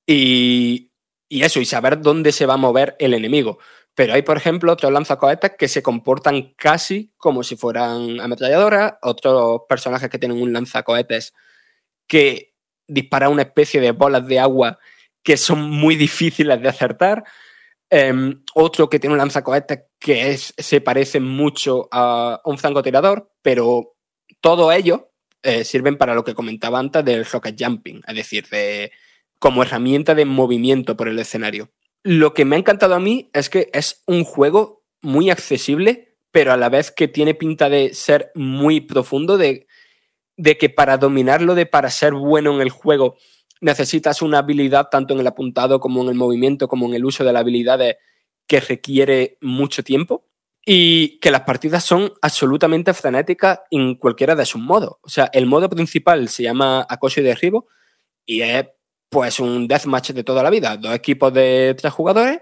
Y, 0.05 0.91
y 1.29 1.43
eso, 1.43 1.59
y 1.59 1.65
saber 1.65 2.01
dónde 2.01 2.31
se 2.31 2.45
va 2.45 2.55
a 2.55 2.57
mover 2.57 2.95
el 2.99 3.13
enemigo. 3.13 3.59
Pero 3.95 4.13
hay, 4.13 4.23
por 4.23 4.37
ejemplo, 4.37 4.73
otros 4.73 4.91
lanzacohetes 4.91 5.51
que 5.57 5.67
se 5.67 5.83
comportan 5.83 6.53
casi 6.55 7.13
como 7.17 7.43
si 7.43 7.55
fueran 7.55 8.19
ametralladoras, 8.19 8.95
otros 9.01 9.61
personajes 9.69 10.09
que 10.09 10.17
tienen 10.17 10.41
un 10.41 10.51
lanzacohetes 10.51 11.33
que 12.07 12.53
dispara 12.87 13.29
una 13.29 13.43
especie 13.43 13.79
de 13.79 13.91
bolas 13.91 14.25
de 14.27 14.39
agua 14.39 14.79
que 15.23 15.37
son 15.37 15.61
muy 15.69 15.95
difíciles 15.95 16.61
de 16.61 16.69
acertar. 16.69 17.23
Em, 17.89 18.43
otro 18.55 18.89
que 18.89 18.99
tiene 18.99 19.13
un 19.13 19.19
lanzacohetes 19.19 19.83
que 19.99 20.37
se 20.37 20.81
parece 20.81 21.19
mucho 21.19 21.87
a 21.91 22.41
un 22.45 22.57
francotirador, 22.57 23.31
pero 23.43 23.95
todos 24.41 24.73
ellos 24.73 25.01
eh, 25.43 25.63
sirven 25.63 25.97
para 25.97 26.15
lo 26.15 26.23
que 26.23 26.33
comentaba 26.33 26.79
antes 26.79 27.05
del 27.05 27.25
rocket 27.25 27.55
jumping, 27.61 28.01
es 28.07 28.15
decir, 28.15 28.47
de, 28.49 28.91
como 29.39 29.61
herramienta 29.61 30.15
de 30.15 30.25
movimiento 30.25 30.97
por 30.97 31.07
el 31.07 31.19
escenario. 31.19 31.69
Lo 32.03 32.33
que 32.33 32.45
me 32.45 32.55
ha 32.55 32.59
encantado 32.59 32.95
a 32.95 32.99
mí 32.99 33.29
es 33.33 33.49
que 33.49 33.69
es 33.73 34.03
un 34.05 34.25
juego 34.25 34.83
muy 35.01 35.29
accesible, 35.29 36.17
pero 36.31 36.51
a 36.51 36.57
la 36.57 36.69
vez 36.69 36.91
que 36.91 37.07
tiene 37.07 37.33
pinta 37.33 37.69
de 37.69 37.93
ser 37.93 38.31
muy 38.35 38.81
profundo, 38.81 39.37
de, 39.37 39.67
de 40.35 40.57
que 40.57 40.69
para 40.69 40.97
dominarlo, 40.97 41.55
de 41.55 41.65
para 41.65 41.89
ser 41.89 42.13
bueno 42.13 42.53
en 42.53 42.61
el 42.61 42.69
juego, 42.69 43.15
necesitas 43.61 44.21
una 44.21 44.39
habilidad 44.39 44.89
tanto 44.91 45.13
en 45.13 45.21
el 45.21 45.27
apuntado 45.27 45.79
como 45.79 46.01
en 46.03 46.09
el 46.09 46.15
movimiento, 46.15 46.67
como 46.67 46.87
en 46.87 46.95
el 46.95 47.05
uso 47.05 47.23
de 47.23 47.31
las 47.31 47.41
habilidades 47.41 47.95
que 48.47 48.59
requiere 48.59 49.37
mucho 49.41 49.83
tiempo 49.83 50.25
y 50.65 51.19
que 51.19 51.31
las 51.31 51.41
partidas 51.41 51.83
son 51.83 52.11
absolutamente 52.21 52.93
frenéticas 52.93 53.61
en 53.71 53.95
cualquiera 53.95 54.35
de 54.35 54.45
sus 54.45 54.61
modos. 54.61 54.95
O 55.01 55.09
sea, 55.09 55.29
el 55.33 55.45
modo 55.45 55.69
principal 55.69 56.27
se 56.27 56.43
llama 56.43 56.85
acoso 56.89 57.21
y 57.21 57.23
derribo 57.23 57.67
y 58.25 58.41
es 58.41 58.65
pues 59.13 59.39
un 59.39 59.67
deathmatch 59.67 60.09
de 60.09 60.23
toda 60.23 60.41
la 60.41 60.49
vida, 60.49 60.75
dos 60.75 60.95
equipos 60.95 61.31
de 61.31 61.75
tres 61.79 61.93
jugadores, 61.93 62.39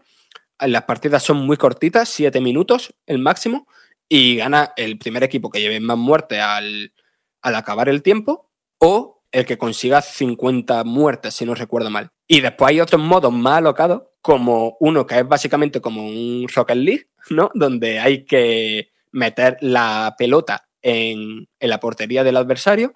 las 0.58 0.84
partidas 0.84 1.22
son 1.22 1.46
muy 1.46 1.58
cortitas, 1.58 2.08
siete 2.08 2.40
minutos 2.40 2.94
el 3.06 3.20
máximo, 3.20 3.68
y 4.08 4.38
gana 4.38 4.72
el 4.78 4.98
primer 4.98 5.22
equipo 5.24 5.50
que 5.50 5.60
lleve 5.60 5.82
más 5.82 5.98
muertes 5.98 6.40
al, 6.40 6.94
al 7.42 7.56
acabar 7.56 7.90
el 7.90 8.02
tiempo, 8.02 8.50
o 8.80 9.22
el 9.32 9.46
que 9.46 9.58
consiga 9.58 10.02
50 10.02 10.86
muertes, 10.86 11.34
si 11.34 11.46
no 11.46 11.56
recuerdo 11.56 11.90
mal. 11.90 12.10
Y 12.26 12.40
después 12.40 12.70
hay 12.70 12.80
otros 12.80 13.02
modos 13.02 13.34
más 13.34 13.58
alocados, 13.58 14.04
como 14.22 14.78
uno 14.80 15.06
que 15.06 15.20
es 15.20 15.28
básicamente 15.28 15.82
como 15.82 16.08
un 16.08 16.48
Rocket 16.56 16.78
League, 16.78 17.10
¿no? 17.32 17.52
Donde 17.54 18.00
hay 18.00 18.24
que 18.24 18.92
meter 19.12 19.58
la 19.60 20.16
pelota 20.18 20.70
en, 20.82 21.50
en 21.60 21.70
la 21.70 21.82
portería 21.82 22.24
del 22.24 22.38
adversario 22.38 22.94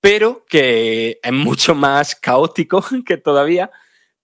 pero 0.00 0.44
que 0.48 1.18
es 1.22 1.32
mucho 1.32 1.74
más 1.74 2.14
caótico 2.14 2.84
que 3.06 3.16
todavía, 3.16 3.70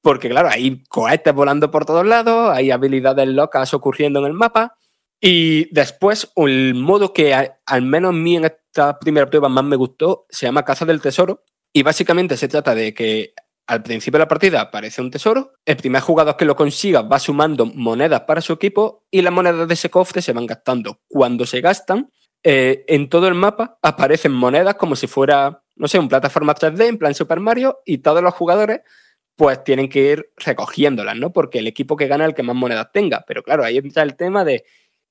porque 0.00 0.28
claro, 0.28 0.48
hay 0.48 0.82
cohetes 0.84 1.34
volando 1.34 1.70
por 1.70 1.84
todos 1.84 2.06
lados, 2.06 2.50
hay 2.54 2.70
habilidades 2.70 3.28
locas 3.28 3.74
ocurriendo 3.74 4.20
en 4.20 4.26
el 4.26 4.32
mapa, 4.32 4.76
y 5.20 5.72
después 5.72 6.30
el 6.36 6.74
modo 6.74 7.12
que 7.12 7.34
al 7.34 7.82
menos 7.82 8.10
a 8.10 8.12
mí 8.12 8.36
en 8.36 8.44
esta 8.44 8.98
primera 8.98 9.26
prueba 9.26 9.48
más 9.48 9.64
me 9.64 9.76
gustó 9.76 10.26
se 10.28 10.46
llama 10.46 10.64
Caza 10.64 10.84
del 10.84 11.00
Tesoro, 11.00 11.44
y 11.72 11.82
básicamente 11.82 12.36
se 12.36 12.48
trata 12.48 12.74
de 12.74 12.94
que 12.94 13.34
al 13.66 13.82
principio 13.82 14.18
de 14.18 14.24
la 14.24 14.28
partida 14.28 14.60
aparece 14.60 15.00
un 15.00 15.10
tesoro, 15.10 15.52
el 15.64 15.76
primer 15.76 16.02
jugador 16.02 16.36
que 16.36 16.44
lo 16.44 16.54
consiga 16.54 17.02
va 17.02 17.18
sumando 17.18 17.66
monedas 17.66 18.22
para 18.22 18.40
su 18.40 18.52
equipo 18.52 19.06
y 19.10 19.22
las 19.22 19.32
monedas 19.32 19.66
de 19.66 19.74
ese 19.74 19.90
cofre 19.90 20.20
se 20.20 20.32
van 20.32 20.46
gastando. 20.46 21.00
Cuando 21.08 21.46
se 21.46 21.60
gastan, 21.60 22.10
eh, 22.42 22.84
en 22.88 23.08
todo 23.08 23.26
el 23.26 23.34
mapa 23.34 23.78
aparecen 23.82 24.32
monedas 24.32 24.74
como 24.74 24.96
si 24.96 25.06
fuera 25.06 25.63
no 25.76 25.88
sé, 25.88 25.98
un 25.98 26.08
plataforma 26.08 26.54
3D 26.54 26.86
en 26.86 26.98
plan 26.98 27.14
Super 27.14 27.40
Mario 27.40 27.80
y 27.84 27.98
todos 27.98 28.22
los 28.22 28.34
jugadores 28.34 28.80
pues 29.36 29.64
tienen 29.64 29.88
que 29.88 30.12
ir 30.12 30.30
recogiéndolas, 30.36 31.16
¿no? 31.16 31.32
Porque 31.32 31.58
el 31.58 31.66
equipo 31.66 31.96
que 31.96 32.06
gana 32.06 32.24
es 32.24 32.28
el 32.28 32.34
que 32.34 32.44
más 32.44 32.54
monedas 32.54 32.92
tenga. 32.92 33.24
Pero 33.26 33.42
claro, 33.42 33.64
ahí 33.64 33.78
entra 33.78 34.04
el 34.04 34.14
tema 34.14 34.44
de 34.44 34.64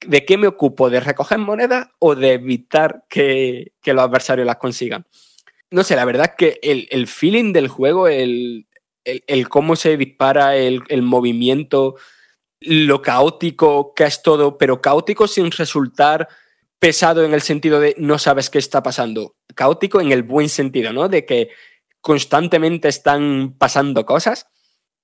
¿de 0.07 0.25
qué 0.25 0.37
me 0.37 0.47
ocupo? 0.47 0.89
¿De 0.89 0.99
recoger 0.99 1.39
monedas 1.39 1.87
o 1.99 2.15
de 2.15 2.33
evitar 2.33 3.03
que, 3.09 3.73
los 3.85 4.03
adversarios 4.03 4.45
las 4.45 4.57
consigan? 4.57 5.05
No 5.71 5.83
sé, 5.83 5.95
la 5.95 6.05
verdad 6.05 6.31
es 6.31 6.35
que 6.37 6.87
el, 6.89 7.07
feeling 7.07 7.51
del 7.51 7.67
juego, 7.67 8.07
el, 8.07 8.67
cómo 9.49 9.75
se 9.75 9.97
dispara, 9.97 10.55
el, 10.55 10.81
el 10.89 11.01
movimiento, 11.01 11.95
lo 12.59 13.01
caótico 13.01 13.93
que 13.93 14.03
es 14.05 14.21
todo, 14.21 14.57
pero 14.57 14.81
caótico 14.81 15.27
sin 15.27 15.51
resultar 15.51 16.27
pesado 16.83 17.23
en 17.23 17.33
el 17.33 17.41
sentido 17.41 17.79
de 17.79 17.95
no 17.97 18.19
sabes 18.19 18.49
qué 18.49 18.59
está 18.59 18.83
pasando, 18.83 19.37
caótico 19.55 20.01
en 20.01 20.11
el 20.11 20.21
buen 20.21 20.49
sentido, 20.49 20.91
¿no? 20.91 21.07
De 21.07 21.25
que 21.25 21.47
constantemente 22.01 22.89
están 22.89 23.55
pasando 23.57 24.05
cosas. 24.05 24.47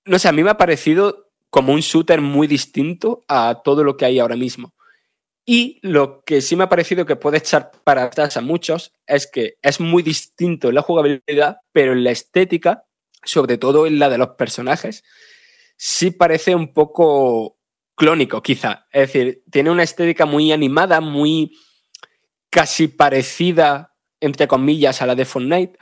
No 0.03 0.19
sé, 0.19 0.27
a 0.27 0.33
mí 0.33 0.43
me 0.43 0.49
ha 0.49 0.57
parecido 0.57 1.31
como 1.49 1.71
un 1.71 1.79
shooter 1.79 2.19
muy 2.19 2.47
distinto 2.47 3.23
a 3.29 3.61
todo 3.63 3.85
lo 3.85 3.95
que 3.95 4.03
hay 4.03 4.19
ahora 4.19 4.35
mismo. 4.35 4.73
Y 5.45 5.79
lo 5.81 6.21
que 6.25 6.41
sí 6.41 6.57
me 6.57 6.65
ha 6.65 6.69
parecido 6.69 7.05
que 7.05 7.15
puede 7.15 7.37
echar 7.37 7.71
para 7.85 8.03
atrás 8.03 8.35
a 8.35 8.41
muchos 8.41 8.91
es 9.07 9.25
que 9.25 9.53
es 9.61 9.79
muy 9.79 10.03
distinto 10.03 10.67
en 10.67 10.75
la 10.75 10.81
jugabilidad, 10.81 11.59
pero 11.71 11.93
en 11.93 12.03
la 12.03 12.11
estética, 12.11 12.83
sobre 13.23 13.57
todo 13.57 13.87
en 13.87 13.99
la 13.99 14.09
de 14.09 14.17
los 14.17 14.31
personajes, 14.31 15.05
sí 15.77 16.11
parece 16.11 16.55
un 16.55 16.73
poco 16.73 17.57
clónico, 17.95 18.43
quizá. 18.43 18.85
Es 18.91 19.13
decir, 19.13 19.43
tiene 19.49 19.71
una 19.71 19.83
estética 19.83 20.25
muy 20.25 20.51
animada, 20.51 20.99
muy 20.99 21.53
casi 22.49 22.87
parecida, 22.87 23.95
entre 24.19 24.47
comillas, 24.47 25.01
a 25.01 25.05
la 25.05 25.15
de 25.15 25.25
Fortnite. 25.25 25.77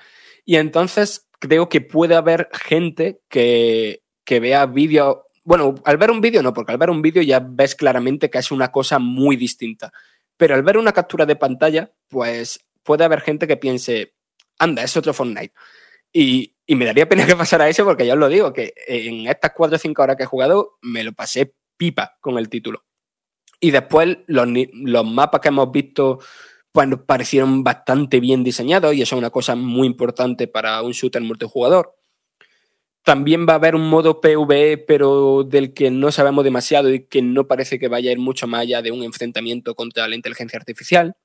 Y 0.46 0.58
entonces 0.58 1.28
creo 1.40 1.70
que 1.70 1.82
puede 1.82 2.16
haber 2.16 2.50
gente 2.54 3.22
que, 3.30 4.04
que 4.24 4.40
vea 4.40 4.66
vídeo. 4.66 5.26
Bueno, 5.44 5.76
al 5.86 5.98
ver 5.98 6.12
un 6.12 6.22
vídeo 6.22 6.44
no, 6.44 6.54
porque 6.54 6.72
al 6.72 6.78
ver 6.78 6.90
un 6.90 7.02
vídeo 7.02 7.22
ya 7.22 7.40
ves 7.40 7.76
claramente 7.76 8.30
que 8.30 8.38
es 8.38 8.52
una 8.52 8.72
cosa 8.72 9.00
muy 9.00 9.36
distinta. 9.36 9.92
Pero 10.36 10.56
al 10.56 10.64
ver 10.64 10.78
una 10.78 10.94
captura 10.94 11.26
de 11.26 11.36
pantalla, 11.36 11.92
pues 12.08 12.60
puede 12.84 13.04
haber 13.04 13.22
gente 13.22 13.48
que 13.48 13.58
piense, 13.58 14.14
anda, 14.60 14.84
es 14.84 14.96
otro 14.96 15.14
Fortnite. 15.14 15.54
Y, 16.14 16.56
y 16.66 16.76
me 16.76 16.86
daría 16.86 17.10
pena 17.10 17.26
que 17.28 17.36
pasara 17.36 17.70
eso 17.70 17.86
porque 17.86 18.06
ya 18.06 18.14
os 18.14 18.20
lo 18.20 18.30
digo, 18.30 18.54
que 18.54 18.74
en 18.88 19.28
estas 19.28 19.52
4 19.56 19.76
o 19.76 19.80
5 19.80 20.02
horas 20.02 20.16
que 20.18 20.24
he 20.24 20.28
jugado 20.28 20.78
me 20.82 21.04
lo 21.04 21.14
pasé 21.14 21.54
pipa 21.78 22.18
con 22.22 22.38
el 22.38 22.50
título. 22.50 22.84
Y 23.60 23.72
después 23.72 24.20
los, 24.28 24.48
los 24.74 25.06
mapas 25.06 25.42
que 25.42 25.48
hemos 25.48 25.72
visto 25.72 26.20
parecieron 27.06 27.64
bastante 27.64 28.20
bien 28.20 28.44
diseñados 28.44 28.94
y 28.94 29.02
eso 29.02 29.16
es 29.16 29.20
una 29.20 29.30
cosa 29.30 29.56
muy 29.56 29.88
importante 29.88 30.48
para 30.48 30.82
un 30.82 30.92
shooter 30.92 31.22
multijugador. 31.22 31.96
También 33.04 33.48
va 33.48 33.54
a 33.54 33.56
haber 33.56 33.76
un 33.76 33.90
modo 33.90 34.20
PvE, 34.20 34.78
pero 34.80 35.44
del 35.44 35.74
que 35.74 35.90
no 35.90 36.12
sabemos 36.12 36.44
demasiado 36.44 36.94
y 36.94 37.06
que 37.06 37.22
no 37.22 37.48
parece 37.48 37.80
que 37.80 37.88
vaya 37.88 38.10
a 38.10 38.14
ir 38.14 38.20
mucho 38.20 38.48
más 38.48 38.62
allá 38.62 38.82
de 38.82 38.92
un 38.92 39.02
enfrentamiento 39.04 39.76
contra 39.76 40.08
la 40.08 40.16
inteligencia 40.16 40.60
artificial. 40.60 41.16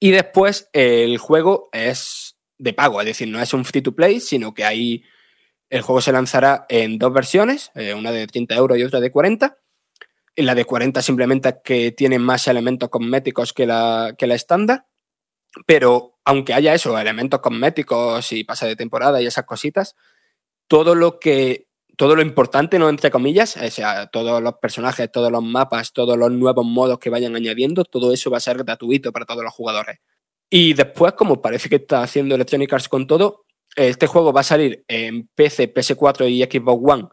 Y 0.00 0.10
después 0.10 0.68
el 0.72 1.18
juego 1.18 1.68
es 1.72 2.36
de 2.58 2.72
pago, 2.72 3.00
es 3.00 3.06
decir, 3.06 3.28
no 3.28 3.40
es 3.40 3.54
un 3.54 3.64
free 3.64 3.82
to 3.82 3.94
play, 3.94 4.20
sino 4.20 4.54
que 4.54 4.64
ahí 4.64 5.04
el 5.70 5.82
juego 5.82 6.00
se 6.00 6.12
lanzará 6.12 6.66
en 6.68 6.98
dos 6.98 7.12
versiones, 7.12 7.70
eh, 7.74 7.94
una 7.94 8.10
de 8.12 8.26
30 8.26 8.54
euros 8.56 8.76
y 8.76 8.82
otra 8.82 9.00
de 9.00 9.10
40. 9.10 9.61
La 10.36 10.54
de 10.54 10.64
40 10.64 11.02
simplemente 11.02 11.60
que 11.62 11.92
tiene 11.92 12.18
más 12.18 12.48
elementos 12.48 12.88
cosméticos 12.88 13.52
que 13.52 13.66
la, 13.66 14.14
que 14.16 14.26
la 14.26 14.34
estándar. 14.34 14.86
Pero 15.66 16.18
aunque 16.24 16.54
haya 16.54 16.74
eso, 16.74 16.98
elementos 16.98 17.40
cosméticos 17.40 18.32
y 18.32 18.44
pase 18.44 18.66
de 18.66 18.76
temporada 18.76 19.20
y 19.20 19.26
esas 19.26 19.44
cositas, 19.44 19.96
todo 20.68 20.94
lo 20.94 21.18
que. 21.18 21.68
Todo 21.94 22.16
lo 22.16 22.22
importante, 22.22 22.78
¿no? 22.78 22.88
Entre 22.88 23.10
comillas, 23.10 23.54
o 23.58 23.70
sea, 23.70 24.06
todos 24.06 24.42
los 24.42 24.54
personajes, 24.54 25.12
todos 25.12 25.30
los 25.30 25.42
mapas, 25.42 25.92
todos 25.92 26.16
los 26.16 26.32
nuevos 26.32 26.64
modos 26.64 26.98
que 26.98 27.10
vayan 27.10 27.36
añadiendo, 27.36 27.84
todo 27.84 28.14
eso 28.14 28.30
va 28.30 28.38
a 28.38 28.40
ser 28.40 28.56
gratuito 28.56 29.12
para 29.12 29.26
todos 29.26 29.44
los 29.44 29.52
jugadores. 29.52 29.98
Y 30.48 30.72
después, 30.72 31.12
como 31.12 31.42
parece 31.42 31.68
que 31.68 31.76
está 31.76 32.02
haciendo 32.02 32.34
Electronic 32.34 32.72
Arts 32.72 32.88
con 32.88 33.06
todo, 33.06 33.44
este 33.76 34.06
juego 34.06 34.32
va 34.32 34.40
a 34.40 34.44
salir 34.44 34.84
en 34.88 35.28
PC, 35.34 35.72
PS4 35.72 36.30
y 36.30 36.42
Xbox 36.42 36.82
One 36.82 37.08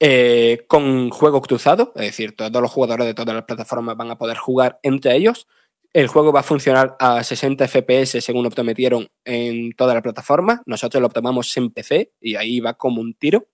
eh, 0.00 0.64
con 0.68 1.10
juego 1.10 1.40
cruzado, 1.40 1.92
es 1.96 2.02
decir, 2.02 2.36
todos 2.36 2.60
los 2.60 2.70
jugadores 2.70 3.06
de 3.06 3.14
todas 3.14 3.34
las 3.34 3.44
plataformas 3.44 3.96
van 3.96 4.10
a 4.10 4.18
poder 4.18 4.36
jugar 4.36 4.78
entre 4.82 5.16
ellos. 5.16 5.46
El 5.92 6.08
juego 6.08 6.32
va 6.32 6.40
a 6.40 6.42
funcionar 6.42 6.96
a 6.98 7.24
60 7.24 7.66
FPS 7.66 8.22
según 8.22 8.44
lo 8.44 8.50
prometieron 8.50 9.08
en 9.24 9.72
toda 9.72 9.94
la 9.94 10.02
plataforma. 10.02 10.62
Nosotros 10.66 11.00
lo 11.00 11.08
tomamos 11.08 11.56
en 11.56 11.70
PC 11.70 12.12
y 12.20 12.34
ahí 12.34 12.60
va 12.60 12.74
como 12.74 13.00
un 13.00 13.14
tiro. 13.14 13.46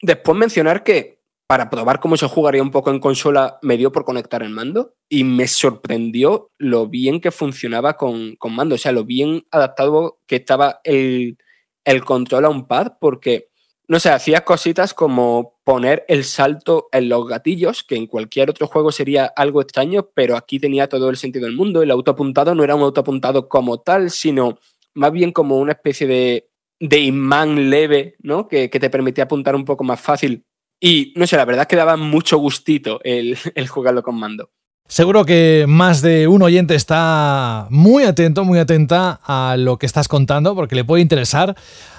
Después 0.00 0.38
mencionar 0.38 0.82
que 0.82 1.20
para 1.46 1.68
probar 1.68 2.00
cómo 2.00 2.16
se 2.16 2.26
jugaría 2.26 2.62
un 2.62 2.70
poco 2.70 2.90
en 2.90 3.00
consola 3.00 3.58
me 3.60 3.76
dio 3.76 3.92
por 3.92 4.04
conectar 4.04 4.42
el 4.42 4.50
mando 4.50 4.94
y 5.10 5.24
me 5.24 5.46
sorprendió 5.46 6.50
lo 6.58 6.88
bien 6.88 7.20
que 7.20 7.30
funcionaba 7.30 7.98
con, 7.98 8.36
con 8.36 8.54
mando, 8.54 8.76
o 8.76 8.78
sea, 8.78 8.92
lo 8.92 9.04
bien 9.04 9.46
adaptado 9.50 10.20
que 10.26 10.36
estaba 10.36 10.80
el, 10.84 11.36
el 11.84 12.04
control 12.04 12.46
a 12.46 12.48
un 12.48 12.66
pad 12.66 12.94
porque 12.98 13.50
no 13.86 14.00
sé, 14.00 14.10
hacía 14.10 14.44
cositas 14.44 14.94
como 14.94 15.58
poner 15.64 16.04
el 16.08 16.24
salto 16.24 16.88
en 16.92 17.08
los 17.08 17.26
gatillos, 17.28 17.84
que 17.84 17.96
en 17.96 18.06
cualquier 18.06 18.50
otro 18.50 18.66
juego 18.66 18.92
sería 18.92 19.26
algo 19.26 19.60
extraño, 19.60 20.08
pero 20.14 20.36
aquí 20.36 20.58
tenía 20.58 20.88
todo 20.88 21.10
el 21.10 21.16
sentido 21.16 21.44
del 21.46 21.56
mundo. 21.56 21.82
El 21.82 21.90
autoapuntado 21.90 22.54
no 22.54 22.64
era 22.64 22.74
un 22.74 22.82
autoapuntado 22.82 23.48
como 23.48 23.80
tal, 23.80 24.10
sino 24.10 24.58
más 24.94 25.12
bien 25.12 25.32
como 25.32 25.58
una 25.58 25.72
especie 25.72 26.06
de, 26.06 26.48
de 26.80 27.00
imán 27.00 27.70
leve, 27.70 28.16
¿no? 28.20 28.48
Que, 28.48 28.70
que 28.70 28.80
te 28.80 28.90
permitía 28.90 29.24
apuntar 29.24 29.54
un 29.54 29.64
poco 29.64 29.84
más 29.84 30.00
fácil 30.00 30.44
Y 30.80 31.12
no 31.16 31.26
sé, 31.26 31.36
la 31.36 31.44
verdad 31.44 31.62
es 31.62 31.68
que 31.68 31.76
daba 31.76 31.96
mucho 31.96 32.38
gustito 32.38 33.00
el, 33.04 33.36
el 33.54 33.68
jugarlo 33.68 34.02
con 34.02 34.16
mando. 34.16 34.50
Seguro 34.88 35.24
que 35.24 35.64
más 35.66 36.02
de 36.02 36.28
un 36.28 36.42
oyente 36.42 36.74
está 36.74 37.66
muy 37.70 38.04
atento, 38.04 38.44
muy 38.44 38.58
atenta 38.58 39.18
a 39.24 39.56
lo 39.56 39.78
que 39.78 39.86
estás 39.86 40.08
contando, 40.08 40.54
porque 40.54 40.74
le 40.74 40.84
puede 40.84 41.02
interesar. 41.02 41.56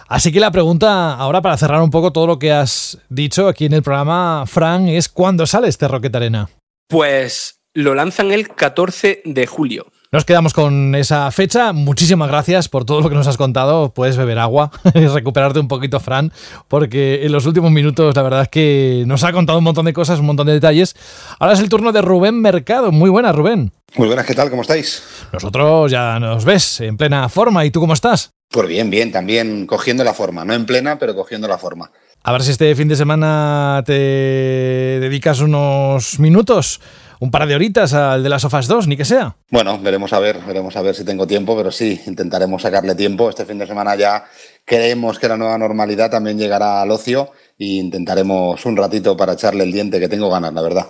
Así 0.08 0.32
que 0.32 0.40
la 0.40 0.52
pregunta 0.52 1.16
ahora 1.16 1.42
para 1.42 1.58
cerrar 1.58 1.82
un 1.82 1.90
poco 1.90 2.12
todo 2.12 2.28
lo 2.28 2.38
que 2.38 2.52
has 2.52 3.00
dicho 3.10 3.48
aquí 3.48 3.66
en 3.66 3.74
el 3.74 3.82
programa, 3.82 4.44
Fran, 4.46 4.88
es 4.88 5.10
¿cuándo 5.10 5.48
sale 5.48 5.68
este 5.68 5.88
Rocket 5.88 6.16
Arena? 6.16 6.50
Pues 6.88 7.60
lo 7.74 7.96
lanzan 7.96 8.32
el 8.32 8.50
14 8.50 9.24
de 9.26 9.48
julio. 9.48 9.88
Nos 10.16 10.24
quedamos 10.24 10.54
con 10.54 10.96
esa 10.96 11.30
fecha. 11.30 11.74
Muchísimas 11.74 12.30
gracias 12.30 12.70
por 12.70 12.86
todo 12.86 13.02
lo 13.02 13.10
que 13.10 13.16
nos 13.16 13.28
has 13.28 13.36
contado. 13.36 13.94
Puedes 13.94 14.16
beber 14.16 14.40
agua 14.40 14.72
y 14.96 15.08
recuperarte 15.08 15.60
un 15.60 15.68
poquito, 15.68 16.00
Fran, 16.00 16.32
porque 16.70 17.26
en 17.26 17.34
los 17.34 17.46
últimos 17.46 17.70
minutos 17.70 18.16
la 18.16 18.22
verdad 18.22 18.44
es 18.44 18.48
que 18.48 19.04
nos 19.08 19.26
ha 19.26 19.34
contado 19.34 19.58
un 19.58 19.66
montón 19.66 19.84
de 19.84 19.92
cosas, 19.92 20.20
un 20.22 20.28
montón 20.28 20.48
de 20.48 20.54
detalles. 20.54 20.96
Ahora 21.38 21.54
es 21.54 21.60
el 21.60 21.68
turno 21.68 21.92
de 21.92 22.02
Rubén 22.02 22.40
Mercado. 22.40 22.94
Muy 22.94 23.10
buenas, 23.10 23.36
Rubén. 23.36 23.74
Muy 23.98 24.08
buenas, 24.08 24.26
¿qué 24.26 24.34
tal? 24.34 24.50
¿Cómo 24.50 24.62
estáis? 24.62 25.04
Nosotros 25.34 25.92
ya 25.92 26.18
nos 26.18 26.46
ves 26.46 26.80
en 26.80 26.96
plena 26.96 27.28
forma. 27.28 27.66
¿Y 27.66 27.72
tú 27.72 27.82
cómo 27.82 27.92
estás? 27.92 28.32
Pues 28.50 28.70
bien, 28.70 28.90
bien, 28.90 29.12
también 29.12 29.68
cogiendo 29.68 30.06
la 30.06 30.14
forma. 30.14 30.46
No 30.46 30.54
en 30.54 30.66
plena, 30.66 30.98
pero 30.98 31.14
cogiendo 31.14 31.50
la 31.50 31.58
forma. 31.58 31.92
A 32.24 32.32
ver 32.32 32.42
si 32.42 32.52
este 32.52 32.74
fin 32.74 32.88
de 32.88 32.96
semana 32.96 33.84
te 33.86 33.94
dedicas 33.94 35.42
unos 35.42 36.20
minutos 36.20 36.80
un 37.20 37.32
par 37.32 37.48
de 37.48 37.56
horitas 37.56 37.94
al 37.94 38.24
de 38.24 38.30
las 38.30 38.42
Sofas 38.42 38.68
2, 38.68 38.88
ni 38.88 38.98
que 38.98 39.06
sea. 39.06 39.36
Bueno, 39.50 39.80
veremos 39.80 40.14
a 40.14 40.20
ver, 40.20 40.40
veremos 40.46 40.76
a 40.76 40.82
ver 40.82 40.96
si 40.96 41.04
tengo 41.04 41.28
tiempo, 41.28 41.56
pero 41.56 41.72
sí, 41.72 42.02
intentaremos 42.08 42.62
sacarle 42.62 42.96
tiempo. 42.96 43.30
Este 43.30 43.46
fin 43.46 43.58
de 43.58 43.68
semana 43.68 43.96
ya 43.96 44.26
creemos 44.66 45.20
que 45.20 45.28
la 45.28 45.38
nueva 45.38 45.58
normalidad 45.58 46.10
también 46.10 46.38
llegará 46.38 46.82
al 46.82 46.92
ocio 46.92 47.32
e 47.58 47.66
intentaremos 47.66 48.66
un 48.66 48.78
ratito 48.78 49.16
para 49.16 49.34
echarle 49.34 49.64
el 49.64 49.72
diente, 49.72 50.00
que 50.00 50.10
tengo 50.10 50.30
ganas, 50.30 50.54
la 50.54 50.62
verdad. 50.62 50.88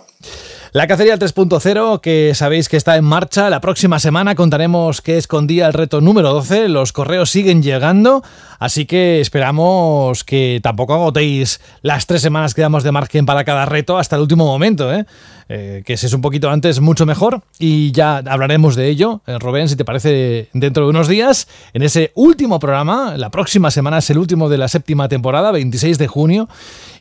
La 0.75 0.87
cacería 0.87 1.17
3.0, 1.17 2.01
que 2.01 2.33
sabéis 2.35 2.67
que 2.67 2.75
está 2.75 2.97
en 2.97 3.05
marcha, 3.05 3.49
la 3.49 3.61
próxima 3.61 3.97
semana 3.97 4.35
contaremos 4.35 5.01
qué 5.01 5.17
escondía 5.17 5.67
el 5.67 5.73
reto 5.73 6.01
número 6.01 6.33
12, 6.33 6.67
los 6.67 6.91
correos 6.91 7.29
siguen 7.29 7.63
llegando, 7.63 8.23
así 8.59 8.85
que 8.85 9.21
esperamos 9.21 10.25
que 10.25 10.59
tampoco 10.61 10.93
agotéis 10.93 11.61
las 11.81 12.07
tres 12.07 12.21
semanas 12.21 12.53
que 12.53 12.61
damos 12.61 12.83
de 12.83 12.91
margen 12.91 13.25
para 13.25 13.45
cada 13.45 13.65
reto 13.65 13.97
hasta 13.97 14.17
el 14.17 14.23
último 14.23 14.45
momento, 14.45 14.93
¿eh? 14.93 15.05
Eh, 15.47 15.83
que 15.85 15.95
si 15.95 16.07
es 16.07 16.13
un 16.13 16.21
poquito 16.21 16.49
antes 16.49 16.81
mucho 16.81 17.05
mejor. 17.05 17.41
Y 17.59 17.91
ya 17.91 18.17
hablaremos 18.17 18.75
de 18.75 18.89
ello, 18.89 19.21
eh, 19.27 19.67
si 19.67 19.75
te 19.75 19.85
parece 19.85 20.49
dentro 20.53 20.85
de 20.85 20.89
unos 20.89 21.07
días, 21.07 21.47
en 21.73 21.83
ese 21.83 22.11
último 22.15 22.59
programa, 22.59 23.15
la 23.17 23.29
próxima 23.29 23.69
semana 23.69 23.99
es 23.99 24.09
el 24.09 24.17
último 24.17 24.49
de 24.49 24.57
la 24.57 24.67
séptima 24.67 25.07
temporada, 25.07 25.51
26 25.51 25.97
de 25.99 26.07
junio, 26.07 26.49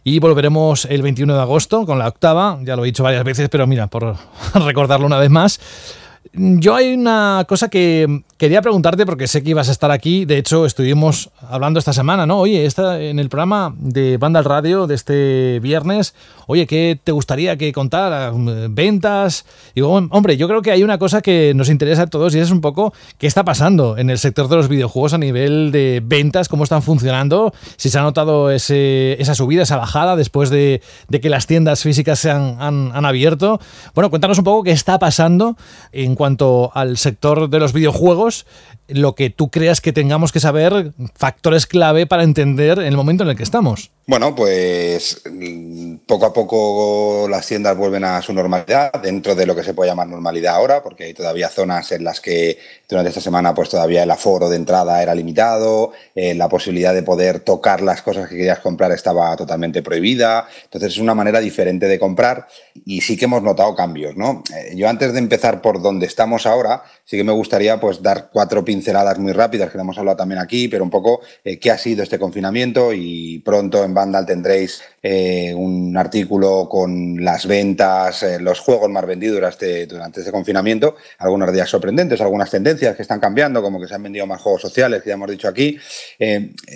y 0.03 0.19
volveremos 0.19 0.85
el 0.85 1.01
21 1.01 1.35
de 1.35 1.41
agosto 1.41 1.87
con 1.87 1.99
la 1.99 2.07
octava, 2.07 2.59
ya 2.63 2.77
lo 2.77 2.85
he 2.85 2.87
dicho 2.87 3.03
varias 3.03 3.25
veces, 3.25 3.49
pero 3.49 3.67
mira, 3.67 3.87
por 3.87 4.17
recordarlo 4.55 5.07
una 5.07 5.19
vez 5.19 5.31
más. 5.31 5.61
Yo 6.33 6.75
hay 6.75 6.95
una 6.95 7.45
cosa 7.49 7.69
que 7.69 8.23
quería 8.37 8.63
preguntarte 8.63 9.07
porque 9.07 9.27
sé 9.27 9.43
que 9.43 9.51
ibas 9.51 9.69
a 9.69 9.73
estar 9.73 9.91
aquí. 9.91 10.25
De 10.25 10.39
hecho, 10.39 10.67
estuvimos 10.67 11.31
hablando 11.49 11.79
esta 11.79 11.93
semana, 11.93 12.27
¿no? 12.27 12.39
Oye, 12.41 12.67
está 12.67 13.01
en 13.01 13.19
el 13.19 13.29
programa 13.29 13.75
de 13.79 14.17
Banda 14.17 14.41
al 14.41 14.45
Radio 14.45 14.87
de 14.87 14.95
este 14.95 15.61
viernes, 15.61 16.15
oye, 16.47 16.67
¿qué 16.67 16.99
te 17.03 17.13
gustaría 17.13 17.57
que 17.57 17.73
contara? 17.73 18.33
¿Ventas? 18.71 19.45
Digo, 19.75 19.89
hombre, 19.91 20.37
yo 20.37 20.49
creo 20.49 20.63
que 20.63 20.71
hay 20.71 20.83
una 20.83 20.99
cosa 20.99 21.23
que 21.23 21.53
nos 21.55 21.69
interesa 21.69 22.03
a 22.03 22.07
todos 22.07 22.35
y 22.35 22.39
es 22.39 22.51
un 22.51 22.61
poco 22.61 22.93
qué 23.19 23.27
está 23.27 23.45
pasando 23.45 23.97
en 23.99 24.11
el 24.11 24.19
sector 24.19 24.49
de 24.49 24.57
los 24.57 24.69
videojuegos 24.69 25.15
a 25.15 25.19
nivel 25.19 25.71
de 25.73 26.03
ventas, 26.05 26.49
cómo 26.49 26.65
están 26.65 26.83
funcionando, 26.83 27.53
si 27.77 27.91
se 27.91 27.99
ha 27.99 28.03
notado 28.03 28.51
ese, 28.51 29.21
esa 29.21 29.35
subida, 29.35 29.63
esa 29.63 29.77
bajada 29.77 30.17
después 30.17 30.51
de, 30.51 30.83
que 31.11 31.31
las 31.31 31.47
tiendas 31.47 31.83
físicas 31.83 32.19
se 32.19 32.31
han, 32.31 32.61
han 32.61 33.05
abierto. 33.05 33.61
Bueno, 33.95 34.11
cuéntanos 34.11 34.39
un 34.39 34.45
poco 34.45 34.65
qué 34.65 34.73
está 34.73 34.99
pasando 34.99 35.57
en 35.93 36.15
cuanto 36.15 36.73
al 36.75 36.97
sector 36.97 37.49
de 37.49 37.61
los 37.61 37.73
videojuegos, 37.73 38.24
lo 38.89 39.15
que 39.15 39.31
tú 39.31 39.51
creas 39.51 39.81
que 39.81 39.93
tengamos 39.93 40.33
que 40.33 40.41
saber, 40.41 40.93
factores 41.15 41.67
clave 41.67 42.07
para 42.07 42.23
entender 42.23 42.79
el 42.79 42.97
momento 42.97 43.25
en 43.25 43.31
el 43.31 43.37
que 43.37 43.43
estamos. 43.43 43.91
Bueno, 44.07 44.35
pues 44.35 45.23
poco 46.07 46.27
a 46.27 46.33
poco 46.35 47.27
las 47.31 47.47
tiendas 47.47 47.75
vuelven 47.75 48.05
a 48.05 48.21
su 48.21 48.35
normalidad, 48.35 48.93
dentro 49.03 49.35
de 49.35 49.47
lo 49.47 49.57
que 49.57 49.65
se 49.65 49.73
puede 49.73 49.91
llamar 49.91 50.09
normalidad 50.09 50.57
ahora, 50.57 50.83
porque 50.83 51.05
hay 51.05 51.15
todavía 51.15 51.49
zonas 51.49 51.91
en 51.91 52.05
las 52.05 52.21
que 52.21 52.59
durante 52.87 53.09
esta 53.09 53.23
semana 53.23 53.55
pues 53.55 53.71
todavía 53.71 54.03
el 54.03 54.11
aforo 54.11 54.51
de 54.51 54.57
entrada 54.57 55.03
era 55.03 55.15
limitado, 55.15 55.93
eh, 56.15 56.35
la 56.35 56.51
posibilidad 56.51 56.93
de 56.93 57.03
poder 57.03 57.41
tocar 57.41 57.81
las 57.81 58.03
cosas 58.03 58.29
que 58.29 58.37
querías 58.37 58.59
comprar 58.59 58.93
estaba 58.93 59.35
totalmente 59.37 59.83
prohibida, 59.83 60.47
entonces 60.65 60.93
es 60.93 60.99
una 60.99 61.15
manera 61.15 61.41
diferente 61.41 61.89
de 61.89 61.99
comprar 61.99 62.47
y 62.85 63.01
sí 63.01 63.17
que 63.17 63.25
hemos 63.25 63.43
notado 63.43 63.75
cambios, 63.75 64.17
¿no? 64.17 64.43
Eh, 64.55 64.75
yo 64.77 64.87
antes 64.87 65.15
de 65.15 65.19
empezar 65.19 65.63
por 65.63 65.81
donde 65.81 66.05
estamos 66.05 66.45
ahora, 66.45 66.83
sí 67.07 67.17
que 67.17 67.25
me 67.25 67.33
gustaría 67.33 67.81
pues 67.81 68.03
dar 68.03 68.29
cuatro 68.31 68.67
pinceladas 68.67 69.19
muy 69.19 69.33
rápidas, 69.33 69.71
que 69.71 69.79
hemos 69.79 69.97
hablado 69.97 70.19
también 70.19 70.41
aquí, 70.41 70.69
pero 70.69 70.85
un 70.85 70.91
poco 70.91 71.21
eh, 71.43 71.59
qué 71.59 71.71
ha 71.71 71.79
sido 71.79 72.03
este 72.03 72.19
confinamiento 72.19 72.93
y 72.93 73.39
pronto 73.39 73.83
en 73.83 73.94
Vandal 73.95 74.27
tendréis 74.27 74.83
eh, 75.03 75.55
un 75.55 75.97
artículo 75.97 76.69
con 76.69 77.25
las 77.25 77.47
ventas, 77.47 78.23
eh, 78.23 78.39
los 78.41 78.61
juegos 78.61 78.91
más 78.91 79.07
vendidos 79.07 79.37
durante, 79.37 79.87
durante 79.87 80.21
este 80.21 80.33
confinamiento, 80.33 80.97
algunos 81.19 81.53
días 81.53 81.69
sorprendentes, 81.69 82.21
algunas 82.21 82.51
tendencias 82.51 82.97
que 82.97 83.03
están 83.03 83.21
cambiando, 83.21 83.63
como 83.63 83.81
que 83.81 83.87
se 83.87 83.95
han 83.95 84.03
vendido 84.03 84.27
más 84.27 84.43
juegos 84.43 84.63
sociales, 84.63 85.03
que 85.03 85.09
ya 85.09 85.15
hemos 85.15 85.31
dicho 85.31 85.49
aquí. 85.49 85.79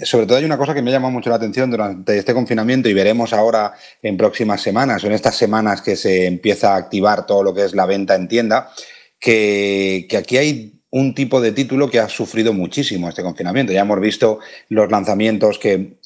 sobre 0.04 0.26
todo 0.26 0.38
hay 0.38 0.44
una 0.44 0.56
cosa 0.56 0.74
que 0.74 0.82
me 0.82 0.90
llama 0.90 1.10
mucho 1.10 1.30
la 1.30 1.36
atención 1.36 1.70
durante 1.70 2.16
este 2.16 2.32
confinamiento 2.32 2.88
y 2.88 2.94
veremos 2.94 3.32
ahora 3.32 3.74
en 4.02 4.16
próximas 4.16 4.62
semanas 4.62 5.04
o 5.04 5.08
en 5.08 5.12
estas 5.12 5.36
semanas 5.36 5.82
que 5.82 5.96
se 5.96 6.26
empieza 6.26 6.74
a 6.74 6.76
activar 6.76 7.26
todo 7.26 7.42
lo 7.42 7.54
que 7.54 7.64
es 7.64 7.74
la 7.74 7.86
venta 7.86 8.14
en 8.14 8.28
tienda, 8.28 8.70
que 9.18 10.08
aquí 10.16 10.36
hay 10.36 10.77
un 10.90 11.14
tipo 11.14 11.42
de 11.42 11.52
título 11.52 11.90
que 11.90 12.00
ha 12.00 12.08
sufrido 12.08 12.54
muchísimo 12.54 13.08
este 13.08 13.22
confinamiento. 13.22 13.72
Ya 13.72 13.82
hemos 13.82 14.00
visto 14.00 14.38
los 14.70 14.90
lanzamientos 14.90 15.58
que, 15.58 15.98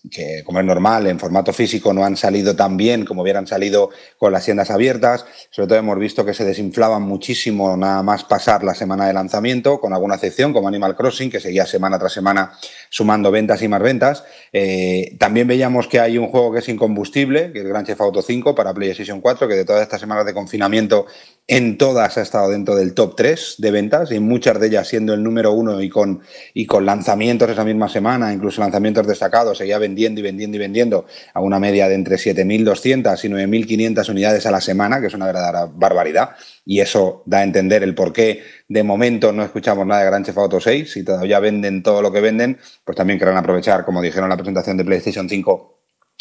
como 0.45 0.59
es 0.59 0.65
normal, 0.65 1.07
en 1.07 1.21
formato 1.21 1.53
físico 1.53 1.93
no 1.93 2.05
han 2.05 2.17
salido 2.17 2.57
tan 2.57 2.77
bien 2.77 3.05
como 3.05 3.23
hubieran 3.23 3.47
salido 3.47 3.91
con 4.19 4.33
las 4.33 4.45
tiendas 4.45 4.71
abiertas. 4.71 5.25
Sobre 5.51 5.69
todo 5.69 5.79
hemos 5.79 5.99
visto 6.01 6.25
que 6.25 6.35
se 6.35 6.45
desinflaban 6.45 7.03
muchísimo 7.03 7.77
nada 7.77 8.03
más 8.03 8.25
pasar 8.25 8.65
la 8.65 8.75
semana 8.75 9.07
de 9.07 9.13
lanzamiento, 9.13 9.81
con 9.81 9.93
alguna 9.93 10.17
excepción, 10.17 10.53
como 10.53 10.67
Animal 10.67 10.97
Crossing, 10.97 11.31
que 11.31 11.39
seguía 11.39 11.65
semana 11.65 11.99
tras 11.99 12.13
semana 12.13 12.53
sumando 12.93 13.31
ventas 13.31 13.63
y 13.63 13.69
más 13.69 13.81
ventas. 13.81 14.23
Eh, 14.53 15.17
también 15.19 15.49
veíamos 15.49 15.89
que 15.89 15.99
hay 15.99 16.19
un 16.19 16.29
juego 16.29 16.53
que 16.53 16.59
es 16.59 16.69
incombustible, 16.69 17.51
que 17.51 17.61
es 17.61 17.65
Grand 17.65 17.87
Theft 17.87 18.03
Auto 18.03 18.21
5 18.21 18.55
para 18.55 18.75
PlayStation 18.75 19.23
4, 19.23 19.49
que 19.49 19.55
de 19.55 19.65
todas 19.65 19.81
estas 19.81 19.99
semanas 19.99 20.27
de 20.27 20.35
confinamiento 20.35 21.07
en 21.49 21.79
todas 21.79 22.19
ha 22.19 22.23
estado 22.23 22.51
dentro 22.51 22.77
del 22.77 22.93
top 22.93 23.17
3 23.17 23.55
de 23.57 23.71
ventas 23.71 24.13
y 24.13 24.21
muchas 24.21 24.61
de 24.61 24.67
ellas 24.67 24.87
siendo 24.87 25.15
el 25.15 25.23
número 25.23 25.53
uno 25.53 25.81
y 25.81 25.89
con, 25.89 26.21
y 26.53 26.67
con 26.67 26.85
lanzamientos 26.85 27.49
esa 27.49 27.65
misma 27.65 27.89
semana, 27.89 28.31
incluso 28.31 28.61
lanzamientos 28.61 29.07
destacados, 29.07 29.57
seguía 29.57 29.79
vendiendo 29.79 30.21
y 30.21 30.23
vendiendo 30.23 30.57
y 30.59 30.61
vendiendo 30.61 31.07
a 31.33 31.41
una 31.41 31.59
media 31.59 31.89
de 31.89 31.95
entre 31.95 32.17
7.200 32.17 33.25
y 33.25 33.29
9.500 33.29 34.11
unidades 34.11 34.45
a 34.45 34.51
la 34.51 34.61
semana, 34.61 35.01
que 35.01 35.07
es 35.07 35.15
una 35.15 35.27
verdadera 35.27 35.65
barbaridad. 35.65 36.33
Y 36.65 36.81
eso 36.81 37.23
da 37.27 37.39
a 37.39 37.43
entender 37.43 37.83
el 37.83 37.95
por 37.95 38.13
qué 38.13 38.43
de 38.69 38.83
momento 38.83 39.33
no 39.33 39.43
escuchamos 39.43 39.87
nada 39.87 40.03
de 40.03 40.07
Grand 40.07 40.25
Theft 40.25 40.39
Auto 40.39 40.61
6 40.61 40.97
y 40.97 41.05
todavía 41.05 41.41
venden 41.41 41.83
todo 41.83 42.03
lo 42.03 42.13
que 42.13 42.21
venden, 42.21 42.59
pues 42.85 42.97
también 42.97 43.19
querrán 43.19 43.37
aprovechar, 43.37 43.85
como 43.85 44.01
dijeron 44.01 44.25
en 44.25 44.31
la 44.31 44.37
presentación 44.37 44.77
de 44.77 44.85
PlayStation 44.85 45.29
5, 45.29 45.73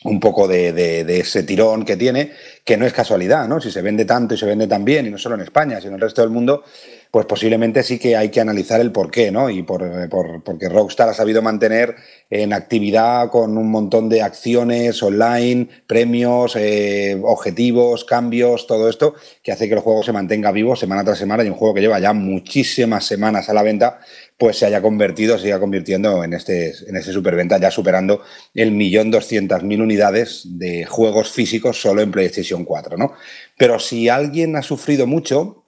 un 0.03 0.19
poco 0.19 0.47
de, 0.47 1.19
ese 1.19 1.43
tirón 1.43 1.85
que 1.85 1.95
tiene, 1.95 2.31
que 2.65 2.77
no 2.77 2.85
es 2.85 2.93
casualidad, 2.93 3.47
¿no? 3.47 3.61
Si 3.61 3.71
se 3.71 3.81
vende 3.81 4.05
tanto 4.05 4.33
y 4.33 4.37
se 4.37 4.45
vende 4.45 4.67
tan 4.67 4.83
bien, 4.83 5.05
y 5.05 5.11
no 5.11 5.17
solo 5.17 5.35
en 5.35 5.41
España, 5.41 5.79
sino 5.79 5.89
en 5.89 5.95
el 5.95 6.01
resto 6.01 6.21
del 6.21 6.31
mundo, 6.31 6.63
pues 7.11 7.25
posiblemente 7.25 7.83
sí 7.83 7.99
que 7.99 8.15
hay 8.15 8.29
que 8.29 8.39
analizar 8.39 8.79
el 8.79 8.93
por 8.93 9.11
qué, 9.11 9.31
¿no? 9.31 9.49
Y 9.49 9.63
por, 9.63 10.41
porque 10.43 10.69
Rockstar 10.69 11.09
ha 11.09 11.13
sabido 11.13 11.41
mantener 11.41 11.95
en 12.29 12.53
actividad 12.53 13.29
con 13.29 13.57
un 13.57 13.69
montón 13.69 14.07
de 14.07 14.21
acciones 14.21 15.03
online, 15.03 15.67
premios, 15.87 16.55
eh, 16.55 17.19
objetivos, 17.21 18.05
cambios, 18.05 18.65
todo 18.65 18.89
esto, 18.89 19.13
que 19.43 19.51
hace 19.51 19.67
que 19.67 19.73
el 19.73 19.81
juego 19.81 20.03
se 20.03 20.13
mantenga 20.13 20.53
vivo 20.53 20.77
semana 20.77 21.03
tras 21.03 21.17
semana 21.17 21.43
y 21.43 21.49
un 21.49 21.55
juego 21.55 21.73
que 21.73 21.81
lleva 21.81 21.99
ya 21.99 22.13
muchísimas 22.13 23.05
semanas 23.05 23.49
a 23.49 23.53
la 23.53 23.63
venta, 23.63 23.99
pues 24.37 24.57
se 24.57 24.65
haya 24.65 24.81
convertido, 24.81 25.37
siga 25.37 25.59
convirtiendo 25.59 26.23
en 26.23 26.31
este, 26.31 26.73
en 26.87 26.95
este 26.95 27.11
superventa, 27.11 27.57
ya 27.59 27.71
superando 27.71 28.21
el 28.53 28.71
millón 28.71 29.11
doscientas 29.11 29.63
mil 29.63 29.81
unidades 29.81 30.43
de 30.45 30.85
juegos 30.85 31.29
físicos 31.29 31.81
solo 31.81 32.01
en 32.01 32.11
PlayStation 32.11 32.63
4, 32.63 32.95
¿no? 32.95 33.11
Pero 33.57 33.79
si 33.79 34.07
alguien 34.07 34.55
ha 34.55 34.61
sufrido 34.61 35.05
mucho, 35.05 35.60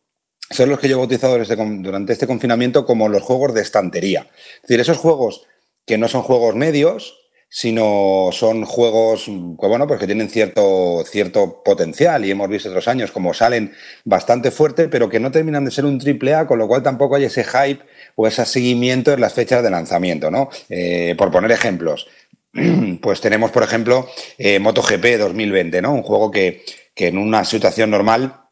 son 0.53 0.69
los 0.69 0.79
que 0.79 0.87
yo 0.87 0.95
he 0.95 0.99
bautizado 0.99 1.37
durante 1.37 2.13
este 2.13 2.27
confinamiento 2.27 2.85
como 2.85 3.09
los 3.09 3.21
juegos 3.21 3.53
de 3.53 3.61
estantería. 3.61 4.27
Es 4.55 4.61
decir, 4.63 4.79
esos 4.79 4.97
juegos 4.97 5.45
que 5.85 5.97
no 5.97 6.07
son 6.07 6.21
juegos 6.21 6.55
medios, 6.55 7.17
sino 7.55 8.29
son 8.31 8.65
juegos 8.65 9.25
que, 9.25 9.67
bueno, 9.67 9.85
pues 9.87 9.99
que 9.99 10.07
tienen 10.07 10.27
cierto, 10.27 11.03
cierto 11.05 11.61
potencial 11.63 12.25
y 12.25 12.31
hemos 12.31 12.49
visto 12.49 12.69
otros 12.69 12.87
años 12.87 13.11
como 13.11 13.31
salen 13.35 13.73
bastante 14.05 14.49
fuerte, 14.49 14.87
pero 14.87 15.07
que 15.07 15.19
no 15.19 15.29
terminan 15.29 15.63
de 15.63 15.69
ser 15.69 15.85
un 15.85 15.99
triple 15.99 16.33
A, 16.33 16.47
con 16.47 16.57
lo 16.57 16.67
cual 16.67 16.81
tampoco 16.81 17.15
hay 17.15 17.25
ese 17.25 17.43
hype 17.43 17.83
o 18.15 18.25
ese 18.25 18.43
seguimiento 18.45 19.13
en 19.13 19.21
las 19.21 19.33
fechas 19.33 19.61
de 19.61 19.69
lanzamiento, 19.69 20.31
¿no? 20.31 20.49
Eh, 20.67 21.13
por 21.15 21.29
poner 21.29 21.51
ejemplos, 21.51 22.07
pues 23.01 23.21
tenemos, 23.21 23.51
por 23.51 23.61
ejemplo, 23.61 24.09
eh, 24.39 24.57
MotoGP 24.57 25.19
2020, 25.19 25.79
¿no? 25.83 25.93
Un 25.93 26.01
juego 26.01 26.31
que, 26.31 26.63
que 26.95 27.09
en 27.09 27.19
una 27.19 27.45
situación 27.45 27.91
normal 27.91 28.42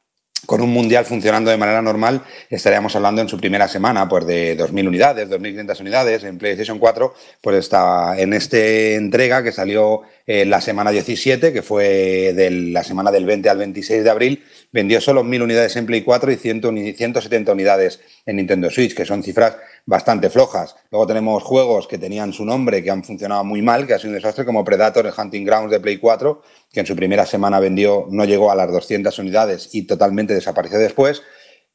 con 0.45 0.61
un 0.61 0.71
mundial 0.71 1.05
funcionando 1.05 1.51
de 1.51 1.57
manera 1.57 1.81
normal, 1.81 2.23
estaríamos 2.49 2.95
hablando 2.95 3.21
en 3.21 3.29
su 3.29 3.37
primera 3.37 3.67
semana 3.67 4.09
pues 4.09 4.25
de 4.25 4.57
2.000 4.57 4.87
unidades, 4.87 5.29
2.500 5.29 5.81
unidades. 5.81 6.23
En 6.23 6.37
PlayStation 6.37 6.79
4, 6.79 7.13
pues 7.41 7.57
está 7.57 8.19
en 8.19 8.33
esta 8.33 8.57
entrega 8.57 9.43
que 9.43 9.51
salió 9.51 10.01
en 10.25 10.49
la 10.49 10.61
semana 10.61 10.91
17, 10.91 11.53
que 11.53 11.61
fue 11.61 12.33
de 12.33 12.51
la 12.51 12.83
semana 12.83 13.11
del 13.11 13.25
20 13.25 13.49
al 13.49 13.57
26 13.57 14.03
de 14.03 14.09
abril, 14.09 14.43
vendió 14.71 15.01
solo 15.01 15.23
1.000 15.23 15.43
unidades 15.43 15.75
en 15.75 15.85
Play 15.85 16.01
4 16.01 16.31
y 16.31 16.37
170 16.37 17.51
unidades 17.51 17.99
en 18.25 18.37
Nintendo 18.37 18.69
Switch, 18.69 18.95
que 18.95 19.05
son 19.05 19.23
cifras 19.23 19.57
bastante 19.85 20.29
flojas. 20.29 20.75
Luego 20.91 21.07
tenemos 21.07 21.43
juegos 21.43 21.87
que 21.87 21.97
tenían 21.97 22.33
su 22.33 22.45
nombre, 22.45 22.83
que 22.83 22.91
han 22.91 23.03
funcionado 23.03 23.43
muy 23.43 23.61
mal, 23.61 23.87
que 23.87 23.93
ha 23.93 23.99
sido 23.99 24.09
un 24.09 24.15
desastre, 24.15 24.45
como 24.45 24.63
Predator, 24.63 25.05
el 25.05 25.13
Hunting 25.17 25.45
Grounds 25.45 25.71
de 25.71 25.79
Play 25.79 25.97
4, 25.97 26.41
que 26.71 26.79
en 26.79 26.85
su 26.85 26.95
primera 26.95 27.25
semana 27.25 27.59
vendió, 27.59 28.07
no 28.09 28.25
llegó 28.25 28.51
a 28.51 28.55
las 28.55 28.71
200 28.71 29.17
unidades 29.19 29.69
y 29.73 29.83
totalmente 29.83 30.33
desapareció 30.33 30.79
después. 30.79 31.21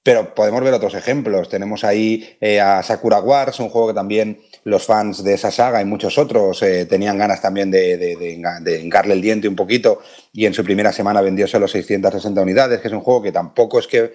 Pero 0.03 0.37
podemos 0.37 0.63
ver 0.63 0.73
otros 0.73 0.95
ejemplos. 0.95 1.49
Tenemos 1.49 1.83
ahí 1.83 2.37
eh, 2.41 2.61
a 2.61 2.81
Sakura 2.85 3.19
Wars, 3.19 3.59
un 3.59 3.71
juego 3.71 3.89
que 3.89 3.95
también 3.95 4.41
los 4.63 4.85
fans 4.85 5.25
de 5.25 5.35
esa 5.35 5.51
saga 5.51 5.83
y 5.83 5.85
muchos 5.85 6.17
otros 6.17 6.63
eh, 6.63 6.87
tenían 6.87 7.19
ganas 7.19 7.43
también 7.43 7.73
de, 7.73 7.97
de, 7.97 8.17
de, 8.17 8.81
hincarle 8.81 9.15
el 9.15 9.21
diente 9.21 9.49
un 9.49 9.57
poquito 9.57 10.01
y 10.33 10.47
en 10.47 10.55
su 10.55 10.63
primera 10.63 10.93
semana 10.93 11.21
vendió 11.23 11.49
solo 11.49 11.67
660 11.67 12.41
unidades, 12.41 12.81
que 12.81 12.87
es 12.87 12.95
un 12.95 13.01
juego 13.01 13.23
que 13.23 13.33
tampoco 13.33 13.81
es 13.81 13.89
que 13.89 14.13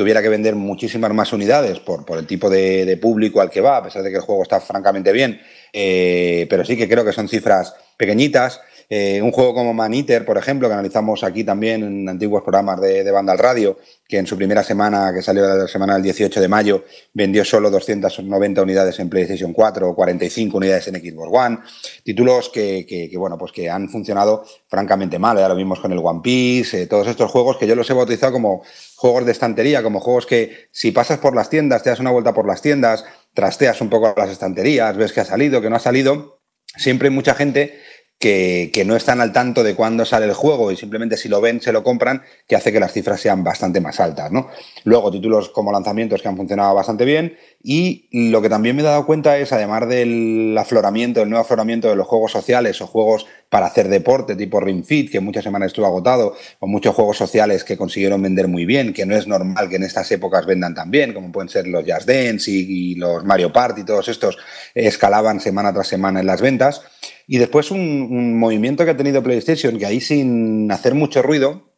tuviera 0.00 0.22
que 0.22 0.30
vender 0.30 0.54
muchísimas 0.54 1.12
más 1.12 1.30
unidades 1.34 1.78
por, 1.78 2.06
por 2.06 2.18
el 2.18 2.26
tipo 2.26 2.48
de, 2.48 2.98
público 2.98 3.42
al 3.42 3.50
que 3.50 3.60
va, 3.60 3.76
a 3.76 3.82
pesar 3.82 4.02
de 4.02 4.08
que 4.08 4.16
el 4.16 4.22
juego 4.22 4.42
está 4.42 4.58
francamente 4.58 5.12
bien, 5.12 5.38
eh, 5.74 6.46
pero 6.48 6.64
sí 6.64 6.74
que 6.74 6.88
creo 6.88 7.04
que 7.04 7.12
son 7.12 7.28
cifras 7.28 7.74
pequeñitas. 7.98 8.62
Eh, 8.92 9.22
un 9.22 9.30
juego 9.30 9.54
como 9.54 9.72
Man 9.72 9.94
Eater, 9.94 10.24
por 10.24 10.36
ejemplo, 10.36 10.66
que 10.66 10.74
analizamos 10.74 11.22
aquí 11.22 11.44
también 11.44 11.84
en 11.84 12.08
antiguos 12.08 12.42
programas 12.42 12.80
de, 12.80 13.04
de 13.04 13.10
Banda 13.12 13.32
al 13.32 13.38
Radio, 13.38 13.78
que 14.08 14.18
en 14.18 14.26
su 14.26 14.36
primera 14.36 14.64
semana, 14.64 15.12
que 15.14 15.22
salió 15.22 15.46
la 15.46 15.68
semana 15.68 15.94
del 15.94 16.02
18 16.02 16.40
de 16.40 16.48
mayo, 16.48 16.84
vendió 17.14 17.44
solo 17.44 17.70
290 17.70 18.60
unidades 18.60 18.98
en 18.98 19.08
PlayStation 19.08 19.52
4 19.52 19.90
o 19.90 19.94
45 19.94 20.56
unidades 20.56 20.88
en 20.88 20.96
Xbox 20.96 21.28
One. 21.30 21.58
Títulos 22.02 22.48
que, 22.48 23.08
bueno, 23.16 23.38
pues 23.38 23.52
que 23.52 23.70
han 23.70 23.88
funcionado 23.88 24.44
francamente 24.66 25.20
mal. 25.20 25.38
Ya 25.38 25.48
lo 25.48 25.54
vimos 25.54 25.78
con 25.78 25.92
el 25.92 26.00
One 26.02 26.20
Piece, 26.20 26.82
eh, 26.82 26.86
todos 26.88 27.06
estos 27.06 27.30
juegos 27.30 27.58
que 27.58 27.68
yo 27.68 27.76
los 27.76 27.88
he 27.90 27.94
bautizado 27.94 28.32
como 28.32 28.64
juegos 28.96 29.24
de 29.24 29.30
estantería, 29.30 29.84
como 29.84 30.00
juegos 30.00 30.26
que 30.26 30.68
si 30.72 30.90
pasas 30.90 31.20
por 31.20 31.36
las 31.36 31.48
tiendas, 31.48 31.84
te 31.84 31.90
das 31.90 32.00
una 32.00 32.10
vuelta 32.10 32.34
por 32.34 32.44
las 32.44 32.60
tiendas, 32.60 33.04
trasteas 33.34 33.80
un 33.80 33.88
poco 33.88 34.12
las 34.16 34.30
estanterías, 34.30 34.96
ves 34.96 35.12
que 35.12 35.20
ha 35.20 35.24
salido, 35.24 35.60
que 35.60 35.70
no 35.70 35.76
ha 35.76 35.80
salido, 35.80 36.40
siempre 36.76 37.08
hay 37.08 37.14
mucha 37.14 37.34
gente 37.34 37.78
que, 38.20 38.84
no 38.86 38.96
están 38.96 39.22
al 39.22 39.32
tanto 39.32 39.62
de 39.62 39.74
cuándo 39.74 40.04
sale 40.04 40.26
el 40.26 40.34
juego 40.34 40.70
y 40.70 40.76
simplemente 40.76 41.16
si 41.16 41.30
lo 41.30 41.40
ven 41.40 41.62
se 41.62 41.72
lo 41.72 41.82
compran, 41.82 42.22
que 42.46 42.54
hace 42.54 42.70
que 42.70 42.78
las 42.78 42.92
cifras 42.92 43.18
sean 43.18 43.42
bastante 43.42 43.80
más 43.80 43.98
altas. 43.98 44.30
¿no? 44.30 44.48
Luego, 44.84 45.10
títulos 45.10 45.48
como 45.48 45.72
lanzamientos 45.72 46.20
que 46.20 46.28
han 46.28 46.36
funcionado 46.36 46.74
bastante 46.74 47.06
bien 47.06 47.38
y 47.62 48.08
lo 48.12 48.42
que 48.42 48.50
también 48.50 48.76
me 48.76 48.82
he 48.82 48.84
dado 48.84 49.06
cuenta 49.06 49.38
es, 49.38 49.52
además 49.54 49.88
del 49.88 50.54
afloramiento, 50.58 51.22
el 51.22 51.30
nuevo 51.30 51.42
afloramiento 51.42 51.88
de 51.88 51.96
los 51.96 52.06
juegos 52.06 52.30
sociales 52.30 52.82
o 52.82 52.86
juegos 52.86 53.26
para 53.48 53.66
hacer 53.66 53.88
deporte 53.88 54.36
tipo 54.36 54.60
Ring 54.60 54.84
Fit, 54.84 55.10
que 55.10 55.20
muchas 55.20 55.42
semanas 55.42 55.68
estuvo 55.68 55.86
agotado, 55.86 56.36
o 56.58 56.66
muchos 56.66 56.94
juegos 56.94 57.16
sociales 57.16 57.64
que 57.64 57.78
consiguieron 57.78 58.20
vender 58.20 58.48
muy 58.48 58.66
bien, 58.66 58.92
que 58.92 59.06
no 59.06 59.16
es 59.16 59.26
normal 59.26 59.70
que 59.70 59.76
en 59.76 59.82
estas 59.84 60.10
épocas 60.12 60.44
vendan 60.44 60.74
tan 60.74 60.90
bien, 60.90 61.14
como 61.14 61.32
pueden 61.32 61.48
ser 61.48 61.66
los 61.66 61.84
Just 61.84 62.06
Dance 62.06 62.50
y 62.50 62.96
los 62.96 63.24
Mario 63.24 63.50
Party, 63.50 63.82
todos 63.84 64.08
estos 64.08 64.36
escalaban 64.74 65.40
semana 65.40 65.72
tras 65.72 65.88
semana 65.88 66.20
en 66.20 66.26
las 66.26 66.42
ventas. 66.42 66.82
Y 67.32 67.38
después 67.38 67.70
un, 67.70 68.40
movimiento 68.40 68.84
que 68.84 68.90
ha 68.90 68.96
tenido 68.96 69.22
PlayStation, 69.22 69.78
que 69.78 69.86
ahí 69.86 70.00
sin 70.00 70.68
hacer 70.72 70.96
mucho 70.96 71.22
ruido, 71.22 71.70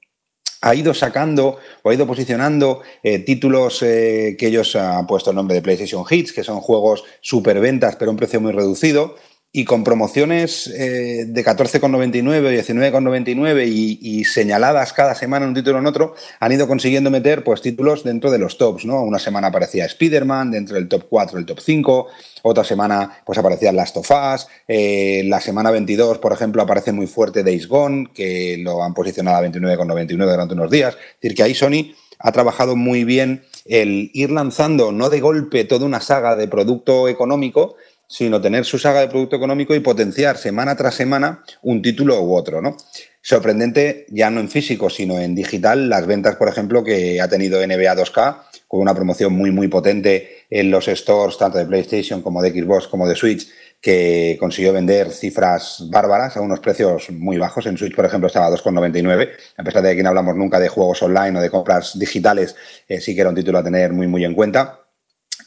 ha 0.63 0.75
ido 0.75 0.95
sacando 0.95 1.59
o 1.83 1.91
ha 1.91 1.95
ido 1.95 2.07
posicionando 2.07 2.81
eh, 3.03 3.19
títulos 3.19 3.83
eh, 3.83 4.35
que 4.39 4.47
ellos 4.47 4.75
han 4.77 5.07
puesto 5.07 5.29
el 5.29 5.37
nombre 5.37 5.55
de 5.55 5.61
PlayStation 5.61 6.07
Hits, 6.09 6.33
que 6.33 6.43
son 6.43 6.63
juegos 6.63 7.05
superventas 7.21 7.97
pero 7.97 8.11
a 8.11 8.13
un 8.13 8.17
precio 8.17 8.41
muy 8.41 8.53
reducido, 8.53 9.17
y 9.55 9.67
con 9.67 9.85
promociones 9.85 10.67
eh, 10.67 11.27
de 11.29 11.45
14,99 11.45 12.47
o 12.47 12.51
19,99 12.51 13.69
y, 13.69 13.99
y, 14.01 14.25
señaladas 14.25 14.95
cada 14.95 15.15
semana 15.15 15.47
un 15.47 15.53
título 15.53 15.79
en 15.79 15.87
otro, 15.87 16.15
han 16.41 16.53
ido 16.53 16.67
consiguiendo 16.67 17.11
meter 17.11 17.45
pues, 17.45 17.61
títulos 17.61 18.03
dentro 18.03 18.31
de 18.31 18.39
los 18.39 18.57
tops. 18.57 18.87
¿no? 18.87 19.03
Una 19.03 19.19
semana 19.19 19.49
aparecía 19.49 19.85
Spider-Man, 19.85 20.53
dentro 20.53 20.77
del 20.77 20.89
top 20.89 21.05
4, 21.07 21.39
el 21.39 21.45
top 21.45 21.61
5, 21.61 22.07
otra 22.45 22.65
semana 22.65 23.21
pues, 23.27 23.39
aparecía 23.39 23.73
Last 23.73 23.99
of 23.99 24.11
Us, 24.11 24.47
eh, 24.67 25.23
la 25.27 25.41
semana 25.43 25.71
22, 25.71 26.17
por 26.17 26.33
ejemplo, 26.33 26.63
aparece 26.63 26.93
muy 26.93 27.07
fuerte 27.07 27.45
Days 27.45 27.69
Gone, 27.69 28.09
que 28.15 28.57
lo 28.59 28.83
han 28.83 28.95
posicionado 28.95 29.37
a 29.37 29.47
29,99 29.47 30.17
durante 30.17 30.55
unos 30.55 30.71
días. 30.71 30.95
Es 30.95 31.21
decir, 31.21 31.37
que 31.37 31.43
ahí 31.43 31.55
Sony 31.55 31.95
ha 32.19 32.33
trabajado 32.33 32.75
muy 32.75 33.05
bien 33.05 33.45
el 33.67 34.11
ir 34.15 34.31
lanzando, 34.31 34.93
no 34.93 35.11
de 35.11 35.21
golpe, 35.21 35.65
toda 35.65 35.85
una 35.85 36.01
saga 36.01 36.37
de 36.37 36.49
producto 36.49 37.09
económico, 37.09 37.77
sino 38.13 38.43
tener 38.43 38.67
su 38.67 38.79
saga 38.79 39.01
de 39.01 39.09
producto 39.09 39.37
económico 39.37 39.75
y 39.75 39.81
potenciar 39.81 40.37
semana 40.37 40.77
tras 40.77 40.97
semana 40.97 41.43
un 41.63 41.81
título 41.81 42.21
u 42.21 42.35
otro, 42.35 42.61
¿no? 42.61 42.77
Sorprendente, 43.23 44.05
ya 44.11 44.31
no 44.31 44.41
en 44.41 44.51
físico, 44.51 44.91
sino 44.91 45.19
en 45.19 45.35
digital, 45.35 45.89
las 45.89 46.07
ventas, 46.07 46.37
por 46.37 46.49
ejemplo, 46.49 46.85
que 46.85 47.23
ha 47.23 47.29
tenido 47.29 47.67
NBA 47.67 47.97
2K, 47.97 48.37
con 48.69 48.81
una 48.81 48.95
promoción 48.95 49.33
muy, 49.33 49.51
muy 49.51 49.69
potente 49.69 50.45
en 50.51 50.71
los 50.71 50.89
stores, 50.89 51.39
tanto 51.39 51.57
de 51.57 51.65
PlayStation 51.65 52.21
como 52.21 52.43
de 52.43 52.51
Xbox 52.51 52.87
como 52.87 53.09
de 53.09 53.15
Switch, 53.15 53.49
que 53.81 54.37
consiguió 54.39 54.75
vender 54.75 55.11
cifras 55.11 55.87
bárbaras 55.91 56.37
a 56.37 56.43
unos 56.43 56.61
precios 56.61 57.09
muy 57.11 57.39
bajos. 57.39 57.65
En 57.65 57.79
Switch, 57.79 57.95
por 57.95 58.05
ejemplo, 58.05 58.27
estaba 58.27 58.47
a 58.47 58.51
2,99. 58.51 59.31
A 59.57 59.65
pesar 59.65 59.83
de 59.83 59.97
que 59.97 60.03
no 60.03 60.11
hablamos 60.11 60.37
nunca 60.37 60.61
de 60.61 60.69
juegos 60.69 61.03
online 61.03 61.39
o 61.39 61.43
de 61.43 61.49
compras 61.49 61.99
digitales, 61.99 62.57
eh, 62.89 63.01
sí 63.01 63.15
que 63.15 63.23
era 63.23 63.31
un 63.31 63.37
título 63.37 63.59
a 63.59 63.65
tener 63.65 63.95
muy, 63.95 64.07
muy 64.07 64.25
en 64.27 64.35
cuenta. 64.35 64.82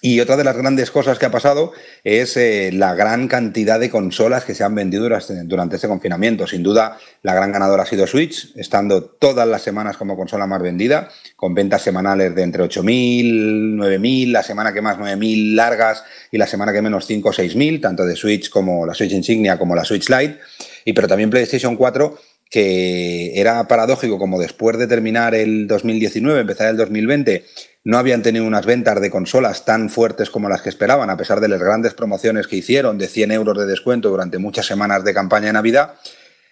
Y 0.02 0.20
otra 0.20 0.38
de 0.38 0.44
las 0.44 0.56
grandes 0.56 0.92
cosas 0.92 1.18
que 1.18 1.26
ha 1.26 1.32
pasado 1.32 1.74
es 2.04 2.38
eh, 2.38 2.72
la 2.72 2.94
gran 2.94 3.28
cantidad 3.28 3.80
de 3.80 3.90
consolas 3.90 4.44
que 4.46 4.54
se 4.54 4.64
han 4.64 4.76
vendido 4.76 5.04
durante, 5.04 5.76
este 5.76 5.88
confinamiento. 5.88 6.48
Sin 6.48 6.64
duda, 6.64 6.98
la 7.24 7.34
gran 7.34 7.52
ganadora 7.52 7.84
ha 7.84 7.86
sido 7.86 8.06
Switch, 8.06 8.52
estando 8.56 9.04
todas 9.04 9.48
las 9.48 9.62
semanas 9.62 9.98
como 9.98 10.16
consola 10.16 10.48
más 10.48 10.62
vendida, 10.62 11.10
con 11.36 11.54
ventas 11.54 11.82
semanales 11.82 12.36
de 12.36 12.44
entre 12.44 12.64
8.000, 12.64 13.78
9.000, 13.78 14.32
la 14.32 14.44
semana 14.44 14.74
que 14.74 14.82
más 14.82 14.98
9.000 14.98 15.56
largas 15.56 16.04
y 16.32 16.38
la 16.38 16.48
semana 16.48 16.72
que 16.72 16.82
menos 16.82 17.06
5 17.06 17.30
o 17.30 17.34
6.000, 17.34 17.82
tanto 17.82 18.06
de 18.06 18.16
Switch 18.16 18.50
como 18.50 18.86
la 18.86 18.94
Switch 18.94 19.12
Insignia 19.12 19.58
como 19.58 19.76
la 19.76 19.84
Switch 19.84 20.10
Lite. 20.10 20.40
Y 20.86 20.94
pero 20.94 21.08
también 21.08 21.30
PlayStation 21.30 21.76
4 21.76 22.18
que 22.50 23.40
era 23.40 23.68
paradójico 23.68 24.20
como 24.20 24.40
después 24.40 24.78
de 24.78 24.88
terminar 24.88 25.36
el 25.36 25.68
2019, 25.68 26.42
empezar 26.42 26.70
el 26.70 26.78
2020, 26.78 27.44
no 27.86 28.00
habían 28.00 28.24
tenido 28.24 28.46
unas 28.46 28.66
ventas 28.66 29.00
de 29.00 29.12
consolas 29.12 29.64
tan 29.64 29.92
fuertes 29.92 30.32
como 30.32 30.50
las 30.50 30.64
que 30.64 30.70
esperaban, 30.70 31.12
a 31.12 31.18
pesar 31.18 31.40
de 31.40 31.48
las 31.48 31.60
grandes 31.60 31.94
promociones 31.94 32.48
que 32.48 32.56
hicieron 32.58 32.98
de 32.98 33.08
100 33.08 33.32
euros 33.32 33.58
de 33.58 33.68
descuento 33.68 34.10
durante 34.10 34.40
muchas 34.40 34.66
semanas 34.66 35.04
de 35.04 35.14
campaña 35.14 35.48
de 35.48 35.54
Navidad. 35.54 35.94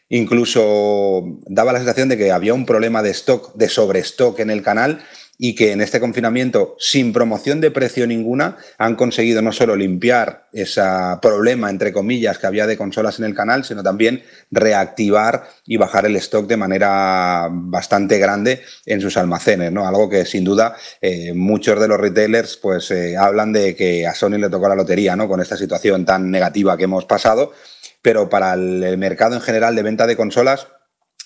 Incluso 0.10 1.24
daba 1.48 1.74
la 1.74 1.80
sensación 1.80 2.08
de 2.08 2.18
que 2.18 2.32
había 2.32 2.54
un 2.54 2.68
problema 2.68 3.02
de 3.02 3.10
stock, 3.10 3.56
de 3.56 3.68
sobrestock 3.68 4.40
en 4.40 4.52
el 4.52 4.62
canal 4.62 5.04
y 5.38 5.56
que 5.56 5.72
en 5.72 5.82
este 5.82 6.00
confinamiento, 6.00 6.76
sin 6.80 7.12
promoción 7.12 7.60
de 7.60 7.72
precio 7.72 8.06
ninguna, 8.06 8.58
han 8.78 8.96
conseguido 8.96 9.42
no 9.42 9.52
solo 9.52 9.76
limpiar 9.76 10.48
ese 10.54 10.82
problema, 11.22 11.70
entre 11.70 11.92
comillas, 11.92 12.38
que 12.38 12.48
había 12.48 12.68
de 12.68 12.78
consolas 12.78 13.20
en 13.20 13.26
el 13.26 13.34
canal, 13.34 13.66
sino 13.66 13.82
también 13.82 14.24
reactivar 14.52 15.50
y 15.66 15.78
bajar 15.78 16.06
el 16.06 16.16
stock 16.18 16.48
de 16.48 16.58
manera 16.58 17.50
bastante 17.52 18.20
grande 18.20 18.62
en 18.86 19.02
sus 19.02 19.18
almacenes, 19.18 19.72
¿no? 19.72 19.88
Algo 19.88 20.10
que 20.10 20.26
sin 20.26 20.44
duda 20.44 20.76
eh, 21.02 21.34
muchos 21.34 21.80
de 21.80 21.88
los 21.88 22.00
retailers 22.00 22.58
pues 22.58 22.92
eh, 22.92 23.18
hablan 23.18 23.52
de 23.54 23.76
que 23.76 24.06
a 24.06 24.14
Sony 24.14 24.38
le 24.38 24.50
tocó 24.50 24.70
la 24.70 24.76
lotería, 24.76 25.16
¿no? 25.16 25.28
Con 25.28 25.42
esta 25.42 25.58
situación 25.58 26.06
tan 26.06 26.30
negativa 26.30 26.78
que 26.78 26.84
hemos 26.84 27.06
pasado, 27.06 27.54
pero 28.02 28.30
para 28.30 28.54
el 28.54 28.98
mercado 28.98 29.36
en 29.36 29.42
general 29.42 29.76
de 29.76 29.84
venta 29.84 30.06
de 30.06 30.16
consolas, 30.16 30.68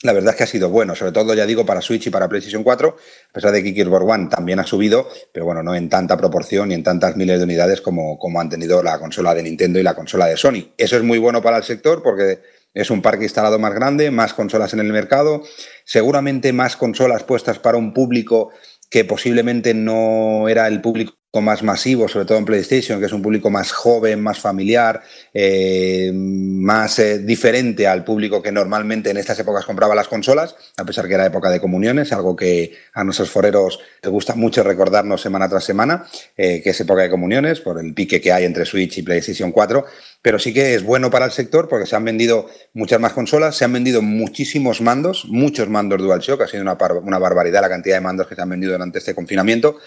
la 0.03 0.13
verdad 0.13 0.31
es 0.31 0.35
que 0.35 0.43
ha 0.43 0.47
sido 0.47 0.69
bueno, 0.69 0.95
sobre 0.95 1.11
todo 1.11 1.33
ya 1.33 1.45
digo 1.45 1.65
para 1.65 1.81
Switch 1.81 2.07
y 2.07 2.09
para 2.09 2.29
PlayStation 2.29 2.63
4, 2.63 2.97
a 3.29 3.33
pesar 3.33 3.51
de 3.51 3.63
que 3.63 3.73
Gearbox 3.73 4.05
One 4.05 4.27
también 4.29 4.59
ha 4.59 4.65
subido, 4.65 5.09
pero 5.31 5.45
bueno, 5.45 5.63
no 5.63 5.75
en 5.75 5.89
tanta 5.89 6.15
proporción 6.17 6.71
y 6.71 6.75
en 6.75 6.83
tantas 6.83 7.15
miles 7.15 7.39
de 7.39 7.45
unidades 7.45 7.81
como, 7.81 8.19
como 8.19 8.39
han 8.39 8.49
tenido 8.49 8.83
la 8.83 8.99
consola 8.99 9.33
de 9.33 9.43
Nintendo 9.43 9.79
y 9.79 9.83
la 9.83 9.95
consola 9.95 10.27
de 10.27 10.37
Sony. 10.37 10.73
Eso 10.77 10.97
es 10.97 11.03
muy 11.03 11.17
bueno 11.17 11.41
para 11.41 11.57
el 11.57 11.63
sector 11.63 12.03
porque 12.03 12.41
es 12.73 12.91
un 12.91 13.01
parque 13.01 13.23
instalado 13.23 13.57
más 13.57 13.73
grande, 13.73 14.11
más 14.11 14.35
consolas 14.35 14.71
en 14.73 14.79
el 14.81 14.93
mercado, 14.93 15.41
seguramente 15.83 16.53
más 16.53 16.77
consolas 16.77 17.23
puestas 17.23 17.57
para 17.57 17.77
un 17.77 17.91
público 17.91 18.51
que 18.89 19.05
posiblemente 19.05 19.73
no 19.73 20.47
era 20.49 20.67
el 20.67 20.81
público 20.81 21.17
más 21.41 21.63
masivo, 21.63 22.07
sobre 22.07 22.25
todo 22.25 22.37
en 22.37 22.45
PlayStation, 22.45 22.99
que 22.99 23.05
es 23.05 23.11
un 23.11 23.21
público 23.21 23.49
más 23.49 23.71
joven, 23.71 24.21
más 24.21 24.39
familiar, 24.39 25.01
eh, 25.33 26.11
más 26.13 26.99
eh, 26.99 27.19
diferente 27.19 27.87
al 27.87 28.03
público 28.03 28.41
que 28.41 28.51
normalmente 28.51 29.09
en 29.09 29.17
estas 29.17 29.39
épocas 29.39 29.65
compraba 29.65 29.95
las 29.95 30.07
consolas, 30.07 30.55
a 30.77 30.85
pesar 30.85 31.07
que 31.07 31.13
era 31.13 31.25
época 31.25 31.49
de 31.49 31.59
comuniones, 31.59 32.11
algo 32.11 32.35
que 32.35 32.75
a 32.93 33.03
nuestros 33.03 33.29
foreros 33.29 33.79
les 34.01 34.11
gusta 34.11 34.35
mucho 34.35 34.63
recordarnos 34.63 35.21
semana 35.21 35.49
tras 35.49 35.63
semana, 35.63 36.07
eh, 36.35 36.61
que 36.61 36.71
es 36.71 36.81
época 36.81 37.03
de 37.03 37.09
comuniones, 37.09 37.59
por 37.59 37.79
el 37.79 37.93
pique 37.93 38.21
que 38.21 38.31
hay 38.31 38.45
entre 38.45 38.65
Switch 38.65 38.97
y 38.97 39.03
PlayStation 39.03 39.51
4, 39.51 39.85
pero 40.21 40.39
sí 40.39 40.53
que 40.53 40.73
es 40.73 40.83
bueno 40.83 41.09
para 41.09 41.25
el 41.25 41.31
sector 41.31 41.69
porque 41.69 41.85
se 41.85 41.95
han 41.95 42.03
vendido 42.03 42.49
muchas 42.73 42.99
más 42.99 43.13
consolas, 43.13 43.55
se 43.55 43.65
han 43.65 43.73
vendido 43.73 44.01
muchísimos 44.01 44.81
mandos, 44.81 45.25
muchos 45.27 45.69
mandos 45.69 46.01
DualShock, 46.01 46.41
ha 46.41 46.47
sido 46.47 46.63
una, 46.63 47.19
barbaridad 47.19 47.61
la 47.61 47.69
cantidad 47.69 47.95
de 47.95 48.01
mandos 48.01 48.27
que 48.27 48.35
se 48.35 48.41
han 48.41 48.49
vendido 48.49 48.73
durante 48.73 48.99
este 48.99 49.15
confinamiento. 49.15 49.77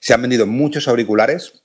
Se 0.00 0.14
han 0.14 0.22
vendido 0.22 0.46
muchos 0.46 0.88
auriculares, 0.88 1.62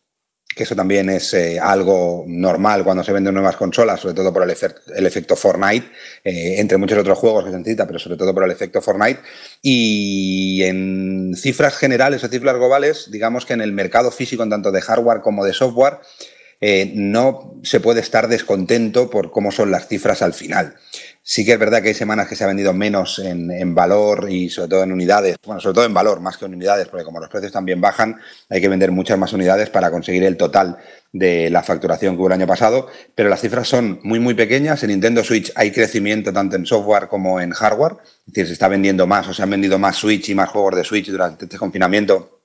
que 0.55 0.63
eso 0.63 0.75
también 0.75 1.09
es 1.09 1.33
eh, 1.33 1.59
algo 1.59 2.25
normal 2.27 2.83
cuando 2.83 3.03
se 3.03 3.13
venden 3.13 3.33
nuevas 3.33 3.55
consolas, 3.55 4.01
sobre 4.01 4.15
todo 4.15 4.33
por 4.33 4.43
el, 4.43 4.49
efecto 5.05 5.35
Fortnite, 5.35 5.87
eh, 6.23 6.55
entre 6.59 6.77
muchos 6.77 6.97
otros 6.97 7.17
juegos 7.17 7.45
que 7.45 7.51
se 7.51 7.57
necesita, 7.57 7.87
pero 7.87 7.99
sobre 7.99 8.17
todo 8.17 8.33
por 8.33 8.43
el 8.43 8.51
efecto 8.51 8.81
Fortnite. 8.81 9.21
Y 9.61 10.61
en 10.63 11.33
cifras 11.35 11.77
generales 11.77 12.23
o 12.23 12.27
cifras 12.27 12.55
globales, 12.55 13.09
digamos 13.11 13.45
que 13.45 13.53
en 13.53 13.61
el 13.61 13.71
mercado 13.71 14.11
físico, 14.11 14.47
tanto 14.47 14.71
de 14.71 14.81
hardware 14.81 15.21
como 15.21 15.45
de 15.45 15.53
software, 15.53 15.99
eh, 16.63 16.91
no 16.93 17.55
se 17.63 17.79
puede 17.79 18.01
estar 18.01 18.27
descontento 18.27 19.09
por 19.09 19.31
cómo 19.31 19.51
son 19.51 19.71
las 19.71 19.87
cifras 19.87 20.21
al 20.21 20.35
final. 20.35 20.75
Sí 21.23 21.43
que 21.43 21.53
es 21.53 21.59
verdad 21.59 21.81
que 21.81 21.89
hay 21.89 21.93
semanas 21.95 22.27
que 22.27 22.35
se 22.35 22.43
ha 22.43 22.47
vendido 22.47 22.71
menos 22.73 23.19
en, 23.19 23.75
valor 23.75 24.27
y 24.29 24.49
sobre 24.49 24.69
todo 24.69 24.83
en 24.83 24.91
unidades, 24.91 25.37
bueno, 25.45 25.59
sobre 25.59 25.75
todo 25.75 25.85
en 25.85 25.93
valor 25.93 26.19
más 26.19 26.37
que 26.37 26.45
en 26.45 26.53
unidades, 26.53 26.87
porque 26.87 27.03
como 27.03 27.19
los 27.19 27.29
precios 27.29 27.51
también 27.51 27.81
bajan, 27.81 28.19
hay 28.49 28.61
que 28.61 28.69
vender 28.69 28.91
muchas 28.91 29.17
más 29.17 29.33
unidades 29.33 29.69
para 29.69 29.91
conseguir 29.91 30.23
el 30.23 30.37
total 30.37 30.77
de 31.11 31.49
la 31.49 31.63
facturación 31.63 32.15
que 32.15 32.19
hubo 32.19 32.27
el 32.27 32.33
año 32.33 32.47
pasado, 32.47 32.87
pero 33.15 33.29
las 33.29 33.41
cifras 33.41 33.67
son 33.67 33.99
muy, 34.03 34.19
muy 34.19 34.33
pequeñas. 34.33 34.83
En 34.83 34.89
Nintendo 34.89 35.23
Switch 35.23 35.51
hay 35.55 35.71
crecimiento 35.71 36.31
tanto 36.33 36.55
en 36.55 36.65
software 36.65 37.07
como 37.07 37.39
en 37.39 37.51
hardware, 37.51 37.97
es 38.01 38.33
decir, 38.33 38.47
se 38.47 38.53
está 38.53 38.67
vendiendo 38.67 39.05
más 39.07 39.27
o 39.27 39.33
se 39.33 39.43
han 39.43 39.49
vendido 39.49 39.77
más 39.79 39.97
Switch 39.97 40.29
y 40.29 40.35
más 40.35 40.49
juegos 40.49 40.75
de 40.75 40.83
Switch 40.83 41.09
durante 41.09 41.45
este 41.45 41.57
confinamiento 41.57 42.40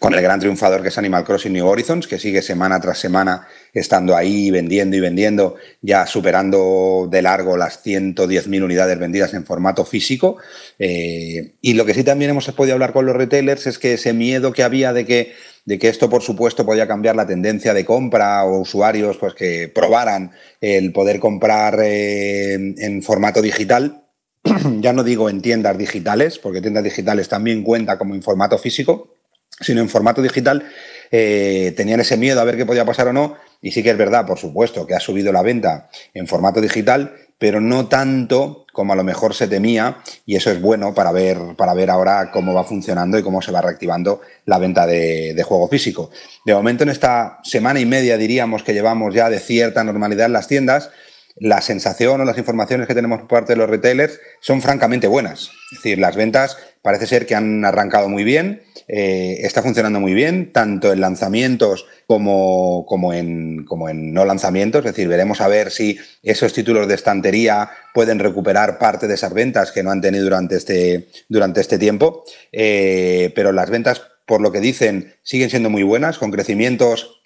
con 0.00 0.14
el 0.14 0.22
gran 0.22 0.40
triunfador 0.40 0.80
que 0.80 0.88
es 0.88 0.96
Animal 0.96 1.24
Crossing 1.24 1.52
New 1.52 1.66
Horizons, 1.66 2.06
que 2.08 2.18
sigue 2.18 2.40
semana 2.40 2.80
tras 2.80 2.98
semana 2.98 3.46
estando 3.74 4.16
ahí 4.16 4.50
vendiendo 4.50 4.96
y 4.96 5.00
vendiendo, 5.00 5.56
ya 5.82 6.06
superando 6.06 7.06
de 7.10 7.20
largo 7.20 7.58
las 7.58 7.84
110.000 7.84 8.64
unidades 8.64 8.98
vendidas 8.98 9.34
en 9.34 9.44
formato 9.44 9.84
físico. 9.84 10.38
Eh, 10.78 11.52
y 11.60 11.74
lo 11.74 11.84
que 11.84 11.92
sí 11.92 12.02
también 12.02 12.30
hemos 12.30 12.50
podido 12.52 12.72
hablar 12.72 12.94
con 12.94 13.04
los 13.04 13.14
retailers 13.14 13.66
es 13.66 13.78
que 13.78 13.92
ese 13.92 14.14
miedo 14.14 14.54
que 14.54 14.62
había 14.62 14.94
de 14.94 15.04
que, 15.04 15.34
de 15.66 15.78
que 15.78 15.90
esto, 15.90 16.08
por 16.08 16.22
supuesto, 16.22 16.64
podía 16.64 16.88
cambiar 16.88 17.14
la 17.14 17.26
tendencia 17.26 17.74
de 17.74 17.84
compra 17.84 18.42
o 18.44 18.58
usuarios 18.58 19.18
pues, 19.18 19.34
que 19.34 19.68
probaran 19.68 20.32
el 20.62 20.94
poder 20.94 21.20
comprar 21.20 21.78
eh, 21.78 22.54
en 22.54 23.02
formato 23.02 23.42
digital, 23.42 24.06
ya 24.80 24.94
no 24.94 25.04
digo 25.04 25.28
en 25.28 25.42
tiendas 25.42 25.76
digitales, 25.76 26.38
porque 26.38 26.62
tiendas 26.62 26.84
digitales 26.84 27.28
también 27.28 27.62
cuenta 27.62 27.98
como 27.98 28.14
en 28.14 28.22
formato 28.22 28.56
físico, 28.56 29.12
sino 29.60 29.80
en 29.80 29.88
formato 29.88 30.22
digital, 30.22 30.64
eh, 31.10 31.72
tenían 31.76 32.00
ese 32.00 32.16
miedo 32.16 32.40
a 32.40 32.44
ver 32.44 32.56
qué 32.56 32.66
podía 32.66 32.84
pasar 32.84 33.08
o 33.08 33.12
no. 33.12 33.36
Y 33.62 33.72
sí 33.72 33.82
que 33.82 33.90
es 33.90 33.98
verdad, 33.98 34.26
por 34.26 34.38
supuesto, 34.38 34.86
que 34.86 34.94
ha 34.94 35.00
subido 35.00 35.32
la 35.32 35.42
venta 35.42 35.90
en 36.14 36.26
formato 36.26 36.60
digital, 36.60 37.14
pero 37.38 37.60
no 37.60 37.88
tanto 37.88 38.64
como 38.72 38.92
a 38.92 38.96
lo 38.96 39.04
mejor 39.04 39.34
se 39.34 39.48
temía. 39.48 39.98
Y 40.24 40.36
eso 40.36 40.50
es 40.50 40.60
bueno 40.60 40.94
para 40.94 41.12
ver, 41.12 41.38
para 41.56 41.74
ver 41.74 41.90
ahora 41.90 42.30
cómo 42.30 42.54
va 42.54 42.64
funcionando 42.64 43.18
y 43.18 43.22
cómo 43.22 43.42
se 43.42 43.52
va 43.52 43.60
reactivando 43.60 44.20
la 44.46 44.58
venta 44.58 44.86
de, 44.86 45.34
de 45.34 45.42
juego 45.42 45.68
físico. 45.68 46.10
De 46.46 46.54
momento, 46.54 46.84
en 46.84 46.90
esta 46.90 47.40
semana 47.42 47.80
y 47.80 47.86
media, 47.86 48.16
diríamos 48.16 48.62
que 48.62 48.72
llevamos 48.72 49.14
ya 49.14 49.28
de 49.28 49.40
cierta 49.40 49.84
normalidad 49.84 50.26
en 50.26 50.32
las 50.32 50.48
tiendas, 50.48 50.90
la 51.36 51.62
sensación 51.62 52.20
o 52.20 52.24
las 52.24 52.38
informaciones 52.38 52.86
que 52.86 52.94
tenemos 52.94 53.20
por 53.20 53.28
parte 53.28 53.52
de 53.54 53.56
los 53.56 53.70
retailers 53.70 54.20
son 54.40 54.60
francamente 54.60 55.06
buenas. 55.06 55.50
Es 55.72 55.78
decir, 55.78 55.98
las 55.98 56.16
ventas 56.16 56.58
parece 56.82 57.06
ser 57.06 57.26
que 57.26 57.34
han 57.34 57.64
arrancado 57.64 58.08
muy 58.08 58.24
bien, 58.24 58.62
eh, 58.92 59.46
está 59.46 59.62
funcionando 59.62 60.00
muy 60.00 60.14
bien, 60.14 60.52
tanto 60.52 60.92
en 60.92 61.00
lanzamientos 61.00 61.86
como, 62.08 62.84
como, 62.88 63.12
en, 63.12 63.64
como 63.64 63.88
en 63.88 64.12
no 64.12 64.24
lanzamientos. 64.24 64.80
Es 64.80 64.96
decir, 64.96 65.06
veremos 65.06 65.40
a 65.40 65.46
ver 65.46 65.70
si 65.70 65.96
esos 66.24 66.52
títulos 66.52 66.88
de 66.88 66.96
estantería 66.96 67.70
pueden 67.94 68.18
recuperar 68.18 68.78
parte 68.78 69.06
de 69.06 69.14
esas 69.14 69.32
ventas 69.32 69.70
que 69.70 69.84
no 69.84 69.92
han 69.92 70.00
tenido 70.00 70.24
durante 70.24 70.56
este, 70.56 71.06
durante 71.28 71.60
este 71.60 71.78
tiempo. 71.78 72.24
Eh, 72.50 73.30
pero 73.36 73.52
las 73.52 73.70
ventas, 73.70 74.02
por 74.26 74.40
lo 74.40 74.50
que 74.50 74.58
dicen, 74.58 75.14
siguen 75.22 75.50
siendo 75.50 75.70
muy 75.70 75.84
buenas, 75.84 76.18
con 76.18 76.32
crecimientos 76.32 77.20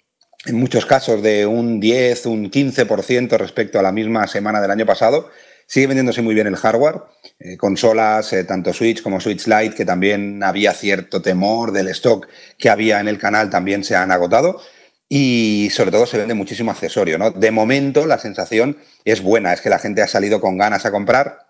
en 0.45 0.59
muchos 0.59 0.85
casos 0.85 1.23
de 1.23 1.47
un 1.47 1.79
10, 1.79 2.27
un 2.27 2.51
15% 2.51 3.39
respecto 3.39 3.79
a 3.79 3.81
la 3.81 3.91
misma 3.91 4.27
semana 4.27 4.61
del 4.61 4.69
año 4.69 4.85
pasado. 4.85 5.31
Sigue 5.67 5.87
vendiéndose 5.87 6.21
muy 6.21 6.35
bien 6.35 6.47
el 6.47 6.55
hardware, 6.55 7.01
eh, 7.39 7.57
consolas, 7.57 8.31
eh, 8.33 8.43
tanto 8.43 8.71
Switch 8.71 9.01
como 9.01 9.19
Switch 9.19 9.47
Lite, 9.47 9.75
que 9.75 9.85
también 9.85 10.43
había 10.43 10.73
cierto 10.73 11.21
temor 11.21 11.71
del 11.71 11.87
stock 11.87 12.27
que 12.57 12.69
había 12.69 12.99
en 12.99 13.07
el 13.07 13.17
canal, 13.17 13.49
también 13.49 13.83
se 13.83 13.95
han 13.95 14.11
agotado. 14.11 14.61
Y 15.07 15.69
sobre 15.71 15.91
todo 15.91 16.05
se 16.05 16.17
vende 16.17 16.33
muchísimo 16.33 16.71
accesorio, 16.71 17.17
¿no? 17.17 17.31
De 17.31 17.51
momento 17.51 18.05
la 18.07 18.17
sensación 18.17 18.77
es 19.05 19.21
buena, 19.21 19.53
es 19.53 19.61
que 19.61 19.69
la 19.69 19.79
gente 19.79 20.01
ha 20.01 20.07
salido 20.07 20.41
con 20.41 20.57
ganas 20.57 20.85
a 20.85 20.91
comprar 20.91 21.45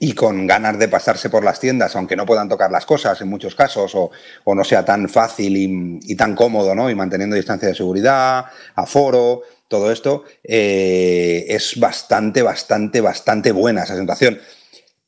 y 0.00 0.14
con 0.14 0.46
ganas 0.46 0.78
de 0.78 0.88
pasarse 0.88 1.30
por 1.30 1.44
las 1.44 1.60
tiendas, 1.60 1.94
aunque 1.96 2.16
no 2.16 2.26
puedan 2.26 2.48
tocar 2.48 2.70
las 2.70 2.86
cosas 2.86 3.20
en 3.20 3.28
muchos 3.28 3.54
casos, 3.54 3.94
o, 3.94 4.10
no 4.54 4.64
sea 4.64 4.84
tan 4.84 5.08
fácil 5.08 6.00
y, 6.02 6.16
tan 6.16 6.34
cómodo, 6.34 6.74
¿no? 6.74 6.90
Y 6.90 6.94
manteniendo 6.94 7.36
distancia 7.36 7.68
de 7.68 7.74
seguridad, 7.74 8.46
aforo, 8.74 9.42
todo 9.68 9.90
esto, 9.90 10.24
eh, 10.44 11.46
es 11.48 11.78
bastante, 11.78 12.42
bastante, 12.42 13.00
bastante 13.00 13.52
buena 13.52 13.84
esa 13.84 13.96
sensación. 13.96 14.40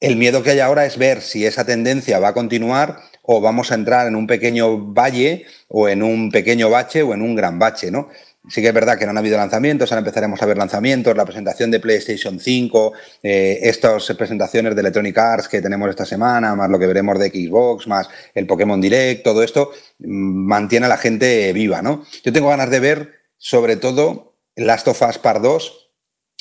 El 0.00 0.16
miedo 0.16 0.42
que 0.42 0.50
hay 0.50 0.60
ahora 0.60 0.86
es 0.86 0.96
ver 0.96 1.22
si 1.22 1.44
esa 1.44 1.64
tendencia 1.64 2.18
va 2.18 2.28
a 2.28 2.34
continuar 2.34 3.00
o 3.22 3.40
vamos 3.40 3.72
a 3.72 3.74
entrar 3.74 4.06
en 4.06 4.16
un 4.16 4.26
pequeño 4.26 4.92
valle 4.94 5.44
o 5.68 5.88
en 5.88 6.02
un 6.02 6.30
pequeño 6.30 6.70
bache 6.70 7.02
o 7.02 7.12
en 7.12 7.20
un 7.20 7.36
gran 7.36 7.58
bache, 7.58 7.90
¿no? 7.90 8.08
Sí 8.48 8.62
que 8.62 8.68
es 8.68 8.74
verdad 8.74 8.98
que 8.98 9.04
no 9.04 9.10
han 9.10 9.18
habido 9.18 9.36
lanzamientos, 9.36 9.92
ahora 9.92 9.98
empezaremos 9.98 10.40
a 10.40 10.46
ver 10.46 10.56
lanzamientos, 10.56 11.14
la 11.14 11.26
presentación 11.26 11.70
de 11.70 11.80
PlayStation 11.80 12.40
5, 12.40 12.92
eh, 13.22 13.58
estas 13.62 14.06
presentaciones 14.16 14.74
de 14.74 14.80
Electronic 14.80 15.18
Arts 15.18 15.48
que 15.48 15.60
tenemos 15.60 15.90
esta 15.90 16.06
semana, 16.06 16.54
más 16.54 16.70
lo 16.70 16.78
que 16.78 16.86
veremos 16.86 17.18
de 17.18 17.28
Xbox, 17.28 17.86
más 17.86 18.08
el 18.34 18.46
Pokémon 18.46 18.80
Direct, 18.80 19.22
todo 19.22 19.42
esto 19.42 19.72
mm, 19.98 20.46
mantiene 20.46 20.86
a 20.86 20.88
la 20.88 20.96
gente 20.96 21.52
viva, 21.52 21.82
¿no? 21.82 22.06
Yo 22.24 22.32
tengo 22.32 22.48
ganas 22.48 22.70
de 22.70 22.80
ver, 22.80 23.12
sobre 23.36 23.76
todo, 23.76 24.27
Last 24.58 24.88
of 24.88 25.00
Us 25.02 25.18
Part 25.18 25.40
2, 25.40 25.90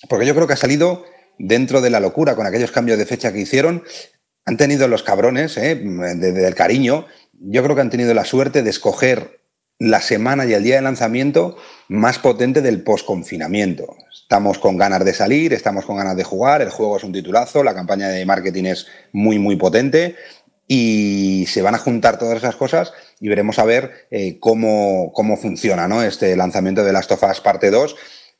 porque 0.09 0.25
yo 0.25 0.35
creo 0.35 0.47
que 0.47 0.53
ha 0.53 0.57
salido 0.57 1.05
dentro 1.37 1.81
de 1.81 1.89
la 1.89 1.99
locura 1.99 2.35
con 2.35 2.45
aquellos 2.45 2.71
cambios 2.71 2.97
de 2.97 3.05
fecha 3.05 3.31
que 3.31 3.39
hicieron. 3.39 3.83
Han 4.45 4.57
tenido 4.57 4.87
los 4.87 5.03
cabrones, 5.03 5.57
¿eh? 5.57 5.75
del 5.75 6.55
cariño, 6.55 7.05
yo 7.33 7.63
creo 7.63 7.75
que 7.75 7.81
han 7.81 7.89
tenido 7.89 8.13
la 8.13 8.25
suerte 8.25 8.63
de 8.63 8.69
escoger 8.69 9.41
la 9.79 10.01
semana 10.01 10.45
y 10.45 10.53
el 10.53 10.63
día 10.63 10.77
de 10.77 10.81
lanzamiento 10.81 11.57
más 11.87 12.17
potente 12.17 12.61
del 12.61 12.81
post-confinamiento. 12.81 13.95
Estamos 14.11 14.57
con 14.57 14.77
ganas 14.77 15.05
de 15.05 15.13
salir, 15.13 15.53
estamos 15.53 15.85
con 15.85 15.97
ganas 15.97 16.17
de 16.17 16.23
jugar, 16.23 16.61
el 16.61 16.71
juego 16.71 16.97
es 16.97 17.03
un 17.03 17.13
titulazo, 17.13 17.63
la 17.63 17.75
campaña 17.75 18.09
de 18.09 18.25
marketing 18.25 18.65
es 18.65 18.87
muy, 19.11 19.37
muy 19.37 19.55
potente 19.55 20.15
y 20.67 21.45
se 21.47 21.61
van 21.61 21.75
a 21.75 21.79
juntar 21.79 22.19
todas 22.19 22.37
esas 22.37 22.55
cosas 22.55 22.93
y 23.19 23.29
veremos 23.29 23.57
a 23.57 23.65
ver 23.65 24.07
eh, 24.11 24.37
cómo, 24.39 25.11
cómo 25.13 25.37
funciona 25.37 25.87
¿no? 25.87 26.03
este 26.03 26.35
lanzamiento 26.35 26.83
de 26.83 26.93
Last 26.93 27.11
of 27.11 27.23
Us 27.23 27.39
parte 27.39 27.71
2 27.71 27.95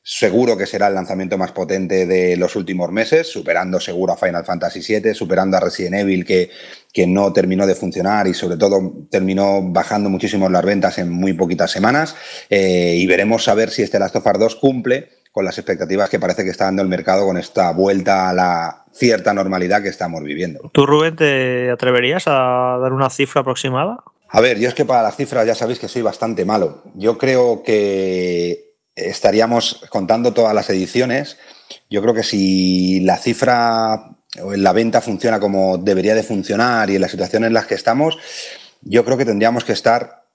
Seguro 0.09 0.57
que 0.57 0.65
será 0.65 0.87
el 0.87 0.93
lanzamiento 0.93 1.37
más 1.37 1.51
potente 1.51 2.05
de 2.05 2.37
los 2.37 2.55
últimos 2.55 2.89
meses, 2.93 3.27
superando 3.27 3.77
seguro 3.77 4.13
a 4.13 4.15
Final 4.15 4.45
Fantasy 4.45 4.79
VII, 4.79 5.13
superando 5.13 5.57
a 5.57 5.59
Resident 5.59 5.95
Evil, 5.95 6.23
que, 6.23 6.49
que 6.93 7.05
no 7.05 7.33
terminó 7.33 7.67
de 7.67 7.75
funcionar 7.75 8.25
y 8.25 8.33
sobre 8.33 8.55
todo 8.55 9.05
terminó 9.11 9.61
bajando 9.61 10.09
muchísimo 10.09 10.47
las 10.47 10.63
ventas 10.63 10.97
en 10.97 11.09
muy 11.09 11.33
poquitas 11.33 11.71
semanas. 11.71 12.15
Eh, 12.49 12.95
y 12.97 13.05
veremos 13.05 13.49
a 13.49 13.53
ver 13.53 13.69
si 13.69 13.81
este 13.81 13.99
Last 13.99 14.15
of 14.15 14.25
Us 14.25 14.39
2 14.39 14.55
cumple 14.55 15.09
con 15.37 15.45
las 15.45 15.59
expectativas 15.59 16.09
que 16.09 16.19
parece 16.19 16.43
que 16.43 16.49
está 16.49 16.65
dando 16.65 16.81
el 16.81 16.87
mercado 16.87 17.23
con 17.23 17.37
esta 17.37 17.71
vuelta 17.71 18.27
a 18.27 18.33
la 18.33 18.85
cierta 18.91 19.35
normalidad 19.35 19.83
que 19.83 19.89
estamos 19.89 20.23
viviendo. 20.23 20.71
¿Tú, 20.73 20.87
Rubén, 20.87 21.15
te 21.15 21.69
atreverías 21.69 22.23
a 22.25 22.79
dar 22.81 22.91
una 22.91 23.11
cifra 23.11 23.41
aproximada? 23.41 24.03
A 24.29 24.41
ver, 24.41 24.57
yo 24.57 24.67
es 24.67 24.73
que 24.73 24.83
para 24.83 25.03
las 25.03 25.15
cifras 25.15 25.45
ya 25.45 25.53
sabéis 25.53 25.77
que 25.77 25.87
soy 25.87 26.01
bastante 26.01 26.43
malo. 26.43 26.81
Yo 26.95 27.19
creo 27.19 27.61
que 27.61 28.77
estaríamos 28.95 29.85
contando 29.89 30.33
todas 30.33 30.55
las 30.55 30.71
ediciones. 30.71 31.37
Yo 31.87 32.01
creo 32.01 32.15
que 32.15 32.23
si 32.23 33.01
la 33.01 33.17
cifra 33.17 34.17
o 34.41 34.55
la 34.55 34.73
venta 34.73 35.01
funciona 35.01 35.39
como 35.39 35.77
debería 35.77 36.15
de 36.15 36.23
funcionar 36.23 36.89
y 36.89 36.95
en 36.95 37.01
las 37.01 37.11
situaciones 37.11 37.49
en 37.49 37.53
las 37.53 37.67
que 37.67 37.75
estamos, 37.75 38.17
yo 38.81 39.05
creo 39.05 39.17
que 39.19 39.25
tendríamos 39.25 39.65
que 39.65 39.73
estar 39.73 40.26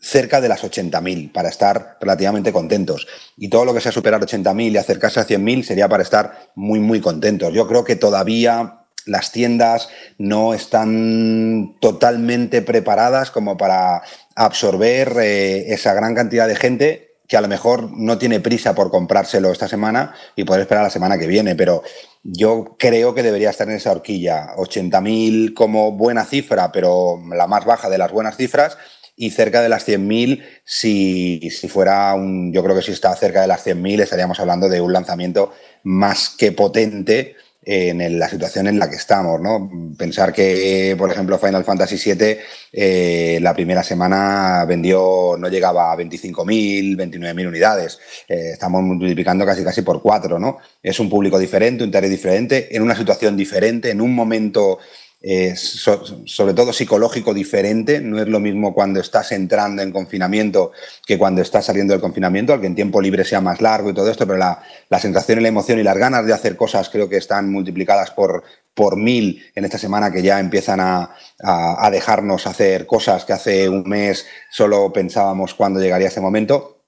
cerca 0.00 0.40
de 0.40 0.48
las 0.48 0.62
80.000 0.62 1.32
para 1.32 1.48
estar 1.48 1.98
relativamente 2.00 2.52
contentos. 2.52 3.06
Y 3.36 3.48
todo 3.48 3.64
lo 3.64 3.74
que 3.74 3.80
sea 3.80 3.92
superar 3.92 4.20
80.000 4.20 4.72
y 4.72 4.76
acercarse 4.76 5.20
a 5.20 5.26
100.000 5.26 5.62
sería 5.62 5.88
para 5.88 6.02
estar 6.02 6.50
muy, 6.54 6.80
muy 6.80 7.00
contentos. 7.00 7.52
Yo 7.52 7.68
creo 7.68 7.84
que 7.84 7.96
todavía 7.96 8.80
las 9.06 9.32
tiendas 9.32 9.88
no 10.18 10.54
están 10.54 11.76
totalmente 11.80 12.62
preparadas 12.62 13.30
como 13.30 13.56
para 13.56 14.02
absorber 14.34 15.16
eh, 15.20 15.72
esa 15.72 15.94
gran 15.94 16.14
cantidad 16.14 16.46
de 16.46 16.56
gente 16.56 17.10
que 17.26 17.36
a 17.36 17.40
lo 17.40 17.48
mejor 17.48 17.90
no 17.96 18.18
tiene 18.18 18.40
prisa 18.40 18.74
por 18.74 18.90
comprárselo 18.90 19.52
esta 19.52 19.68
semana 19.68 20.14
y 20.34 20.42
poder 20.42 20.62
esperar 20.62 20.82
la 20.82 20.90
semana 20.90 21.16
que 21.16 21.28
viene, 21.28 21.54
pero 21.54 21.84
yo 22.24 22.76
creo 22.76 23.14
que 23.14 23.22
debería 23.22 23.50
estar 23.50 23.68
en 23.68 23.76
esa 23.76 23.92
horquilla. 23.92 24.48
80.000 24.56 25.54
como 25.54 25.92
buena 25.92 26.24
cifra, 26.24 26.72
pero 26.72 27.22
la 27.32 27.46
más 27.46 27.64
baja 27.64 27.88
de 27.88 27.98
las 27.98 28.10
buenas 28.10 28.36
cifras 28.36 28.76
y 29.20 29.30
cerca 29.30 29.60
de 29.60 29.68
las 29.68 29.86
100.000 29.86 30.42
si, 30.64 31.50
si 31.50 31.68
fuera 31.68 32.14
un... 32.14 32.54
Yo 32.54 32.64
creo 32.64 32.74
que 32.74 32.80
si 32.80 32.92
está 32.92 33.14
cerca 33.14 33.42
de 33.42 33.48
las 33.48 33.66
100.000 33.66 34.00
estaríamos 34.00 34.40
hablando 34.40 34.66
de 34.66 34.80
un 34.80 34.94
lanzamiento 34.94 35.52
más 35.82 36.30
que 36.30 36.52
potente 36.52 37.36
en 37.62 38.18
la 38.18 38.28
situación 38.28 38.66
en 38.68 38.78
la 38.78 38.88
que 38.88 38.96
estamos, 38.96 39.38
¿no? 39.40 39.70
Pensar 39.96 40.32
que, 40.32 40.94
por 40.96 41.10
ejemplo, 41.10 41.38
Final 41.38 41.62
Fantasy 41.62 42.14
VII 42.14 42.38
eh, 42.72 43.38
la 43.42 43.52
primera 43.52 43.82
semana 43.82 44.64
vendió, 44.66 45.36
no 45.38 45.48
llegaba 45.48 45.92
a 45.92 45.96
25.000, 45.96 46.96
29.000 46.96 47.46
unidades. 47.46 47.98
Eh, 48.26 48.52
estamos 48.54 48.82
multiplicando 48.82 49.44
casi 49.44 49.62
casi 49.62 49.82
por 49.82 50.00
cuatro, 50.00 50.38
¿no? 50.38 50.56
Es 50.82 50.98
un 51.00 51.10
público 51.10 51.38
diferente, 51.38 51.84
un 51.84 51.90
tarea 51.90 52.08
diferente, 52.08 52.74
en 52.74 52.82
una 52.82 52.96
situación 52.96 53.36
diferente, 53.36 53.90
en 53.90 54.00
un 54.00 54.14
momento 54.14 54.78
eh, 55.22 55.54
sobre 55.54 56.54
todo 56.54 56.72
psicológico 56.72 57.34
diferente. 57.34 58.00
No 58.00 58.20
es 58.20 58.28
lo 58.28 58.40
mismo 58.40 58.72
cuando 58.72 59.00
estás 59.00 59.32
entrando 59.32 59.82
en 59.82 59.92
confinamiento 59.92 60.72
que 61.06 61.18
cuando 61.18 61.42
estás 61.42 61.66
saliendo 61.66 61.92
del 61.92 62.00
confinamiento, 62.00 62.52
aunque 62.52 62.68
en 62.68 62.74
tiempo 62.74 63.00
libre 63.02 63.24
sea 63.24 63.40
más 63.40 63.60
largo 63.60 63.90
y 63.90 63.94
todo 63.94 64.10
esto, 64.10 64.26
pero 64.26 64.38
la, 64.38 64.62
sensación 64.98 65.38
y 65.38 65.42
la 65.42 65.48
emoción 65.48 65.78
y 65.78 65.82
las 65.82 65.98
ganas 65.98 66.26
de 66.26 66.32
hacer 66.32 66.56
cosas 66.56 66.88
creo 66.88 67.08
que 67.08 67.18
están 67.18 67.50
multiplicadas 67.52 68.10
por, 68.10 68.44
por 68.74 68.96
mil 68.96 69.44
en 69.54 69.64
esta 69.64 69.78
semana 69.78 70.10
que 70.10 70.22
ya 70.22 70.40
empiezan 70.40 70.80
a, 70.80 71.14
a 71.42 71.90
dejarnos 71.90 72.46
hacer 72.46 72.86
cosas 72.86 73.24
que 73.24 73.32
hace 73.32 73.68
un 73.68 73.82
mes 73.88 74.26
solo 74.50 74.92
pensábamos 74.92 75.54
cuándo 75.54 75.80
llegaría 75.80 76.08
ese 76.08 76.20
momento. 76.20 76.79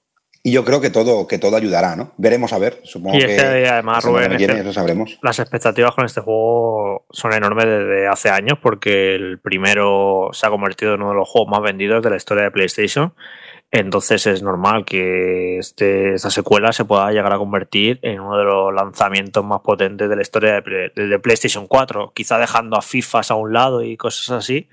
Y 0.44 0.51
yo 0.51 0.64
creo 0.64 0.81
que 0.81 0.90
todo, 0.90 1.28
que 1.28 1.39
todo 1.39 1.56
ayudará, 1.56 1.94
¿no? 1.94 2.12
Veremos 2.16 2.52
a 2.52 2.59
ver. 2.59 2.81
Supongo 2.82 3.16
y 3.16 3.20
este 3.20 3.36
que 3.36 3.69
además, 3.69 4.05
Rubén, 4.05 4.32
este, 4.32 4.73
sabremos. 4.73 5.19
las 5.23 5.39
expectativas 5.39 5.94
con 5.94 6.05
este 6.05 6.20
juego 6.20 7.06
son 7.10 7.32
enormes 7.32 7.66
desde 7.66 8.09
hace 8.09 8.28
años 8.28 8.59
porque 8.60 9.14
el 9.14 9.39
primero 9.39 10.31
se 10.32 10.47
ha 10.47 10.51
convertido 10.51 10.94
en 10.94 11.02
uno 11.02 11.10
de 11.10 11.16
los 11.16 11.28
juegos 11.28 11.48
más 11.48 11.62
vendidos 11.62 12.02
de 12.02 12.10
la 12.10 12.16
historia 12.16 12.43
de 12.43 12.51
PlayStation. 12.51 13.14
Entonces 13.70 14.27
es 14.27 14.43
normal 14.43 14.85
que 14.85 15.59
este, 15.59 16.14
esta 16.14 16.31
secuela 16.31 16.73
se 16.73 16.85
pueda 16.85 17.10
llegar 17.12 17.32
a 17.32 17.39
convertir 17.39 18.01
en 18.02 18.20
uno 18.20 18.36
de 18.36 18.44
los 18.44 18.74
lanzamientos 18.74 19.44
más 19.44 19.60
potentes 19.60 20.10
de 20.10 20.16
la 20.16 20.23
historia 20.23 20.60
de, 20.60 20.90
de 21.06 21.19
PlayStation 21.20 21.69
4. 21.69 22.12
Quizá 22.14 22.39
dejando 22.39 22.77
a 22.77 22.82
FIFAs 22.82 23.31
a 23.31 23.36
un 23.36 23.52
lado 23.52 23.82
y 23.82 23.97
cosas 23.97 24.31
así. 24.31 24.69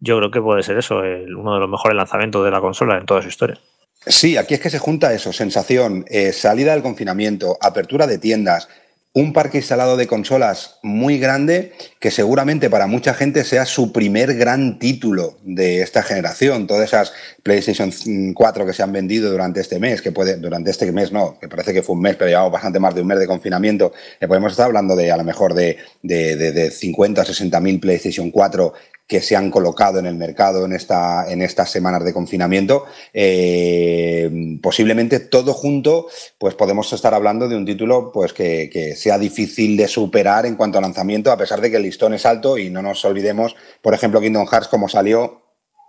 Yo 0.00 0.18
creo 0.18 0.32
que 0.32 0.42
puede 0.42 0.64
ser 0.64 0.76
eso, 0.78 1.04
el, 1.04 1.36
uno 1.36 1.54
de 1.54 1.60
los 1.60 1.70
mejores 1.70 1.96
lanzamientos 1.96 2.44
de 2.44 2.50
la 2.50 2.60
consola 2.60 2.98
en 2.98 3.06
toda 3.06 3.22
su 3.22 3.28
historia. 3.28 3.56
Sí, 4.06 4.36
aquí 4.36 4.54
es 4.54 4.60
que 4.60 4.70
se 4.70 4.78
junta 4.78 5.12
eso, 5.12 5.32
sensación, 5.32 6.04
eh, 6.08 6.32
salida 6.32 6.72
del 6.72 6.82
confinamiento, 6.82 7.56
apertura 7.60 8.06
de 8.06 8.18
tiendas, 8.18 8.68
un 9.14 9.32
parque 9.32 9.58
instalado 9.58 9.96
de 9.96 10.06
consolas 10.06 10.78
muy 10.82 11.18
grande 11.18 11.72
que 12.00 12.10
seguramente 12.10 12.70
para 12.70 12.86
mucha 12.86 13.12
gente 13.12 13.44
sea 13.44 13.66
su 13.66 13.92
primer 13.92 14.34
gran 14.34 14.78
título 14.78 15.38
de 15.42 15.82
esta 15.82 16.02
generación. 16.02 16.66
Todas 16.66 16.88
esas 16.88 17.12
PlayStation 17.42 17.90
4 18.34 18.66
que 18.66 18.72
se 18.72 18.82
han 18.82 18.92
vendido 18.92 19.30
durante 19.30 19.60
este 19.60 19.78
mes, 19.78 20.00
que 20.00 20.12
puede, 20.12 20.36
durante 20.36 20.70
este 20.70 20.90
mes 20.92 21.12
no, 21.12 21.38
que 21.40 21.48
parece 21.48 21.72
que 21.72 21.82
fue 21.82 21.96
un 21.96 22.02
mes, 22.02 22.16
pero 22.16 22.28
llevamos 22.28 22.52
bastante 22.52 22.78
más 22.78 22.94
de 22.94 23.02
un 23.02 23.08
mes 23.08 23.18
de 23.18 23.26
confinamiento, 23.26 23.92
eh, 24.20 24.28
podemos 24.28 24.52
estar 24.52 24.66
hablando 24.66 24.94
de 24.96 25.10
a 25.10 25.16
lo 25.16 25.24
mejor 25.24 25.54
de, 25.54 25.78
de, 26.02 26.36
de, 26.36 26.52
de 26.52 26.70
50 26.70 27.22
o 27.22 27.24
60 27.24 27.60
mil 27.60 27.80
PlayStation 27.80 28.30
4 28.30 28.72
que 29.12 29.20
se 29.20 29.36
han 29.36 29.50
colocado 29.50 29.98
en 29.98 30.06
el 30.06 30.14
mercado 30.14 30.64
en, 30.64 30.72
esta, 30.72 31.30
en 31.30 31.42
estas 31.42 31.70
semanas 31.70 32.02
de 32.02 32.14
confinamiento, 32.14 32.86
eh, 33.12 34.58
posiblemente 34.62 35.20
todo 35.20 35.52
junto, 35.52 36.06
pues 36.38 36.54
podemos 36.54 36.90
estar 36.94 37.12
hablando 37.12 37.46
de 37.46 37.56
un 37.56 37.66
título 37.66 38.10
pues 38.10 38.32
que, 38.32 38.94
sea 38.96 39.18
difícil 39.18 39.76
de 39.76 39.86
superar 39.86 40.46
en 40.46 40.56
cuanto 40.56 40.78
a 40.78 40.80
lanzamiento, 40.80 41.30
a 41.30 41.36
pesar 41.36 41.60
de 41.60 41.70
que 41.70 41.76
el 41.76 41.82
listón 41.82 42.14
es 42.14 42.24
alto 42.24 42.56
y 42.56 42.70
no 42.70 42.80
nos 42.80 43.04
olvidemos, 43.04 43.54
por 43.82 43.92
ejemplo, 43.92 44.18
Kingdom 44.18 44.46
Hearts 44.46 44.68
como 44.68 44.88
salió 44.88 45.41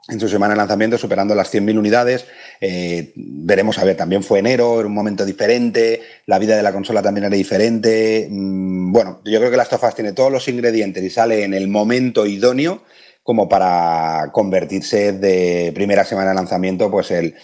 en 0.10 0.20
su 0.20 0.28
semana 0.28 0.54
de 0.54 0.58
lanzamiento, 0.58 0.98
superando 0.98 1.34
las 1.34 1.54
100.000 1.54 1.78
unidades. 1.78 2.26
Eh, 2.60 3.14
veremos, 3.16 3.78
a 3.78 3.86
ver, 3.86 3.96
también 3.96 4.22
fue 4.22 4.40
enero, 4.40 4.80
era 4.80 4.88
un 4.88 4.94
momento 4.94 5.26
diferente, 5.26 6.02
la 6.26 6.40
vida 6.40 6.58
de 6.58 6.64
la 6.64 6.74
consola 6.74 7.02
también 7.02 7.26
era 7.26 7.36
diferente. 7.36 8.28
Mm, 8.30 8.92
bueno, 8.92 9.22
yo 9.24 9.40
creo 9.40 9.50
que 9.50 9.58
Last 9.58 9.74
of 9.74 9.84
Us 9.84 9.96
tiene 9.96 10.14
todos 10.14 10.32
los 10.32 10.48
ingredientes 10.48 11.04
y 11.04 11.10
sale 11.10 11.44
en 11.44 11.54
el 11.54 11.68
momento 11.68 12.26
idóneo 12.26 12.84
como 13.24 13.48
para 13.48 14.32
convertirse 14.34 15.14
de 15.14 15.72
primera 15.74 16.04
semana 16.04 16.32
de 16.32 16.36
lanzamiento, 16.36 16.92
pues 16.92 17.10
el, 17.10 17.36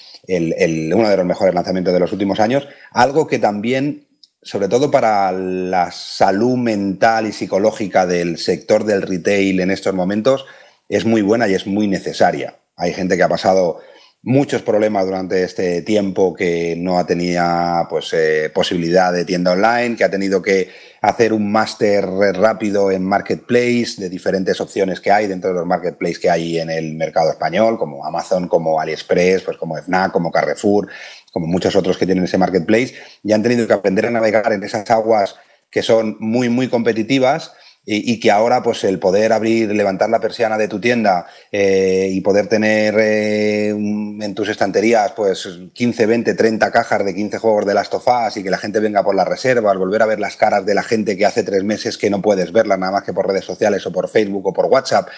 uno 0.94 1.10
de 1.10 1.18
los 1.18 1.26
mejores 1.26 1.56
lanzamientos 1.56 1.94
de 1.94 2.02
los 2.02 2.12
últimos 2.12 2.42
años. 2.42 2.68
Algo 2.92 3.28
que 3.28 3.40
también, 3.40 4.06
sobre 4.42 4.68
todo 4.68 4.92
para 4.92 5.32
la 5.32 5.90
salud 5.92 6.58
mental 6.58 7.28
y 7.28 7.32
psicológica 7.32 8.06
del 8.06 8.38
sector 8.38 8.84
del 8.84 9.04
retail 9.04 9.62
en 9.62 9.72
estos 9.72 9.94
momentos, 9.94 10.46
es 10.90 11.06
muy 11.06 11.22
buena 11.22 11.48
y 11.48 11.54
es 11.54 11.68
muy 11.68 11.88
necesaria. 11.88 12.56
Hay 12.76 12.94
gente 12.94 13.16
que 13.16 13.24
ha 13.24 13.30
pasado 13.30 13.80
muchos 14.22 14.62
problemas 14.64 15.06
durante 15.06 15.44
este 15.44 15.82
tiempo 15.82 16.34
que 16.34 16.76
no 16.78 17.00
ha 17.00 17.06
tenido 17.06 17.42
pues, 17.90 18.12
eh, 18.14 18.52
posibilidad 18.54 19.14
de 19.14 19.24
tienda 19.24 19.54
online, 19.54 19.96
que 19.96 20.04
ha 20.04 20.12
tenido 20.12 20.42
que 20.42 20.70
hacer 21.02 21.32
un 21.32 21.50
máster 21.52 22.06
rápido 22.06 22.92
en 22.92 23.06
marketplace 23.06 23.96
de 23.98 24.10
diferentes 24.10 24.60
opciones 24.60 25.00
que 25.00 25.12
hay 25.12 25.28
dentro 25.28 25.52
de 25.52 25.56
los 25.56 25.66
marketplaces 25.66 26.20
que 26.20 26.30
hay 26.30 26.60
en 26.60 26.70
el 26.70 26.96
mercado 26.96 27.32
español, 27.32 27.78
como 27.78 28.06
Amazon, 28.06 28.50
como 28.50 28.82
AliExpress, 28.82 29.44
pues 29.44 29.58
como 29.58 29.78
FNAC, 29.78 30.12
como 30.12 30.32
Carrefour, 30.32 30.90
como 31.32 31.48
muchos 31.48 31.76
otros 31.76 31.98
que 31.98 32.06
tienen 32.06 32.26
ese 32.26 32.38
marketplace, 32.38 32.96
y 33.24 33.32
han 33.32 33.44
tenido 33.44 33.68
que 33.68 33.74
aprender 33.74 34.08
a 34.08 34.12
navegar 34.12 34.52
en 34.52 34.64
esas 34.64 34.90
aguas 34.90 35.36
que 35.70 35.84
son 35.84 36.18
muy, 36.20 36.50
muy 36.50 36.68
competitivas 36.68 37.54
y, 37.86 38.20
que 38.20 38.30
ahora 38.30 38.62
pues 38.62 38.84
el 38.84 39.00
poder 39.00 39.34
abrir, 39.34 39.72
levantar 39.72 40.10
la 40.10 40.20
persiana 40.20 40.60
de 40.60 40.68
tu 40.68 40.80
tienda 40.80 41.26
eh, 41.52 42.08
y 42.12 42.22
poder 42.22 42.48
tener 42.48 42.96
eh, 43.00 43.70
en 43.70 44.36
tus 44.36 44.48
estanterías 44.50 45.14
pues 45.14 45.50
15, 45.74 46.06
20, 46.06 46.34
30 46.36 46.72
cajas 46.72 47.04
de 47.04 47.16
15 47.16 47.40
juegos 47.40 47.66
de 47.66 47.74
Last 47.74 47.94
of 47.96 48.08
Us 48.08 48.38
y 48.38 48.44
que 48.44 48.52
la 48.52 48.60
gente 48.60 48.80
venga 48.80 49.04
por 49.04 49.16
las 49.16 49.28
reservas, 49.28 49.76
volver 49.76 50.04
a 50.04 50.06
ver 50.06 50.20
las 50.20 50.36
caras 50.36 50.66
de 50.68 50.76
la 50.76 50.84
gente 50.84 51.18
que 51.18 51.26
hace 51.26 51.44
tres 51.44 51.64
meses 51.64 51.98
que 51.98 52.12
no 52.12 52.22
puedes 52.22 52.52
verla 52.52 52.78
nada 52.78 52.92
más 52.92 53.04
que 53.04 53.14
por 53.14 53.28
redes 53.28 53.46
sociales 53.46 53.84
o 53.88 53.92
por 53.92 54.08
Facebook 54.08 54.46
o 54.46 54.54
por 54.54 54.66
WhatsApp. 54.66 55.10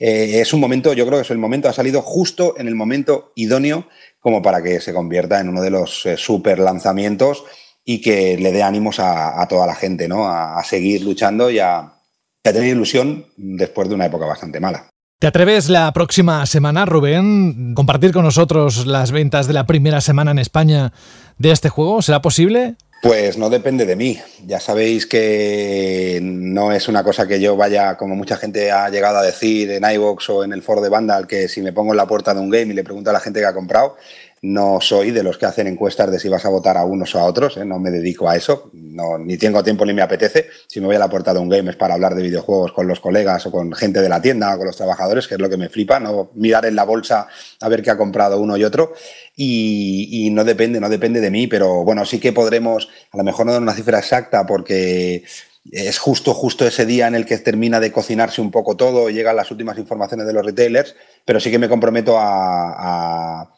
Eh, 0.00 0.40
es 0.40 0.52
un 0.52 0.58
momento, 0.58 0.92
yo 0.94 1.06
creo 1.06 1.18
que 1.18 1.24
es 1.24 1.30
el 1.30 1.38
momento, 1.38 1.68
ha 1.68 1.72
salido 1.72 2.02
justo 2.02 2.54
en 2.58 2.66
el 2.66 2.74
momento 2.74 3.32
idóneo 3.36 3.86
como 4.18 4.42
para 4.42 4.62
que 4.62 4.80
se 4.80 4.92
convierta 4.92 5.38
en 5.38 5.48
uno 5.48 5.62
de 5.62 5.70
los 5.70 6.08
super 6.16 6.58
lanzamientos 6.58 7.44
y 7.92 8.00
que 8.00 8.36
le 8.38 8.52
dé 8.52 8.62
ánimos 8.62 9.00
a, 9.00 9.44
toda 9.48 9.66
la 9.66 9.74
gente, 9.74 10.06
¿no? 10.06 10.28
A, 10.28 10.62
seguir 10.62 11.02
luchando 11.02 11.50
y 11.50 11.58
a, 11.58 11.92
tener 12.40 12.62
ilusión 12.62 13.26
después 13.36 13.88
de 13.88 13.96
una 13.96 14.06
época 14.06 14.26
bastante 14.26 14.60
mala. 14.60 14.86
¿Te 15.18 15.26
atreves 15.26 15.68
la 15.68 15.92
próxima 15.92 16.46
semana, 16.46 16.86
Rubén, 16.86 17.74
compartir 17.74 18.12
con 18.12 18.22
nosotros 18.22 18.86
las 18.86 19.10
ventas 19.10 19.48
de 19.48 19.54
la 19.54 19.66
primera 19.66 20.00
semana 20.00 20.30
en 20.30 20.38
España 20.38 20.92
de 21.36 21.50
este 21.50 21.68
juego? 21.68 22.00
¿Será 22.00 22.22
posible? 22.22 22.76
Pues 23.02 23.36
no 23.38 23.50
depende 23.50 23.86
de 23.86 23.96
mí. 23.96 24.20
Ya 24.46 24.60
sabéis 24.60 25.06
que 25.06 26.20
no 26.22 26.70
es 26.70 26.86
una 26.86 27.02
cosa 27.02 27.26
que 27.26 27.40
yo 27.40 27.56
vaya, 27.56 27.96
como 27.96 28.14
mucha 28.14 28.36
gente 28.36 28.70
ha 28.70 28.88
llegado 28.88 29.18
a 29.18 29.22
decir 29.22 29.70
en 29.70 29.90
iVox 29.90 30.30
o 30.30 30.44
en 30.44 30.52
el 30.52 30.62
foro 30.62 30.80
de 30.80 30.90
Vandal, 30.90 31.26
que 31.26 31.48
si 31.48 31.60
me 31.60 31.72
pongo 31.72 31.92
en 31.92 31.96
la 31.96 32.06
puerta 32.06 32.34
de 32.34 32.40
un 32.40 32.50
game 32.50 32.72
y 32.72 32.74
le 32.74 32.84
pregunto 32.84 33.10
a 33.10 33.14
la 33.14 33.20
gente 33.20 33.40
que 33.40 33.46
ha 33.46 33.54
comprado, 33.54 33.96
no 34.42 34.80
soy 34.80 35.10
de 35.10 35.22
los 35.22 35.36
que 35.36 35.44
hacen 35.44 35.66
encuestas 35.66 36.10
de 36.10 36.18
si 36.18 36.28
vas 36.28 36.44
a 36.46 36.48
votar 36.48 36.78
a 36.78 36.84
unos 36.84 37.14
o 37.14 37.18
a 37.18 37.24
otros, 37.24 37.58
¿eh? 37.58 37.64
no 37.64 37.78
me 37.78 37.90
dedico 37.90 38.28
a 38.28 38.36
eso, 38.36 38.70
no, 38.72 39.18
ni 39.18 39.36
tengo 39.36 39.62
tiempo 39.62 39.84
ni 39.84 39.92
me 39.92 40.00
apetece. 40.00 40.48
Si 40.66 40.80
me 40.80 40.86
voy 40.86 40.96
a 40.96 40.98
la 40.98 41.10
puerta 41.10 41.34
de 41.34 41.40
un 41.40 41.48
game 41.50 41.70
es 41.70 41.76
para 41.76 41.94
hablar 41.94 42.14
de 42.14 42.22
videojuegos 42.22 42.72
con 42.72 42.88
los 42.88 43.00
colegas 43.00 43.44
o 43.46 43.50
con 43.50 43.72
gente 43.72 44.00
de 44.00 44.08
la 44.08 44.22
tienda 44.22 44.54
o 44.54 44.58
con 44.58 44.66
los 44.66 44.76
trabajadores, 44.76 45.28
que 45.28 45.34
es 45.34 45.40
lo 45.40 45.50
que 45.50 45.58
me 45.58 45.68
flipa, 45.68 46.00
no 46.00 46.30
mirar 46.34 46.64
en 46.64 46.74
la 46.74 46.84
bolsa 46.84 47.28
a 47.60 47.68
ver 47.68 47.82
qué 47.82 47.90
ha 47.90 47.98
comprado 47.98 48.40
uno 48.40 48.56
y 48.56 48.64
otro. 48.64 48.94
Y, 49.36 50.30
no 50.32 50.44
depende, 50.44 50.80
no 50.80 50.88
depende 50.88 51.20
de 51.20 51.30
mí, 51.30 51.46
pero 51.46 51.84
bueno, 51.84 52.04
sí 52.06 52.18
que 52.18 52.32
podremos, 52.32 52.88
a 53.12 53.16
lo 53.18 53.24
mejor 53.24 53.46
no 53.46 53.52
dar 53.52 53.62
una 53.62 53.74
cifra 53.74 53.98
exacta 53.98 54.46
porque 54.46 55.24
es 55.70 55.98
justo, 55.98 56.32
justo 56.32 56.66
ese 56.66 56.86
día 56.86 57.06
en 57.06 57.14
el 57.14 57.26
que 57.26 57.36
termina 57.38 57.80
de 57.80 57.92
cocinarse 57.92 58.40
un 58.40 58.50
poco 58.50 58.76
todo 58.76 59.10
llegan 59.10 59.36
las 59.36 59.50
últimas 59.50 59.76
informaciones 59.76 60.26
de 60.26 60.32
los 60.32 60.44
retailers, 60.44 60.94
pero 61.24 61.40
sí 61.40 61.50
que 61.50 61.58
me 61.58 61.68
comprometo 61.68 62.16
a 62.18 63.50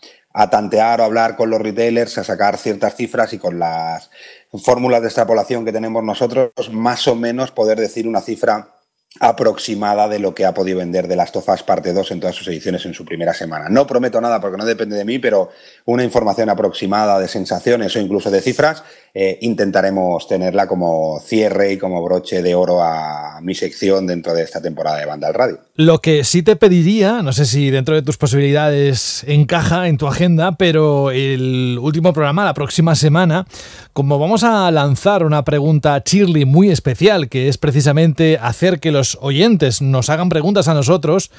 tantear 0.51 1.01
o 1.01 1.05
hablar 1.05 1.37
con 1.37 1.51
los 1.51 1.61
retailers, 1.61 2.19
a 2.19 2.25
sacar 2.25 2.57
ciertas 2.57 2.97
cifras 2.97 3.33
y 3.33 3.39
con 3.39 3.59
las 3.59 4.11
fórmulas 4.53 5.01
de 5.01 5.09
extrapolación 5.09 5.65
que 5.65 5.73
tenemos 5.73 6.03
nosotros, 6.03 6.53
más 6.71 7.07
o 7.09 7.15
menos 7.15 7.51
poder 7.51 7.79
decir 7.79 8.07
una 8.07 8.21
cifra 8.21 8.69
aproximada 9.21 10.09
de 10.09 10.19
lo 10.19 10.35
que 10.35 10.47
ha 10.47 10.55
podido 10.55 10.79
vender 10.79 11.07
de 11.07 11.17
las 11.17 11.33
Tofas 11.33 11.63
parte 11.63 11.93
2 11.93 12.13
en 12.13 12.21
todas 12.21 12.35
sus 12.35 12.49
ediciones 12.49 12.87
en 12.87 12.95
su 12.95 13.05
primera 13.05 13.35
semana. 13.35 13.69
No 13.69 13.87
prometo 13.87 14.21
nada 14.21 14.41
porque 14.41 14.57
no 14.57 14.65
depende 14.65 14.97
de 14.97 15.05
mí, 15.05 15.19
pero 15.19 15.51
una 15.85 16.03
información 16.03 16.49
aproximada 16.49 17.19
de 17.19 17.29
sensaciones 17.29 17.95
o 17.95 18.01
incluso 18.01 18.31
de 18.31 18.41
cifras 18.41 18.85
eh, 19.15 19.39
intentaremos 19.43 20.27
tenerla 20.27 20.67
como 20.67 21.21
cierre 21.21 21.73
y 21.73 21.79
como 21.79 22.03
broche 22.03 22.43
de 22.43 22.55
oro 22.55 22.83
a 22.83 23.41
mi 23.43 23.55
sección 23.55 24.07
dentro 24.07 24.33
de 24.33 24.43
esta 24.43 24.63
temporada 24.63 24.99
de 24.99 25.05
Banda 25.05 25.29
al 25.29 25.35
Radio. 25.35 25.59
Lo 25.75 25.99
que 25.99 26.25
sí 26.25 26.43
te 26.43 26.57
pediría, 26.57 27.21
no 27.23 27.35
sé 27.35 27.45
si 27.45 27.69
dentro 27.69 27.95
de 27.95 28.01
tus 28.01 28.17
posibilidades 28.17 29.23
encaja 29.27 29.89
en 29.89 29.99
tu 29.99 30.07
agenda, 30.07 30.53
pero 30.53 31.11
el 31.11 31.79
último 31.79 32.15
programa, 32.15 32.47
la 32.47 32.55
próxima 32.55 32.95
semana, 32.95 33.47
como 33.93 34.19
vamos 34.19 34.45
a 34.45 34.71
lanzar 34.71 35.27
una 35.27 35.45
pregunta 35.45 36.03
Chirly 36.03 36.47
muy 36.47 36.71
especial, 36.71 37.29
que 37.29 37.49
es 37.49 37.59
precisamente 37.59 38.39
hacer 38.41 38.81
que 38.81 38.93
los 38.93 39.19
oyentes 39.21 39.83
nos 39.83 40.09
hagan 40.09 40.31
preguntas 40.31 40.69
a 40.69 40.75
nosotros, 40.75 41.31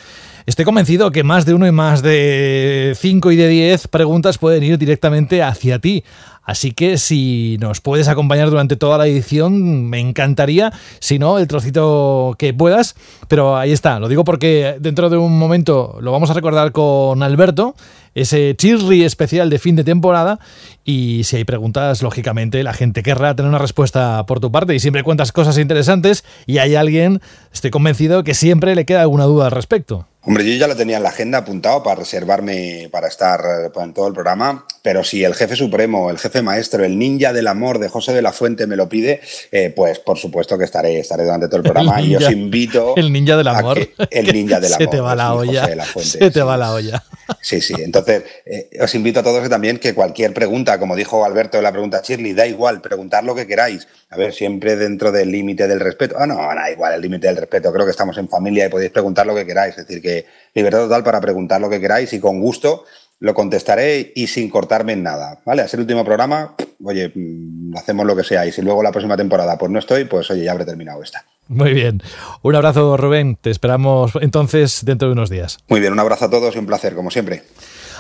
Estoy 0.46 0.66
convencido 0.66 1.10
que 1.12 1.24
más 1.24 1.46
de 1.46 1.54
uno 1.54 1.68
y 1.68 1.72
más 1.72 2.02
de 2.02 2.98
cinco 3.00 3.32
y 3.32 3.38
de 3.38 3.48
diez 3.48 3.88
preguntas 3.88 4.38
pueden 4.38 4.62
ir 4.64 4.78
directamente 4.78 5.42
hacia 5.42 5.80
ti. 5.80 6.04
Así 6.44 6.72
que 6.72 6.98
si 6.98 7.58
nos 7.62 7.80
puedes 7.80 8.08
acompañar 8.08 8.50
durante 8.50 8.76
toda 8.76 8.98
la 8.98 9.08
edición, 9.08 9.90
me 9.90 10.00
encantaría. 10.00 10.74
Si 11.00 11.18
no, 11.18 11.38
el 11.38 11.48
trocito 11.48 12.36
que 12.38 12.54
puedas. 12.54 12.96
Pero 13.28 13.56
ahí 13.58 13.72
está, 13.72 14.00
lo 14.00 14.10
digo 14.10 14.24
porque 14.24 14.76
dentro 14.80 15.10
de 15.10 15.18
un 15.18 15.38
momento 15.38 15.98
lo 16.02 16.12
vamos 16.12 16.30
a 16.30 16.34
recordar 16.34 16.72
con 16.72 17.24
Alberto, 17.24 17.76
ese 18.16 18.56
chirri 18.58 19.04
especial 19.04 19.50
de 19.50 19.60
fin 19.60 19.76
de 19.76 19.84
temporada. 19.84 20.40
Y 20.86 21.24
si 21.24 21.38
hay 21.38 21.46
preguntas, 21.46 22.02
lógicamente 22.02 22.64
la 22.64 22.74
gente 22.74 23.04
querrá 23.04 23.36
tener 23.36 23.50
una 23.50 23.60
respuesta 23.60 24.26
por 24.26 24.40
tu 24.40 24.52
parte. 24.52 24.76
Y 24.76 24.80
siempre 24.80 25.04
cuentas 25.04 25.32
cosas 25.32 25.58
interesantes 25.58 26.24
y 26.46 26.58
hay 26.58 26.76
alguien, 26.76 27.22
estoy 27.54 27.72
convencido, 27.72 28.24
que 28.24 28.34
siempre 28.34 28.76
le 28.76 28.86
queda 28.86 29.02
alguna 29.02 29.26
duda 29.26 29.46
al 29.46 29.52
respecto. 29.52 30.08
Hombre, 30.26 30.50
yo 30.50 30.58
ya 30.58 30.68
lo 30.68 30.76
tenía 30.78 30.98
en 30.98 31.04
la 31.04 31.10
agenda 31.10 31.40
apuntado 31.40 31.84
para 31.84 31.98
reservarme 31.98 32.88
para 32.90 33.10
estar 33.10 33.42
en 33.76 33.94
todo 33.94 34.08
el 34.08 34.14
programa, 34.14 34.66
pero 34.82 35.04
si 35.04 35.22
el 35.26 35.34
jefe 35.34 35.58
supremo, 35.58 36.10
el 36.10 36.18
jefe 36.18 36.42
maestro, 36.42 36.86
el 36.86 36.98
ninja 36.98 37.34
del 37.34 37.46
amor 37.48 37.78
de 37.78 37.90
José 37.90 38.14
de 38.14 38.22
la 38.22 38.32
Fuente 38.32 38.66
me 38.66 38.78
lo 38.78 38.88
pide, 38.88 39.20
eh, 39.52 39.74
pues 39.76 40.00
por 40.00 40.18
supuesto 40.18 40.58
que 40.58 40.64
estaré, 40.64 40.98
estaré 40.98 41.26
durante 41.26 41.48
todo 41.48 41.58
el 41.58 41.64
programa 41.72 42.02
y 42.02 42.16
os 42.16 42.32
invito. 42.32 42.94
El 42.96 43.12
ninja 43.12 43.36
del 43.36 43.50
amor. 43.50 43.78
el 44.12 44.28
ninja 44.34 44.62
del 44.62 44.74
amor. 44.74 44.86
Se 44.86 44.88
te 44.88 45.02
va 45.02 45.14
la 45.14 45.34
olla. 45.34 45.70
se 45.98 46.32
te 46.32 46.42
va 46.42 46.56
la 46.56 46.72
olla. 46.72 47.04
Sí, 47.42 47.60
sí. 47.60 47.74
Entonces, 47.78 48.03
eh, 48.08 48.70
os 48.82 48.94
invito 48.96 49.20
a 49.20 49.24
todos 49.24 49.42
que 49.42 49.50
también 49.50 49.80
que 49.80 49.94
cualquier 49.94 50.34
pregunta, 50.34 50.80
como 50.80 50.96
dijo 50.96 51.26
Alberto 51.26 51.58
en 51.58 51.64
la 51.64 51.72
pregunta 51.72 52.02
Shirley, 52.04 52.34
da 52.34 52.48
igual, 52.48 52.82
preguntar 52.82 53.24
lo 53.24 53.36
que 53.36 53.48
queráis. 53.48 53.88
A 54.10 54.18
ver, 54.18 54.34
siempre 54.34 54.76
dentro 54.76 55.12
del 55.12 55.32
límite 55.32 55.68
del 55.68 55.80
respeto. 55.80 56.16
Ah, 56.18 56.28
no, 56.28 56.36
da 56.36 56.72
igual 56.72 56.94
el 56.94 57.02
límite 57.02 57.28
del 57.28 57.38
respeto. 57.38 57.72
Creo 57.72 57.86
que 57.86 57.92
estamos 57.92 58.18
en 58.18 58.30
familia 58.30 58.66
y 58.66 58.70
podéis 58.70 58.92
preguntar 58.92 59.26
lo 59.26 59.36
que 59.36 59.46
queráis. 59.46 59.78
Es 59.78 59.88
decir, 59.88 60.02
que 60.02 60.26
libertad 60.54 60.80
total 60.80 61.04
para 61.04 61.20
preguntar 61.22 61.60
lo 61.62 61.70
que 61.70 61.80
queráis 61.80 62.14
y 62.14 62.20
con 62.20 62.40
gusto 62.40 62.86
lo 63.20 63.34
contestaré 63.34 64.12
y 64.16 64.28
sin 64.28 64.50
cortarme 64.50 64.94
en 64.94 65.04
nada. 65.04 65.40
¿Vale? 65.46 65.62
A 65.62 65.68
ser 65.68 65.80
el 65.80 65.84
último 65.84 66.04
programa, 66.04 66.56
oye, 66.84 67.12
mm, 67.16 67.78
hacemos 67.78 68.06
lo 68.06 68.16
que 68.16 68.24
sea. 68.24 68.46
Y 68.46 68.52
si 68.52 68.62
luego 68.62 68.84
la 68.84 68.92
próxima 68.92 69.16
temporada 69.16 69.58
pues 69.58 69.72
no 69.72 69.80
estoy, 69.80 70.04
pues 70.06 70.30
oye, 70.30 70.44
ya 70.44 70.52
habré 70.52 70.66
terminado 70.66 71.02
esta. 71.02 71.26
Muy 71.48 71.74
bien. 71.74 72.02
Un 72.42 72.56
abrazo, 72.56 72.98
Rubén. 72.98 73.38
Te 73.40 73.50
esperamos 73.50 74.12
entonces 74.22 74.84
dentro 74.84 75.08
de 75.08 75.14
unos 75.14 75.30
días. 75.30 75.60
Muy 75.68 75.80
bien, 75.80 75.94
un 75.94 76.00
abrazo 76.00 76.26
a 76.26 76.30
todos 76.30 76.56
y 76.56 76.60
un 76.60 76.66
placer, 76.66 76.96
como 76.96 77.12
siempre. 77.12 77.44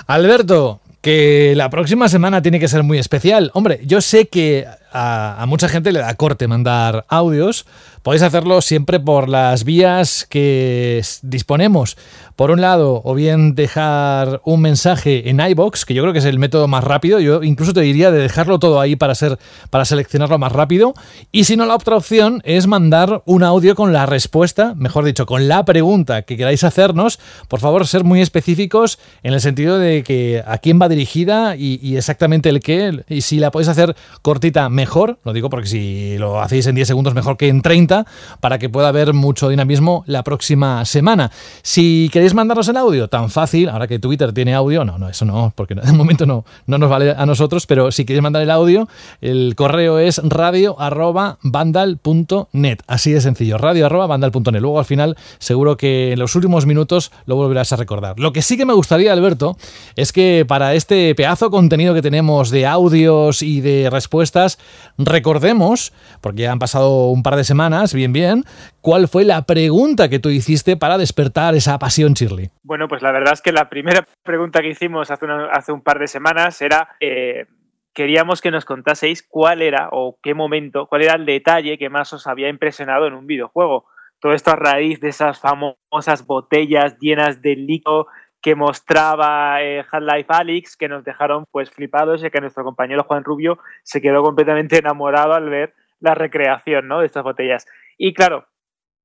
Alberto, 0.07 0.81
que 1.01 1.53
la 1.57 1.69
próxima 1.69 2.07
semana 2.07 2.41
tiene 2.41 2.61
que 2.61 2.69
ser 2.69 2.83
muy 2.83 2.97
especial. 2.97 3.51
Hombre, 3.53 3.81
yo 3.85 3.99
sé 3.99 4.27
que 4.29 4.65
a, 4.93 5.43
mucha 5.47 5.67
gente 5.67 5.91
le 5.91 5.99
da 5.99 6.15
corte 6.15 6.47
mandar 6.47 7.05
audios 7.09 7.65
Podéis 8.03 8.23
hacerlo 8.23 8.61
siempre 8.61 8.99
por 8.99 9.29
las 9.29 9.63
vías 9.63 10.27
que 10.29 11.01
disponemos. 11.21 11.95
Por 12.35 12.51
un 12.51 12.59
lado, 12.59 13.01
o 13.05 13.15
bien 13.15 13.55
dejar 13.55 14.41
un 14.43 14.59
mensaje 14.59 15.29
en 15.29 15.39
iBox, 15.39 15.85
que 15.85 15.93
yo 15.93 16.01
creo 16.01 16.11
que 16.11 16.19
es 16.19 16.25
el 16.25 16.37
método 16.37 16.67
más 16.67 16.83
rápido. 16.83 17.21
Yo 17.21 17.43
incluso 17.43 17.71
te 17.71 17.79
diría 17.79 18.11
de 18.11 18.19
dejarlo 18.19 18.59
todo 18.59 18.81
ahí 18.81 18.97
para 18.97 19.15
ser 19.15 19.39
para 19.69 19.85
seleccionarlo 19.85 20.37
más 20.37 20.51
rápido. 20.51 20.95
Y 21.31 21.45
si 21.45 21.55
no, 21.55 21.65
la 21.65 21.75
otra 21.75 21.95
opción 21.95 22.41
es 22.43 22.67
mandar 22.67 23.23
un 23.25 23.41
audio 23.41 23.73
con 23.73 23.93
la 23.93 24.05
respuesta, 24.05 24.73
mejor 24.75 25.05
dicho, 25.05 25.25
con 25.25 25.47
la 25.47 25.63
pregunta 25.63 26.23
que 26.23 26.35
queráis 26.35 26.65
hacernos. 26.65 27.19
Por 27.47 27.61
favor, 27.61 27.87
ser 27.87 28.03
muy 28.03 28.19
específicos 28.19 28.99
en 29.21 29.33
el 29.33 29.39
sentido 29.39 29.79
de 29.79 30.03
que 30.03 30.43
a 30.45 30.57
quién 30.57 30.77
va 30.81 30.89
dirigida 30.89 31.55
y, 31.55 31.79
y 31.81 31.95
exactamente 31.95 32.49
el 32.49 32.59
qué. 32.59 33.05
Y 33.07 33.21
si 33.21 33.39
la 33.39 33.49
podéis 33.49 33.69
hacer 33.69 33.95
cortita, 34.21 34.67
mejor. 34.67 35.19
Lo 35.23 35.31
digo 35.31 35.49
porque 35.49 35.67
si 35.67 36.17
lo 36.17 36.41
hacéis 36.41 36.67
en 36.67 36.75
10 36.75 36.85
segundos, 36.85 37.13
mejor 37.13 37.37
que 37.37 37.47
en 37.47 37.61
30 37.61 37.92
para 38.39 38.59
que 38.59 38.69
pueda 38.69 38.89
haber 38.89 39.13
mucho 39.13 39.49
dinamismo 39.49 40.03
la 40.07 40.23
próxima 40.23 40.85
semana. 40.85 41.31
Si 41.61 42.09
queréis 42.11 42.33
mandarnos 42.33 42.67
el 42.67 42.77
audio, 42.77 43.07
tan 43.07 43.29
fácil, 43.29 43.69
ahora 43.69 43.87
que 43.87 43.99
Twitter 43.99 44.33
tiene 44.33 44.53
audio, 44.53 44.85
no, 44.85 44.97
no, 44.97 45.09
eso 45.09 45.25
no, 45.25 45.53
porque 45.55 45.75
de 45.75 45.93
momento 45.93 46.25
no, 46.25 46.45
no 46.65 46.77
nos 46.77 46.89
vale 46.89 47.11
a 47.11 47.25
nosotros, 47.25 47.65
pero 47.65 47.91
si 47.91 48.05
queréis 48.05 48.23
mandar 48.23 48.41
el 48.41 48.51
audio, 48.51 48.87
el 49.21 49.55
correo 49.55 49.99
es 49.99 50.21
radio@vandal.net, 50.23 52.79
así 52.87 53.11
de 53.11 53.21
sencillo, 53.21 53.57
radio@vandal.net. 53.57 54.61
Luego 54.61 54.79
al 54.79 54.85
final 54.85 55.17
seguro 55.39 55.77
que 55.77 56.13
en 56.13 56.19
los 56.19 56.35
últimos 56.35 56.65
minutos 56.65 57.11
lo 57.25 57.35
volverás 57.35 57.73
a 57.73 57.75
recordar. 57.75 58.19
Lo 58.19 58.33
que 58.33 58.41
sí 58.41 58.57
que 58.57 58.65
me 58.65 58.73
gustaría, 58.73 59.13
Alberto, 59.13 59.57
es 59.95 60.13
que 60.13 60.45
para 60.47 60.73
este 60.73 61.13
pedazo 61.15 61.49
contenido 61.49 61.93
que 61.93 62.01
tenemos 62.01 62.49
de 62.49 62.65
audios 62.65 63.41
y 63.41 63.61
de 63.61 63.89
respuestas, 63.89 64.57
recordemos, 64.97 65.93
porque 66.21 66.43
ya 66.43 66.51
han 66.51 66.59
pasado 66.59 67.09
un 67.09 67.23
par 67.23 67.35
de 67.35 67.43
semanas, 67.43 67.82
bien, 67.91 68.13
bien, 68.13 68.43
¿cuál 68.81 69.07
fue 69.07 69.23
la 69.25 69.41
pregunta 69.41 70.09
que 70.09 70.19
tú 70.19 70.29
hiciste 70.29 70.77
para 70.77 70.99
despertar 70.99 71.55
esa 71.55 71.79
pasión, 71.79 72.13
Shirley? 72.13 72.51
Bueno, 72.61 72.87
pues 72.87 73.01
la 73.01 73.11
verdad 73.11 73.33
es 73.33 73.41
que 73.41 73.51
la 73.51 73.67
primera 73.67 74.05
pregunta 74.21 74.61
que 74.61 74.69
hicimos 74.69 75.09
hace, 75.09 75.25
hace 75.51 75.71
un 75.71 75.81
par 75.81 75.97
de 75.97 76.07
semanas 76.07 76.61
era... 76.61 76.89
Eh, 76.99 77.47
queríamos 77.93 78.41
que 78.41 78.51
nos 78.51 78.65
contaseis 78.65 79.23
cuál 79.23 79.61
era 79.61 79.89
o 79.91 80.17
qué 80.21 80.33
momento, 80.33 80.87
cuál 80.87 81.03
era 81.03 81.15
el 81.15 81.25
detalle 81.25 81.77
que 81.77 81.89
más 81.89 82.11
os 82.13 82.27
había 82.27 82.49
impresionado 82.49 83.07
en 83.07 83.13
un 83.13 83.27
videojuego. 83.27 83.85
Todo 84.19 84.33
esto 84.33 84.51
a 84.51 84.55
raíz 84.55 84.99
de 84.99 85.09
esas 85.09 85.39
famosas 85.39 86.25
botellas 86.25 86.97
llenas 86.99 87.41
de 87.41 87.55
líquido 87.55 88.07
que 88.41 88.55
mostraba 88.55 89.61
eh, 89.61 89.83
Half-Life 89.89 90.27
Alyx, 90.27 90.75
que 90.75 90.89
nos 90.89 91.03
dejaron 91.03 91.45
pues 91.51 91.69
flipados 91.69 92.23
y 92.23 92.29
que 92.29 92.41
nuestro 92.41 92.63
compañero 92.63 93.03
Juan 93.03 93.23
Rubio 93.23 93.59
se 93.83 94.01
quedó 94.01 94.21
completamente 94.21 94.77
enamorado 94.77 95.33
al 95.33 95.49
ver 95.49 95.73
la 96.03 96.15
recreación 96.15 96.87
¿no? 96.87 96.99
de 96.99 97.05
estas 97.05 97.23
botellas. 97.23 97.65
Y 97.97 98.13
claro, 98.13 98.47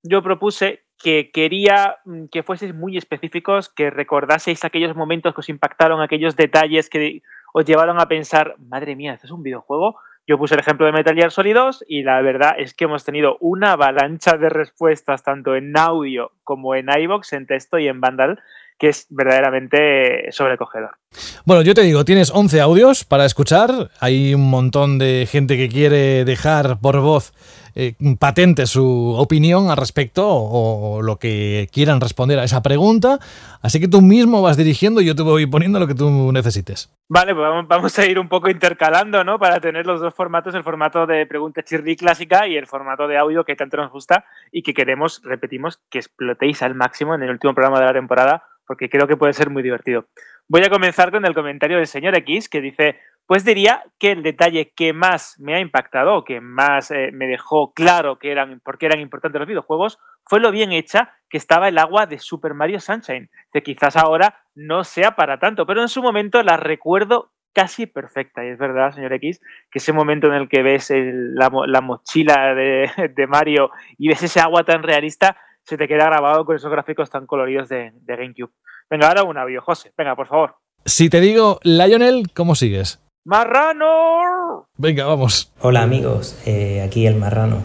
yo 0.03 0.23
propuse 0.23 0.85
que 0.99 1.31
quería 1.33 1.99
mm, 2.05 2.27
que 2.27 2.43
fueseis 2.43 2.75
muy 2.75 2.97
específicos, 2.97 3.69
que 3.69 3.91
recordaseis 3.91 4.65
aquellos 4.65 4.97
momentos 4.97 5.33
que 5.33 5.41
os 5.41 5.49
impactaron, 5.49 6.03
aquellos 6.03 6.37
detalles 6.37 6.91
que 6.91 7.23
os 7.55 7.65
llevaron 7.65 8.01
a 8.01 8.09
pensar, 8.09 8.57
madre 8.59 8.97
mía, 8.97 9.15
¿esto 9.15 9.27
es 9.27 9.33
un 9.33 9.45
videojuego? 9.45 9.97
Yo 10.27 10.37
puse 10.37 10.55
el 10.55 10.61
ejemplo 10.61 10.85
de 10.85 10.93
Metal 10.93 11.15
Gear 11.15 11.31
Solid 11.31 11.55
2 11.55 11.85
y 11.87 12.03
la 12.03 12.21
verdad 12.21 12.57
es 12.59 12.75
que 12.75 12.85
hemos 12.85 13.05
tenido 13.05 13.39
una 13.41 13.73
avalancha 13.73 14.37
de 14.37 14.51
respuestas 14.51 15.23
tanto 15.23 15.55
en 15.55 15.75
audio 15.79 16.33
como 16.43 16.75
en 16.75 16.89
iBox, 16.91 17.33
en 17.33 17.47
texto 17.47 17.79
y 17.79 17.89
en 17.89 18.01
Vandal, 18.01 18.43
que 18.79 18.89
es 18.89 19.07
verdaderamente 19.11 20.31
sobrecogedor. 20.31 20.97
Bueno, 21.45 21.63
yo 21.63 21.75
te 21.75 21.83
digo, 21.83 22.05
tienes 22.05 22.31
11 22.31 22.61
audios 22.61 23.05
para 23.05 23.25
escuchar, 23.25 23.91
hay 24.01 24.35
un 24.35 24.49
montón 24.49 24.99
de 24.99 25.27
gente 25.31 25.57
que 25.57 25.69
quiere 25.69 26.25
dejar 26.25 26.79
por 26.81 27.01
voz 27.01 27.33
eh, 27.81 27.95
patente 28.19 28.67
su 28.67 29.15
opinión 29.17 29.71
al 29.71 29.77
respecto 29.77 30.27
o, 30.29 31.01
lo 31.01 31.17
que 31.17 31.69
quieran 31.73 32.01
responder 32.01 32.39
a 32.41 32.45
esa 32.45 32.61
pregunta, 32.61 33.21
así 33.63 33.79
que 33.79 33.87
tú 33.87 34.03
mismo 34.03 34.43
vas 34.43 34.57
dirigiendo 34.57 35.01
y 35.01 35.07
yo 35.07 35.15
te 35.15 35.23
voy 35.23 35.47
poniendo 35.47 35.79
lo 35.79 35.87
que 35.87 35.95
tú 35.95 36.33
necesites. 36.33 36.93
Vale, 37.09 37.35
pues 37.35 37.47
vamos 37.69 37.99
a 37.99 38.07
ir 38.07 38.19
un 38.19 38.29
poco 38.29 38.51
intercalando, 38.51 39.23
¿no? 39.23 39.39
Para 39.39 39.61
tener 39.61 39.87
los 39.87 40.01
dos 40.01 40.13
formatos, 40.13 40.57
el 40.57 40.65
formato 40.65 41.07
de 41.07 41.25
pregunta 41.27 41.63
chirri 41.63 41.97
clásica 41.97 42.49
y 42.49 42.57
el 42.57 42.67
formato 42.67 43.07
de 43.07 43.17
audio 43.17 43.45
que 43.45 43.55
tanto 43.55 43.77
nos 43.77 43.93
gusta 43.93 44.25
y 44.51 44.63
que 44.63 44.75
queremos, 44.75 45.23
repetimos, 45.25 45.81
que 45.89 45.99
explotéis 45.99 46.63
al 46.63 46.75
máximo 46.75 47.15
en 47.15 47.23
el 47.23 47.31
último 47.31 47.55
programa 47.55 47.79
de 47.79 47.87
la 47.87 47.93
temporada 47.93 48.43
porque 48.69 48.91
creo 48.91 49.09
que 49.09 49.17
puede 49.17 49.33
ser 49.33 49.51
muy 49.51 49.63
divertido. 49.63 50.05
Voy 50.47 50.63
a 50.63 50.71
comenzar 50.71 51.11
con 51.11 51.25
el 51.25 51.35
comentario 51.35 51.79
del 51.79 51.87
señor 51.87 52.17
X 52.19 52.49
que 52.49 52.61
dice, 52.61 53.01
pues 53.27 53.45
diría 53.45 53.83
que 53.99 54.13
el 54.13 54.23
detalle 54.23 54.73
que 54.77 54.93
más 54.93 55.41
me 55.41 55.55
ha 55.55 55.61
impactado, 55.61 56.25
que 56.25 56.41
más 56.41 56.91
eh, 56.91 57.11
me 57.13 57.27
dejó 57.27 57.73
claro 57.73 58.19
que 58.19 58.31
eran, 58.31 58.61
por 58.61 58.79
qué 58.79 58.87
eran 58.87 59.01
importantes 59.01 59.41
los 59.41 59.49
videojuegos, 59.49 59.99
fue 60.25 60.39
lo 60.39 60.51
bien 60.51 60.73
hecha 60.73 61.15
que 61.29 61.39
estaba 61.39 61.69
el 61.69 61.79
agua 61.79 62.07
de 62.07 62.19
Super 62.19 62.55
Mario 62.55 62.79
Sunshine, 62.79 63.31
que 63.53 63.63
quizás 63.63 63.97
ahora 63.97 64.43
no 64.55 64.85
sea 64.85 65.17
para 65.17 65.39
tanto, 65.39 65.67
pero 65.67 65.83
en 65.83 65.89
su 65.89 66.03
momento 66.03 66.43
la 66.43 66.57
recuerdo 66.57 67.33
casi 67.55 67.87
perfecta. 67.87 68.45
Y 68.45 68.49
es 68.49 68.59
verdad, 68.59 68.93
señor 68.93 69.13
X, 69.15 69.41
que 69.71 69.79
ese 69.79 69.93
momento 69.93 70.29
en 70.29 70.35
el 70.35 70.49
que 70.49 70.63
ves 70.63 70.93
la, 70.95 71.81
mochila 71.81 72.55
de, 72.55 72.91
de 73.15 73.27
Mario 73.27 73.71
y 73.97 74.09
ves 74.09 74.23
ese 74.23 74.41
agua 74.41 74.65
tan 74.65 74.83
realista, 74.83 75.37
se 75.69 75.77
te 75.77 75.87
queda 75.87 76.07
grabado 76.07 76.47
con 76.47 76.57
esos 76.57 76.71
gráficos 76.71 77.11
tan 77.11 77.27
coloridos 77.27 77.69
de, 77.69 77.93
GameCube. 78.07 78.51
Venga, 78.89 79.09
ahora 79.09 79.25
un 79.25 79.37
avión, 79.37 79.63
José. 79.63 79.93
Venga, 79.99 80.17
por 80.17 80.27
favor. 80.27 80.55
Si 80.87 81.11
te 81.11 81.21
digo 81.21 81.61
Lionel, 81.63 82.31
¿cómo 82.35 82.55
sigues? 82.55 83.03
¡Marrano! 83.27 84.67
Venga, 84.79 85.05
vamos. 85.05 85.53
Hola 85.61 85.83
amigos, 85.83 86.41
eh, 86.47 86.81
aquí 86.81 87.07
el 87.07 87.17
Marrano. 87.17 87.59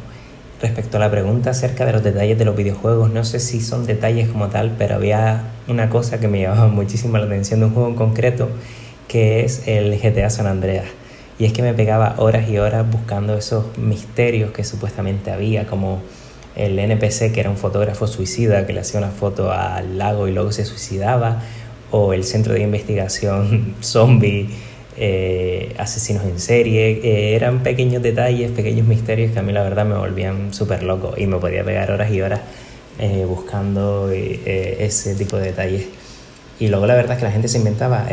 Respecto 0.62 0.98
a 0.98 1.00
la 1.00 1.10
pregunta 1.10 1.52
acerca 1.52 1.86
de 1.86 1.94
los 1.94 2.04
detalles 2.04 2.38
de 2.38 2.44
los 2.44 2.58
videojuegos, 2.58 3.10
no 3.10 3.24
sé 3.24 3.40
si 3.40 3.62
son 3.62 3.86
detalles 3.86 4.30
como 4.30 4.50
tal, 4.50 4.76
pero 4.78 4.96
había 4.96 5.44
una 5.70 5.90
cosa 5.90 6.20
que 6.20 6.28
me 6.28 6.42
llamaba 6.42 6.68
muchísimo 6.68 7.18
la 7.18 7.26
atención 7.26 7.62
de 7.62 7.68
un 7.68 7.74
juego 7.74 7.88
en 7.88 7.96
concreto, 7.96 8.50
que 9.08 9.46
es 9.46 9.66
el 9.66 9.98
GTA 9.98 10.30
San 10.30 10.48
Andreas. 10.48 10.88
Y 11.40 11.46
es 11.46 11.54
que 11.54 11.62
me 11.62 11.74
pegaba 11.74 12.16
horas 12.18 12.50
y 12.50 12.58
horas 12.58 12.86
buscando 12.90 13.38
esos 13.38 13.78
misterios 13.78 14.52
que 14.52 14.66
supuestamente 14.66 15.32
había, 15.32 15.66
como 15.68 16.02
el 16.56 16.78
NPC 16.78 17.32
que 17.32 17.40
era 17.40 17.50
un 17.50 17.58
fotógrafo 17.58 18.08
suicida 18.08 18.66
que 18.66 18.74
le 18.74 18.82
hacía 18.82 19.00
una 19.00 19.12
foto 19.12 19.52
al 19.52 19.98
lago 19.98 20.28
y 20.28 20.32
luego 20.32 20.52
se 20.52 20.66
suicidaba, 20.66 21.42
o 21.92 22.14
el 22.14 22.24
centro 22.24 22.54
de 22.54 22.62
investigación 22.62 23.76
zombie, 23.82 24.50
eh, 24.98 25.74
asesinos 25.78 26.24
en 26.24 26.40
serie, 26.40 27.02
eh, 27.04 27.36
eran 27.36 27.64
pequeños 27.64 28.04
detalles, 28.04 28.52
pequeños 28.52 28.88
misterios 28.88 29.32
que 29.32 29.40
a 29.40 29.42
mí 29.42 29.52
la 29.52 29.64
verdad 29.64 29.86
me 29.86 29.96
volvían 29.96 30.54
súper 30.54 30.84
loco 30.84 31.14
y 31.18 31.26
me 31.26 31.38
podía 31.38 31.64
pegar 31.64 31.92
horas 31.92 32.12
y 32.12 32.22
horas 32.22 32.42
eh, 33.00 33.26
buscando 33.28 34.12
ese 34.12 35.16
tipo 35.16 35.38
de 35.38 35.46
detalles. 35.48 35.88
Y 36.60 36.68
luego 36.68 36.86
la 36.86 36.96
verdad 36.96 37.14
es 37.14 37.20
que 37.20 37.26
la 37.26 37.32
gente 37.32 37.48
se 37.48 37.58
inventaba 37.58 38.08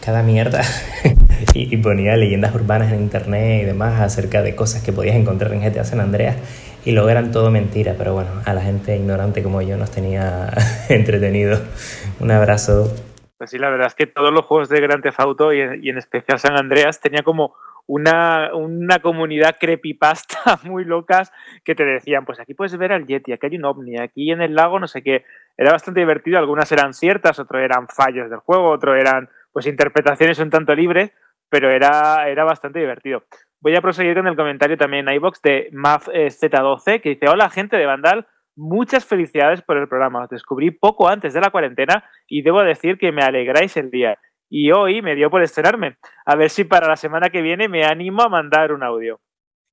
cada 0.00 0.22
mierda 0.22 0.62
y, 1.54 1.76
ponía 1.76 2.16
leyendas 2.16 2.54
urbanas 2.54 2.92
en 2.92 3.00
internet 3.00 3.62
y 3.62 3.64
demás 3.66 4.00
acerca 4.00 4.42
de 4.42 4.54
cosas 4.54 4.82
que 4.82 4.92
podías 4.92 5.16
encontrar 5.16 5.52
en 5.52 5.60
GTA 5.60 5.84
San 5.84 6.00
Andreas 6.00 6.36
y 6.84 6.92
luego 6.92 7.08
eran 7.08 7.30
todo 7.30 7.50
mentira, 7.50 7.94
pero 7.98 8.14
bueno, 8.14 8.30
a 8.46 8.54
la 8.54 8.62
gente 8.62 8.96
ignorante 8.96 9.42
como 9.42 9.60
yo 9.62 9.76
nos 9.76 9.90
tenía 9.90 10.50
entretenido. 10.88 11.58
Un 12.20 12.30
abrazo. 12.30 12.92
Pues 13.36 13.50
sí, 13.50 13.58
la 13.58 13.70
verdad 13.70 13.86
es 13.86 13.94
que 13.94 14.06
todos 14.06 14.32
los 14.32 14.44
juegos 14.44 14.68
de 14.68 14.80
Grand 14.80 15.02
Theft 15.02 15.20
Auto 15.20 15.52
y 15.52 15.60
en, 15.60 15.98
especial 15.98 16.38
San 16.38 16.58
Andreas 16.58 17.00
tenía 17.00 17.22
como 17.22 17.54
una, 17.86 18.50
una, 18.54 19.00
comunidad 19.00 19.56
creepypasta 19.58 20.60
muy 20.64 20.84
locas 20.84 21.32
que 21.64 21.74
te 21.74 21.84
decían, 21.84 22.24
pues 22.24 22.38
aquí 22.38 22.54
puedes 22.54 22.76
ver 22.76 22.92
al 22.92 23.06
Yeti, 23.06 23.32
aquí 23.32 23.46
hay 23.46 23.56
un 23.56 23.64
ovni, 23.64 23.98
aquí 23.98 24.30
en 24.30 24.42
el 24.42 24.54
lago 24.54 24.78
no 24.78 24.86
sé 24.86 25.02
qué. 25.02 25.24
Era 25.56 25.72
bastante 25.72 26.00
divertido, 26.00 26.38
algunas 26.38 26.70
eran 26.70 26.94
ciertas, 26.94 27.38
otras 27.38 27.64
eran 27.64 27.88
fallos 27.88 28.30
del 28.30 28.40
juego, 28.40 28.70
otros 28.70 28.96
eran 28.98 29.28
pues 29.52 29.66
interpretaciones 29.66 30.38
un 30.38 30.50
tanto 30.50 30.74
libres, 30.74 31.10
pero 31.48 31.70
era, 31.70 32.28
era 32.28 32.44
bastante 32.44 32.78
divertido. 32.78 33.24
Voy 33.62 33.76
a 33.76 33.82
proseguir 33.82 34.14
con 34.14 34.26
el 34.26 34.36
comentario 34.36 34.78
también 34.78 35.06
en 35.06 35.16
iBox 35.16 35.42
de 35.42 35.70
MAFZ12 35.72 36.82
eh, 36.86 37.00
que 37.02 37.10
dice: 37.10 37.28
Hola, 37.28 37.50
gente 37.50 37.76
de 37.76 37.84
Vandal, 37.84 38.26
muchas 38.56 39.04
felicidades 39.04 39.60
por 39.60 39.76
el 39.76 39.86
programa. 39.86 40.24
Os 40.24 40.30
descubrí 40.30 40.70
poco 40.70 41.08
antes 41.08 41.34
de 41.34 41.42
la 41.42 41.50
cuarentena 41.50 42.04
y 42.26 42.40
debo 42.40 42.62
decir 42.62 42.96
que 42.96 43.12
me 43.12 43.22
alegráis 43.22 43.76
el 43.76 43.90
día. 43.90 44.18
Y 44.48 44.72
hoy 44.72 45.02
me 45.02 45.14
dio 45.14 45.28
por 45.28 45.42
estrenarme. 45.42 45.98
A 46.24 46.36
ver 46.36 46.48
si 46.48 46.64
para 46.64 46.88
la 46.88 46.96
semana 46.96 47.28
que 47.28 47.42
viene 47.42 47.68
me 47.68 47.84
animo 47.84 48.22
a 48.22 48.30
mandar 48.30 48.72
un 48.72 48.82
audio. 48.82 49.20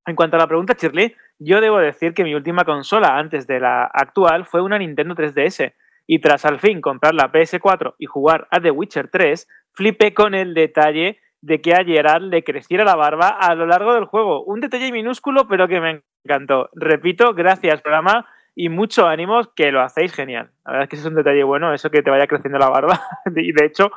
En 0.06 0.18
cuanto 0.18 0.36
a 0.36 0.40
la 0.40 0.48
pregunta, 0.48 0.76
Shirley, 0.78 1.16
yo 1.40 1.62
debo 1.62 1.80
decir 1.80 2.14
que 2.14 2.26
mi 2.26 2.36
última 2.36 2.66
consola 2.66 3.18
antes 3.18 3.48
de 3.48 3.62
la 3.62 3.86
actual 3.86 4.46
fue 4.46 4.62
una 4.62 4.78
Nintendo 4.78 5.16
3DS. 5.16 5.74
Y 6.06 6.20
tras 6.20 6.44
al 6.44 6.60
fin 6.60 6.82
comprar 6.82 7.14
la 7.14 7.32
PS4 7.32 7.96
y 8.00 8.06
jugar 8.06 8.50
a 8.52 8.60
The 8.60 8.72
Witcher 8.72 9.08
3, 9.10 9.48
flipé 9.72 10.14
con 10.14 10.36
el 10.36 10.54
detalle 10.54 11.20
de 11.48 11.62
que 11.62 11.74
a 11.74 11.86
Gerard 11.86 12.24
le 12.24 12.44
creciera 12.44 12.84
la 12.84 12.98
barba 12.98 13.30
a 13.30 13.56
lo 13.56 13.66
largo 13.66 13.94
del 13.94 14.04
juego. 14.04 14.44
Un 14.44 14.60
detalle 14.60 14.92
minúsculo, 14.92 15.48
pero 15.48 15.70
que 15.70 15.80
me 15.80 16.02
encantó. 16.26 16.70
Repito, 16.76 17.34
gracias, 17.34 17.82
programa, 17.82 18.26
y 18.54 18.68
mucho 18.68 19.08
ánimo, 19.08 19.40
que 19.56 19.72
lo 19.72 19.82
hacéis 19.82 20.12
genial. 20.12 20.50
La 20.66 20.74
verdad 20.74 20.84
es 20.84 20.90
que 20.90 20.96
es 20.98 21.06
un 21.06 21.16
detalle 21.16 21.44
bueno, 21.44 21.74
eso 21.74 21.90
que 21.90 22.02
te 22.02 22.10
vaya 22.10 22.28
creciendo 22.28 22.60
la 22.60 22.70
barba. 22.70 23.00
y 23.34 23.54
de 23.54 23.66
hecho, 23.66 23.92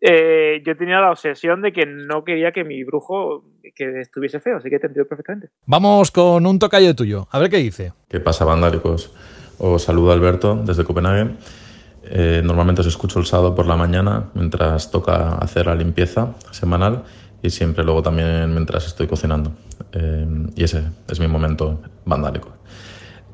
eh, 0.00 0.60
yo 0.66 0.74
tenía 0.74 1.00
la 1.00 1.12
obsesión 1.12 1.62
de 1.62 1.72
que 1.72 1.86
no 1.86 2.24
quería 2.24 2.50
que 2.50 2.64
mi 2.64 2.82
brujo 2.82 3.44
que 3.76 4.00
estuviese 4.00 4.40
feo, 4.40 4.56
así 4.56 4.68
que 4.68 4.80
te 4.80 4.88
entiendo 4.88 5.08
perfectamente. 5.08 5.50
Vamos 5.64 6.10
con 6.10 6.44
un 6.44 6.58
tocayo 6.58 6.96
tuyo, 6.96 7.28
a 7.30 7.38
ver 7.38 7.50
qué 7.50 7.58
dice. 7.58 7.92
¿Qué 8.08 8.18
pasa, 8.18 8.44
vandálicos? 8.44 9.14
Os 9.58 9.84
saludo 9.84 10.10
Alberto 10.10 10.56
desde 10.56 10.82
Copenhague. 10.82 11.36
Eh, 12.08 12.40
normalmente 12.44 12.82
os 12.82 12.86
escucho 12.86 13.18
el 13.18 13.26
sábado 13.26 13.54
por 13.54 13.66
la 13.66 13.76
mañana 13.76 14.26
mientras 14.34 14.90
toca 14.90 15.34
hacer 15.34 15.66
la 15.66 15.74
limpieza 15.74 16.34
semanal 16.50 17.02
y 17.42 17.50
siempre 17.50 17.84
luego 17.84 18.02
también 18.02 18.52
mientras 18.52 18.86
estoy 18.86 19.06
cocinando. 19.06 19.52
Eh, 19.92 20.26
y 20.54 20.64
ese 20.64 20.84
es 21.08 21.20
mi 21.20 21.28
momento 21.28 21.80
vandálico. 22.04 22.50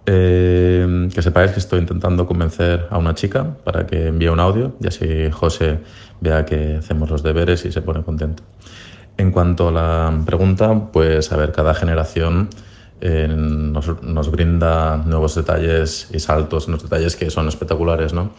Eh, 0.04 1.08
que 1.14 1.22
sepáis 1.22 1.52
que 1.52 1.60
estoy 1.60 1.78
intentando 1.78 2.26
convencer 2.26 2.88
a 2.90 2.98
una 2.98 3.14
chica 3.14 3.54
para 3.64 3.86
que 3.86 4.08
envíe 4.08 4.28
un 4.28 4.40
audio 4.40 4.74
y 4.80 4.88
así 4.88 5.30
José 5.30 5.78
vea 6.20 6.44
que 6.44 6.76
hacemos 6.76 7.08
los 7.08 7.22
deberes 7.22 7.64
y 7.64 7.72
se 7.72 7.82
pone 7.82 8.02
contento. 8.02 8.42
En 9.16 9.30
cuanto 9.30 9.68
a 9.68 9.72
la 9.72 10.22
pregunta, 10.24 10.88
pues 10.92 11.30
a 11.30 11.36
ver, 11.36 11.52
cada 11.52 11.74
generación 11.74 12.48
nos, 13.02 14.30
brinda 14.30 14.96
nuevos 14.98 15.34
detalles 15.34 16.08
y 16.12 16.20
saltos 16.20 16.66
en 16.66 16.72
los 16.72 16.82
detalles 16.82 17.16
que 17.16 17.30
son 17.30 17.48
espectaculares, 17.48 18.12
¿no? 18.12 18.30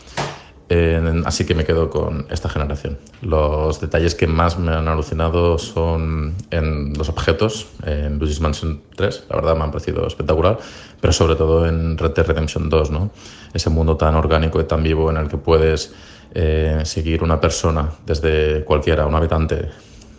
así 1.26 1.46
que 1.46 1.54
me 1.54 1.66
quedo 1.66 1.92
con 1.92 2.26
esta 2.32 2.50
generación. 2.50 2.98
Los 3.22 3.80
detalles 3.80 4.16
que 4.16 4.26
más 4.26 4.58
me 4.58 4.72
han 4.72 4.88
alucinado 4.88 5.60
son 5.60 6.34
en 6.50 6.94
los 6.98 7.10
objetos, 7.10 7.68
en 7.86 8.18
Luigi's 8.18 8.40
Mansion 8.40 8.82
3, 8.96 9.26
la 9.30 9.36
verdad 9.36 9.56
me 9.56 9.66
han 9.66 9.72
parecido 9.72 10.08
espectacular, 10.08 10.58
pero 11.00 11.14
sobre 11.14 11.36
todo 11.36 11.68
en 11.68 11.96
Red 11.96 12.14
Dead 12.16 12.26
Redemption 12.26 12.70
2, 12.70 12.90
¿no? 12.90 13.12
Ese 13.54 13.70
mundo 13.70 13.98
tan 13.98 14.16
orgánico 14.16 14.60
y 14.62 14.64
tan 14.64 14.82
vivo 14.82 15.12
en 15.12 15.18
el 15.18 15.28
que 15.28 15.38
puedes 15.38 15.94
eh, 16.34 16.82
seguir 16.86 17.22
una 17.22 17.40
persona 17.40 17.92
desde 18.04 18.64
cualquiera, 18.64 19.06
un 19.06 19.14
habitante 19.14 19.70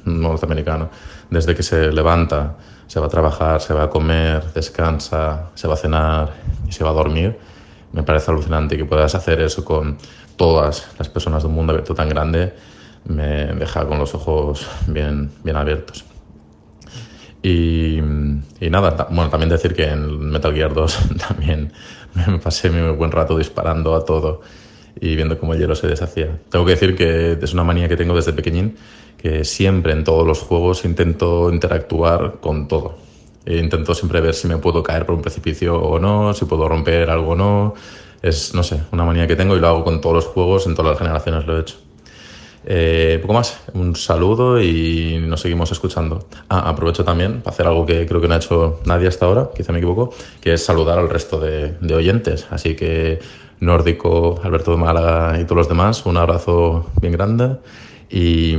norteamericano, 0.04 0.88
desde 1.30 1.54
que 1.56 1.64
se 1.64 1.90
levanta, 1.90 2.56
se 2.86 3.00
va 3.00 3.06
a 3.06 3.08
trabajar, 3.08 3.60
se 3.60 3.74
va 3.74 3.84
a 3.84 3.90
comer, 3.90 4.44
descansa, 4.52 5.50
se 5.54 5.68
va 5.68 5.74
a 5.74 5.76
cenar 5.76 6.32
y 6.68 6.72
se 6.72 6.84
va 6.84 6.90
a 6.90 6.92
dormir. 6.92 7.38
Me 7.92 8.02
parece 8.02 8.30
alucinante 8.30 8.76
que 8.76 8.84
puedas 8.84 9.14
hacer 9.14 9.40
eso 9.40 9.64
con 9.64 9.98
todas 10.36 10.88
las 10.98 11.08
personas 11.08 11.42
de 11.42 11.48
un 11.48 11.54
mundo 11.54 11.72
abierto 11.72 11.94
tan 11.94 12.08
grande. 12.08 12.54
Me 13.04 13.46
deja 13.54 13.86
con 13.86 13.98
los 13.98 14.14
ojos 14.14 14.66
bien, 14.86 15.30
bien 15.42 15.56
abiertos. 15.56 16.04
Y, 17.42 17.98
y, 17.98 18.70
nada, 18.70 19.06
bueno, 19.10 19.28
también 19.28 19.50
decir 19.50 19.74
que 19.74 19.84
en 19.84 20.30
Metal 20.30 20.54
Gear 20.54 20.72
2 20.72 20.98
también 21.28 21.72
me 22.14 22.38
pasé 22.38 22.70
mi 22.70 22.96
buen 22.96 23.12
rato 23.12 23.36
disparando 23.36 23.94
a 23.94 24.04
todo 24.04 24.40
y 25.00 25.14
viendo 25.16 25.38
cómo 25.38 25.54
el 25.54 25.60
hielo 25.60 25.74
se 25.74 25.86
deshacía. 25.86 26.38
Tengo 26.48 26.64
que 26.64 26.72
decir 26.72 26.96
que 26.96 27.38
es 27.40 27.52
una 27.52 27.64
manía 27.64 27.88
que 27.88 27.96
tengo 27.96 28.14
desde 28.14 28.32
pequeñín 28.32 28.76
que 29.24 29.42
siempre 29.46 29.94
en 29.94 30.04
todos 30.04 30.26
los 30.26 30.40
juegos 30.40 30.84
intento 30.84 31.50
interactuar 31.50 32.40
con 32.42 32.68
todo. 32.68 32.98
E 33.46 33.56
intento 33.56 33.94
siempre 33.94 34.20
ver 34.20 34.34
si 34.34 34.46
me 34.48 34.58
puedo 34.58 34.82
caer 34.82 35.06
por 35.06 35.14
un 35.14 35.22
precipicio 35.22 35.80
o 35.80 35.98
no, 35.98 36.34
si 36.34 36.44
puedo 36.44 36.68
romper 36.68 37.08
algo 37.08 37.30
o 37.30 37.34
no. 37.34 37.74
Es, 38.20 38.54
no 38.54 38.62
sé, 38.62 38.82
una 38.92 39.06
manía 39.06 39.26
que 39.26 39.34
tengo 39.34 39.56
y 39.56 39.60
lo 39.60 39.68
hago 39.68 39.82
con 39.82 40.02
todos 40.02 40.14
los 40.14 40.26
juegos, 40.26 40.66
en 40.66 40.74
todas 40.74 40.90
las 40.90 40.98
generaciones 40.98 41.46
lo 41.46 41.56
he 41.56 41.60
hecho. 41.62 41.76
Eh, 42.66 43.18
poco 43.22 43.32
más, 43.32 43.62
un 43.72 43.96
saludo 43.96 44.60
y 44.60 45.16
nos 45.26 45.40
seguimos 45.40 45.72
escuchando. 45.72 46.26
Ah, 46.50 46.68
aprovecho 46.68 47.02
también 47.02 47.40
para 47.40 47.54
hacer 47.54 47.66
algo 47.66 47.86
que 47.86 48.04
creo 48.04 48.20
que 48.20 48.28
no 48.28 48.34
ha 48.34 48.36
hecho 48.36 48.80
nadie 48.84 49.08
hasta 49.08 49.24
ahora, 49.24 49.48
quizá 49.56 49.72
me 49.72 49.78
equivoco, 49.78 50.12
que 50.42 50.52
es 50.52 50.62
saludar 50.62 50.98
al 50.98 51.08
resto 51.08 51.40
de, 51.40 51.70
de 51.80 51.94
oyentes. 51.94 52.46
Así 52.50 52.76
que 52.76 53.20
Nórdico, 53.58 54.38
Alberto 54.44 54.72
de 54.72 54.76
Málaga 54.76 55.40
y 55.40 55.44
todos 55.44 55.56
los 55.56 55.68
demás, 55.70 56.04
un 56.04 56.18
abrazo 56.18 56.90
bien 57.00 57.14
grande 57.14 57.56
y 58.10 58.58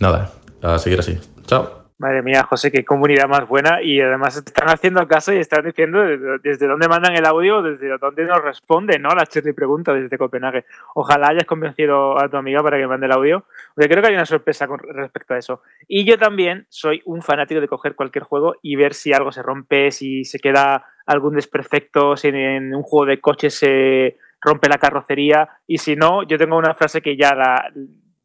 nada, 0.00 0.32
a 0.62 0.78
seguir 0.78 1.00
así. 1.00 1.18
Chao. 1.46 1.86
Madre 1.98 2.20
mía, 2.20 2.42
José, 2.42 2.70
qué 2.70 2.84
comunidad 2.84 3.26
más 3.26 3.48
buena 3.48 3.80
y 3.82 3.98
además 4.02 4.36
están 4.36 4.68
haciendo 4.68 5.08
caso 5.08 5.32
y 5.32 5.38
están 5.38 5.64
diciendo 5.64 6.02
desde 6.42 6.66
dónde 6.66 6.88
mandan 6.88 7.16
el 7.16 7.24
audio, 7.24 7.62
desde 7.62 7.96
dónde 7.96 8.26
nos 8.26 8.42
responden, 8.42 9.00
¿no? 9.00 9.08
La 9.14 9.24
Shirley 9.24 9.54
pregunta 9.54 9.94
desde 9.94 10.18
Copenhague. 10.18 10.66
Ojalá 10.94 11.28
hayas 11.28 11.46
convencido 11.46 12.22
a 12.22 12.28
tu 12.28 12.36
amiga 12.36 12.62
para 12.62 12.76
que 12.76 12.86
mande 12.86 13.06
el 13.06 13.12
audio, 13.12 13.46
porque 13.74 13.88
creo 13.88 14.02
que 14.02 14.08
hay 14.08 14.14
una 14.14 14.26
sorpresa 14.26 14.66
con 14.66 14.78
respecto 14.78 15.32
a 15.32 15.38
eso. 15.38 15.62
Y 15.88 16.04
yo 16.04 16.18
también 16.18 16.66
soy 16.68 17.00
un 17.06 17.22
fanático 17.22 17.62
de 17.62 17.68
coger 17.68 17.94
cualquier 17.94 18.24
juego 18.24 18.56
y 18.60 18.76
ver 18.76 18.92
si 18.92 19.14
algo 19.14 19.32
se 19.32 19.42
rompe, 19.42 19.90
si 19.90 20.24
se 20.24 20.38
queda 20.38 20.84
algún 21.06 21.34
desperfecto, 21.34 22.14
si 22.14 22.28
en 22.28 22.74
un 22.74 22.82
juego 22.82 23.06
de 23.06 23.22
coches 23.22 23.54
se 23.54 24.18
rompe 24.42 24.68
la 24.68 24.76
carrocería 24.76 25.48
y 25.66 25.78
si 25.78 25.96
no, 25.96 26.24
yo 26.24 26.36
tengo 26.36 26.58
una 26.58 26.74
frase 26.74 27.00
que 27.00 27.16
ya 27.16 27.34
la 27.34 27.72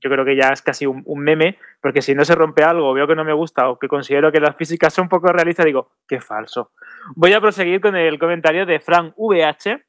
yo 0.02 0.10
creo 0.10 0.26
que 0.26 0.36
ya 0.36 0.50
es 0.50 0.62
casi 0.62 0.86
un, 0.86 1.04
meme, 1.20 1.58
porque 1.80 2.02
si 2.02 2.16
no 2.16 2.26
se 2.26 2.36
rompe 2.36 2.64
algo, 2.64 2.94
veo 2.94 3.08
que 3.08 3.16
no 3.16 3.24
me 3.24 3.34
gusta 3.34 3.70
o 3.70 3.78
que 3.78 3.88
considero 3.88 4.32
que 4.32 4.40
las 4.40 4.56
físicas 4.56 4.94
son 4.94 5.08
poco 5.08 5.32
realistas, 5.32 5.66
digo, 5.66 5.92
qué 6.08 6.20
falso. 6.20 6.72
Voy 7.16 7.34
a 7.34 7.42
proseguir 7.42 7.82
con 7.82 7.96
el 7.96 8.18
comentario 8.18 8.66
de 8.66 8.80
Frank 8.80 9.14
VH, 9.16 9.84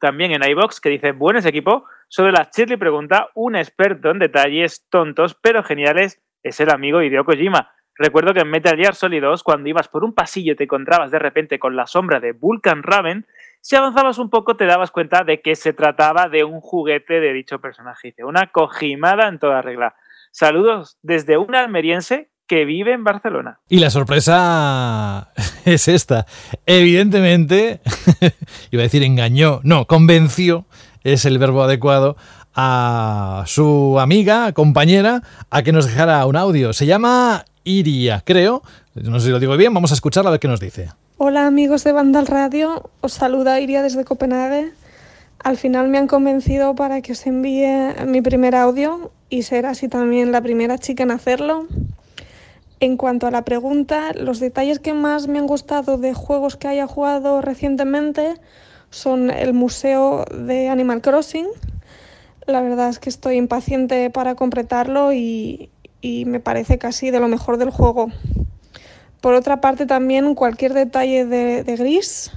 también 0.00 0.32
en 0.32 0.42
iBox, 0.42 0.80
que 0.80 0.88
dice, 0.88 1.12
buenos 1.12 1.44
equipo, 1.44 1.84
sobre 2.08 2.32
la 2.32 2.50
Shirley 2.52 2.76
pregunta, 2.76 3.28
un 3.34 3.54
experto 3.54 4.10
en 4.10 4.18
detalles 4.18 4.86
tontos 4.90 5.34
pero 5.40 5.62
geniales 5.62 6.22
es 6.42 6.58
el 6.60 6.70
amigo 6.70 7.02
Hideo 7.02 7.24
Kojima. 7.24 7.72
Recuerdo 7.94 8.32
que 8.32 8.40
en 8.40 8.50
Metal 8.50 8.76
Gear 8.76 8.94
Solid 8.94 9.20
2, 9.20 9.42
cuando 9.42 9.68
ibas 9.68 9.88
por 9.88 10.02
un 10.02 10.14
pasillo 10.14 10.54
y 10.54 10.56
te 10.56 10.64
encontrabas 10.64 11.10
de 11.10 11.18
repente 11.18 11.58
con 11.58 11.76
la 11.76 11.86
sombra 11.86 12.20
de 12.20 12.32
Vulcan 12.32 12.82
Raven, 12.82 13.26
si 13.62 13.76
avanzabas 13.76 14.18
un 14.18 14.28
poco 14.28 14.56
te 14.56 14.66
dabas 14.66 14.90
cuenta 14.90 15.22
de 15.22 15.40
que 15.40 15.54
se 15.54 15.72
trataba 15.72 16.28
de 16.28 16.42
un 16.42 16.60
juguete 16.60 17.20
de 17.20 17.32
dicho 17.32 17.60
personaje. 17.60 18.12
Una 18.24 18.48
cojimada 18.48 19.28
en 19.28 19.38
toda 19.38 19.62
regla. 19.62 19.94
Saludos 20.32 20.98
desde 21.02 21.38
un 21.38 21.54
almeriense 21.54 22.32
que 22.48 22.64
vive 22.64 22.92
en 22.92 23.04
Barcelona. 23.04 23.60
Y 23.68 23.78
la 23.78 23.90
sorpresa 23.90 25.32
es 25.64 25.86
esta. 25.86 26.26
Evidentemente, 26.66 27.80
iba 28.72 28.82
a 28.82 28.84
decir 28.84 29.04
engañó, 29.04 29.60
no, 29.62 29.86
convenció, 29.86 30.66
es 31.04 31.24
el 31.24 31.38
verbo 31.38 31.62
adecuado, 31.62 32.16
a 32.54 33.44
su 33.46 34.00
amiga, 34.00 34.52
compañera, 34.52 35.22
a 35.50 35.62
que 35.62 35.70
nos 35.70 35.86
dejara 35.86 36.26
un 36.26 36.34
audio. 36.34 36.72
Se 36.72 36.84
llama 36.84 37.44
Iria, 37.62 38.22
creo. 38.26 38.62
No 38.96 39.20
sé 39.20 39.26
si 39.26 39.32
lo 39.32 39.38
digo 39.38 39.56
bien, 39.56 39.72
vamos 39.72 39.92
a 39.92 39.94
escucharla 39.94 40.30
a 40.30 40.32
ver 40.32 40.40
qué 40.40 40.48
nos 40.48 40.58
dice. 40.58 40.90
Hola 41.24 41.46
amigos 41.46 41.84
de 41.84 41.92
Vandal 41.92 42.26
Radio, 42.26 42.90
os 43.00 43.12
saluda 43.12 43.60
Iria 43.60 43.80
desde 43.80 44.04
Copenhague. 44.04 44.72
Al 45.38 45.56
final 45.56 45.86
me 45.86 45.98
han 45.98 46.08
convencido 46.08 46.74
para 46.74 47.00
que 47.00 47.12
os 47.12 47.24
envíe 47.28 47.94
mi 48.06 48.20
primer 48.22 48.56
audio 48.56 49.12
y 49.28 49.44
ser 49.44 49.66
así 49.66 49.86
también 49.86 50.32
la 50.32 50.40
primera 50.40 50.78
chica 50.78 51.04
en 51.04 51.12
hacerlo. 51.12 51.68
En 52.80 52.96
cuanto 52.96 53.28
a 53.28 53.30
la 53.30 53.44
pregunta, 53.44 54.12
los 54.14 54.40
detalles 54.40 54.80
que 54.80 54.94
más 54.94 55.28
me 55.28 55.38
han 55.38 55.46
gustado 55.46 55.96
de 55.96 56.12
juegos 56.12 56.56
que 56.56 56.66
haya 56.66 56.88
jugado 56.88 57.40
recientemente 57.40 58.34
son 58.90 59.30
el 59.30 59.54
museo 59.54 60.24
de 60.24 60.70
Animal 60.70 61.02
Crossing. 61.02 61.46
La 62.48 62.62
verdad 62.62 62.88
es 62.88 62.98
que 62.98 63.10
estoy 63.10 63.36
impaciente 63.36 64.10
para 64.10 64.34
completarlo 64.34 65.12
y, 65.12 65.70
y 66.00 66.24
me 66.24 66.40
parece 66.40 66.78
casi 66.78 67.12
de 67.12 67.20
lo 67.20 67.28
mejor 67.28 67.58
del 67.58 67.70
juego. 67.70 68.08
Por 69.22 69.34
otra 69.34 69.60
parte, 69.60 69.86
también 69.86 70.34
cualquier 70.34 70.74
detalle 70.74 71.24
de, 71.24 71.76
Gris, 71.76 72.32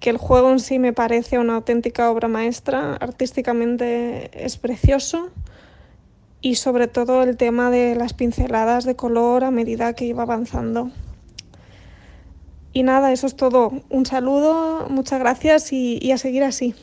que 0.00 0.10
el 0.10 0.16
juego 0.16 0.50
en 0.50 0.58
sí 0.58 0.80
me 0.80 0.92
parece 0.92 1.38
una 1.38 1.54
auténtica 1.54 2.10
obra 2.10 2.26
maestra, 2.26 2.96
artísticamente 2.96 4.44
es 4.44 4.56
precioso 4.56 5.30
y 6.40 6.56
sobre 6.56 6.88
todo 6.88 7.22
el 7.22 7.36
tema 7.36 7.70
de 7.70 7.94
las 7.94 8.14
pinceladas 8.14 8.84
de 8.84 8.96
color 8.96 9.44
a 9.44 9.52
medida 9.52 9.92
que 9.92 10.06
iba 10.06 10.24
avanzando. 10.24 10.90
Y 12.72 12.82
nada, 12.82 13.12
eso 13.12 13.28
es 13.28 13.36
todo. 13.36 13.70
Un 13.88 14.06
saludo, 14.06 14.88
muchas 14.90 15.20
gracias 15.20 15.72
y 15.72 16.10
a 16.10 16.18
seguir 16.18 16.42
así. 16.42 16.74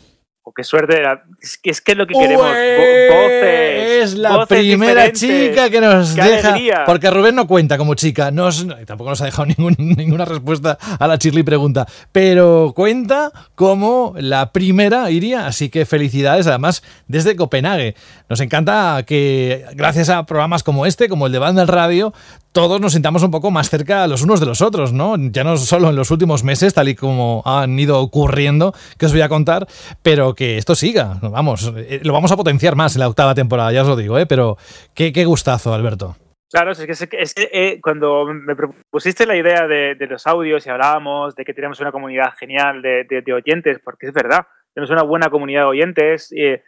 Oh, 0.46 0.52
qué 0.54 0.64
suerte, 0.66 1.02
es 1.42 1.58
que 1.58 1.70
es, 1.70 1.80
que 1.80 1.94
es 1.94 1.98
lo 1.98 2.06
que 2.06 2.14
queremos. 2.14 2.46
voces. 2.46 4.04
Es 4.04 4.14
la 4.16 4.36
voces 4.36 4.48
primera 4.60 5.10
chica 5.14 5.70
que 5.70 5.80
nos 5.80 6.14
deja. 6.16 6.50
alegría. 6.50 6.84
Porque 6.86 7.10
Rubén 7.10 7.36
no 7.36 7.48
cuenta 7.48 7.78
como 7.78 7.96
chica. 7.96 8.30
Nos, 8.30 8.68
tampoco 8.86 9.12
nos 9.12 9.22
ha 9.22 9.26
dejado 9.26 9.46
ningún- 9.58 9.78
ninguna 9.78 10.26
respuesta 10.26 10.78
a 11.00 11.08
la 11.08 11.18
Chirly 11.18 11.44
pregunta. 11.44 11.88
Pero 12.12 12.74
cuenta 12.76 13.32
como 13.56 14.16
la 14.18 14.52
primera 14.52 15.10
iría. 15.12 15.48
Así 15.48 15.70
que 15.70 15.86
felicidades, 15.86 16.46
además, 16.48 16.84
desde 17.08 17.38
Copenhague. 17.38 17.96
Nos 18.30 18.42
encanta 18.42 19.02
que, 19.08 19.64
gracias 19.76 20.10
a 20.10 20.26
programas 20.26 20.64
como 20.64 20.86
este, 20.86 21.08
como 21.08 21.28
el 21.28 21.32
de 21.32 21.40
Banda 21.40 21.62
del 21.62 21.68
Radio, 21.70 22.14
todos 22.52 22.80
nos 22.82 22.94
sintamos 22.94 23.24
un 23.24 23.32
poco 23.32 23.50
más 23.50 23.70
cerca 23.70 24.06
los 24.08 24.22
unos 24.22 24.40
de 24.40 24.46
los 24.46 24.62
otros, 24.62 24.92
¿no? 24.94 25.16
Ya 25.18 25.44
no 25.44 25.58
solo 25.58 25.90
en 25.90 25.96
los 25.96 26.12
últimos 26.12 26.44
meses, 26.44 26.74
tal 26.74 26.88
y 26.90 26.96
como 26.96 27.42
han 27.46 27.80
ido 27.80 28.00
ocurriendo, 28.00 28.74
que 28.98 29.06
os 29.08 29.12
voy 29.12 29.22
a 29.22 29.30
contar, 29.30 29.68
pero 30.04 30.33
que 30.36 30.58
esto 30.58 30.76
siga. 30.76 31.18
Vamos, 31.22 31.74
eh, 31.78 32.00
lo 32.04 32.14
vamos 32.14 32.32
a 32.32 32.38
potenciar 32.38 32.76
más 32.76 32.96
en 32.96 33.02
la 33.02 33.08
octava 33.08 33.36
temporada, 33.36 33.72
ya 33.72 33.82
os 33.82 33.88
lo 33.88 33.96
digo, 33.96 34.18
¿eh? 34.20 34.26
Pero 34.26 34.58
qué, 34.96 35.12
qué 35.14 35.26
gustazo, 35.26 35.74
Alberto. 35.74 36.16
Claro, 36.52 36.72
es 36.72 36.80
que, 36.86 37.18
es 37.18 37.34
que- 37.34 37.50
eh, 37.52 37.80
cuando 37.82 38.26
me 38.26 38.56
propusiste 38.56 39.26
la 39.26 39.36
idea 39.36 39.66
de, 39.68 39.96
de 39.96 40.08
los 40.08 40.28
audios 40.28 40.66
y 40.66 40.70
hablábamos 40.70 41.36
de 41.36 41.46
que 41.46 41.54
tenemos 41.54 41.80
una 41.80 41.92
comunidad 41.92 42.34
genial 42.40 42.82
de, 42.84 43.06
de- 43.10 43.22
de 43.24 43.34
oyentes, 43.34 43.80
porque 43.84 44.08
es 44.08 44.14
verdad, 44.14 44.46
tenemos 44.76 44.92
una 44.92 45.02
buena 45.04 45.30
comunidad 45.30 45.62
de 45.62 45.68
oyentes, 45.68 46.32
eh, 46.38 46.62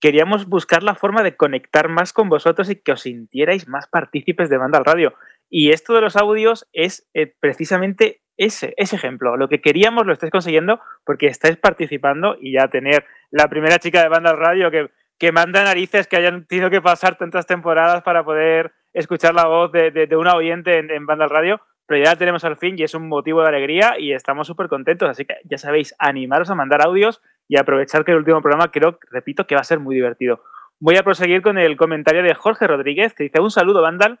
queríamos 0.00 0.46
buscar 0.46 0.82
la 0.82 0.94
forma 0.94 1.22
de 1.22 1.36
conectar 1.36 1.88
más 1.88 2.12
con 2.12 2.28
vosotros 2.28 2.70
y 2.70 2.76
que 2.76 2.92
os 2.92 3.02
sintierais 3.02 3.66
más 3.68 3.86
partícipes 3.88 4.48
de 4.48 4.58
Banda 4.58 4.78
al 4.78 4.84
Radio. 4.84 5.14
Y 5.50 5.70
esto 5.70 5.92
de 5.94 6.00
los 6.00 6.16
audios 6.16 6.68
es 6.72 7.08
eh, 7.14 7.32
precisamente 7.40 8.20
ese, 8.44 8.74
ese 8.76 8.96
ejemplo. 8.96 9.36
Lo 9.36 9.48
que 9.48 9.60
queríamos 9.60 10.06
lo 10.06 10.12
estáis 10.12 10.32
consiguiendo 10.32 10.80
porque 11.04 11.26
estáis 11.26 11.56
participando 11.56 12.36
y 12.40 12.52
ya 12.52 12.68
tener 12.68 13.04
la 13.30 13.48
primera 13.48 13.78
chica 13.78 14.02
de 14.02 14.08
Banda 14.08 14.32
Radio 14.34 14.70
que, 14.70 14.90
que 15.18 15.32
manda 15.32 15.64
narices 15.64 16.06
que 16.06 16.16
hayan 16.16 16.46
tenido 16.46 16.70
que 16.70 16.80
pasar 16.80 17.16
tantas 17.16 17.46
temporadas 17.46 18.02
para 18.02 18.24
poder 18.24 18.72
escuchar 18.92 19.34
la 19.34 19.46
voz 19.46 19.72
de, 19.72 19.90
de, 19.90 20.06
de 20.06 20.16
una 20.16 20.34
oyente 20.34 20.78
en, 20.78 20.90
en 20.90 21.06
Banda 21.06 21.26
Radio, 21.28 21.60
pero 21.86 22.02
ya 22.02 22.10
la 22.10 22.16
tenemos 22.16 22.44
al 22.44 22.56
fin 22.56 22.78
y 22.78 22.82
es 22.82 22.94
un 22.94 23.08
motivo 23.08 23.42
de 23.42 23.48
alegría 23.48 23.98
y 23.98 24.12
estamos 24.12 24.46
súper 24.46 24.68
contentos. 24.68 25.08
Así 25.08 25.24
que 25.24 25.36
ya 25.44 25.58
sabéis, 25.58 25.94
animaros 25.98 26.50
a 26.50 26.54
mandar 26.54 26.82
audios 26.82 27.22
y 27.48 27.58
aprovechar 27.58 28.04
que 28.04 28.12
el 28.12 28.18
último 28.18 28.40
programa 28.40 28.70
creo, 28.70 28.98
repito, 29.10 29.46
que 29.46 29.54
va 29.54 29.60
a 29.60 29.64
ser 29.64 29.78
muy 29.78 29.94
divertido. 29.94 30.42
Voy 30.80 30.96
a 30.96 31.02
proseguir 31.02 31.42
con 31.42 31.58
el 31.58 31.76
comentario 31.76 32.22
de 32.22 32.34
Jorge 32.34 32.66
Rodríguez, 32.66 33.14
que 33.14 33.24
dice, 33.24 33.40
un 33.40 33.50
saludo, 33.50 33.82
Vandal. 33.82 34.20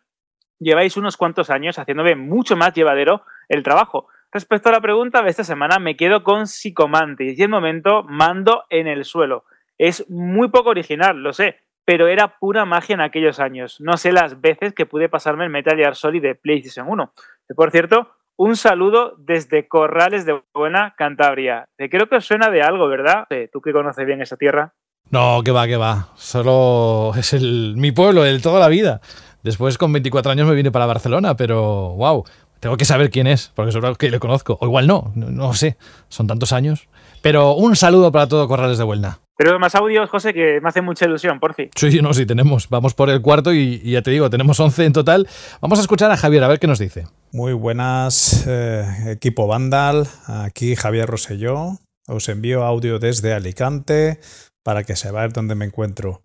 Lleváis 0.62 0.96
unos 0.96 1.16
cuantos 1.16 1.50
años 1.50 1.78
haciéndome 1.78 2.14
mucho 2.14 2.56
más 2.56 2.72
llevadero 2.72 3.24
el 3.48 3.62
trabajo. 3.64 4.06
Respecto 4.30 4.68
a 4.68 4.72
la 4.72 4.80
pregunta 4.80 5.20
de 5.20 5.28
esta 5.28 5.42
semana, 5.42 5.78
me 5.78 5.96
quedo 5.96 6.22
con 6.22 6.46
Psicomantis 6.46 7.38
y 7.38 7.42
el 7.42 7.48
momento 7.48 8.04
mando 8.04 8.62
en 8.70 8.86
el 8.86 9.04
suelo. 9.04 9.44
Es 9.76 10.08
muy 10.08 10.48
poco 10.48 10.70
original, 10.70 11.18
lo 11.18 11.32
sé, 11.32 11.56
pero 11.84 12.06
era 12.06 12.38
pura 12.38 12.64
magia 12.64 12.94
en 12.94 13.00
aquellos 13.00 13.40
años. 13.40 13.80
No 13.80 13.96
sé 13.96 14.12
las 14.12 14.40
veces 14.40 14.72
que 14.72 14.86
pude 14.86 15.08
pasarme 15.08 15.44
el 15.44 15.50
Metal 15.50 15.76
Gear 15.76 15.96
Solid 15.96 16.22
de 16.22 16.36
PlayStation 16.36 16.86
1. 16.88 17.12
Que, 17.48 17.54
por 17.54 17.72
cierto, 17.72 18.12
un 18.36 18.54
saludo 18.54 19.16
desde 19.18 19.66
Corrales 19.66 20.24
de 20.24 20.40
Buena, 20.54 20.94
Cantabria. 20.96 21.68
Creo 21.76 22.08
que 22.08 22.16
os 22.16 22.24
suena 22.24 22.50
de 22.50 22.62
algo, 22.62 22.86
¿verdad? 22.88 23.26
Sí, 23.28 23.48
Tú 23.52 23.60
que 23.60 23.72
conoces 23.72 24.06
bien 24.06 24.22
esa 24.22 24.36
tierra. 24.36 24.74
No, 25.12 25.42
que 25.44 25.50
va, 25.50 25.66
que 25.66 25.76
va. 25.76 26.08
Solo 26.16 27.12
es 27.18 27.34
el, 27.34 27.74
mi 27.76 27.92
pueblo, 27.92 28.24
el 28.24 28.40
toda 28.40 28.58
la 28.58 28.68
vida. 28.68 29.02
Después, 29.42 29.76
con 29.76 29.92
24 29.92 30.32
años, 30.32 30.48
me 30.48 30.54
vine 30.54 30.72
para 30.72 30.86
Barcelona, 30.86 31.36
pero 31.36 31.90
wow, 31.96 32.24
tengo 32.60 32.78
que 32.78 32.86
saber 32.86 33.10
quién 33.10 33.26
es, 33.26 33.52
porque 33.54 33.72
seguro 33.72 33.94
que 33.96 34.10
le 34.10 34.18
conozco. 34.18 34.56
O 34.58 34.64
igual 34.64 34.86
no, 34.86 35.12
no, 35.14 35.30
no 35.30 35.52
sé, 35.52 35.76
son 36.08 36.26
tantos 36.26 36.54
años. 36.54 36.88
Pero 37.20 37.52
un 37.52 37.76
saludo 37.76 38.10
para 38.10 38.26
todo 38.26 38.48
Corrales 38.48 38.78
de 38.78 38.84
Huelna. 38.84 39.20
Pero 39.36 39.58
más 39.58 39.74
audios, 39.74 40.08
José, 40.08 40.32
que 40.32 40.60
me 40.62 40.70
hace 40.70 40.80
mucha 40.80 41.04
ilusión, 41.04 41.38
por 41.40 41.52
fin. 41.52 41.68
Sí, 41.76 42.00
no, 42.00 42.14
sí, 42.14 42.24
tenemos. 42.24 42.70
Vamos 42.70 42.94
por 42.94 43.10
el 43.10 43.20
cuarto 43.20 43.52
y, 43.52 43.82
y 43.84 43.92
ya 43.92 44.00
te 44.00 44.12
digo, 44.12 44.30
tenemos 44.30 44.58
11 44.58 44.86
en 44.86 44.92
total. 44.94 45.28
Vamos 45.60 45.78
a 45.78 45.82
escuchar 45.82 46.10
a 46.10 46.16
Javier, 46.16 46.42
a 46.44 46.48
ver 46.48 46.58
qué 46.58 46.66
nos 46.66 46.78
dice. 46.78 47.06
Muy 47.32 47.52
buenas, 47.52 48.46
eh, 48.48 48.86
equipo 49.08 49.46
Vandal. 49.46 50.06
Aquí 50.26 50.74
Javier 50.74 51.06
Roselló. 51.06 51.72
Os 52.08 52.28
envío 52.28 52.64
audio 52.64 52.98
desde 52.98 53.34
Alicante 53.34 54.18
para 54.62 54.84
que 54.84 54.96
sepáis 54.96 55.32
dónde 55.32 55.54
me 55.54 55.64
encuentro. 55.64 56.22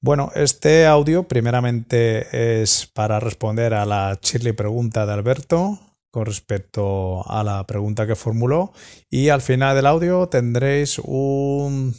Bueno, 0.00 0.32
este 0.34 0.86
audio 0.86 1.28
primeramente 1.28 2.62
es 2.62 2.86
para 2.86 3.20
responder 3.20 3.74
a 3.74 3.84
la 3.84 4.18
chirly 4.20 4.52
pregunta 4.52 5.04
de 5.04 5.12
Alberto 5.12 5.78
con 6.10 6.26
respecto 6.26 7.22
a 7.30 7.44
la 7.44 7.66
pregunta 7.66 8.06
que 8.06 8.16
formuló 8.16 8.72
y 9.10 9.28
al 9.28 9.42
final 9.42 9.76
del 9.76 9.86
audio 9.86 10.28
tendréis 10.28 10.98
un, 10.98 11.94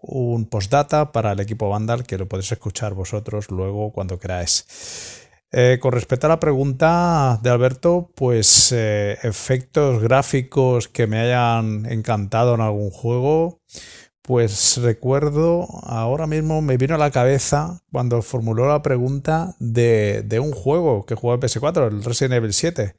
un 0.00 0.46
postdata 0.46 1.12
para 1.12 1.32
el 1.32 1.40
equipo 1.40 1.68
Vandal 1.68 2.04
que 2.04 2.18
lo 2.18 2.28
podéis 2.28 2.52
escuchar 2.52 2.94
vosotros 2.94 3.50
luego 3.50 3.92
cuando 3.92 4.18
queráis. 4.18 5.28
Eh, 5.52 5.78
con 5.80 5.92
respecto 5.92 6.26
a 6.26 6.30
la 6.30 6.38
pregunta 6.38 7.40
de 7.42 7.50
Alberto, 7.50 8.12
pues 8.14 8.70
eh, 8.70 9.18
efectos 9.24 10.00
gráficos 10.00 10.86
que 10.86 11.08
me 11.08 11.18
hayan 11.18 11.86
encantado 11.86 12.54
en 12.54 12.60
algún 12.60 12.90
juego, 12.90 13.60
pues 14.30 14.76
recuerdo, 14.76 15.66
ahora 15.82 16.28
mismo 16.28 16.62
me 16.62 16.76
vino 16.76 16.94
a 16.94 16.98
la 16.98 17.10
cabeza 17.10 17.82
cuando 17.90 18.22
formuló 18.22 18.68
la 18.68 18.80
pregunta 18.80 19.56
de, 19.58 20.38
un 20.40 20.52
juego 20.52 21.04
que 21.04 21.16
jugó 21.16 21.34
en 21.34 21.40
PS4, 21.40 21.88
el 21.88 22.04
Resident 22.04 22.34
Evil 22.34 22.52
7. 22.52 22.94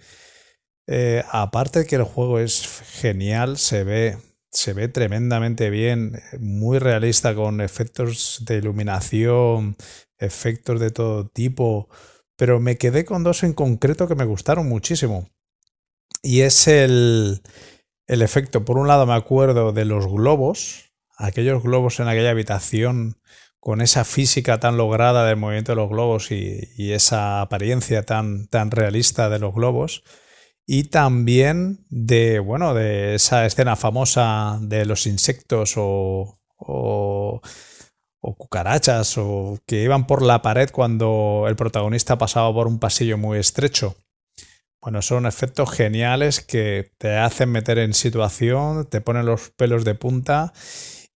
Eh, 0.88 1.24
aparte 1.32 1.80
de 1.80 1.86
que 1.86 1.95
el 1.95 2.03
juego 2.03 2.38
es 2.40 2.84
genial, 2.99 3.58
se 3.58 3.86
ve, 3.86 4.18
se 4.52 4.74
ve 4.74 4.90
tremendamente 4.90 5.70
bien, 5.70 6.20
muy 6.38 6.80
realista 6.80 7.34
con 7.34 7.62
efectos 7.62 8.44
de 8.45 8.58
iluminación, 8.58 9.78
efectos 10.18 10.82
de 10.82 10.91
todo 10.91 11.30
tipo, 11.30 11.88
pero 12.36 12.60
me 12.60 12.78
quedé 12.78 13.06
con 13.06 13.24
dos 13.24 13.44
en 13.44 13.53
concreto 13.53 14.10
que 14.10 14.16
me 14.16 14.26
gustaron 14.26 14.68
muchísimo. 14.68 15.30
Y 16.24 16.41
es 16.41 16.68
el, 16.68 17.41
el 18.08 18.22
efecto, 18.22 18.66
por 18.66 18.78
un 18.78 18.90
lado 18.90 19.06
me 19.06 19.14
acuerdo 19.14 19.72
de 19.72 19.86
los 19.86 20.08
globos, 20.08 20.90
aquellos 21.22 21.64
globos 21.64 21.99
en 21.99 22.07
aquella 22.07 22.31
habitación 22.31 23.18
con 23.60 23.80
esa 23.80 24.03
física 24.03 24.60
tan 24.60 24.76
lograda 24.76 25.26
del 25.26 25.38
movimiento 25.38 25.73
de 25.73 25.76
los 25.76 25.89
globos 25.89 26.31
y, 26.31 26.91
esa 26.91 27.41
apariencia 27.41 28.03
tan, 28.03 28.48
tan 28.48 28.72
realista 28.72 29.30
de 29.30 29.38
los 29.38 29.53
globos. 29.53 30.03
Y 30.65 30.85
también 30.85 31.85
de, 31.89 32.39
bueno, 32.39 32.73
de 32.73 33.15
esa 33.15 33.45
escena 33.45 33.76
famosa 33.76 34.57
de 34.61 34.85
los 34.85 35.06
insectos 35.06 35.73
o, 35.77 36.39
o, 36.57 37.41
o 38.19 38.35
cucarachas 38.35 39.18
o 39.18 39.60
que 39.68 39.84
iban 39.84 40.07
por 40.07 40.23
la 40.23 40.41
pared 40.41 40.69
cuando 40.72 41.45
el 41.48 41.56
protagonista 41.56 42.18
pasaba 42.18 42.52
por 42.52 42.68
un 42.68 42.80
pasillo 42.80 43.18
muy 43.18 43.38
estrecho. 43.38 43.95
Bueno, 44.81 45.03
son 45.03 45.27
efectos 45.27 45.69
geniales 45.69 46.41
que 46.41 46.91
te 46.98 47.18
hacen 47.18 47.52
meter 47.52 47.77
en 47.77 47.93
situación, 47.93 48.88
te 48.89 49.02
ponen 49.02 49.27
los 49.27 49.52
pelos 49.52 49.85
de 49.85 49.93
punta 49.93 50.53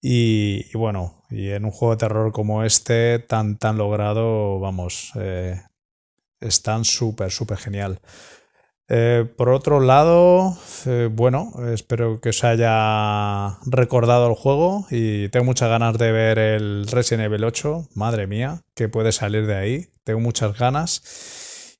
y, 0.07 0.71
bueno, 0.75 1.23
y 1.31 1.49
en 1.49 1.65
un 1.65 1.71
juego 1.71 1.95
de 1.95 1.97
terror 1.97 2.31
como 2.31 2.63
este, 2.63 3.17
tan, 3.17 3.57
tan 3.57 3.79
logrado, 3.79 4.59
vamos, 4.59 5.11
eh, 5.15 5.59
están 6.39 6.85
súper, 6.85 7.31
súper 7.31 7.57
genial. 7.57 7.99
Eh, 8.87 9.25
por 9.35 9.49
otro 9.49 9.79
lado, 9.79 10.55
eh, 10.85 11.09
bueno, 11.11 11.53
espero 11.73 12.21
que 12.21 12.29
os 12.29 12.43
haya 12.43 13.57
recordado 13.65 14.29
el 14.29 14.35
juego 14.35 14.85
y 14.91 15.29
tengo 15.29 15.45
muchas 15.45 15.69
ganas 15.69 15.97
de 15.97 16.11
ver 16.11 16.37
el 16.37 16.85
Resident 16.85 17.25
Evil 17.25 17.43
8. 17.43 17.87
Madre 17.95 18.27
mía, 18.27 18.61
que 18.75 18.89
puede 18.89 19.11
salir 19.11 19.47
de 19.47 19.55
ahí. 19.55 19.87
Tengo 20.03 20.19
muchas 20.19 20.55
ganas. 20.55 21.01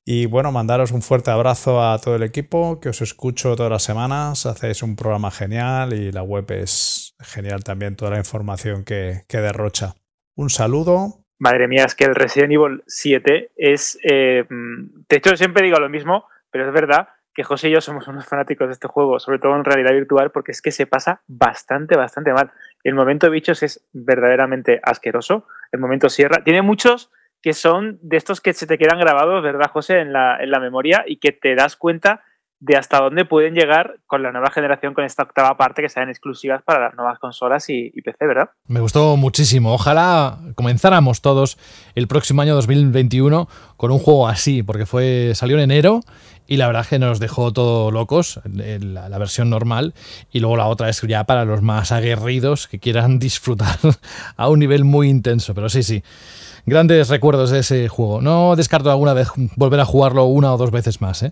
Y 0.07 0.27
bueno, 0.27 0.51
mandaros 0.51 0.91
un 0.91 1.01
fuerte 1.01 1.31
abrazo 1.31 1.81
a 1.83 1.97
todo 1.99 2.15
el 2.15 2.21
equipo, 2.21 2.79
que 2.79 2.89
os 2.89 3.01
escucho 3.01 3.55
todas 3.55 3.71
las 3.71 3.81
semanas, 3.81 4.45
hacéis 4.45 4.83
un 4.83 4.95
programa 4.95 5.31
genial 5.31 5.93
y 5.93 6.11
la 6.11 6.21
web 6.21 6.45
es 6.51 7.15
genial 7.19 7.63
también, 7.63 7.95
toda 7.95 8.11
la 8.11 8.19
información 8.19 8.83
que, 8.83 9.23
que 9.27 9.39
derrocha. 9.39 9.95
Un 10.35 10.51
saludo. 10.51 11.25
Madre 11.39 11.67
mía, 11.67 11.85
es 11.85 11.95
que 11.95 12.05
el 12.05 12.13
Resident 12.13 12.53
Evil 12.53 12.83
7 12.85 13.51
es... 13.55 13.97
Eh, 14.03 14.45
de 14.47 15.15
hecho, 15.15 15.35
siempre 15.35 15.65
digo 15.65 15.79
lo 15.79 15.89
mismo, 15.89 16.25
pero 16.51 16.67
es 16.67 16.73
verdad 16.73 17.09
que 17.33 17.43
José 17.43 17.69
y 17.69 17.71
yo 17.71 17.81
somos 17.81 18.07
unos 18.07 18.27
fanáticos 18.27 18.67
de 18.67 18.73
este 18.73 18.87
juego, 18.87 19.19
sobre 19.19 19.39
todo 19.39 19.55
en 19.55 19.65
realidad 19.65 19.91
virtual, 19.91 20.31
porque 20.31 20.51
es 20.51 20.61
que 20.61 20.71
se 20.71 20.85
pasa 20.85 21.23
bastante, 21.27 21.97
bastante 21.97 22.31
mal. 22.31 22.51
El 22.83 22.93
momento 22.93 23.29
bichos 23.31 23.63
es 23.63 23.85
verdaderamente 23.91 24.79
asqueroso. 24.83 25.47
El 25.71 25.79
momento 25.79 26.09
sierra. 26.09 26.43
Tiene 26.43 26.61
muchos 26.61 27.11
que 27.45 27.53
son 27.53 27.99
de 28.01 28.17
estos 28.17 28.41
que 28.41 28.53
se 28.53 28.65
te 28.65 28.79
quedan 28.79 28.97
grabados, 28.97 29.43
¿verdad, 29.43 29.69
José? 29.71 29.99
En 29.99 30.11
la, 30.11 30.41
en 30.41 30.49
la 30.49 30.59
memoria 30.59 31.03
y 31.05 31.17
que 31.17 31.31
te 31.31 31.53
das 31.53 31.75
cuenta 31.75 32.23
de 32.59 32.75
hasta 32.75 32.99
dónde 32.99 33.23
pueden 33.23 33.53
llegar 33.53 33.99
con 34.07 34.23
la 34.23 34.31
nueva 34.31 34.49
generación, 34.49 34.95
con 34.95 35.03
esta 35.03 35.21
octava 35.21 35.55
parte 35.55 35.83
que 35.83 35.89
sean 35.89 36.09
exclusivas 36.09 36.63
para 36.63 36.87
las 36.87 36.95
nuevas 36.95 37.19
consolas 37.19 37.69
y, 37.69 37.91
PC, 38.01 38.25
¿verdad? 38.25 38.49
Me 38.67 38.79
gustó 38.79 39.15
muchísimo. 39.15 39.75
Ojalá 39.75 40.39
comenzáramos 40.55 41.21
todos 41.21 41.59
el 41.93 42.07
próximo 42.07 42.41
año 42.41 42.55
2021 42.55 43.47
con 43.77 43.91
un 43.91 43.99
juego 43.99 44.27
así, 44.27 44.63
porque 44.63 44.87
fue 44.87 45.33
salió 45.35 45.55
en 45.57 45.65
enero 45.65 45.99
y 46.47 46.57
la 46.57 46.65
verdad 46.65 46.87
que 46.87 46.97
nos 46.97 47.19
dejó 47.19 47.53
todo 47.53 47.91
locos, 47.91 48.41
la, 48.51 49.07
la, 49.07 49.17
versión 49.19 49.51
normal, 49.51 49.93
y 50.31 50.39
luego 50.39 50.57
la 50.57 50.65
otra 50.65 50.89
es 50.89 50.99
ya 51.03 51.25
para 51.25 51.45
los 51.45 51.61
más 51.61 51.91
aguerridos 51.91 52.67
que 52.67 52.79
quieran 52.79 53.19
disfrutar 53.19 53.77
a 54.35 54.49
un 54.49 54.57
nivel 54.57 54.83
muy 54.83 55.09
intenso, 55.09 55.53
pero 55.53 55.69
sí, 55.69 55.83
sí. 55.83 56.03
Grandes 56.65 57.09
recuerdos 57.09 57.51
de 57.51 57.59
ese 57.59 57.87
juego. 57.87 58.21
No 58.21 58.55
descarto 58.55 58.89
alguna 58.89 59.13
vez 59.13 59.27
volver 59.55 59.79
a 59.79 59.85
jugarlo 59.85 60.25
una 60.25 60.53
o 60.53 60.57
dos 60.57 60.71
veces 60.71 61.01
más. 61.01 61.23
¿eh? 61.23 61.31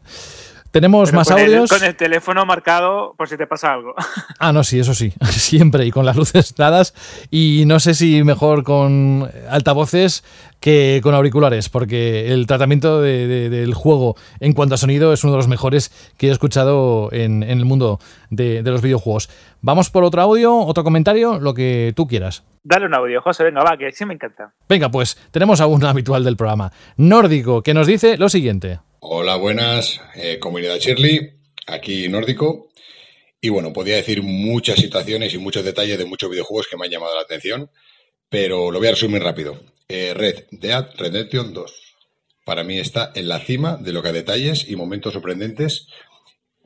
Tenemos 0.73 1.13
más 1.13 1.29
audios. 1.29 1.69
con 1.69 1.83
el 1.83 1.95
teléfono 1.95 2.47
marcado 2.47 3.13
por 3.15 3.29
si 3.29 3.37
te 3.37 3.45
pasa 3.45 3.73
algo. 3.73 3.93
Ah, 4.39 4.51
no, 4.51 4.63
sí, 4.63 4.79
eso 4.79 4.95
sí. 4.95 5.13
Siempre 5.29 5.85
y 5.85 5.91
con 5.91 6.05
las 6.05 6.17
luces 6.17 6.55
dadas. 6.55 6.95
Y 7.29 7.63
no 7.67 7.79
sé 7.79 7.93
si 7.93 8.23
mejor 8.23 8.63
con 8.63 9.29
altavoces 9.49 10.23
que 10.59 10.99
con 11.03 11.13
auriculares, 11.13 11.69
porque 11.69 12.33
el 12.33 12.47
tratamiento 12.47 13.01
del 13.01 13.73
juego 13.75 14.15
en 14.39 14.53
cuanto 14.53 14.73
a 14.73 14.77
sonido 14.79 15.13
es 15.13 15.23
uno 15.23 15.33
de 15.33 15.37
los 15.37 15.47
mejores 15.47 15.91
que 16.17 16.29
he 16.29 16.31
escuchado 16.31 17.09
en, 17.11 17.43
el 17.43 17.65
mundo 17.65 17.99
de, 18.31 18.63
los 18.63 18.81
videojuegos. 18.81 19.29
Vamos 19.61 19.91
por 19.91 20.03
otro 20.03 20.23
audio, 20.23 20.57
otro 20.57 20.83
comentario, 20.83 21.39
lo 21.39 21.53
que 21.53 21.93
tú 21.95 22.07
quieras. 22.07 22.43
Dale 22.63 22.87
un 22.87 22.95
audio, 22.95 23.21
José, 23.21 23.43
venga, 23.43 23.61
va, 23.61 23.77
que 23.77 23.91
sí 23.91 24.05
me 24.05 24.15
encanta. 24.15 24.53
Venga, 24.67 24.89
pues 24.89 25.17
tenemos 25.31 25.61
a 25.61 25.67
un 25.67 25.85
habitual 25.85 26.23
del 26.23 26.35
programa, 26.35 26.71
Nórdico, 26.97 27.61
que 27.61 27.73
nos 27.73 27.85
dice 27.85 28.17
lo 28.17 28.29
siguiente. 28.29 28.79
Hola, 29.05 29.35
buenas, 29.35 29.99
eh, 30.15 30.39
comunidad 30.39 30.79
Shirley, 30.79 31.33
aquí 31.67 32.07
Nórdico. 32.07 32.69
Y 33.41 33.49
bueno, 33.49 33.73
podía 33.73 33.97
decir 33.97 34.23
muchas 34.23 34.79
situaciones 34.79 35.33
y 35.33 35.37
muchos 35.39 35.65
detalles 35.65 35.97
de 35.97 36.05
muchos 36.05 36.29
videojuegos 36.29 36.67
que 36.69 36.77
me 36.77 36.85
han 36.85 36.91
llamado 36.91 37.13
la 37.13 37.23
atención, 37.23 37.69
pero 38.29 38.71
lo 38.71 38.79
voy 38.79 38.87
a 38.87 38.91
resumir 38.91 39.21
rápido. 39.21 39.59
Eh, 39.89 40.13
Red 40.13 40.45
Dead 40.51 40.87
Redemption 40.95 41.53
2. 41.53 41.95
Para 42.45 42.63
mí 42.63 42.79
está 42.79 43.11
en 43.13 43.27
la 43.27 43.41
cima 43.41 43.75
de 43.75 43.91
lo 43.91 44.01
que 44.01 44.07
a 44.07 44.13
detalles 44.13 44.69
y 44.69 44.77
momentos 44.77 45.11
sorprendentes. 45.11 45.87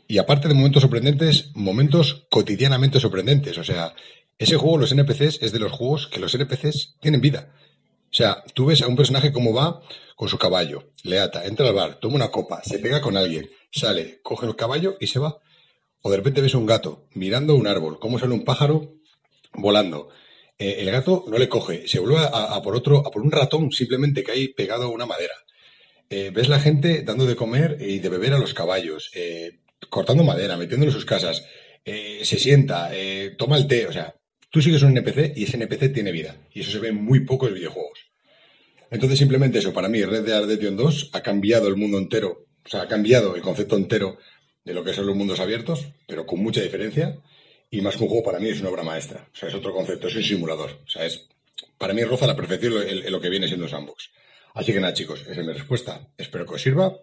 Y 0.08 0.20
aparte 0.20 0.48
de 0.48 0.54
momentos 0.54 0.84
sorprendentes, 0.84 1.50
momentos 1.56 2.28
cotidianamente 2.30 3.00
sorprendentes. 3.00 3.58
O 3.58 3.64
sea, 3.64 3.96
ese 4.38 4.58
juego, 4.58 4.78
los 4.78 4.92
NPCs, 4.92 5.42
es 5.42 5.54
de 5.54 5.60
los 5.60 5.72
juegos 5.72 6.06
que 6.06 6.20
los 6.20 6.36
NPCs 6.36 6.98
tienen 7.02 7.20
vida. 7.20 7.52
Sea, 8.18 8.44
tú 8.56 8.66
ves 8.66 8.82
a 8.82 8.88
un 8.88 8.96
personaje 8.96 9.32
como 9.32 9.54
va 9.54 9.80
con 10.16 10.28
su 10.28 10.40
caballo, 10.40 10.92
le 11.04 11.20
ata, 11.20 11.46
entra 11.46 11.68
al 11.68 11.76
bar, 11.76 12.00
toma 12.00 12.16
una 12.16 12.32
copa, 12.32 12.64
se 12.64 12.80
pega 12.80 13.00
con 13.00 13.16
alguien, 13.16 13.48
sale, 13.70 14.22
coge 14.24 14.48
el 14.48 14.56
caballo 14.56 14.98
y 15.00 15.06
se 15.06 15.20
va. 15.20 15.38
O 16.02 16.10
de 16.10 16.18
repente 16.18 16.42
ves 16.42 16.56
un 16.56 16.66
gato 16.66 17.06
mirando 17.14 17.54
un 17.54 17.68
árbol, 17.68 18.00
cómo 18.00 18.18
sale 18.18 18.34
un 18.34 18.44
pájaro 18.44 18.96
volando. 19.54 20.10
Eh, 20.58 20.78
el 20.80 20.90
gato 20.90 21.26
no 21.28 21.38
le 21.38 21.48
coge, 21.48 21.88
se 21.88 22.00
vuelve 22.00 22.18
a, 22.18 22.60
por 22.64 22.76
otro, 22.76 23.06
a 23.06 23.12
por 23.12 23.22
un 23.22 23.32
ratón 23.32 23.72
simplemente 23.72 24.24
que 24.24 24.32
hay 24.32 24.48
pegado 24.48 24.86
a 24.86 24.90
una 24.90 25.06
madera. 25.06 25.36
Eh, 26.10 26.32
ves 26.34 26.50
la 26.50 26.60
gente 26.60 27.04
dando 27.04 27.28
de 27.28 27.36
comer 27.36 27.78
y 27.80 28.00
de 28.00 28.10
beber 28.10 28.34
a 28.34 28.40
los 28.40 28.56
caballos, 28.56 29.12
eh, 29.14 29.60
cortando 29.92 30.24
madera, 30.24 30.58
metiéndolo 30.58 30.90
en 30.90 30.96
sus 30.96 31.06
casas, 31.06 31.46
se 31.86 32.40
sienta, 32.40 32.90
toma 33.38 33.58
el 33.58 33.68
té, 33.68 33.86
o 33.88 33.94
sea, 33.94 34.18
Tú 34.50 34.62
sigues 34.62 34.82
un 34.82 34.98
NPC 34.98 35.34
y 35.36 35.44
ese 35.44 35.58
NPC 35.58 35.94
tiene 35.94 36.12
vida. 36.12 36.36
Y 36.54 36.62
eso 36.62 36.72
se 36.72 36.80
ve 36.80 36.92
muy 36.92 37.26
poco 37.26 37.48
en 37.48 37.54
videojuegos. 37.54 38.07
Entonces, 38.90 39.20
simplemente 39.20 39.60
eso, 39.60 39.74
para 39.74 39.90
mí, 39.90 40.04
Red 40.04 40.26
Dead 40.26 40.42
Redemption 40.42 40.78
2 40.78 41.12
ha 41.14 41.22
cambiado 41.22 41.68
el 41.68 41.76
mundo 41.76 41.98
entero, 41.98 42.46
o 42.66 42.70
sea, 42.70 42.84
ha 42.84 42.88
cambiado 42.88 43.36
el 43.36 43.42
concepto 43.42 43.76
entero 43.76 44.18
de 44.64 44.74
lo 44.74 44.84
que 44.84 44.94
son 44.94 45.06
los 45.06 45.16
mundos 45.16 45.40
abiertos, 45.40 45.88
pero 46.08 46.26
con 46.26 46.40
mucha 46.40 46.62
diferencia. 46.62 47.18
Y 47.70 47.82
más 47.82 47.98
que 47.98 48.04
un 48.04 48.10
juego, 48.10 48.24
para 48.24 48.40
mí 48.40 48.50
es 48.50 48.62
una 48.62 48.70
obra 48.70 48.84
maestra. 48.84 49.28
O 49.32 49.36
sea, 49.36 49.50
es 49.50 49.56
otro 49.56 49.74
concepto, 49.74 50.08
es 50.08 50.16
un 50.16 50.24
simulador. 50.24 50.72
O 50.86 50.90
sea, 50.90 51.06
es, 51.06 51.28
para 51.78 51.94
mí 51.94 52.04
roza 52.04 52.28
la 52.28 52.36
perfección 52.36 52.74
en 52.88 53.12
lo 53.12 53.20
que 53.20 53.30
viene 53.30 53.48
siendo 53.48 53.68
Sandbox. 53.68 54.12
Así 54.54 54.72
que 54.74 54.80
nada, 54.80 54.94
chicos, 54.94 55.22
esa 55.22 55.42
es 55.42 55.48
mi 55.48 55.54
respuesta. 55.54 56.08
Espero 56.18 56.46
que 56.46 56.56
os 56.56 56.62
sirva 56.62 56.94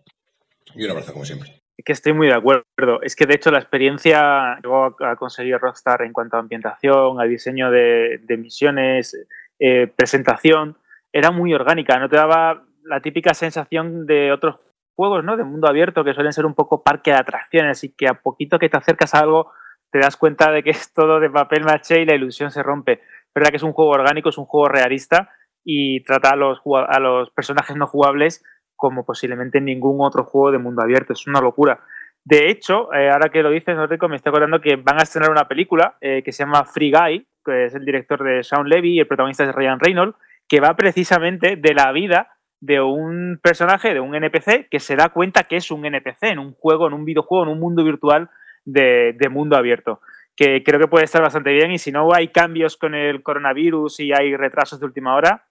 y 0.74 0.84
un 0.84 0.90
abrazo 0.90 1.12
como 1.12 1.24
siempre 1.24 1.64
que 1.82 1.92
estoy 1.92 2.12
muy 2.12 2.28
de 2.28 2.34
acuerdo. 2.34 3.02
Es 3.02 3.16
que 3.16 3.26
de 3.26 3.34
hecho 3.34 3.50
la 3.50 3.58
experiencia 3.58 4.58
que 4.62 5.04
ha 5.04 5.16
conseguido 5.16 5.58
Rockstar 5.58 6.02
en 6.02 6.12
cuanto 6.12 6.36
a 6.36 6.40
ambientación, 6.40 7.20
a 7.20 7.24
diseño 7.24 7.70
de, 7.70 8.20
misiones, 8.38 9.16
eh, 9.58 9.88
presentación, 9.94 10.76
era 11.14 11.30
muy 11.30 11.54
orgánica. 11.54 11.98
No 11.98 12.08
te 12.08 12.16
daba 12.16 12.64
la 12.82 13.00
típica 13.00 13.32
sensación 13.34 14.04
de 14.04 14.32
otros 14.32 14.56
juegos, 14.96 15.24
¿no? 15.24 15.36
De 15.36 15.44
mundo 15.44 15.68
abierto 15.68 16.04
que 16.04 16.12
suelen 16.12 16.32
ser 16.32 16.44
un 16.44 16.54
poco 16.54 16.82
parque 16.82 17.12
de 17.12 17.18
atracciones 17.18 17.84
y 17.84 17.94
que 17.94 18.08
a 18.08 18.14
poquito 18.14 18.58
que 18.58 18.68
te 18.68 18.76
acercas 18.76 19.14
a 19.14 19.20
algo 19.20 19.52
te 19.92 20.00
das 20.00 20.16
cuenta 20.16 20.50
de 20.50 20.64
que 20.64 20.70
es 20.70 20.92
todo 20.92 21.20
de 21.20 21.30
papel 21.30 21.62
maché 21.64 22.02
y 22.02 22.04
la 22.04 22.16
ilusión 22.16 22.50
se 22.50 22.64
rompe. 22.64 23.00
Verdad 23.32 23.50
que 23.50 23.56
es 23.58 23.62
un 23.62 23.72
juego 23.72 23.92
orgánico, 23.92 24.28
es 24.28 24.38
un 24.38 24.44
juego 24.44 24.68
realista 24.68 25.30
y 25.64 26.02
trata 26.02 26.30
a 26.30 26.36
los, 26.36 27.30
personajes 27.30 27.76
no 27.76 27.86
jugables 27.86 28.44
como 28.74 29.06
posiblemente 29.06 29.60
ningún 29.60 29.98
otro 30.00 30.24
juego 30.24 30.50
de 30.50 30.58
mundo 30.58 30.82
abierto. 30.82 31.12
Es 31.12 31.28
una 31.28 31.40
locura. 31.40 31.78
De 32.24 32.50
hecho, 32.50 32.92
eh, 32.92 33.08
ahora 33.08 33.28
que 33.28 33.42
lo 33.42 33.50
dices, 33.50 33.78
Enrico, 33.78 34.08
me 34.08 34.16
estoy 34.16 34.30
acordando 34.30 34.60
que 34.60 34.76
van 34.76 34.98
a 34.98 35.04
estrenar 35.04 35.30
una 35.30 35.46
película 35.46 35.96
eh, 36.00 36.22
que 36.24 36.32
se 36.32 36.42
llama 36.42 36.64
Free 36.64 36.90
Guy, 36.90 37.26
que 37.44 37.66
es 37.66 37.74
el 37.74 37.84
director 37.84 38.22
de 38.24 38.42
Sean 38.42 38.68
Levy 38.68 38.96
y 38.96 39.00
el 39.00 39.06
protagonista 39.06 39.44
es 39.44 39.54
Ryan 39.54 39.78
Reynolds, 39.78 40.16
que 40.54 40.60
va 40.60 40.76
precisamente 40.76 41.56
de 41.56 41.74
la 41.74 41.90
vida 41.90 42.28
de 42.60 42.80
un 42.80 43.40
personaje, 43.42 43.92
de 43.92 43.98
un 43.98 44.14
NPC, 44.14 44.68
que 44.70 44.78
se 44.78 44.94
da 44.94 45.08
cuenta 45.08 45.42
que 45.42 45.56
es 45.56 45.72
un 45.72 45.84
NPC 45.84 46.22
en 46.30 46.38
un 46.38 46.52
juego, 46.52 46.86
en 46.86 46.92
un 46.92 47.04
videojuego, 47.04 47.42
en 47.42 47.50
un 47.50 47.58
mundo 47.58 47.82
virtual 47.82 48.30
de, 48.64 49.16
mundo 49.32 49.56
abierto. 49.56 50.00
Que 50.36 50.62
creo 50.62 50.78
que 50.78 50.86
puede 50.86 51.06
estar 51.06 51.22
bastante 51.22 51.50
bien 51.50 51.72
y 51.72 51.78
si 51.78 51.90
no 51.90 52.14
hay 52.14 52.28
cambios 52.28 52.76
con 52.76 52.94
el 52.94 53.24
coronavirus 53.24 53.98
y 53.98 54.12
hay 54.12 54.36
retrasos 54.36 54.78
de 54.78 54.86
última 54.86 55.16
hora, 55.16 55.44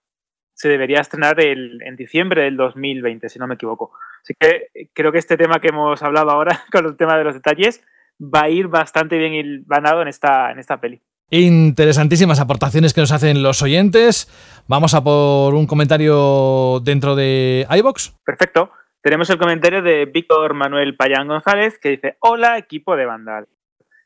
se 0.54 0.70
debería 0.70 1.02
estrenar 1.02 1.36
en 1.42 1.98
diciembre 1.98 2.44
del 2.44 2.56
2020, 2.56 3.28
si 3.28 3.40
no 3.40 3.48
me 3.48 3.56
equivoco. 3.56 3.92
Así 4.22 4.36
que 4.40 4.70
creo 4.94 5.12
que 5.12 5.18
este 5.18 5.36
tema 5.36 5.60
que 5.60 5.68
hemos 5.68 6.02
hablado 6.02 6.30
ahora, 6.30 6.62
con 6.72 6.86
el 6.86 6.96
tema 6.96 7.18
de 7.18 7.26
los 7.26 7.34
detalles, 7.34 7.86
va 8.22 8.44
a 8.44 8.50
ir 8.50 8.70
bastante 8.70 9.18
bien 9.18 9.66
ganado 9.68 10.02
en 10.02 10.08
esta, 10.08 10.50
en 10.50 10.60
esta 10.60 10.80
peli. 10.80 11.02
Interesantísimas 11.36 12.40
aportaciones 12.40 12.94
que 12.94 13.02
nos 13.02 13.12
hacen 13.12 13.42
los 13.42 13.64
oyentes. 13.64 14.28
Vamos 14.68 14.94
a 14.94 15.04
por 15.04 15.56
un 15.56 15.66
comentario 15.66 16.80
dentro 16.82 17.16
de 17.16 17.66
iBox. 17.72 18.14
Perfecto. 18.24 18.70
Tenemos 19.02 19.32
el 19.32 19.40
comentario 19.40 19.82
de 19.82 20.06
Víctor 20.06 20.54
Manuel 20.54 20.96
Payán 20.96 21.28
González 21.28 21.80
que 21.80 21.90
dice: 21.90 22.18
Hola, 22.20 22.60
equipo 22.60 22.96
de 22.96 23.08
Vandal. 23.08 23.48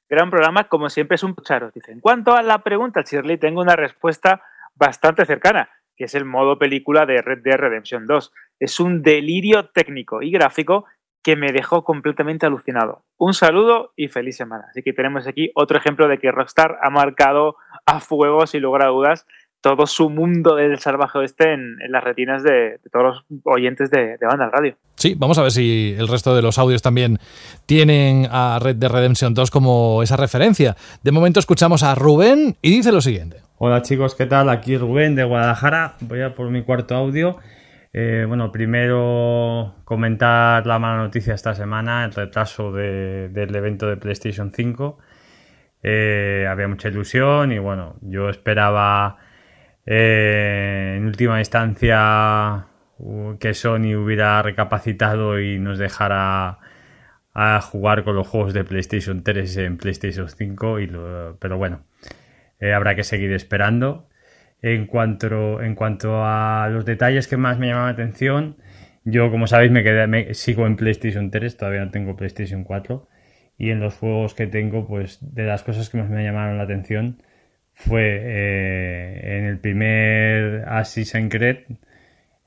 Gran 0.08 0.30
programa, 0.30 0.70
como 0.70 0.90
siempre, 0.90 1.16
es 1.16 1.24
un 1.24 1.36
pucharo. 1.36 1.70
Dice: 1.76 1.92
En 1.92 2.00
cuanto 2.00 2.34
a 2.34 2.42
la 2.44 2.64
pregunta, 2.64 3.02
Shirley, 3.02 3.38
tengo 3.38 3.60
una 3.60 3.76
respuesta 3.76 4.42
bastante 4.76 5.26
cercana 5.26 5.70
que 5.98 6.06
es 6.06 6.16
el 6.16 6.24
modo 6.26 6.60
película 6.60 7.06
de 7.06 7.22
Red 7.22 7.40
Dead 7.44 7.58
Redemption 7.58 8.06
2. 8.06 8.32
Es 8.60 8.80
un 8.80 9.02
delirio 9.02 9.70
técnico 9.70 10.22
y 10.22 10.32
gráfico 10.32 10.86
que 11.28 11.36
me 11.36 11.52
dejó 11.52 11.84
completamente 11.84 12.46
alucinado. 12.46 13.04
Un 13.18 13.34
saludo 13.34 13.92
y 13.98 14.08
feliz 14.08 14.38
semana. 14.38 14.68
Así 14.70 14.82
que 14.82 14.94
tenemos 14.94 15.28
aquí 15.28 15.52
otro 15.56 15.78
ejemplo 15.78 16.08
de 16.08 16.20
que 16.20 16.32
Rockstar 16.32 16.78
ha 16.82 16.90
marcado 16.90 17.58
a 17.86 18.00
fuego, 18.00 18.48
sin 18.48 18.62
lugar 18.62 18.84
a 18.84 18.88
dudas, 18.88 19.26
todo 19.60 19.88
su 19.88 20.10
mundo 20.10 20.56
del 20.56 20.80
salvaje 20.80 21.18
oeste 21.18 21.52
en, 21.52 21.76
las 21.90 22.02
retinas 22.02 22.44
de, 22.44 22.80
todos 22.94 23.06
los 23.06 23.42
oyentes 23.44 23.92
de, 23.92 24.18
de 24.18 24.26
Banda 24.26 24.50
Radio. 24.50 24.78
Sí, 24.96 25.16
vamos 25.18 25.38
a 25.38 25.42
ver 25.42 25.52
si 25.52 25.94
el 26.00 26.08
resto 26.08 26.34
de 26.34 26.42
los 26.42 26.58
audios 26.60 26.82
también 26.82 27.20
tienen 27.66 28.30
a 28.32 28.60
Red 28.62 28.78
Dead 28.78 28.90
Redemption 28.90 29.34
2 29.34 29.52
como 29.52 30.04
esa 30.04 30.16
referencia. 30.16 30.78
De 31.04 31.12
momento 31.12 31.42
escuchamos 31.42 31.84
a 31.84 31.94
Rubén 31.94 32.56
y 32.62 32.70
dice 32.72 32.94
lo 32.94 33.02
siguiente. 33.02 33.42
Hola 33.58 33.82
chicos, 33.82 34.16
¿qué 34.16 34.28
tal? 34.28 34.48
Aquí 34.48 34.78
Rubén 34.78 35.16
de 35.16 35.26
Guadalajara. 35.26 35.98
Voy 36.00 36.22
a 36.22 36.34
por 36.36 36.50
mi 36.50 36.62
cuarto 36.62 36.96
audio. 36.96 37.38
Eh, 37.94 38.26
bueno, 38.28 38.52
primero 38.52 39.76
comentar 39.86 40.66
la 40.68 40.80
mala 40.80 40.98
noticia 40.98 41.34
esta 41.34 41.56
semana, 41.56 42.06
el 42.06 42.14
retraso 42.14 42.72
del 42.72 43.56
evento 43.56 43.88
de 43.88 43.98
PlayStation 43.98 44.52
5. 44.54 44.98
Eh, 45.84 46.48
había 46.50 46.68
mucha 46.68 46.90
ilusión 46.90 47.52
y 47.52 47.60
bueno, 47.60 47.98
yo 48.02 48.30
esperaba 48.30 49.18
eh, 49.86 50.96
en 50.98 51.06
última 51.06 51.40
instancia 51.40 52.68
que 53.40 53.54
Sony 53.54 53.96
hubiera 53.96 54.42
recapacitado 54.42 55.40
y 55.40 55.60
nos 55.60 55.78
dejara 55.78 56.60
a 57.34 57.62
jugar 57.62 58.04
con 58.04 58.16
los 58.16 58.28
juegos 58.28 58.54
de 58.54 58.64
PlayStation 58.64 59.24
3 59.24 59.58
en 59.58 59.78
PlayStation 59.78 60.28
5, 60.28 60.80
y 60.80 60.92
pero 61.40 61.58
bueno, 61.58 61.86
habrá 62.74 62.96
que 62.96 63.04
seguir 63.04 63.32
esperando. 63.34 64.10
En 64.62 64.88
cuanto, 64.88 65.62
en 65.62 65.76
cuanto 65.76 66.24
a 66.26 66.68
los 66.70 66.86
detalles 66.86 67.28
que 67.28 67.38
más 67.38 67.60
me 67.60 67.68
llaman 67.68 67.86
la 67.86 67.92
atención, 67.92 68.58
yo 69.06 69.32
como 69.32 69.48
sabéis 69.48 69.72
me, 69.72 69.84
quedé, 69.84 70.34
sigo 70.34 70.66
en 70.68 70.76
PlayStation 70.76 71.32
3, 71.32 71.58
todavía 71.58 71.86
no 71.86 71.92
tengo 71.92 72.16
PlayStation 72.16 72.64
4, 72.64 73.08
y 73.58 73.70
en 73.72 73.80
los 73.80 73.96
juegos 73.96 74.34
que 74.34 74.48
tengo, 74.48 74.88
pues 74.88 75.20
de 75.22 75.44
las 75.44 75.64
cosas 75.64 75.90
que 75.90 75.98
más 75.98 76.10
me 76.10 76.24
llamaron 76.24 76.58
la 76.58 76.64
atención 76.64 77.22
fue 77.74 78.20
eh, 78.24 79.38
en 79.38 79.46
el 79.46 79.60
primer 79.60 80.66
Assassin's 80.68 81.30
Creed 81.32 81.60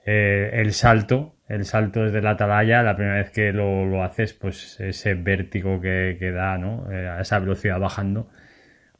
eh, 0.04 0.50
el 0.54 0.72
salto, 0.72 1.36
el 1.48 1.64
salto 1.64 2.04
desde 2.04 2.22
la 2.22 2.30
atalaya, 2.30 2.82
la 2.82 2.96
primera 2.96 3.16
vez 3.16 3.30
que 3.30 3.52
lo, 3.52 4.02
haces, 4.02 4.34
pues 4.34 4.80
ese 4.80 5.14
vértigo 5.14 5.80
que, 5.80 6.32
da, 6.34 6.58
¿no? 6.58 6.90
Eh, 6.90 7.16
esa 7.20 7.38
velocidad 7.38 7.78
bajando, 7.78 8.28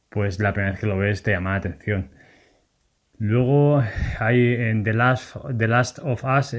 pues 0.08 0.40
la 0.40 0.52
primera 0.52 0.72
vez 0.72 0.80
que 0.80 0.86
lo 0.86 0.98
ves 0.98 1.22
te 1.22 1.32
llama 1.32 1.50
la 1.50 1.56
atención. 1.56 2.10
Luego 3.20 3.82
hay 4.18 4.54
en 4.54 4.82
The 4.82 4.94
Last, 4.94 5.36
The 5.56 5.68
Last 5.68 5.98
of 6.02 6.24
Us, 6.24 6.56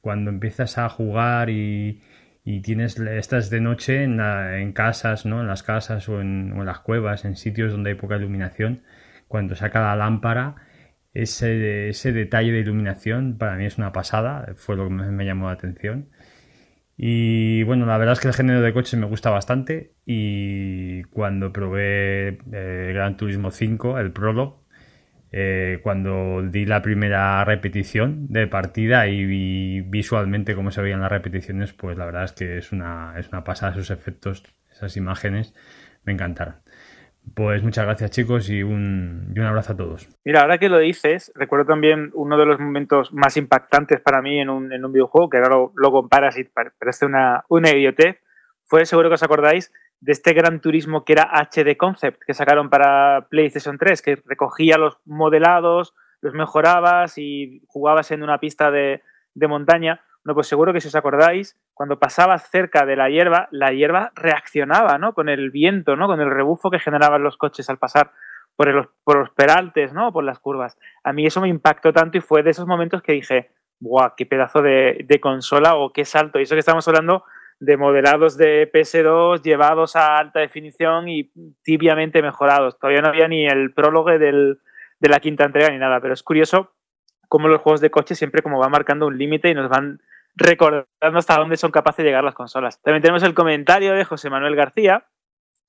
cuando 0.00 0.30
empiezas 0.30 0.76
a 0.78 0.88
jugar 0.88 1.48
y, 1.48 2.02
y 2.44 2.60
tienes 2.60 2.98
estás 2.98 3.50
de 3.50 3.60
noche 3.60 4.02
en, 4.02 4.20
en, 4.20 4.72
casas, 4.72 5.26
¿no? 5.26 5.40
En 5.40 5.46
las 5.46 5.62
casas 5.62 6.08
o 6.08 6.20
en, 6.20 6.52
o 6.54 6.60
en, 6.60 6.66
las 6.66 6.80
cuevas, 6.80 7.24
en 7.24 7.36
sitios 7.36 7.72
donde 7.72 7.90
hay 7.90 7.96
poca 7.96 8.16
iluminación, 8.16 8.82
cuando 9.28 9.54
saca 9.54 9.80
la 9.80 9.96
lámpara 9.96 10.56
ese, 11.14 11.88
ese 11.88 12.12
detalle 12.12 12.52
de 12.52 12.60
iluminación 12.60 13.36
para 13.38 13.56
mí 13.56 13.66
es 13.66 13.78
una 13.78 13.92
pasada, 13.92 14.52
fue 14.56 14.76
lo 14.76 14.88
que 14.88 14.94
me 14.94 15.24
llamó 15.24 15.46
la 15.46 15.52
atención. 15.52 16.08
Y 16.96 17.62
bueno, 17.62 17.86
la 17.86 17.96
verdad 17.96 18.12
es 18.12 18.20
que 18.20 18.28
el 18.28 18.34
género 18.34 18.60
de 18.60 18.74
coches 18.74 18.98
me 18.98 19.06
gusta 19.06 19.30
bastante 19.30 19.94
y 20.04 21.02
cuando 21.04 21.52
probé 21.52 22.38
eh, 22.52 22.92
Gran 22.94 23.16
Turismo 23.16 23.50
5, 23.50 23.98
el 23.98 24.12
Prologue, 24.12 24.59
eh, 25.32 25.78
cuando 25.82 26.42
di 26.42 26.66
la 26.66 26.82
primera 26.82 27.44
repetición 27.44 28.26
de 28.28 28.48
partida 28.48 29.06
y 29.06 29.24
vi 29.24 29.80
visualmente 29.82 30.54
cómo 30.54 30.70
se 30.70 30.82
veían 30.82 31.00
las 31.00 31.12
repeticiones, 31.12 31.72
pues 31.72 31.96
la 31.96 32.06
verdad 32.06 32.24
es 32.24 32.32
que 32.32 32.58
es 32.58 32.72
una, 32.72 33.14
es 33.16 33.28
una 33.28 33.44
pasada, 33.44 33.72
esos 33.72 33.90
efectos, 33.90 34.42
esas 34.70 34.96
imágenes 34.96 35.54
me 36.04 36.12
encantaron. 36.12 36.56
Pues 37.34 37.62
muchas 37.62 37.84
gracias 37.84 38.10
chicos 38.10 38.50
y 38.50 38.62
un, 38.62 39.32
un, 39.36 39.42
abrazo 39.44 39.74
a 39.74 39.76
todos. 39.76 40.08
Mira, 40.24 40.40
ahora 40.40 40.58
que 40.58 40.68
lo 40.68 40.78
dices, 40.78 41.30
recuerdo 41.36 41.66
también 41.66 42.10
uno 42.14 42.36
de 42.36 42.46
los 42.46 42.58
momentos 42.58 43.12
más 43.12 43.36
impactantes 43.36 44.00
para 44.00 44.22
mí 44.22 44.40
en 44.40 44.48
un, 44.48 44.72
en 44.72 44.84
un 44.84 44.92
videojuego, 44.92 45.28
que 45.28 45.36
ahora 45.36 45.50
lo, 45.50 45.72
lo, 45.76 45.92
comparas 45.92 46.38
y 46.38 46.44
parece 46.44 47.06
una, 47.06 47.44
una 47.48 47.70
idiotez, 47.70 48.16
fue, 48.64 48.84
seguro 48.84 49.10
que 49.10 49.14
os 49.14 49.22
acordáis, 49.22 49.72
de 50.00 50.12
este 50.12 50.32
gran 50.32 50.60
turismo 50.60 51.04
que 51.04 51.12
era 51.12 51.30
HD 51.32 51.76
Concept, 51.76 52.22
que 52.26 52.34
sacaron 52.34 52.70
para 52.70 53.26
PlayStation 53.28 53.78
3, 53.78 54.02
que 54.02 54.22
recogía 54.24 54.78
los 54.78 54.98
modelados, 55.04 55.94
los 56.22 56.34
mejorabas 56.34 57.18
y 57.18 57.62
jugabas 57.68 58.10
en 58.10 58.22
una 58.22 58.38
pista 58.38 58.70
de, 58.70 59.02
de 59.34 59.48
montaña. 59.48 60.02
No, 60.24 60.34
pues 60.34 60.48
seguro 60.48 60.72
que 60.72 60.80
si 60.80 60.88
os 60.88 60.94
acordáis, 60.94 61.58
cuando 61.74 61.98
pasabas 61.98 62.50
cerca 62.50 62.84
de 62.84 62.96
la 62.96 63.08
hierba, 63.08 63.48
la 63.50 63.72
hierba 63.72 64.12
reaccionaba, 64.14 64.98
¿no? 64.98 65.14
Con 65.14 65.28
el 65.28 65.50
viento, 65.50 65.96
¿no? 65.96 66.06
Con 66.06 66.20
el 66.20 66.30
rebufo 66.30 66.70
que 66.70 66.78
generaban 66.78 67.22
los 67.22 67.36
coches 67.36 67.70
al 67.70 67.78
pasar 67.78 68.12
por, 68.56 68.68
los, 68.68 68.88
por 69.04 69.18
los 69.18 69.30
peraltes, 69.30 69.92
¿no? 69.94 70.12
Por 70.12 70.24
las 70.24 70.38
curvas. 70.38 70.78
A 71.04 71.12
mí 71.12 71.24
eso 71.26 71.40
me 71.40 71.48
impactó 71.48 71.92
tanto 71.92 72.18
y 72.18 72.20
fue 72.20 72.42
de 72.42 72.50
esos 72.50 72.66
momentos 72.66 73.02
que 73.02 73.12
dije, 73.12 73.52
¡buah! 73.80 74.14
¡Qué 74.16 74.26
pedazo 74.26 74.60
de, 74.60 75.04
de 75.06 75.20
consola 75.20 75.76
o 75.76 75.92
qué 75.92 76.04
salto! 76.04 76.38
Y 76.38 76.42
eso 76.42 76.54
que 76.54 76.60
estamos 76.60 76.86
hablando 76.86 77.24
de 77.60 77.76
modelados 77.76 78.38
de 78.38 78.70
PS2 78.72 79.42
llevados 79.42 79.94
a 79.94 80.16
alta 80.16 80.40
definición 80.40 81.08
y 81.08 81.30
tibiamente 81.62 82.22
mejorados. 82.22 82.78
Todavía 82.78 83.02
no 83.02 83.08
había 83.08 83.28
ni 83.28 83.46
el 83.46 83.72
prólogo 83.74 84.10
del, 84.18 84.60
de 84.98 85.08
la 85.08 85.20
quinta 85.20 85.44
entrega 85.44 85.68
ni 85.70 85.78
nada, 85.78 86.00
pero 86.00 86.14
es 86.14 86.22
curioso 86.22 86.72
cómo 87.28 87.48
los 87.48 87.60
juegos 87.60 87.80
de 87.80 87.90
coche 87.90 88.14
siempre 88.14 88.42
como 88.42 88.58
van 88.58 88.70
marcando 88.70 89.06
un 89.06 89.16
límite 89.16 89.50
y 89.50 89.54
nos 89.54 89.68
van 89.68 90.00
recordando 90.34 91.18
hasta 91.18 91.36
dónde 91.36 91.56
son 91.58 91.70
capaces 91.70 91.98
de 91.98 92.04
llegar 92.04 92.24
las 92.24 92.34
consolas. 92.34 92.80
También 92.82 93.02
tenemos 93.02 93.22
el 93.22 93.34
comentario 93.34 93.92
de 93.92 94.04
José 94.04 94.30
Manuel 94.30 94.56
García, 94.56 95.06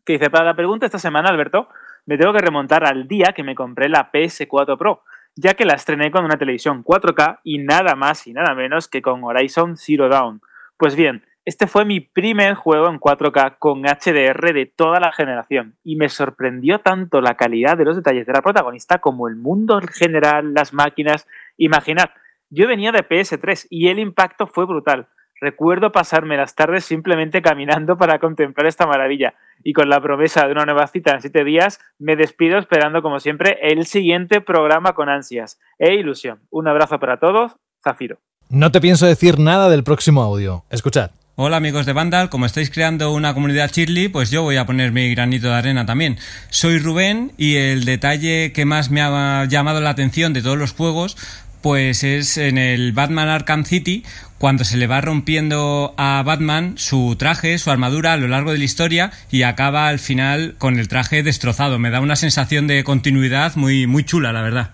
que 0.05 0.13
dice, 0.13 0.29
para 0.29 0.45
la 0.45 0.55
pregunta 0.55 0.85
esta 0.85 0.97
semana, 0.97 1.29
Alberto, 1.29 1.67
me 2.05 2.17
tengo 2.17 2.33
que 2.33 2.39
remontar 2.39 2.85
al 2.85 3.07
día 3.07 3.33
que 3.35 3.43
me 3.43 3.53
compré 3.53 3.89
la 3.89 4.11
PS4 4.11 4.77
Pro, 4.77 5.03
ya 5.35 5.53
que 5.55 5.65
la 5.65 5.73
estrené 5.73 6.09
con 6.09 6.23
una 6.23 6.37
televisión 6.37 6.83
4K 6.83 7.41
y 7.43 7.59
nada 7.59 7.95
más 7.95 8.25
y 8.27 8.33
nada 8.33 8.55
menos 8.55 8.87
que 8.87 9.01
con 9.01 9.23
Horizon 9.23 9.77
Zero 9.77 10.09
Dawn. 10.09 10.41
Pues 10.77 10.95
bien, 10.95 11.25
este 11.43 11.65
fue 11.65 11.85
mi 11.85 11.99
primer 11.99 12.53
juego 12.53 12.87
en 12.87 12.99
4K 12.99 13.55
con 13.57 13.81
HDR 13.81 14.53
de 14.53 14.67
toda 14.67 14.99
la 14.99 15.11
generación 15.11 15.75
y 15.83 15.95
me 15.95 16.07
sorprendió 16.07 16.79
tanto 16.79 17.19
la 17.19 17.35
calidad 17.35 17.77
de 17.77 17.85
los 17.85 17.95
detalles 17.95 18.27
de 18.27 18.33
la 18.33 18.43
protagonista 18.43 18.99
como 18.99 19.27
el 19.27 19.35
mundo 19.35 19.79
en 19.81 19.87
general, 19.87 20.53
las 20.53 20.71
máquinas. 20.71 21.27
Imaginad, 21.57 22.11
yo 22.51 22.67
venía 22.67 22.91
de 22.91 23.07
PS3 23.07 23.65
y 23.71 23.87
el 23.87 23.97
impacto 23.97 24.45
fue 24.45 24.65
brutal. 24.65 25.07
Recuerdo 25.39 25.91
pasarme 25.91 26.37
las 26.37 26.53
tardes 26.53 26.85
simplemente 26.85 27.41
caminando 27.41 27.97
para 27.97 28.19
contemplar 28.19 28.67
esta 28.67 28.85
maravilla 28.85 29.33
y 29.63 29.73
con 29.73 29.89
la 29.89 29.99
promesa 29.99 30.45
de 30.45 30.51
una 30.51 30.65
nueva 30.65 30.85
cita 30.85 31.13
en 31.13 31.21
siete 31.21 31.43
días, 31.43 31.79
me 31.97 32.15
despido 32.15 32.59
esperando 32.59 33.01
como 33.01 33.19
siempre 33.19 33.57
el 33.61 33.87
siguiente 33.87 34.41
programa 34.41 34.93
con 34.93 35.09
ansias 35.09 35.59
e 35.79 35.95
ilusión. 35.95 36.41
Un 36.51 36.67
abrazo 36.67 36.99
para 36.99 37.19
todos, 37.19 37.55
Zafiro. 37.83 38.19
No 38.49 38.71
te 38.71 38.81
pienso 38.81 39.07
decir 39.07 39.39
nada 39.39 39.69
del 39.69 39.83
próximo 39.83 40.21
audio. 40.21 40.65
Escuchad. 40.69 41.11
Hola 41.43 41.57
amigos 41.57 41.87
de 41.87 41.93
Vandal, 41.93 42.29
como 42.29 42.45
estáis 42.45 42.69
creando 42.69 43.11
una 43.11 43.33
comunidad 43.33 43.71
Chirly, 43.71 44.09
pues 44.09 44.29
yo 44.29 44.43
voy 44.43 44.57
a 44.57 44.67
poner 44.67 44.91
mi 44.91 45.09
granito 45.09 45.47
de 45.47 45.55
arena 45.55 45.87
también. 45.87 46.19
Soy 46.51 46.77
Rubén 46.77 47.31
y 47.35 47.55
el 47.55 47.83
detalle 47.83 48.51
que 48.51 48.63
más 48.63 48.91
me 48.91 49.01
ha 49.01 49.45
llamado 49.45 49.81
la 49.81 49.89
atención 49.89 50.33
de 50.33 50.43
todos 50.43 50.55
los 50.55 50.73
juegos 50.73 51.17
pues 51.61 52.03
es 52.03 52.37
en 52.37 52.59
el 52.59 52.91
Batman 52.91 53.27
Arkham 53.27 53.65
City 53.65 54.03
cuando 54.37 54.63
se 54.63 54.77
le 54.77 54.85
va 54.85 55.01
rompiendo 55.01 55.95
a 55.97 56.21
Batman 56.23 56.75
su 56.77 57.15
traje, 57.17 57.57
su 57.57 57.71
armadura 57.71 58.13
a 58.13 58.17
lo 58.17 58.27
largo 58.27 58.51
de 58.51 58.59
la 58.59 58.63
historia 58.63 59.11
y 59.31 59.41
acaba 59.41 59.87
al 59.87 59.97
final 59.97 60.53
con 60.59 60.77
el 60.77 60.89
traje 60.89 61.23
destrozado. 61.23 61.79
Me 61.79 61.89
da 61.89 62.01
una 62.01 62.17
sensación 62.17 62.67
de 62.67 62.83
continuidad 62.83 63.55
muy, 63.55 63.87
muy 63.87 64.03
chula, 64.03 64.31
la 64.31 64.43
verdad. 64.43 64.71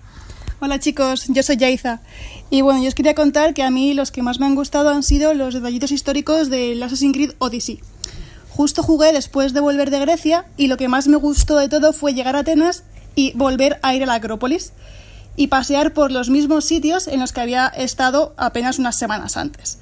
Hola 0.60 0.80
chicos, 0.80 1.26
yo 1.28 1.44
soy 1.44 1.58
Yaiza. 1.58 2.00
Y 2.50 2.62
bueno, 2.62 2.82
yo 2.82 2.88
os 2.88 2.96
quería 2.96 3.14
contar 3.14 3.54
que 3.54 3.62
a 3.62 3.70
mí 3.70 3.94
los 3.94 4.10
que 4.10 4.24
más 4.24 4.40
me 4.40 4.48
han 4.48 4.56
gustado 4.56 4.90
han 4.90 5.04
sido 5.04 5.36
los 5.36 5.54
detallitos 5.54 5.92
históricos 5.92 6.50
del 6.50 6.82
Assassin's 6.82 7.14
Creed 7.14 7.34
Odyssey. 7.38 7.80
Justo 8.50 8.82
jugué 8.82 9.14
después 9.14 9.54
de 9.54 9.60
volver 9.60 9.92
de 9.92 10.00
Grecia 10.00 10.48
y 10.58 10.66
lo 10.66 10.78
que 10.78 10.88
más 10.88 11.08
me 11.08 11.18
gustó 11.18 11.58
de 11.58 11.70
todo 11.70 11.94
fue 11.94 12.16
llegar 12.16 12.36
a 12.36 12.40
Atenas 12.40 12.86
y 13.14 13.34
volver 13.34 13.80
a 13.84 13.94
ir 13.94 14.02
a 14.02 14.08
la 14.08 14.16
Acrópolis 14.16 14.74
y 15.36 15.46
pasear 15.46 15.94
por 15.94 16.12
los 16.12 16.32
mismos 16.32 16.66
sitios 16.66 17.08
en 17.08 17.20
los 17.20 17.34
que 17.34 17.42
había 17.42 17.68
estado 17.68 18.34
apenas 18.36 18.80
unas 18.80 18.98
semanas 18.98 19.38
antes. 19.38 19.78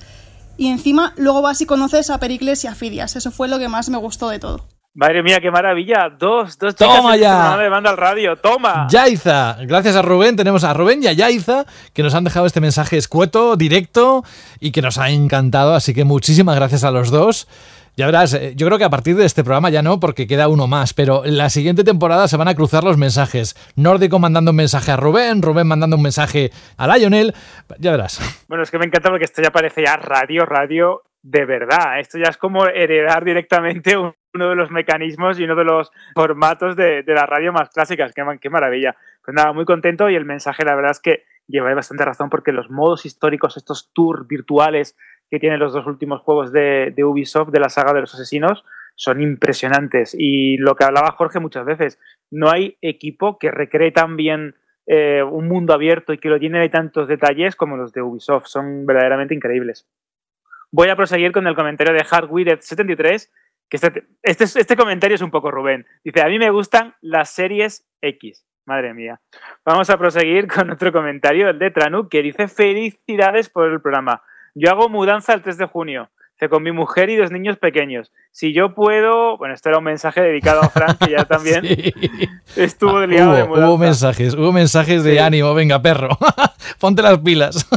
Y 0.58 0.68
encima 0.68 1.14
luego 1.16 1.42
vas 1.42 1.62
y 1.62 1.66
conoces 1.66 2.10
a 2.10 2.20
Pericles 2.20 2.66
y 2.66 2.68
a 2.68 2.76
Fidias. 2.76 3.16
Eso 3.16 3.32
fue 3.32 3.48
lo 3.48 3.60
que 3.60 3.70
más 3.70 3.88
me 3.88 3.98
gustó 3.98 4.28
de 4.28 4.40
todo. 4.40 4.75
Madre 4.96 5.22
mía, 5.24 5.42
qué 5.42 5.52
maravilla. 5.52 6.10
Dos, 6.18 6.58
dos 6.58 6.74
chicas 6.74 6.96
Toma 6.96 7.18
ya. 7.18 7.58
de 7.58 7.68
banda 7.68 7.90
al 7.90 7.98
radio. 7.98 8.38
Toma. 8.38 8.88
Yaiza. 8.90 9.58
Gracias 9.64 9.94
a 9.98 10.02
Rubén. 10.02 10.38
Tenemos 10.38 10.64
a 10.64 10.74
Rubén 10.74 11.04
y 11.04 11.08
a 11.08 11.12
Yaiza 11.12 11.66
que 11.92 12.02
nos 12.02 12.16
han 12.16 12.24
dejado 12.24 12.46
este 12.46 12.62
mensaje 12.62 12.96
escueto, 12.96 13.58
directo 13.58 14.24
y 14.62 14.72
que 14.72 14.82
nos 14.82 14.98
ha 14.98 15.10
encantado. 15.10 15.76
Así 15.76 15.94
que 15.94 16.06
muchísimas 16.06 16.56
gracias 16.56 16.86
a 16.86 16.92
los 16.92 17.12
dos. 17.12 17.50
Ya 17.98 18.06
verás, 18.06 18.34
eh, 18.36 18.54
yo 18.56 18.68
creo 18.68 18.78
que 18.78 18.86
a 18.86 18.90
partir 18.90 19.18
de 19.18 19.26
este 19.26 19.44
programa 19.44 19.70
ya 19.70 19.82
no, 19.82 20.00
porque 20.00 20.28
queda 20.28 20.48
uno 20.48 20.66
más, 20.66 20.94
pero 20.94 21.24
la 21.26 21.50
siguiente 21.50 21.84
temporada 21.84 22.30
se 22.30 22.38
van 22.38 22.48
a 22.48 22.56
cruzar 22.56 22.86
los 22.86 22.96
mensajes. 22.98 23.56
Nórdico 23.76 24.18
mandando 24.20 24.52
un 24.52 24.58
mensaje 24.58 24.94
a 24.94 24.98
Rubén, 24.98 25.42
Rubén 25.42 25.68
mandando 25.68 25.98
un 25.98 26.04
mensaje 26.04 26.52
a 26.78 26.88
Lionel. 26.88 27.34
Ya 27.80 27.92
verás. 27.92 28.22
Bueno, 28.48 28.64
es 28.64 28.72
que 28.72 28.80
me 28.80 28.86
encanta 28.86 29.10
porque 29.10 29.26
esto 29.26 29.42
ya 29.42 29.52
parece 29.52 29.84
ya 29.86 29.98
radio, 29.98 30.46
radio 30.46 31.02
de 31.26 31.44
verdad. 31.44 32.00
Esto 32.00 32.18
ya 32.18 32.30
es 32.30 32.38
como 32.38 32.66
heredar 32.68 33.26
directamente 33.26 33.98
uno 34.36 34.50
de 34.50 34.56
los 34.56 34.70
mecanismos 34.70 35.40
y 35.40 35.46
uno 35.46 35.56
de 35.56 35.64
los 35.64 35.92
formatos 36.14 36.76
de, 36.76 37.04
la 37.08 37.26
radio 37.26 37.52
más 37.52 37.70
clásicas. 37.70 38.14
Qué, 38.14 38.24
qué 38.40 38.50
maravilla. 38.50 38.96
Pues 39.24 39.34
nada, 39.34 39.54
muy 39.54 39.66
contento 39.66 40.10
y 40.10 40.16
el 40.16 40.26
mensaje, 40.26 40.64
la 40.64 40.76
verdad 40.76 40.92
es 40.92 41.00
que 41.00 41.24
lleva 41.48 41.74
bastante 41.74 42.06
razón 42.06 42.30
porque 42.30 42.52
los 42.52 42.70
modos 42.70 43.06
históricos, 43.06 43.58
estos 43.58 43.92
tours 43.94 44.28
virtuales 44.28 44.98
que 45.30 45.40
tienen 45.40 45.60
los 45.60 45.74
dos 45.74 45.88
últimos 45.88 46.22
juegos 46.22 46.52
de, 46.52 46.94
Ubisoft, 47.04 47.50
de 47.50 47.60
la 47.60 47.70
saga 47.70 47.94
de 47.94 48.02
los 48.02 48.14
asesinos, 48.14 48.64
son 48.96 49.22
impresionantes. 49.22 50.16
Y 50.18 50.58
lo 50.58 50.76
que 50.76 50.84
hablaba 50.84 51.12
Jorge 51.12 51.40
muchas 51.40 51.66
veces, 51.66 52.00
no 52.30 52.50
hay 52.50 52.78
equipo 52.82 53.40
que 53.40 53.52
recree 53.52 53.92
tan 53.92 54.16
bien 54.18 54.56
eh, 54.86 55.24
un 55.24 55.48
mundo 55.48 55.74
abierto 55.74 56.14
y 56.14 56.20
que 56.20 56.30
lo 56.30 56.40
tiene 56.40 56.60
de 56.60 56.70
tantos 56.70 57.08
detalles 57.08 57.56
como 57.56 57.78
los 57.78 57.92
de 57.94 58.02
Ubisoft. 58.02 58.46
Son 58.48 58.86
verdaderamente 58.86 59.34
increíbles. 59.34 59.88
Voy 60.72 60.90
a 60.90 60.96
proseguir 60.96 61.32
con 61.32 61.48
el 61.48 61.56
comentario 61.56 61.94
de 61.94 62.04
Hardwired73, 62.04 63.30
que 63.70 63.78
este, 63.78 64.08
este, 64.24 64.44
este 64.44 64.76
comentario 64.76 65.16
es 65.16 65.22
un 65.22 65.32
poco 65.32 65.52
Rubén. 65.52 65.86
Dice, 66.04 66.22
a 66.22 66.28
mí 66.28 66.40
me 66.40 66.50
gustan 66.50 66.96
las 67.02 67.30
series 67.30 67.88
X. 68.02 68.46
Madre 68.66 68.94
mía. 68.94 69.22
Vamos 69.64 69.90
a 69.90 69.98
proseguir 69.98 70.48
con 70.54 70.70
otro 70.72 70.92
comentario, 70.92 71.50
el 71.50 71.60
de 71.60 71.72
Tranuk, 71.72 72.10
que 72.10 72.24
dice 72.24 72.48
felicidades 72.48 73.50
por 73.50 73.72
el 73.72 73.82
programa. 73.82 74.22
Yo 74.56 74.72
hago 74.72 74.90
mudanza 74.90 75.34
el 75.34 75.42
3 75.42 75.58
de 75.58 75.66
junio 75.66 76.10
con 76.50 76.64
mi 76.64 76.72
mujer 76.72 77.10
y 77.10 77.16
dos 77.16 77.32
niños 77.32 77.58
pequeños. 77.58 78.12
Si 78.32 78.54
yo 78.54 78.74
puedo, 78.76 79.38
bueno, 79.38 79.54
esto 79.54 79.70
era 79.70 79.78
un 79.80 79.84
mensaje 79.86 80.22
dedicado 80.22 80.62
a 80.62 80.70
Frank, 80.70 80.98
que 81.04 81.12
ya 81.12 81.26
también 81.26 81.66
estuvo 82.56 82.98
ah, 82.98 83.08
liado 83.08 83.32
hubo, 83.32 83.38
de 83.38 83.44
mudanza. 83.46 83.68
Hubo 83.68 83.78
mensajes, 83.78 84.34
hubo 84.36 84.52
mensajes 84.52 85.04
de 85.04 85.20
ánimo, 85.20 85.54
venga, 85.54 85.82
perro, 85.82 86.10
ponte 86.80 87.02
las 87.02 87.20
pilas. 87.20 87.68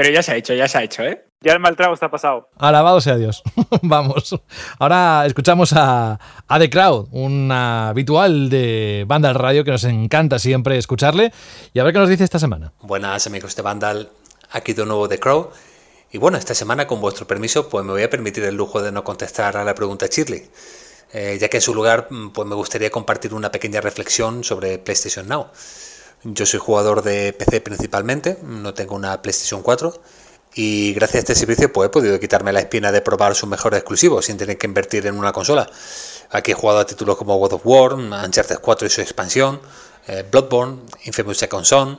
Pero 0.00 0.14
ya 0.14 0.22
se 0.22 0.32
ha 0.32 0.36
hecho, 0.36 0.54
ya 0.54 0.66
se 0.66 0.78
ha 0.78 0.82
hecho, 0.82 1.02
¿eh? 1.02 1.26
Ya 1.42 1.52
el 1.52 1.60
mal 1.60 1.76
trago 1.76 1.92
está 1.92 2.10
pasado. 2.10 2.48
Alabado 2.56 3.02
sea 3.02 3.18
Dios. 3.18 3.42
Vamos. 3.82 4.34
Ahora 4.78 5.26
escuchamos 5.26 5.74
a, 5.74 6.18
a, 6.48 6.58
The 6.58 6.70
Crowd, 6.70 7.08
un 7.10 7.52
habitual 7.52 8.48
de 8.48 9.04
Vandal 9.06 9.34
Radio 9.34 9.62
que 9.62 9.72
nos 9.72 9.84
encanta 9.84 10.38
siempre 10.38 10.78
escucharle. 10.78 11.34
Y 11.74 11.80
a 11.80 11.84
ver 11.84 11.92
qué 11.92 11.98
nos 11.98 12.08
dice 12.08 12.24
esta 12.24 12.38
semana. 12.38 12.72
Buenas 12.80 13.26
amigos 13.26 13.54
de 13.54 13.60
Vandal, 13.60 14.08
aquí 14.52 14.72
de 14.72 14.86
nuevo 14.86 15.06
The 15.06 15.20
Crowd. 15.20 15.48
Y 16.10 16.16
bueno, 16.16 16.38
esta 16.38 16.54
semana, 16.54 16.86
con 16.86 17.02
vuestro 17.02 17.26
permiso, 17.26 17.68
pues 17.68 17.84
me 17.84 17.92
voy 17.92 18.02
a 18.02 18.08
permitir 18.08 18.44
el 18.44 18.54
lujo 18.54 18.80
de 18.80 18.92
no 18.92 19.04
contestar 19.04 19.58
a 19.58 19.64
la 19.64 19.74
pregunta 19.74 20.06
Shirley, 20.06 20.48
eh, 21.12 21.36
ya 21.38 21.50
que 21.50 21.58
en 21.58 21.62
su 21.62 21.74
lugar 21.74 22.08
pues 22.32 22.48
me 22.48 22.54
gustaría 22.54 22.88
compartir 22.88 23.34
una 23.34 23.52
pequeña 23.52 23.82
reflexión 23.82 24.44
sobre 24.44 24.78
PlayStation 24.78 25.28
Now. 25.28 25.48
Yo 26.22 26.44
soy 26.44 26.60
jugador 26.60 27.02
de 27.02 27.32
PC 27.32 27.62
principalmente, 27.62 28.36
no 28.42 28.74
tengo 28.74 28.94
una 28.94 29.22
PlayStation 29.22 29.62
4 29.62 29.94
y 30.54 30.92
gracias 30.92 31.16
a 31.16 31.18
este 31.20 31.34
servicio 31.34 31.72
pues 31.72 31.86
he 31.86 31.90
podido 31.90 32.20
quitarme 32.20 32.52
la 32.52 32.60
espina 32.60 32.92
de 32.92 33.00
probar 33.00 33.34
sus 33.34 33.48
mejores 33.48 33.78
exclusivos 33.78 34.26
sin 34.26 34.36
tener 34.36 34.58
que 34.58 34.66
invertir 34.66 35.06
en 35.06 35.16
una 35.16 35.32
consola. 35.32 35.66
Aquí 36.30 36.50
he 36.50 36.54
jugado 36.54 36.80
a 36.80 36.86
títulos 36.86 37.16
como 37.16 37.38
God 37.38 37.54
of 37.54 37.62
War, 37.64 37.94
Uncharted 37.94 38.58
4 38.58 38.86
y 38.86 38.90
su 38.90 39.00
expansión, 39.00 39.60
eh, 40.08 40.22
Bloodborne, 40.30 40.80
Infamous 41.04 41.38
Second 41.38 41.64
Son 41.64 41.98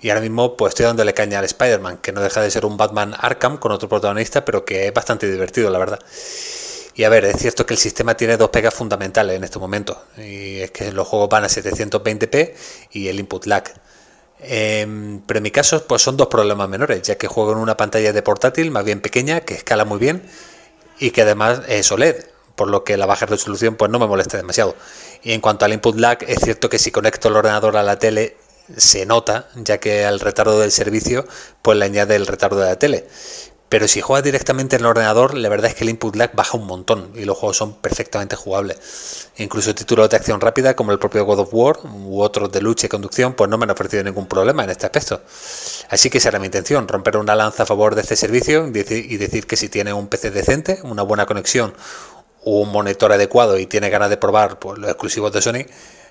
y 0.00 0.10
ahora 0.10 0.22
mismo 0.22 0.56
pues 0.56 0.70
estoy 0.70 0.86
dándole 0.86 1.14
caña 1.14 1.38
al 1.38 1.44
Spider-Man, 1.44 1.98
que 1.98 2.10
no 2.10 2.22
deja 2.22 2.40
de 2.40 2.50
ser 2.50 2.66
un 2.66 2.76
Batman 2.76 3.14
Arkham 3.16 3.58
con 3.58 3.70
otro 3.70 3.88
protagonista, 3.88 4.44
pero 4.44 4.64
que 4.64 4.88
es 4.88 4.92
bastante 4.92 5.30
divertido, 5.30 5.70
la 5.70 5.78
verdad. 5.78 6.00
Y 6.96 7.04
a 7.04 7.10
ver, 7.10 7.26
es 7.26 7.36
cierto 7.36 7.66
que 7.66 7.74
el 7.74 7.78
sistema 7.78 8.16
tiene 8.16 8.38
dos 8.38 8.48
pegas 8.48 8.72
fundamentales 8.72 9.36
en 9.36 9.44
este 9.44 9.58
momento. 9.58 10.02
Y 10.16 10.60
es 10.60 10.70
que 10.70 10.92
los 10.92 11.06
juegos 11.06 11.28
van 11.28 11.44
a 11.44 11.48
720p 11.48 12.54
y 12.92 13.08
el 13.08 13.20
input 13.20 13.44
lag. 13.44 13.64
Em, 14.40 15.20
pero 15.26 15.38
en 15.38 15.42
mi 15.42 15.50
caso, 15.50 15.86
pues 15.86 16.00
son 16.00 16.16
dos 16.16 16.28
problemas 16.28 16.68
menores, 16.70 17.02
ya 17.02 17.16
que 17.16 17.26
juego 17.26 17.52
en 17.52 17.58
una 17.58 17.76
pantalla 17.76 18.14
de 18.14 18.22
portátil 18.22 18.70
más 18.70 18.84
bien 18.84 19.02
pequeña, 19.02 19.40
que 19.42 19.54
escala 19.54 19.84
muy 19.84 19.98
bien 19.98 20.22
y 20.98 21.10
que 21.10 21.22
además 21.22 21.60
es 21.68 21.92
OLED, 21.92 22.24
por 22.54 22.68
lo 22.68 22.82
que 22.82 22.96
la 22.96 23.04
baja 23.04 23.26
resolución 23.26 23.76
pues 23.76 23.90
no 23.90 23.98
me 23.98 24.06
molesta 24.06 24.38
demasiado. 24.38 24.74
Y 25.22 25.32
en 25.32 25.42
cuanto 25.42 25.66
al 25.66 25.74
input 25.74 25.96
lag, 25.96 26.18
es 26.26 26.38
cierto 26.42 26.70
que 26.70 26.78
si 26.78 26.90
conecto 26.90 27.28
el 27.28 27.36
ordenador 27.36 27.76
a 27.76 27.82
la 27.82 27.98
tele 27.98 28.38
se 28.74 29.04
nota, 29.04 29.48
ya 29.54 29.78
que 29.78 30.06
al 30.06 30.18
retardo 30.20 30.60
del 30.60 30.72
servicio 30.72 31.26
pues 31.60 31.76
le 31.78 31.84
añade 31.84 32.16
el 32.16 32.26
retardo 32.26 32.58
de 32.58 32.66
la 32.66 32.78
tele. 32.78 33.06
Pero 33.68 33.88
si 33.88 34.00
juegas 34.00 34.24
directamente 34.24 34.76
en 34.76 34.82
el 34.82 34.86
ordenador, 34.86 35.34
la 35.34 35.48
verdad 35.48 35.70
es 35.70 35.74
que 35.74 35.82
el 35.82 35.90
input 35.90 36.14
lag 36.14 36.34
baja 36.34 36.56
un 36.56 36.66
montón 36.66 37.10
y 37.16 37.24
los 37.24 37.36
juegos 37.36 37.56
son 37.56 37.74
perfectamente 37.74 38.36
jugables. 38.36 39.28
Incluso 39.38 39.74
títulos 39.74 40.08
de 40.08 40.16
acción 40.16 40.40
rápida 40.40 40.76
como 40.76 40.92
el 40.92 41.00
propio 41.00 41.24
God 41.24 41.40
of 41.40 41.48
War 41.52 41.78
u 41.84 42.20
otros 42.22 42.52
de 42.52 42.60
lucha 42.60 42.86
y 42.86 42.88
conducción, 42.88 43.34
pues 43.34 43.50
no 43.50 43.58
me 43.58 43.64
han 43.64 43.70
ofrecido 43.70 44.04
ningún 44.04 44.26
problema 44.26 44.62
en 44.62 44.70
este 44.70 44.86
aspecto. 44.86 45.20
Así 45.90 46.10
que 46.10 46.20
será 46.20 46.38
mi 46.38 46.46
intención, 46.46 46.86
romper 46.86 47.16
una 47.16 47.34
lanza 47.34 47.64
a 47.64 47.66
favor 47.66 47.96
de 47.96 48.02
este 48.02 48.14
servicio 48.14 48.66
y 48.68 49.16
decir 49.16 49.46
que 49.46 49.56
si 49.56 49.68
tiene 49.68 49.92
un 49.92 50.06
PC 50.06 50.30
decente, 50.30 50.78
una 50.84 51.02
buena 51.02 51.26
conexión 51.26 51.74
un 52.46 52.70
monitor 52.70 53.12
adecuado 53.12 53.58
y 53.58 53.66
tiene 53.66 53.90
ganas 53.90 54.08
de 54.08 54.16
probar 54.16 54.60
pues, 54.60 54.78
los 54.78 54.88
exclusivos 54.88 55.32
de 55.32 55.42
Sony, 55.42 55.66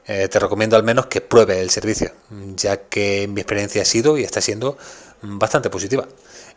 eh, 0.05 0.27
te 0.27 0.37
recomiendo 0.37 0.75
al 0.75 0.83
menos 0.83 1.05
que 1.05 1.21
pruebe 1.21 1.61
el 1.61 1.69
servicio, 1.69 2.11
ya 2.55 2.77
que 2.77 3.27
mi 3.29 3.39
experiencia 3.39 3.81
ha 3.81 3.85
sido 3.85 4.17
y 4.17 4.23
está 4.23 4.41
siendo 4.41 4.77
bastante 5.21 5.69
positiva. 5.69 6.05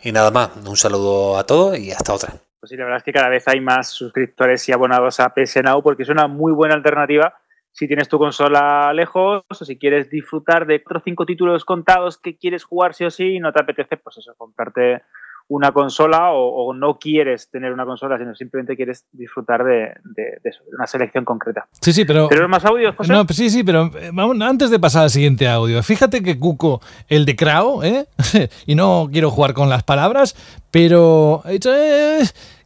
Y 0.03 0.13
nada 0.13 0.31
más, 0.31 0.51
un 0.57 0.77
saludo 0.77 1.39
a 1.39 1.45
todos 1.45 1.79
y 1.79 1.91
hasta 1.91 2.13
otra. 2.13 2.35
Pues 2.61 2.71
sí, 2.71 2.77
la 2.77 2.85
verdad 2.85 2.99
es 2.99 3.05
que 3.05 3.13
cada 3.13 3.29
vez 3.29 3.47
hay 3.49 3.61
más 3.61 3.89
suscriptores 3.89 4.69
y 4.69 4.73
abonados 4.73 5.21
a 5.21 5.33
PS 5.35 5.63
Now 5.63 5.83
porque 5.83 6.03
es 6.03 6.09
una 6.09 6.27
muy 6.27 6.53
buena 6.53 6.75
alternativa 6.75 7.35
si 7.79 7.87
tienes 7.87 8.09
tu 8.09 8.19
consola 8.19 8.93
lejos 8.93 9.45
o 9.49 9.65
si 9.65 9.79
quieres 9.79 10.11
disfrutar 10.11 10.67
de 10.67 10.83
otros 10.85 11.03
cinco 11.05 11.25
títulos 11.25 11.65
contados 11.65 12.19
que 12.19 12.37
quieres 12.37 12.65
jugar 12.65 12.93
sí 12.93 13.05
o 13.05 13.11
sí 13.11 13.37
y 13.37 13.41
no 13.41 13.53
te 13.53 13.63
apetece, 13.63 13.97
pues 13.97 14.19
eso, 14.19 14.35
comprarte 14.37 15.03
una 15.49 15.73
consola 15.73 16.33
o, 16.33 16.73
no 16.75 16.99
quieres 16.99 17.51
tener 17.51 17.73
una 17.73 17.87
consola, 17.87 18.19
sino 18.19 18.35
simplemente 18.35 18.77
quieres 18.77 19.07
disfrutar 19.13 19.65
de, 19.65 19.95
eso, 20.45 20.63
de 20.65 20.77
una 20.77 20.87
selección 20.87 21.25
concreta. 21.25 21.67
Sí, 21.81 21.93
sí, 21.93 22.05
pero. 22.05 22.29
¿Tenemos 22.29 22.51
más 22.51 22.65
audios, 22.65 22.95
José? 22.95 23.13
No, 23.13 23.25
sí, 23.29 23.49
sí, 23.49 23.65
pero 23.65 23.91
eh, 23.99 24.11
antes 24.43 24.71
de 24.71 24.79
pasar 24.79 25.05
al 25.05 25.11
siguiente 25.11 25.49
audio, 25.49 25.83
fíjate 25.83 26.23
que 26.23 26.39
Cuco, 26.39 26.81
el 27.09 27.25
de 27.25 27.35
Krao, 27.35 27.83
¿eh? 27.83 28.07
y 28.67 28.75
no 28.75 29.09
quiero 29.11 29.31
jugar 29.31 29.55
con 29.55 29.69
las 29.69 29.83
palabras, 29.83 30.37
pero. 30.71 31.43
He 31.47 31.53
dicho, 31.53 31.75
eh, 31.75 32.21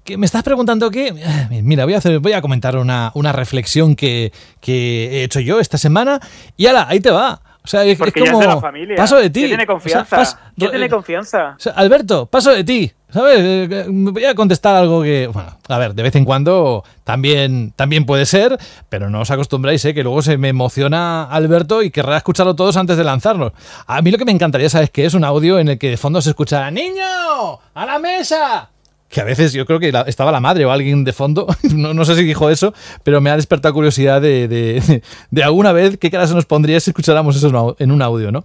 que 0.04 0.16
me 0.16 0.26
estás 0.26 0.42
preguntando. 0.42 0.90
Eh, 0.92 1.12
mira, 1.62 1.84
voy 1.84 1.94
a, 1.94 1.98
hacer, 1.98 2.18
voy 2.18 2.32
a 2.32 2.42
comentar 2.42 2.76
una, 2.76 3.12
una 3.14 3.32
reflexión 3.32 3.94
que, 3.96 4.32
que 4.60 5.20
he 5.20 5.24
hecho 5.24 5.40
yo 5.40 5.60
esta 5.60 5.78
semana. 5.78 6.20
Y 6.56 6.66
ala, 6.66 6.86
ahí 6.88 7.00
te 7.00 7.10
va. 7.10 7.40
O 7.64 7.68
sea, 7.68 7.84
es, 7.84 7.96
Porque 7.96 8.20
como. 8.20 8.32
Ya 8.32 8.38
es 8.38 8.40
de 8.40 8.54
la 8.54 8.60
familia. 8.60 8.96
Paso 8.96 9.16
de 9.16 9.30
ti. 9.30 9.46
tiene 9.46 9.66
confianza. 9.66 10.52
tiene 10.56 10.88
confianza. 10.88 11.56
Alberto, 11.74 12.26
paso 12.26 12.50
de 12.52 12.64
ti. 12.64 12.92
¿Sabes? 13.12 13.40
Eh, 13.40 13.68
eh, 13.70 13.84
voy 13.88 14.24
a 14.24 14.34
contestar 14.34 14.74
algo 14.74 15.02
que. 15.02 15.28
Bueno, 15.28 15.56
a 15.68 15.78
ver, 15.78 15.94
de 15.94 16.02
vez 16.02 16.16
en 16.16 16.24
cuando 16.24 16.82
también, 17.04 17.72
también 17.76 18.06
puede 18.06 18.24
ser, 18.24 18.58
pero 18.88 19.10
no 19.10 19.20
os 19.20 19.30
acostumbráis, 19.30 19.84
¿eh? 19.84 19.92
Que 19.92 20.02
luego 20.02 20.22
se 20.22 20.38
me 20.38 20.48
emociona 20.48 21.24
Alberto 21.24 21.82
y 21.82 21.90
querrá 21.90 22.16
escucharlo 22.16 22.56
todos 22.56 22.76
antes 22.76 22.96
de 22.96 23.04
lanzarlo. 23.04 23.52
A 23.86 24.00
mí 24.00 24.10
lo 24.10 24.18
que 24.18 24.24
me 24.24 24.32
encantaría, 24.32 24.70
¿sabes? 24.70 24.90
Que 24.90 25.04
es 25.04 25.14
un 25.14 25.24
audio 25.24 25.58
en 25.58 25.68
el 25.68 25.78
que 25.78 25.90
de 25.90 25.96
fondo 25.98 26.22
se 26.22 26.30
escucha: 26.30 26.70
¡Niño! 26.70 27.60
¡A 27.74 27.86
la 27.86 27.98
mesa! 27.98 28.71
Que 29.12 29.20
a 29.20 29.24
veces 29.24 29.52
yo 29.52 29.66
creo 29.66 29.78
que 29.78 29.92
estaba 30.06 30.32
la 30.32 30.40
madre 30.40 30.64
o 30.64 30.72
alguien 30.72 31.04
de 31.04 31.12
fondo, 31.12 31.46
no, 31.74 32.04
sé 32.06 32.16
si 32.16 32.24
dijo 32.24 32.48
eso, 32.48 32.72
pero 33.02 33.20
me 33.20 33.28
ha 33.28 33.36
despertado 33.36 33.74
curiosidad 33.74 34.22
de, 34.22 35.02
alguna 35.44 35.72
vez 35.72 35.98
qué 35.98 36.10
cara 36.10 36.26
se 36.26 36.34
nos 36.34 36.46
pondría 36.46 36.80
si 36.80 36.90
escucháramos 36.90 37.36
eso 37.36 37.76
en 37.78 37.92
un 37.92 38.00
audio, 38.00 38.32
¿no? 38.32 38.42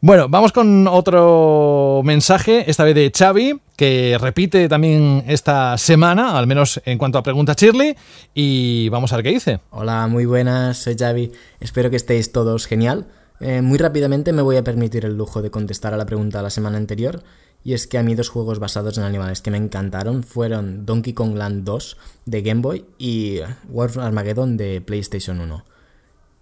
Bueno, 0.00 0.28
vamos 0.28 0.50
con 0.50 0.88
otro 0.88 2.02
mensaje, 2.04 2.68
esta 2.68 2.82
vez 2.82 2.96
de 2.96 3.12
Xavi, 3.16 3.60
que 3.76 4.18
repite 4.20 4.68
también 4.68 5.22
esta 5.28 5.78
semana, 5.78 6.36
al 6.36 6.48
menos 6.48 6.82
en 6.84 6.98
cuanto 6.98 7.16
a 7.16 7.22
pregunta 7.22 7.54
Shirley, 7.56 7.94
y 8.34 8.88
vamos 8.88 9.12
a 9.12 9.16
ver 9.16 9.26
qué 9.26 9.30
dice. 9.30 9.60
Hola, 9.70 10.08
muy 10.08 10.24
buenas, 10.24 10.78
soy 10.78 10.96
Xavi, 10.98 11.30
espero 11.60 11.88
que 11.88 11.96
estéis 11.96 12.32
todos 12.32 12.66
genial. 12.66 13.06
Eh, 13.38 13.62
muy 13.62 13.78
rápidamente 13.78 14.32
me 14.32 14.42
voy 14.42 14.56
a 14.56 14.64
permitir 14.64 15.04
el 15.04 15.16
lujo 15.16 15.40
de 15.40 15.52
contestar 15.52 15.94
a 15.94 15.96
la 15.96 16.04
pregunta 16.04 16.38
de 16.38 16.42
la 16.42 16.50
semana 16.50 16.78
anterior 16.78 17.22
y 17.62 17.74
es 17.74 17.86
que 17.86 17.98
a 17.98 18.02
mí 18.02 18.14
dos 18.14 18.28
juegos 18.28 18.58
basados 18.58 18.96
en 18.96 19.04
animales 19.04 19.42
que 19.42 19.50
me 19.50 19.58
encantaron 19.58 20.22
fueron 20.22 20.86
Donkey 20.86 21.12
Kong 21.12 21.36
Land 21.36 21.64
2 21.64 21.96
de 22.26 22.42
Game 22.42 22.62
Boy 22.62 22.86
y 22.98 23.40
War 23.68 23.90
Armageddon 23.98 24.56
de 24.56 24.80
PlayStation 24.80 25.40
1. 25.40 25.64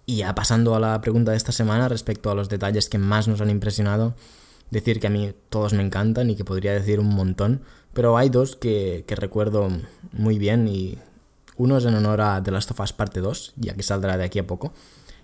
Y 0.05 0.17
ya 0.17 0.33
pasando 0.33 0.75
a 0.75 0.79
la 0.79 1.01
pregunta 1.01 1.31
de 1.31 1.37
esta 1.37 1.51
semana 1.51 1.89
respecto 1.89 2.31
a 2.31 2.35
los 2.35 2.49
detalles 2.49 2.89
que 2.89 2.97
más 2.97 3.27
nos 3.27 3.41
han 3.41 3.49
impresionado, 3.49 4.15
decir 4.71 4.99
que 4.99 5.07
a 5.07 5.11
mí 5.11 5.33
todos 5.49 5.73
me 5.73 5.83
encantan 5.83 6.29
y 6.29 6.35
que 6.35 6.45
podría 6.45 6.73
decir 6.73 6.99
un 6.99 7.13
montón, 7.13 7.61
pero 7.93 8.17
hay 8.17 8.29
dos 8.29 8.55
que, 8.55 9.03
que 9.05 9.15
recuerdo 9.15 9.67
muy 10.13 10.39
bien 10.39 10.67
y 10.67 10.97
uno 11.57 11.77
es 11.77 11.85
en 11.85 11.95
honor 11.95 12.21
a 12.21 12.41
The 12.41 12.51
Last 12.51 12.71
of 12.71 12.79
Us 12.79 12.93
Parte 12.93 13.19
2, 13.19 13.53
ya 13.57 13.73
que 13.73 13.83
saldrá 13.83 14.17
de 14.17 14.23
aquí 14.23 14.39
a 14.39 14.47
poco, 14.47 14.71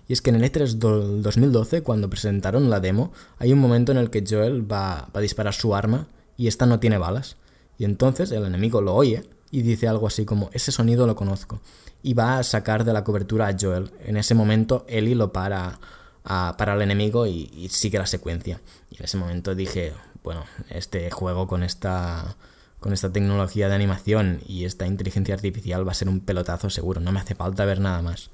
y 0.08 0.12
es 0.12 0.22
que 0.22 0.30
en 0.30 0.36
el 0.36 0.50
E3 0.50 0.74
del 0.74 1.22
2012, 1.22 1.82
cuando 1.82 2.08
presentaron 2.08 2.70
la 2.70 2.80
demo, 2.80 3.12
hay 3.38 3.52
un 3.52 3.58
momento 3.58 3.92
en 3.92 3.98
el 3.98 4.10
que 4.10 4.24
Joel 4.28 4.70
va, 4.70 5.08
a 5.12 5.20
disparar 5.20 5.54
su 5.54 5.74
arma 5.74 6.06
y 6.36 6.46
esta 6.46 6.66
no 6.66 6.78
tiene 6.78 6.98
balas. 6.98 7.36
Y 7.78 7.84
entonces 7.84 8.30
el 8.30 8.44
enemigo 8.44 8.80
lo 8.80 8.94
oye 8.94 9.28
y 9.50 9.62
dice 9.62 9.88
algo 9.88 10.06
así 10.06 10.24
como, 10.24 10.48
ese 10.52 10.70
sonido 10.70 11.06
lo 11.06 11.16
conozco. 11.16 11.60
Y 12.02 12.14
va 12.14 12.38
a 12.38 12.44
sacar 12.44 12.84
de 12.84 12.92
la 12.92 13.02
cobertura 13.02 13.48
a 13.48 13.56
Joel. 13.58 13.90
En 14.04 14.16
ese 14.16 14.34
momento 14.34 14.84
Ellie 14.88 15.16
lo 15.16 15.32
para, 15.32 15.80
para 16.22 16.74
el 16.74 16.82
enemigo 16.82 17.26
y, 17.26 17.50
y, 17.52 17.68
sigue 17.68 17.98
la 17.98 18.06
secuencia. 18.06 18.60
Y 18.90 18.98
en 18.98 19.04
ese 19.04 19.16
momento 19.16 19.56
dije, 19.56 19.92
bueno, 20.22 20.44
este 20.70 21.10
juego 21.10 21.48
con 21.48 21.64
esta, 21.64 22.36
con 22.78 22.92
esta 22.92 23.12
tecnología 23.12 23.68
de 23.68 23.74
animación 23.74 24.40
y 24.46 24.66
esta 24.66 24.86
inteligencia 24.86 25.34
artificial 25.34 25.86
va 25.86 25.90
a 25.90 25.94
ser 25.94 26.08
un 26.08 26.20
pelotazo 26.20 26.70
seguro. 26.70 27.00
No 27.00 27.10
me 27.10 27.18
hace 27.18 27.34
falta 27.34 27.64
ver 27.64 27.80
nada 27.80 28.02
más. 28.02 28.30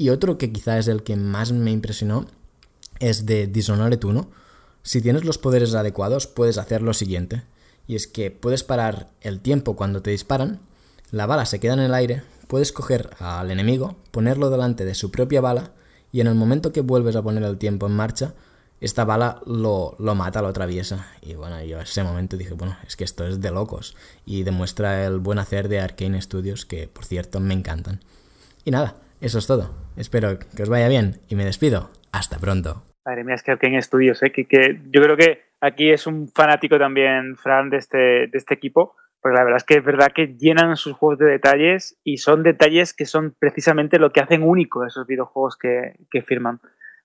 Y 0.00 0.08
otro 0.08 0.38
que 0.38 0.50
quizá 0.50 0.78
es 0.78 0.88
el 0.88 1.02
que 1.02 1.14
más 1.14 1.52
me 1.52 1.70
impresionó 1.70 2.24
es 3.00 3.26
de 3.26 3.46
Dishonored 3.46 4.02
1. 4.02 4.30
Si 4.82 5.02
tienes 5.02 5.26
los 5.26 5.36
poderes 5.36 5.74
adecuados, 5.74 6.26
puedes 6.26 6.56
hacer 6.56 6.80
lo 6.80 6.94
siguiente. 6.94 7.42
Y 7.86 7.96
es 7.96 8.06
que 8.06 8.30
puedes 8.30 8.64
parar 8.64 9.10
el 9.20 9.40
tiempo 9.40 9.76
cuando 9.76 10.00
te 10.00 10.10
disparan, 10.10 10.58
la 11.10 11.26
bala 11.26 11.44
se 11.44 11.60
queda 11.60 11.74
en 11.74 11.80
el 11.80 11.92
aire, 11.92 12.22
puedes 12.46 12.72
coger 12.72 13.10
al 13.18 13.50
enemigo, 13.50 13.96
ponerlo 14.10 14.48
delante 14.48 14.86
de 14.86 14.94
su 14.94 15.10
propia 15.10 15.42
bala, 15.42 15.72
y 16.12 16.22
en 16.22 16.28
el 16.28 16.34
momento 16.34 16.72
que 16.72 16.80
vuelves 16.80 17.14
a 17.14 17.22
poner 17.22 17.42
el 17.42 17.58
tiempo 17.58 17.86
en 17.86 17.92
marcha, 17.92 18.32
esta 18.80 19.04
bala 19.04 19.42
lo, 19.44 19.96
lo 19.98 20.14
mata, 20.14 20.40
lo 20.40 20.48
atraviesa. 20.48 21.08
Y 21.20 21.34
bueno, 21.34 21.62
yo 21.62 21.76
en 21.76 21.82
ese 21.82 22.02
momento 22.04 22.38
dije, 22.38 22.54
bueno, 22.54 22.74
es 22.88 22.96
que 22.96 23.04
esto 23.04 23.26
es 23.26 23.42
de 23.42 23.50
locos. 23.50 23.94
Y 24.24 24.44
demuestra 24.44 25.04
el 25.04 25.18
buen 25.18 25.38
hacer 25.38 25.68
de 25.68 25.80
Arkane 25.80 26.22
Studios, 26.22 26.64
que 26.64 26.88
por 26.88 27.04
cierto 27.04 27.38
me 27.38 27.52
encantan. 27.52 28.00
Y 28.64 28.70
nada, 28.70 28.96
eso 29.20 29.38
es 29.38 29.46
todo. 29.46 29.70
Espero 29.96 30.38
que 30.56 30.62
os 30.62 30.68
vaya 30.68 30.88
bien 30.88 31.20
y 31.28 31.36
me 31.36 31.44
despido. 31.44 31.90
Hasta 32.12 32.38
pronto. 32.38 32.82
Madre 33.04 33.24
mía, 33.24 33.34
es 33.34 33.42
que 33.42 33.56
en 33.60 33.74
estudios, 33.74 34.22
¿eh? 34.22 34.30
que, 34.30 34.46
que 34.46 34.80
yo 34.90 35.02
creo 35.02 35.16
que 35.16 35.42
aquí 35.60 35.90
es 35.90 36.06
un 36.06 36.28
fanático 36.28 36.78
también, 36.78 37.36
Fran, 37.36 37.68
de 37.68 37.78
este, 37.78 37.98
de 37.98 38.30
este 38.32 38.54
equipo, 38.54 38.94
porque 39.20 39.36
la 39.36 39.44
verdad 39.44 39.58
es 39.58 39.64
que 39.64 39.74
es 39.74 39.84
verdad 39.84 40.12
que 40.14 40.34
llenan 40.38 40.76
sus 40.76 40.94
juegos 40.94 41.18
de 41.18 41.26
detalles 41.26 41.98
y 42.04 42.18
son 42.18 42.42
detalles 42.42 42.94
que 42.94 43.06
son 43.06 43.34
precisamente 43.38 43.98
lo 43.98 44.10
que 44.10 44.20
hacen 44.20 44.42
único 44.42 44.84
esos 44.84 45.06
videojuegos 45.06 45.56
que, 45.56 45.94
que 46.10 46.22
firman. 46.22 46.60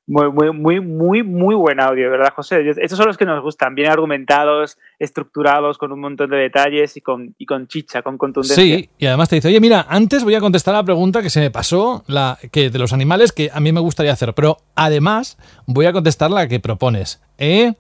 Muy, 0.07 0.31
muy, 0.31 0.51
muy, 0.51 0.79
muy, 0.81 1.23
muy 1.23 1.55
buen 1.55 1.79
audio, 1.79 2.11
¿verdad, 2.11 2.31
José? 2.35 2.61
Estos 2.69 2.95
son 2.95 3.07
los 3.07 3.17
que 3.17 3.25
nos 3.25 3.41
gustan, 3.41 3.73
bien 3.73 3.89
argumentados, 3.89 4.77
estructurados, 4.99 5.79
con 5.79 5.91
un 5.91 5.99
montón 5.99 6.29
de 6.29 6.37
detalles 6.37 6.95
y 6.95 7.01
con, 7.01 7.33
y 7.39 7.47
con 7.47 7.67
chicha, 7.67 8.03
con 8.03 8.19
contundencia. 8.19 8.55
Sí, 8.55 8.87
y 8.99 9.05
además 9.07 9.29
te 9.29 9.37
dice, 9.37 9.47
oye, 9.47 9.59
mira, 9.59 9.87
antes 9.89 10.23
voy 10.23 10.35
a 10.35 10.39
contestar 10.39 10.75
la 10.75 10.83
pregunta 10.83 11.23
que 11.23 11.31
se 11.31 11.39
me 11.39 11.49
pasó, 11.49 12.03
la 12.05 12.37
que 12.51 12.69
de 12.69 12.77
los 12.77 12.93
animales, 12.93 13.31
que 13.31 13.49
a 13.51 13.59
mí 13.59 13.71
me 13.71 13.79
gustaría 13.79 14.13
hacer, 14.13 14.35
pero 14.35 14.57
además 14.75 15.39
voy 15.65 15.87
a 15.87 15.93
contestar 15.93 16.29
la 16.29 16.47
que 16.47 16.59
propones. 16.59 17.19
¿Eh? 17.39 17.73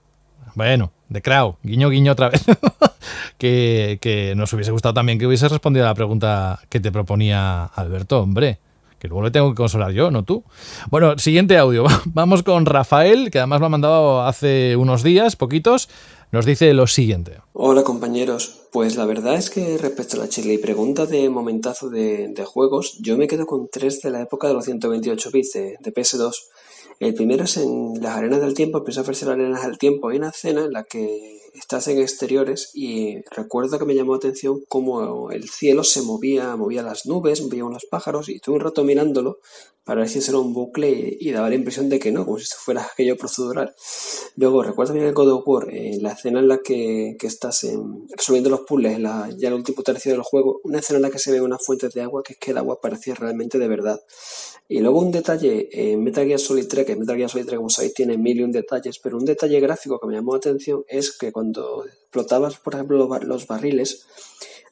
Bueno, 0.55 0.91
de 1.09 1.21
Crow, 1.21 1.57
guiño, 1.61 1.91
guiño 1.91 2.13
otra 2.13 2.29
vez. 2.29 2.43
que, 3.37 3.99
que 4.01 4.33
nos 4.35 4.51
hubiese 4.53 4.71
gustado 4.71 4.95
también 4.95 5.19
que 5.19 5.27
hubiese 5.27 5.47
respondido 5.47 5.85
a 5.85 5.89
la 5.89 5.95
pregunta 5.95 6.59
que 6.69 6.79
te 6.79 6.91
proponía 6.91 7.65
Alberto, 7.65 8.21
hombre 8.21 8.57
que 9.05 9.09
luego 9.09 9.23
le 9.23 9.31
tengo 9.31 9.49
que 9.49 9.55
consolar 9.55 9.91
yo, 9.91 10.11
no 10.11 10.23
tú. 10.23 10.43
Bueno, 10.89 11.17
siguiente 11.17 11.57
audio. 11.57 11.85
Vamos 12.05 12.43
con 12.43 12.65
Rafael, 12.65 13.31
que 13.31 13.39
además 13.39 13.59
lo 13.59 13.67
ha 13.67 13.69
mandado 13.69 14.21
hace 14.21 14.75
unos 14.75 15.03
días, 15.03 15.35
poquitos. 15.35 15.89
Nos 16.31 16.45
dice 16.45 16.73
lo 16.73 16.87
siguiente. 16.87 17.37
Hola 17.53 17.83
compañeros, 17.83 18.67
pues 18.71 18.97
la 18.97 19.05
verdad 19.05 19.35
es 19.35 19.49
que 19.49 19.77
respecto 19.77 20.17
a 20.17 20.21
la 20.21 20.29
Chile 20.29 20.59
pregunta 20.59 21.05
de 21.05 21.29
momentazo 21.29 21.89
de, 21.89 22.27
de, 22.29 22.45
juegos, 22.45 22.97
yo 22.99 23.17
me 23.17 23.27
quedo 23.27 23.45
con 23.45 23.69
tres 23.71 24.01
de 24.01 24.09
la 24.09 24.21
época 24.21 24.47
de 24.47 24.55
los 24.55 24.65
128 24.65 25.29
bits 25.31 25.53
de, 25.53 25.77
de 25.79 25.93
PS2. 25.93 26.33
El 26.99 27.13
primero 27.13 27.43
es 27.43 27.57
en 27.57 28.01
las 28.01 28.15
arenas 28.15 28.41
del 28.41 28.53
tiempo, 28.53 28.77
empieza 28.77 29.01
a 29.01 29.03
ofrecer 29.03 29.29
arenas 29.29 29.65
del 29.65 29.77
tiempo. 29.77 30.09
Hay 30.09 30.17
una 30.17 30.29
escena 30.29 30.65
en 30.65 30.73
la 30.73 30.83
que 30.83 31.41
estás 31.53 31.87
en 31.87 31.99
exteriores 31.99 32.71
y 32.73 33.21
recuerdo 33.31 33.79
que 33.79 33.85
me 33.85 33.95
llamó 33.95 34.13
la 34.13 34.17
atención 34.17 34.61
cómo 34.67 35.31
el 35.31 35.49
cielo 35.49 35.83
se 35.83 36.01
movía, 36.01 36.55
movía 36.55 36.83
las 36.83 37.05
nubes, 37.05 37.41
movía 37.41 37.65
unos 37.65 37.85
pájaros 37.85 38.29
y 38.29 38.35
estuve 38.35 38.55
un 38.55 38.61
rato 38.61 38.83
mirándolo 38.83 39.39
para 39.85 40.01
ver 40.01 40.09
si 40.09 40.17
era 40.17 40.39
un 40.39 40.51
bucle 40.51 41.15
y, 41.19 41.31
daba 41.31 41.47
la 41.47 41.55
impresión 41.55 41.89
de 41.89 41.99
que 41.99 42.11
no, 42.11 42.25
como 42.25 42.37
si 42.37 42.43
esto 42.43 42.55
fuera 42.59 42.81
aquello 42.81 43.15
procedural. 43.15 43.75
Luego, 44.35 44.63
recuerdo 44.63 44.89
también 44.89 45.07
el 45.07 45.13
God 45.13 45.31
of 45.31 45.47
War, 45.47 45.69
eh, 45.69 45.99
la 46.01 46.13
escena 46.13 46.39
en 46.39 46.47
la 46.47 46.57
que, 46.57 47.15
que 47.19 47.27
estás 47.27 47.63
en, 47.65 48.07
resolviendo 48.09 48.49
los 48.49 48.61
puzzles, 48.61 48.99
la, 48.99 49.29
ya 49.37 49.49
el 49.49 49.53
último 49.53 49.83
tercio 49.83 50.11
del 50.11 50.23
juego, 50.23 50.59
una 50.63 50.79
escena 50.79 50.97
en 50.97 51.03
la 51.03 51.11
que 51.11 51.19
se 51.19 51.31
ve 51.31 51.39
una 51.39 51.59
fuente 51.59 51.87
de 51.89 52.01
agua 52.01 52.23
que 52.23 52.33
es 52.33 52.39
que 52.39 52.51
el 52.51 52.57
agua 52.57 52.81
parecía 52.81 53.13
realmente 53.13 53.59
de 53.59 53.67
verdad. 53.67 54.01
Y 54.67 54.79
luego 54.79 54.99
un 54.99 55.11
detalle 55.11 55.69
en 55.71 56.03
Metal 56.03 56.25
Gear 56.25 56.39
Solid 56.39 56.65
3, 56.67 56.85
que 56.87 56.95
Metal 56.95 57.15
Gear 57.15 57.29
Solid 57.29 57.45
3, 57.45 57.57
como 57.57 57.69
sabéis, 57.69 57.93
tiene 57.93 58.17
mil 58.17 58.39
y 58.39 58.43
un 58.43 58.51
detalles, 58.51 58.97
pero 58.97 59.17
un 59.17 59.25
detalle 59.25 59.59
gráfico 59.59 59.99
que 59.99 60.07
me 60.07 60.15
llamó 60.15 60.31
la 60.31 60.39
atención 60.39 60.83
es 60.87 61.15
que 61.15 61.31
cuando 61.31 61.85
explotabas, 61.85 62.57
por 62.57 62.73
ejemplo, 62.73 62.97
los, 62.97 63.23
los 63.23 63.45
barriles, 63.45 64.07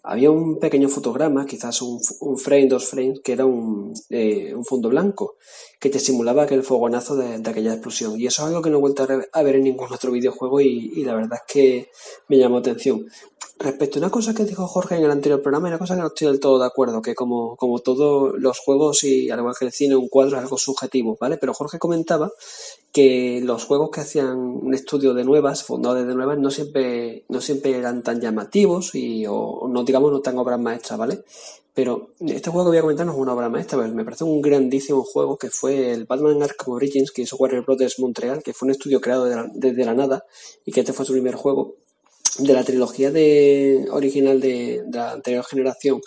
había 0.03 0.29
un 0.29 0.59
pequeño 0.59 0.89
fotograma, 0.89 1.45
quizás 1.45 1.81
un, 1.81 2.01
frame, 2.37 2.67
dos 2.67 2.85
frames, 2.85 3.21
que 3.23 3.31
era 3.31 3.45
un, 3.45 3.93
eh, 4.09 4.53
un, 4.53 4.65
fondo 4.65 4.89
blanco, 4.89 5.37
que 5.79 5.89
te 5.89 5.99
simulaba 5.99 6.43
aquel 6.43 6.61
fogonazo 6.61 7.15
de, 7.15 7.39
de, 7.39 7.49
aquella 7.49 7.73
explosión. 7.73 8.19
Y 8.19 8.27
eso 8.27 8.41
es 8.43 8.49
algo 8.49 8.61
que 8.61 8.69
no 8.69 8.77
he 8.77 8.81
vuelto 8.81 9.07
a 9.31 9.43
ver 9.43 9.55
en 9.55 9.63
ningún 9.63 9.91
otro 9.93 10.11
videojuego 10.11 10.59
y, 10.59 10.91
y 10.93 11.05
la 11.05 11.15
verdad 11.15 11.39
es 11.47 11.53
que 11.53 11.89
me 12.27 12.37
llamó 12.37 12.57
atención. 12.57 13.05
Respecto 13.59 13.97
a 13.97 14.01
una 14.01 14.09
cosa 14.09 14.33
que 14.33 14.45
dijo 14.45 14.67
Jorge 14.67 14.95
en 14.95 15.03
el 15.03 15.11
anterior 15.11 15.41
programa, 15.41 15.67
una 15.67 15.77
cosa 15.77 15.95
que 15.95 16.01
no 16.01 16.07
estoy 16.07 16.27
del 16.27 16.39
todo 16.39 16.59
de 16.59 16.65
acuerdo, 16.65 17.01
que 17.01 17.13
como, 17.13 17.55
como 17.55 17.79
todos 17.79 18.33
los 18.37 18.59
juegos 18.59 19.03
y 19.03 19.29
al 19.29 19.39
igual 19.39 19.55
que 19.57 19.65
el 19.65 19.71
cine, 19.71 19.95
un 19.95 20.09
cuadro 20.09 20.37
es 20.37 20.43
algo 20.43 20.57
subjetivo, 20.57 21.17
¿vale? 21.19 21.37
Pero 21.37 21.53
Jorge 21.53 21.77
comentaba 21.77 22.31
que 22.91 23.41
los 23.43 23.63
juegos 23.63 23.91
que 23.91 24.01
hacían 24.01 24.37
un 24.37 24.73
estudio 24.73 25.13
de 25.13 25.23
nuevas, 25.23 25.63
fundadores 25.63 26.07
de 26.07 26.15
nuevas, 26.15 26.39
no 26.39 26.49
siempre, 26.49 27.25
no 27.29 27.41
siempre 27.41 27.77
eran 27.77 28.03
tan 28.03 28.19
llamativos 28.19 28.95
y, 28.95 29.25
o 29.27 29.67
no, 29.69 29.83
digamos, 29.83 30.11
no 30.11 30.19
tan 30.19 30.37
obras 30.37 30.59
maestras, 30.59 30.99
¿vale? 30.99 31.19
Pero 31.73 32.09
este 32.19 32.51
juego 32.51 32.65
que 32.65 32.69
voy 32.69 32.77
a 32.77 32.81
comentar 32.81 33.05
no 33.05 33.13
es 33.13 33.17
una 33.17 33.33
obra 33.33 33.49
maestra, 33.49 33.79
pero 33.79 33.93
me 33.93 34.03
parece 34.03 34.23
un 34.23 34.41
grandísimo 34.41 35.03
juego 35.03 35.37
que 35.37 35.49
fue 35.49 35.91
el 35.91 36.05
Batman 36.05 36.43
Arkham 36.43 36.73
Origins 36.73 37.11
que 37.11 37.23
hizo 37.23 37.35
Warner 37.37 37.61
Bros. 37.61 37.97
Montreal, 37.97 38.43
que 38.43 38.53
fue 38.53 38.67
un 38.67 38.71
estudio 38.71 39.01
creado 39.01 39.25
desde 39.53 39.85
la 39.85 39.95
nada 39.95 40.25
y 40.65 40.71
que 40.71 40.81
este 40.81 40.93
fue 40.93 41.05
su 41.05 41.13
primer 41.13 41.33
juego 41.33 41.75
de 42.39 42.53
la 42.53 42.63
trilogía 42.63 43.11
de, 43.11 43.87
original 43.91 44.39
de, 44.39 44.83
de, 44.85 44.97
la 44.97 45.11
anterior 45.11 45.45
generación, 45.45 46.01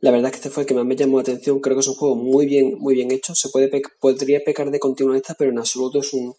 la 0.00 0.10
verdad 0.10 0.26
es 0.26 0.32
que 0.32 0.36
este 0.36 0.50
fue 0.50 0.62
el 0.62 0.66
que 0.66 0.74
más 0.74 0.84
me 0.84 0.94
llamó 0.94 1.16
la 1.16 1.22
atención. 1.22 1.60
Creo 1.60 1.74
que 1.74 1.80
es 1.80 1.88
un 1.88 1.94
juego 1.94 2.16
muy 2.16 2.46
bien, 2.46 2.76
muy 2.78 2.94
bien 2.94 3.10
hecho. 3.10 3.34
Se 3.34 3.48
puede 3.48 3.70
podría 3.98 4.40
pecar 4.44 4.70
de 4.70 4.78
continuista, 4.78 5.34
pero 5.38 5.50
en 5.50 5.58
absoluto 5.58 6.00
es 6.00 6.12
un, 6.12 6.34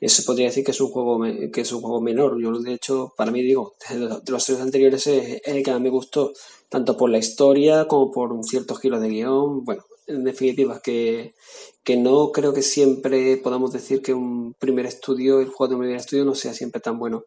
se 0.00 0.22
podría 0.22 0.46
decir 0.46 0.64
que 0.64 0.70
es 0.70 0.80
un 0.80 0.88
juego 0.88 1.20
que 1.52 1.60
es 1.60 1.72
un 1.72 1.82
juego 1.82 2.00
menor. 2.00 2.40
Yo 2.40 2.58
de 2.58 2.72
hecho, 2.72 3.12
para 3.16 3.30
mí 3.30 3.42
digo, 3.42 3.74
de 3.90 4.32
los 4.32 4.44
tres 4.46 4.60
anteriores 4.60 5.06
es 5.06 5.42
el 5.44 5.62
que 5.62 5.70
más 5.70 5.80
me 5.80 5.90
gustó, 5.90 6.32
tanto 6.70 6.96
por 6.96 7.10
la 7.10 7.18
historia 7.18 7.86
como 7.86 8.10
por 8.10 8.32
un 8.32 8.42
cierto 8.42 8.74
giro 8.74 8.98
de 8.98 9.08
guion. 9.08 9.64
Bueno, 9.64 9.84
en 10.06 10.24
definitiva, 10.24 10.80
que, 10.82 11.34
que 11.84 11.98
no 11.98 12.32
creo 12.32 12.54
que 12.54 12.62
siempre 12.62 13.36
podamos 13.36 13.72
decir 13.72 14.00
que 14.00 14.14
un 14.14 14.54
primer 14.58 14.86
estudio, 14.86 15.40
el 15.40 15.48
juego 15.48 15.68
de 15.68 15.74
un 15.74 15.80
primer 15.82 15.98
estudio, 15.98 16.24
no 16.24 16.34
sea 16.34 16.54
siempre 16.54 16.80
tan 16.80 16.98
bueno. 16.98 17.24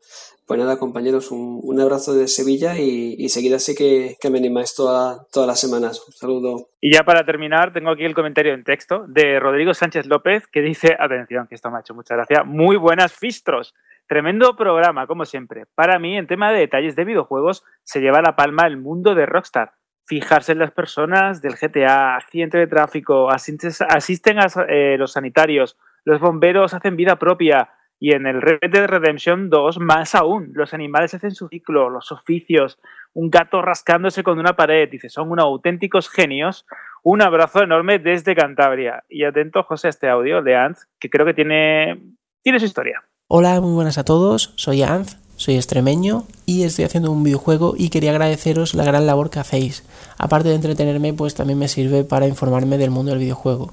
Pues 0.48 0.60
nada, 0.60 0.80
compañeros, 0.80 1.30
un, 1.30 1.60
un 1.62 1.80
abrazo 1.80 2.16
de 2.16 2.28
Sevilla 2.28 2.78
y, 2.78 3.16
y 3.20 3.30
seguid 3.30 3.54
así 3.54 3.76
que, 3.76 4.16
que 4.20 4.30
me 4.32 4.40
animáis 4.40 4.74
toda, 4.74 5.26
todas 5.32 5.48
las 5.48 5.60
semanas. 5.60 6.04
Un 6.08 6.14
saludo. 6.14 6.70
Y 6.82 6.94
ya 6.94 7.04
para 7.04 7.24
terminar, 7.24 7.72
tengo 7.72 7.92
aquí 7.92 8.04
el 8.04 8.16
comentario 8.16 8.54
en 8.54 8.64
texto 8.64 9.06
de 9.08 9.40
Rodrigo 9.40 9.76
Sánchez 9.76 10.08
López 10.08 10.48
que 10.48 10.62
dice, 10.62 10.98
atención, 11.00 11.48
que 11.48 11.56
esto 11.56 11.70
me 11.70 11.78
ha 11.78 11.82
hecho 11.82 11.94
mucha 11.94 12.16
gracia, 12.16 12.44
muy 12.44 12.78
buenas 12.78 13.14
fistros. 13.14 13.76
Tremendo 14.08 14.56
programa, 14.56 15.06
como 15.06 15.26
siempre. 15.26 15.66
Para 15.76 16.00
mí, 16.00 16.18
en 16.18 16.28
tema 16.28 16.52
de 16.52 16.60
detalles 16.60 16.96
de 16.96 17.04
videojuegos, 17.04 17.64
se 17.84 18.00
lleva 18.00 18.22
la 18.22 18.36
palma 18.36 18.66
el 18.66 18.78
mundo 18.78 19.14
de 19.14 19.26
Rockstar 19.26 19.74
fijarse 20.08 20.54
en 20.54 20.60
las 20.60 20.72
personas 20.72 21.42
del 21.42 21.56
GTA, 21.56 22.16
accidente 22.16 22.58
de 22.58 22.68
tráfico, 22.68 23.30
asisten 23.30 24.40
a 24.40 24.48
eh, 24.70 24.96
los 24.98 25.12
sanitarios, 25.12 25.78
los 26.06 26.20
bomberos 26.20 26.74
hacen 26.74 26.96
vida 26.96 27.18
propia 27.18 27.70
y 28.00 28.14
en 28.14 28.28
el 28.28 28.42
Red 28.42 28.72
Dead 28.72 28.88
Redemption 28.88 29.50
2 29.50 29.80
más 29.80 30.16
aún, 30.16 30.52
los 30.54 30.74
animales 30.74 31.14
hacen 31.14 31.32
su 31.32 31.48
ciclo, 31.48 31.90
los 31.90 32.12
oficios, 32.12 32.80
un 33.14 33.30
gato 33.32 33.62
rascándose 33.62 34.24
con 34.24 34.38
una 34.38 34.56
pared, 34.56 34.88
dice, 34.90 35.10
son 35.10 35.32
unos 35.32 35.46
auténticos 35.46 36.08
genios. 36.08 36.66
Un 37.04 37.22
abrazo 37.22 37.64
enorme 37.64 37.98
desde 37.98 38.36
Cantabria. 38.36 39.04
Y 39.10 39.24
atento, 39.24 39.64
José, 39.64 39.88
a 39.88 39.90
este 39.90 40.10
audio 40.10 40.44
de 40.44 40.56
Anz, 40.56 40.88
que 41.00 41.10
creo 41.10 41.26
que 41.26 41.34
tiene, 41.34 42.00
tiene 42.44 42.60
su 42.60 42.66
historia. 42.66 43.04
Hola, 43.28 43.60
muy 43.60 43.74
buenas 43.74 43.98
a 43.98 44.06
todos, 44.06 44.54
soy 44.56 44.84
Anz, 44.84 45.20
soy 45.38 45.56
extremeño 45.56 46.26
y 46.46 46.64
estoy 46.64 46.86
haciendo 46.86 47.12
un 47.12 47.24
videojuego 47.24 47.76
y 47.78 47.90
quería 47.90 48.12
agradeceros 48.12 48.74
la 48.74 48.84
gran 48.84 49.06
labor 49.06 49.30
que 49.30 49.40
hacéis. 49.40 49.84
Aparte 50.18 50.50
de 50.50 50.56
entretenerme, 50.56 51.14
pues 51.14 51.36
también 51.36 51.60
me 51.60 51.68
sirve 51.68 52.04
para 52.04 52.28
informarme 52.28 52.78
del 52.78 52.90
mundo 52.90 53.12
del 53.12 53.20
videojuego. 53.20 53.72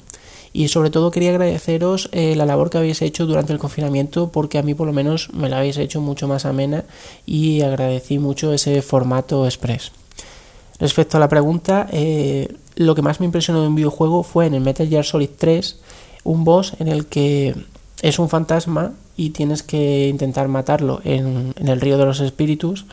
Y 0.53 0.69
sobre 0.69 0.91
todo 0.91 1.11
quería 1.11 1.31
agradeceros 1.31 2.11
eh, 2.13 2.37
la 2.37 2.47
labor 2.47 2.71
que 2.71 2.79
habéis 2.79 3.03
hecho 3.03 3.27
durante 3.27 3.53
el 3.53 3.59
confinamiento 3.59 4.31
porque 4.31 4.59
a 4.59 4.63
mí 4.63 4.75
por 4.75 4.87
lo 4.87 4.93
menos 4.93 5.31
me 5.33 5.49
la 5.49 5.59
habéis 5.59 5.79
hecho 5.79 6.01
mucho 6.01 6.29
más 6.29 6.45
amena 6.45 6.85
y 7.27 7.63
agradecí 7.63 8.21
mucho 8.21 8.53
ese 8.53 8.81
formato 8.81 9.47
express. 9.47 9.91
Respecto 10.79 11.17
a 11.17 11.21
la 11.21 11.29
pregunta, 11.29 11.89
eh, 11.91 12.55
lo 12.77 12.95
que 12.95 13.03
más 13.03 13.19
me 13.19 13.27
impresionó 13.27 13.63
de 13.63 13.69
un 13.69 13.75
videojuego 13.75 14.23
fue 14.23 14.47
en 14.47 14.55
el 14.55 14.61
Metal 14.61 14.89
Gear 14.89 15.05
Solid 15.05 15.31
3 15.37 15.81
un 16.25 16.45
boss 16.45 16.75
en 16.79 16.89
el 16.89 17.07
que 17.07 17.55
es 18.03 18.19
un 18.19 18.29
fantasma 18.29 18.93
y 19.17 19.31
tienes 19.31 19.63
que 19.63 20.09
intentar 20.09 20.49
matarlo 20.49 21.01
en, 21.05 21.55
en, 21.57 21.69
el 21.69 21.81
río 21.81 21.99
de 21.99 22.05
los 22.05 22.21
espíritus 22.21 22.87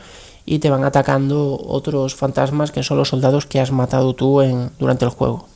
y 0.44 0.58
te 0.58 0.70
van 0.70 0.84
atacando 0.84 1.60
otros 1.66 2.14
fantasmas 2.14 2.72
que 2.72 2.82
son 2.82 2.98
los 2.98 3.08
soldados 3.08 3.46
que 3.46 3.60
has 3.60 3.72
matado 3.72 4.14
tú 4.14 4.40
en, 4.40 4.70
durante 4.78 5.04
el 5.04 5.10
juego. 5.10 5.46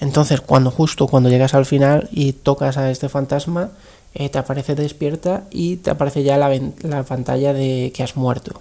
Entonces, 0.00 0.40
cuando 0.40 0.70
justo 0.70 1.06
cuando 1.06 1.28
llegas 1.28 1.54
al 1.54 1.66
final 1.66 2.08
y 2.10 2.32
tocas 2.32 2.78
a 2.78 2.90
este 2.90 3.08
fantasma, 3.08 3.70
eh, 4.14 4.28
te 4.28 4.38
aparece 4.38 4.74
despierta 4.74 5.44
y 5.50 5.76
te 5.76 5.90
aparece 5.90 6.22
ya 6.22 6.38
la, 6.38 6.50
la 6.82 7.02
pantalla 7.02 7.52
de 7.52 7.92
que 7.94 8.02
has 8.02 8.16
muerto. 8.16 8.60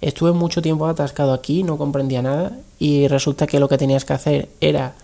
Estuve 0.00 0.32
mucho 0.32 0.60
tiempo 0.60 0.86
atascado 0.86 1.32
aquí, 1.32 1.62
no 1.62 1.78
comprendía 1.78 2.20
nada 2.20 2.58
y 2.78 3.08
resulta 3.08 3.46
que 3.46 3.60
lo 3.60 3.68
que 3.68 3.78
tenías 3.78 4.04
que 4.04 4.12
hacer 4.12 4.48
era 4.60 4.94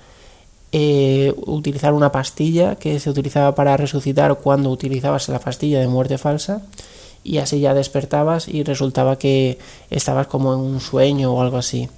eh, 0.72 1.34
utilizar 1.46 1.92
una 1.92 2.12
pastilla 2.12 2.76
que 2.76 3.00
se 3.00 3.10
utilizaba 3.10 3.54
para 3.54 3.76
resucitar 3.76 4.36
cuando 4.36 4.70
utilizabas 4.70 5.28
la 5.28 5.40
pastilla 5.40 5.80
de 5.80 5.88
muerte 5.88 6.16
falsa 6.16 6.62
y 7.24 7.38
así 7.38 7.60
ya 7.60 7.74
despertabas 7.74 8.48
y 8.48 8.62
resultaba 8.62 9.18
que 9.18 9.58
estabas 9.90 10.26
como 10.28 10.54
en 10.54 10.60
un 10.60 10.80
sueño 10.80 11.32
o 11.32 11.42
algo 11.42 11.56
así. 11.56 11.88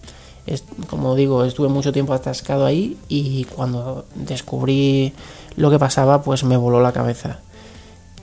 Es, 0.47 0.65
como 0.89 1.15
digo, 1.15 1.45
estuve 1.45 1.69
mucho 1.69 1.93
tiempo 1.93 2.15
atascado 2.15 2.67
ahí 2.67 2.97
y 3.09 3.45
cuando 3.45 4.07
descubrí 4.15 5.13
lo 5.57 5.71
que 5.71 5.79
pasaba 5.79 6.23
pues 6.23 6.43
me 6.45 6.57
voló 6.57 6.81
la 6.81 6.93
cabeza. 6.93 7.41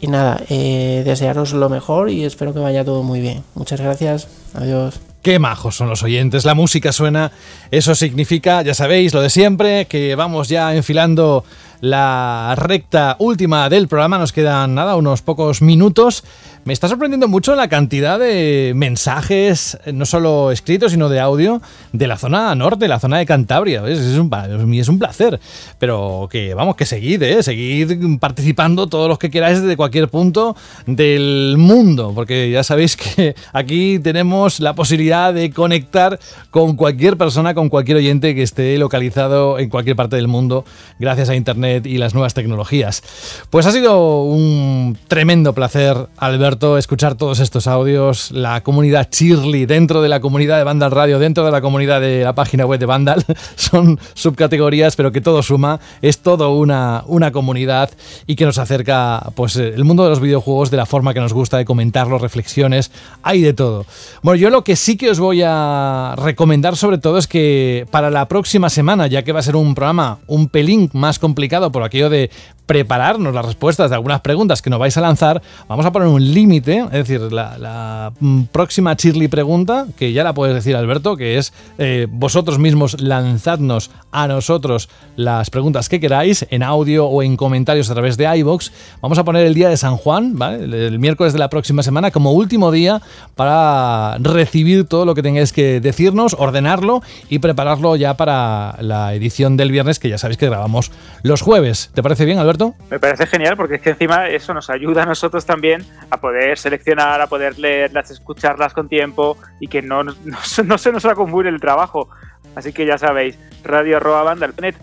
Y 0.01 0.07
nada, 0.07 0.41
eh, 0.49 1.03
desearos 1.05 1.53
lo 1.53 1.69
mejor 1.69 2.09
y 2.09 2.23
espero 2.23 2.53
que 2.53 2.59
vaya 2.59 2.85
todo 2.85 3.03
muy 3.03 3.19
bien. 3.19 3.43
Muchas 3.53 3.81
gracias, 3.81 4.27
adiós. 4.53 5.08
Qué 5.21 5.37
majos 5.37 5.75
son 5.75 5.89
los 5.89 6.01
oyentes, 6.01 6.45
la 6.45 6.53
música 6.53 6.93
suena, 6.93 7.31
eso 7.71 7.93
significa, 7.93 8.61
ya 8.61 8.73
sabéis, 8.73 9.13
lo 9.13 9.21
de 9.21 9.29
siempre, 9.29 9.85
que 9.85 10.15
vamos 10.15 10.47
ya 10.47 10.73
enfilando 10.73 11.43
la 11.81 12.55
recta 12.57 13.15
última 13.19 13.69
del 13.69 13.87
programa, 13.87 14.17
nos 14.17 14.33
quedan 14.33 14.75
nada, 14.75 14.95
unos 14.95 15.21
pocos 15.21 15.61
minutos. 15.61 16.23
Me 16.65 16.73
está 16.73 16.89
sorprendiendo 16.89 17.27
mucho 17.27 17.55
la 17.55 17.69
cantidad 17.69 18.19
de 18.19 18.73
mensajes, 18.75 19.77
no 19.91 20.05
solo 20.05 20.51
escritos, 20.51 20.91
sino 20.91 21.07
de 21.07 21.19
audio, 21.19 21.61
de 21.93 22.05
la 22.05 22.17
zona 22.17 22.53
norte, 22.53 22.87
la 22.87 22.99
zona 22.99 23.17
de 23.17 23.25
Cantabria. 23.25 23.87
Es, 23.87 23.99
un, 24.17 24.29
es 24.73 24.89
un 24.89 24.99
placer. 24.99 25.39
Pero 25.79 26.27
que 26.29 26.53
vamos, 26.53 26.75
que 26.75 26.85
seguid, 26.85 27.23
¿eh? 27.23 27.41
seguid 27.43 28.19
participando 28.19 28.87
todos 28.87 29.07
los 29.07 29.17
que 29.17 29.31
queráis 29.31 29.61
desde 29.61 29.77
cualquier 29.77 30.09
punto 30.09 30.55
del 30.85 31.55
mundo. 31.57 32.11
Porque 32.13 32.51
ya 32.51 32.63
sabéis 32.63 32.97
que 32.97 33.35
aquí 33.53 33.97
tenemos 33.99 34.59
la 34.59 34.75
posibilidad 34.75 35.33
de 35.33 35.51
conectar 35.51 36.19
con 36.51 36.75
cualquier 36.75 37.17
persona, 37.17 37.53
con 37.53 37.69
cualquier 37.69 37.97
oyente 37.97 38.35
que 38.35 38.43
esté 38.43 38.77
localizado 38.77 39.59
en 39.59 39.69
cualquier 39.69 39.95
parte 39.95 40.17
del 40.17 40.27
mundo, 40.27 40.65
gracias 40.99 41.29
a 41.29 41.35
Internet 41.35 41.68
y 41.77 41.97
las 41.97 42.13
nuevas 42.13 42.33
tecnologías. 42.33 43.03
Pues 43.49 43.65
ha 43.65 43.71
sido 43.71 44.23
un 44.23 44.97
tremendo 45.07 45.53
placer, 45.53 45.95
Alberto 46.17 46.77
escuchar 46.77 47.15
todos 47.15 47.39
estos 47.39 47.67
audios, 47.67 48.31
la 48.31 48.61
comunidad 48.61 49.09
Chirly 49.09 49.65
dentro 49.65 50.01
de 50.01 50.09
la 50.09 50.19
comunidad 50.19 50.57
de 50.57 50.63
Vandal 50.63 50.91
Radio, 50.91 51.19
dentro 51.19 51.45
de 51.45 51.51
la 51.51 51.61
comunidad 51.61 52.01
de 52.01 52.23
la 52.23 52.33
página 52.33 52.65
web 52.65 52.79
de 52.79 52.85
Vandal, 52.85 53.25
son 53.55 53.99
subcategorías, 54.13 54.95
pero 54.95 55.11
que 55.11 55.21
todo 55.21 55.43
suma, 55.43 55.79
es 56.01 56.19
todo 56.19 56.55
una, 56.55 57.03
una 57.07 57.31
comunidad 57.31 57.89
y 58.27 58.35
que 58.35 58.45
nos 58.45 58.57
acerca 58.57 59.31
pues 59.35 59.55
el 59.55 59.83
mundo 59.83 60.03
de 60.03 60.09
los 60.09 60.19
videojuegos 60.19 60.71
de 60.71 60.77
la 60.77 60.85
forma 60.85 61.13
que 61.13 61.19
nos 61.19 61.33
gusta 61.33 61.57
de 61.57 61.65
comentarlo, 61.65 62.17
reflexiones, 62.17 62.91
hay 63.23 63.41
de 63.41 63.53
todo. 63.53 63.85
Bueno, 64.21 64.35
yo 64.35 64.49
lo 64.49 64.63
que 64.63 64.75
sí 64.75 64.97
que 64.97 65.09
os 65.09 65.19
voy 65.19 65.41
a 65.45 66.15
recomendar 66.17 66.75
sobre 66.75 66.97
todo 66.97 67.17
es 67.17 67.27
que 67.27 67.85
para 67.91 68.09
la 68.09 68.27
próxima 68.27 68.69
semana, 68.69 69.07
ya 69.07 69.23
que 69.23 69.31
va 69.31 69.39
a 69.39 69.43
ser 69.43 69.55
un 69.55 69.75
programa 69.75 70.19
un 70.27 70.47
pelín 70.49 70.89
más 70.93 71.19
complicado 71.19 71.58
por 71.71 71.83
aquello 71.83 72.09
de 72.09 72.31
prepararnos 72.69 73.33
las 73.33 73.43
respuestas 73.43 73.89
de 73.89 73.95
algunas 73.95 74.21
preguntas 74.21 74.61
que 74.61 74.69
nos 74.69 74.77
vais 74.77 74.95
a 74.95 75.01
lanzar, 75.01 75.41
vamos 75.67 75.87
a 75.87 75.91
poner 75.91 76.07
un 76.07 76.23
límite, 76.35 76.85
es 76.91 77.07
decir, 77.07 77.19
la, 77.19 78.13
mm, 78.19 78.43
próxima 78.51 78.95
Chirly 78.95 79.27
pregunta, 79.27 79.87
que 79.97 80.13
ya 80.13 80.23
la 80.23 80.35
puedes 80.35 80.53
decir 80.53 80.75
Alberto, 80.75 81.17
que 81.17 81.39
es 81.39 81.51
eh, 81.79 82.05
vosotros 82.07 82.59
mismos 82.59 83.01
lanzadnos 83.01 83.89
a 84.11 84.27
nosotros 84.27 84.87
las 85.15 85.49
preguntas 85.49 85.89
que 85.89 85.99
queráis 85.99 86.45
en 86.51 86.61
audio 86.61 87.07
o 87.07 87.23
en 87.23 87.37
comentarios 87.37 87.89
a 87.89 87.93
través 87.93 88.17
de 88.17 88.37
iBox. 88.37 88.71
Vamos 89.01 89.17
a 89.17 89.23
poner 89.23 89.47
el 89.47 89.55
día 89.55 89.69
de 89.69 89.75
San 89.77 89.97
Juan, 89.97 90.37
¿vale? 90.37 90.63
el 90.65 90.99
miércoles 90.99 91.33
de 91.33 91.39
la 91.39 91.49
próxima 91.49 91.81
semana, 91.81 92.11
como 92.11 92.33
último 92.33 92.71
día 92.71 93.01
para 93.33 94.19
recibir 94.19 94.85
todo 94.85 95.05
lo 95.05 95.15
que 95.15 95.23
tengáis 95.23 95.53
que 95.53 95.79
decirnos, 95.79 96.35
ordenarlo 96.37 97.01
y 97.31 97.39
prepararlo 97.39 97.95
ya 97.95 98.15
para 98.15 98.75
la 98.79 99.15
edición 99.15 99.57
del 99.57 99.71
viernes, 99.71 99.97
que 99.97 100.07
ya 100.09 100.19
sabéis 100.19 100.37
que 100.37 100.45
grabamos 100.45 100.91
los 101.23 101.41
jueves. 101.41 101.89
¿Te 101.95 102.03
parece 102.03 102.25
bien, 102.25 102.37
Alberto? 102.37 102.58
Me 102.89 102.99
parece 102.99 103.25
genial 103.27 103.55
porque 103.55 103.75
es 103.75 103.81
que 103.81 103.91
encima 103.91 104.27
eso 104.27 104.53
nos 104.53 104.69
ayuda 104.69 105.03
a 105.03 105.05
nosotros 105.05 105.45
también 105.45 105.85
a 106.09 106.17
poder 106.17 106.57
seleccionar, 106.57 107.21
a 107.21 107.27
poder 107.27 107.57
leerlas, 107.57 108.11
escucharlas 108.11 108.73
con 108.73 108.89
tiempo 108.89 109.37
y 109.59 109.67
que 109.67 109.81
no, 109.81 110.03
no, 110.03 110.13
no 110.65 110.77
se 110.77 110.91
nos 110.91 111.05
acumule 111.05 111.49
el 111.49 111.59
trabajo. 111.59 112.09
Así 112.55 112.73
que 112.73 112.85
ya 112.85 112.97
sabéis, 112.97 113.37
radio 113.63 113.99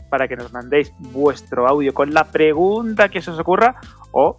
para 0.08 0.28
que 0.28 0.36
nos 0.36 0.52
mandéis 0.52 0.92
vuestro 0.98 1.66
audio 1.66 1.92
con 1.92 2.14
la 2.14 2.24
pregunta 2.24 3.08
que 3.08 3.20
se 3.20 3.30
os 3.30 3.38
ocurra 3.38 3.76
o 4.18 4.38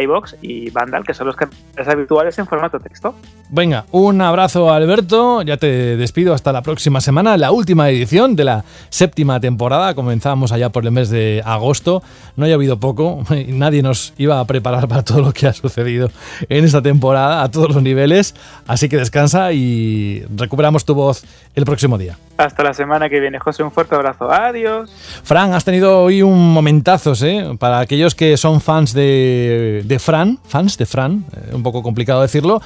iBox 0.00 0.36
y 0.40 0.70
Vandal, 0.70 1.04
que 1.04 1.12
son 1.12 1.26
los 1.26 1.36
canales 1.36 1.86
habituales 1.86 2.38
en 2.38 2.46
formato 2.46 2.80
texto. 2.80 3.14
Venga, 3.50 3.84
un 3.90 4.22
abrazo 4.22 4.72
Alberto, 4.72 5.42
ya 5.42 5.58
te 5.58 5.98
despido. 5.98 6.32
Hasta 6.32 6.50
la 6.50 6.62
próxima 6.62 7.02
semana, 7.02 7.36
la 7.36 7.50
última 7.50 7.90
edición 7.90 8.36
de 8.36 8.44
la 8.44 8.64
séptima 8.88 9.38
temporada, 9.38 9.94
comenzamos 9.94 10.50
allá 10.50 10.70
por 10.70 10.86
el 10.86 10.92
mes 10.92 11.10
de 11.10 11.42
agosto, 11.44 12.02
no 12.36 12.46
ha 12.46 12.52
habido 12.54 12.80
poco, 12.80 13.22
nadie 13.48 13.82
nos 13.82 14.14
iba 14.16 14.40
a 14.40 14.46
preparar 14.46 14.88
para 14.88 15.04
todo 15.04 15.20
lo 15.20 15.32
que 15.34 15.46
ha 15.46 15.52
sucedido 15.52 16.10
en 16.48 16.64
esta 16.64 16.80
temporada 16.80 17.42
a 17.42 17.50
todos 17.50 17.74
los 17.74 17.82
niveles, 17.82 18.34
así 18.66 18.88
que 18.88 18.96
descansa 18.96 19.52
y 19.52 20.24
recuperamos 20.34 20.86
tu 20.86 20.94
voz 20.94 21.26
el 21.54 21.64
próximo 21.64 21.98
día. 21.98 22.16
Hasta 22.36 22.62
la 22.62 22.72
semana 22.72 23.08
que 23.08 23.18
viene, 23.18 23.38
José, 23.38 23.62
un 23.62 23.72
fuerte 23.72 23.94
abrazo, 23.94 24.30
adiós. 24.30 24.90
Fran, 25.24 25.54
has 25.54 25.64
tenido 25.64 26.00
hoy 26.02 26.22
un 26.22 26.52
momentazos, 26.52 27.22
¿eh? 27.22 27.56
Para 27.58 27.80
aquellos 27.80 28.14
que 28.14 28.36
son 28.36 28.60
fans 28.60 28.92
de 28.92 29.82
de, 29.84 29.98
Fran, 29.98 30.38
fans 30.46 30.78
de 30.78 30.86
Fran, 30.86 31.24
eh, 31.34 31.54
un 31.54 31.62
poco 31.62 31.82
complicado 31.82 32.22
decirlo. 32.22 32.60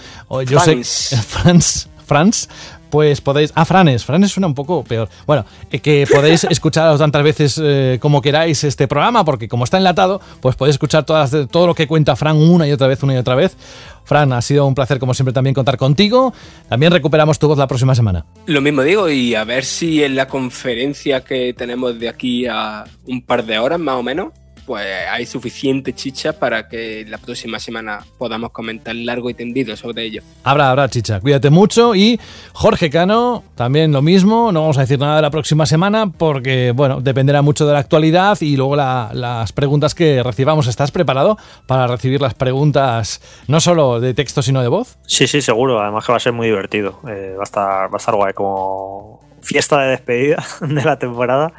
Yo 0.47 0.61
sé, 0.61 0.83
Franz, 0.85 1.89
Franz, 2.07 2.49
pues 2.93 3.23
podéis. 3.23 3.53
Ah, 3.55 3.65
Franes, 3.65 4.05
Franes 4.05 4.31
suena 4.31 4.47
un 4.47 4.55
poco 4.55 4.85
peor. 4.85 5.09
Bueno, 5.27 5.47
eh, 5.71 5.79
que 5.79 6.07
podéis 6.13 6.45
escuchar 6.51 6.99
tantas 6.99 7.23
veces 7.23 7.59
eh, 7.65 7.97
como 7.99 8.21
queráis 8.21 8.63
este 8.65 8.87
programa, 8.87 9.25
porque 9.25 9.49
como 9.49 9.65
está 9.65 9.79
enlatado, 9.79 10.21
pues 10.43 10.57
podéis 10.57 10.75
escuchar 10.75 11.05
todas, 11.05 11.35
todo 11.51 11.67
lo 11.67 11.75
que 11.75 11.87
cuenta 11.87 12.15
Fran 12.17 12.37
una 12.37 12.69
y 12.69 12.73
otra 12.73 12.89
vez, 12.89 13.03
una 13.03 13.15
y 13.15 13.17
otra 13.17 13.35
vez. 13.35 13.57
Fran, 14.05 14.35
ha 14.35 14.43
sido 14.43 14.67
un 14.67 14.75
placer 14.75 14.99
como 14.99 15.15
siempre 15.15 15.33
también 15.33 15.55
contar 15.55 15.79
contigo. 15.79 16.35
También 16.69 16.93
recuperamos 16.93 17.39
tu 17.39 17.49
voz 17.49 17.57
la 17.57 17.67
próxima 17.67 17.95
semana. 17.95 18.27
Lo 18.45 18.61
mismo 18.61 18.83
digo, 18.83 19.09
y 19.09 19.35
a 19.37 19.45
ver 19.45 19.65
si 19.65 20.05
en 20.05 20.15
la 20.15 20.29
conferencia 20.29 21.25
que 21.25 21.55
tenemos 21.55 21.99
de 21.99 22.11
aquí 22.11 22.47
a 22.47 22.85
un 23.07 23.23
par 23.23 23.47
de 23.47 23.59
horas 23.59 23.81
más 23.81 23.95
o 23.95 24.03
menos, 24.03 24.35
pues 24.73 24.87
hay 25.11 25.27
suficiente 25.27 25.93
chicha 25.93 26.33
para 26.33 26.67
que 26.67 27.05
la 27.07 27.19
próxima 27.19 27.59
semana 27.59 28.07
podamos 28.17 28.53
comentar 28.53 28.95
largo 28.95 29.29
y 29.29 29.35
tendido 29.35 29.77
sobre 29.77 30.05
ello. 30.05 30.23
Habrá, 30.45 30.71
habrá 30.71 30.89
chicha. 30.89 31.21
Cuídate 31.21 31.51
mucho 31.51 31.95
y 31.95 32.19
Jorge 32.55 32.89
Cano, 32.89 33.45
también 33.55 33.93
lo 33.93 34.01
mismo. 34.01 34.51
No 34.51 34.63
vamos 34.63 34.79
a 34.79 34.81
decir 34.81 34.99
nada 34.99 35.17
de 35.17 35.21
la 35.21 35.31
próxima 35.31 35.67
semana 35.67 36.07
porque, 36.07 36.73
bueno, 36.75 37.03
dependerá 37.03 37.43
mucho 37.43 37.67
de 37.67 37.75
la 37.75 37.81
actualidad 37.81 38.39
y 38.41 38.57
luego 38.57 38.75
las 38.75 39.53
preguntas 39.53 39.95
que 39.95 40.23
recibamos. 40.23 40.67
¿Estás 40.67 40.91
preparado 40.91 41.37
para 41.67 41.87
recibir 41.87 42.23
las 42.23 42.33
preguntas 42.33 43.21
no 43.49 43.61
solo 43.61 44.01
de 44.01 44.15
texto 44.15 44.41
sino 44.41 44.63
de 44.63 44.69
voz? 44.69 44.97
Sí, 45.07 45.27
sí, 45.27 45.43
seguro. 45.43 45.83
Además 45.83 46.07
que 46.07 46.13
va 46.13 46.17
a 46.17 46.21
ser 46.21 46.33
muy 46.33 46.47
divertido. 46.47 46.99
Eh, 47.11 47.35
va, 47.37 47.43
a 47.43 47.45
estar, 47.45 47.93
va 47.93 47.97
a 47.97 47.99
estar 47.99 48.15
guay 48.15 48.33
como 48.33 49.21
fiesta 49.43 49.81
de 49.81 49.91
despedida 49.91 50.45
de 50.61 50.85
la 50.85 50.99
temporada 50.99 51.53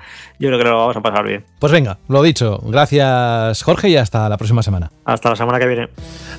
yo 0.43 0.49
creo 0.49 0.59
que 0.59 0.65
lo 0.65 0.77
vamos 0.77 0.97
a 0.97 1.01
pasar 1.01 1.25
bien. 1.25 1.45
Pues 1.57 1.71
venga, 1.71 1.99
lo 2.09 2.21
dicho. 2.21 2.59
Gracias, 2.65 3.63
Jorge, 3.63 3.87
y 3.87 3.95
hasta 3.95 4.27
la 4.27 4.35
próxima 4.35 4.61
semana. 4.61 4.91
Hasta 5.05 5.29
la 5.29 5.35
semana 5.37 5.57
que 5.57 5.67
viene. 5.67 5.87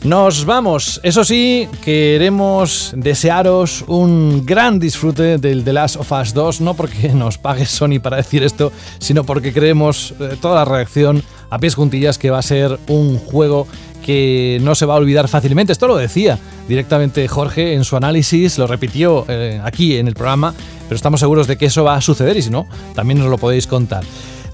Nos 0.02 0.44
vamos. 0.44 1.00
Eso 1.02 1.24
sí, 1.24 1.66
queremos 1.82 2.92
desearos 2.96 3.82
un 3.86 4.44
gran 4.44 4.78
disfrute 4.78 5.38
del 5.38 5.64
The 5.64 5.72
Last 5.72 5.96
of 5.96 6.12
Us 6.12 6.34
2, 6.34 6.60
no 6.60 6.74
porque 6.74 7.08
nos 7.14 7.38
pague 7.38 7.64
Sony 7.64 7.98
para 8.02 8.18
decir 8.18 8.42
esto, 8.42 8.72
sino 8.98 9.24
porque 9.24 9.54
creemos 9.54 10.14
eh, 10.20 10.36
toda 10.38 10.56
la 10.56 10.64
reacción 10.66 11.22
a 11.48 11.58
pies 11.58 11.74
juntillas 11.74 12.18
que 12.18 12.30
va 12.30 12.40
a 12.40 12.42
ser 12.42 12.78
un 12.88 13.18
juego 13.18 13.66
que 14.04 14.58
no 14.62 14.74
se 14.74 14.86
va 14.86 14.94
a 14.94 14.98
olvidar 14.98 15.28
fácilmente. 15.28 15.72
Esto 15.72 15.88
lo 15.88 15.96
decía 15.96 16.38
directamente 16.68 17.26
Jorge 17.26 17.74
en 17.74 17.84
su 17.84 17.96
análisis, 17.96 18.58
lo 18.58 18.66
repitió 18.66 19.24
eh, 19.28 19.60
aquí 19.64 19.96
en 19.96 20.08
el 20.08 20.14
programa 20.14 20.54
pero 20.88 20.96
estamos 20.96 21.20
seguros 21.20 21.46
de 21.46 21.56
que 21.56 21.66
eso 21.66 21.84
va 21.84 21.96
a 21.96 22.00
suceder 22.00 22.36
y 22.36 22.42
si 22.42 22.50
no, 22.50 22.66
también 22.94 23.18
nos 23.18 23.28
lo 23.28 23.38
podéis 23.38 23.66
contar. 23.66 24.04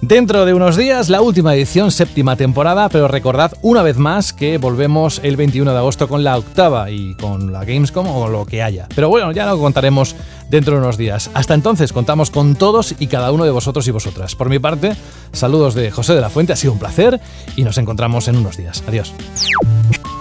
Dentro 0.02 0.47
de 0.47 0.55
unos 0.55 0.78
días, 0.78 1.10
la 1.10 1.20
última 1.20 1.55
edición, 1.55 1.90
séptima 1.90 2.35
temporada, 2.35 2.89
pero 2.89 3.06
recordad 3.06 3.52
una 3.60 3.82
vez 3.82 3.98
más 3.98 4.32
que 4.32 4.56
volvemos 4.56 5.20
el 5.22 5.36
21 5.36 5.70
de 5.72 5.78
agosto 5.78 6.09
con 6.09 6.24
la 6.24 6.39
octava 6.39 6.90
y 6.90 7.14
con 7.16 7.52
la 7.52 7.66
Gamescom 7.66 8.06
o 8.09 8.28
lo 8.28 8.47
que 8.47 8.62
haya. 8.62 8.89
Pero 8.94 9.10
bueno, 9.10 9.31
ya 9.31 9.44
lo 9.44 9.59
contaremos 9.59 10.16
dentro 10.48 10.74
de 10.74 10.81
unos 10.81 10.97
días. 10.97 11.31
Hasta 11.35 11.52
entonces, 11.52 11.93
contamos 11.93 12.31
con 12.31 12.56
todos 12.56 12.94
y 12.98 13.09
cada 13.09 13.31
uno 13.31 13.44
de 13.44 13.51
vosotros 13.51 13.86
y 13.89 13.90
vosotras. 13.90 14.35
Por 14.35 14.48
mi 14.48 14.59
parte, 14.59 14.97
saludos 15.32 15.74
de 15.74 15.90
José 15.90 16.14
de 16.14 16.22
la 16.22 16.31
Fuente, 16.31 16.55
ha 16.55 16.56
sido 16.56 16.72
un 16.72 16.78
placer 16.78 17.20
y 17.55 17.62
nos 17.62 17.77
encontramos 17.77 18.27
en 18.28 18.36
unos 18.36 18.56
días. 18.56 18.82
Adiós. 18.89 19.12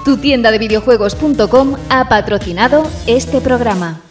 Tu 0.03 0.17
tienda 0.17 0.51
de 0.51 0.59
videojuegos.com 0.59 1.75
ha 1.89 2.09
patrocinado 2.09 2.83
este 3.07 3.39
programa. 3.39 4.01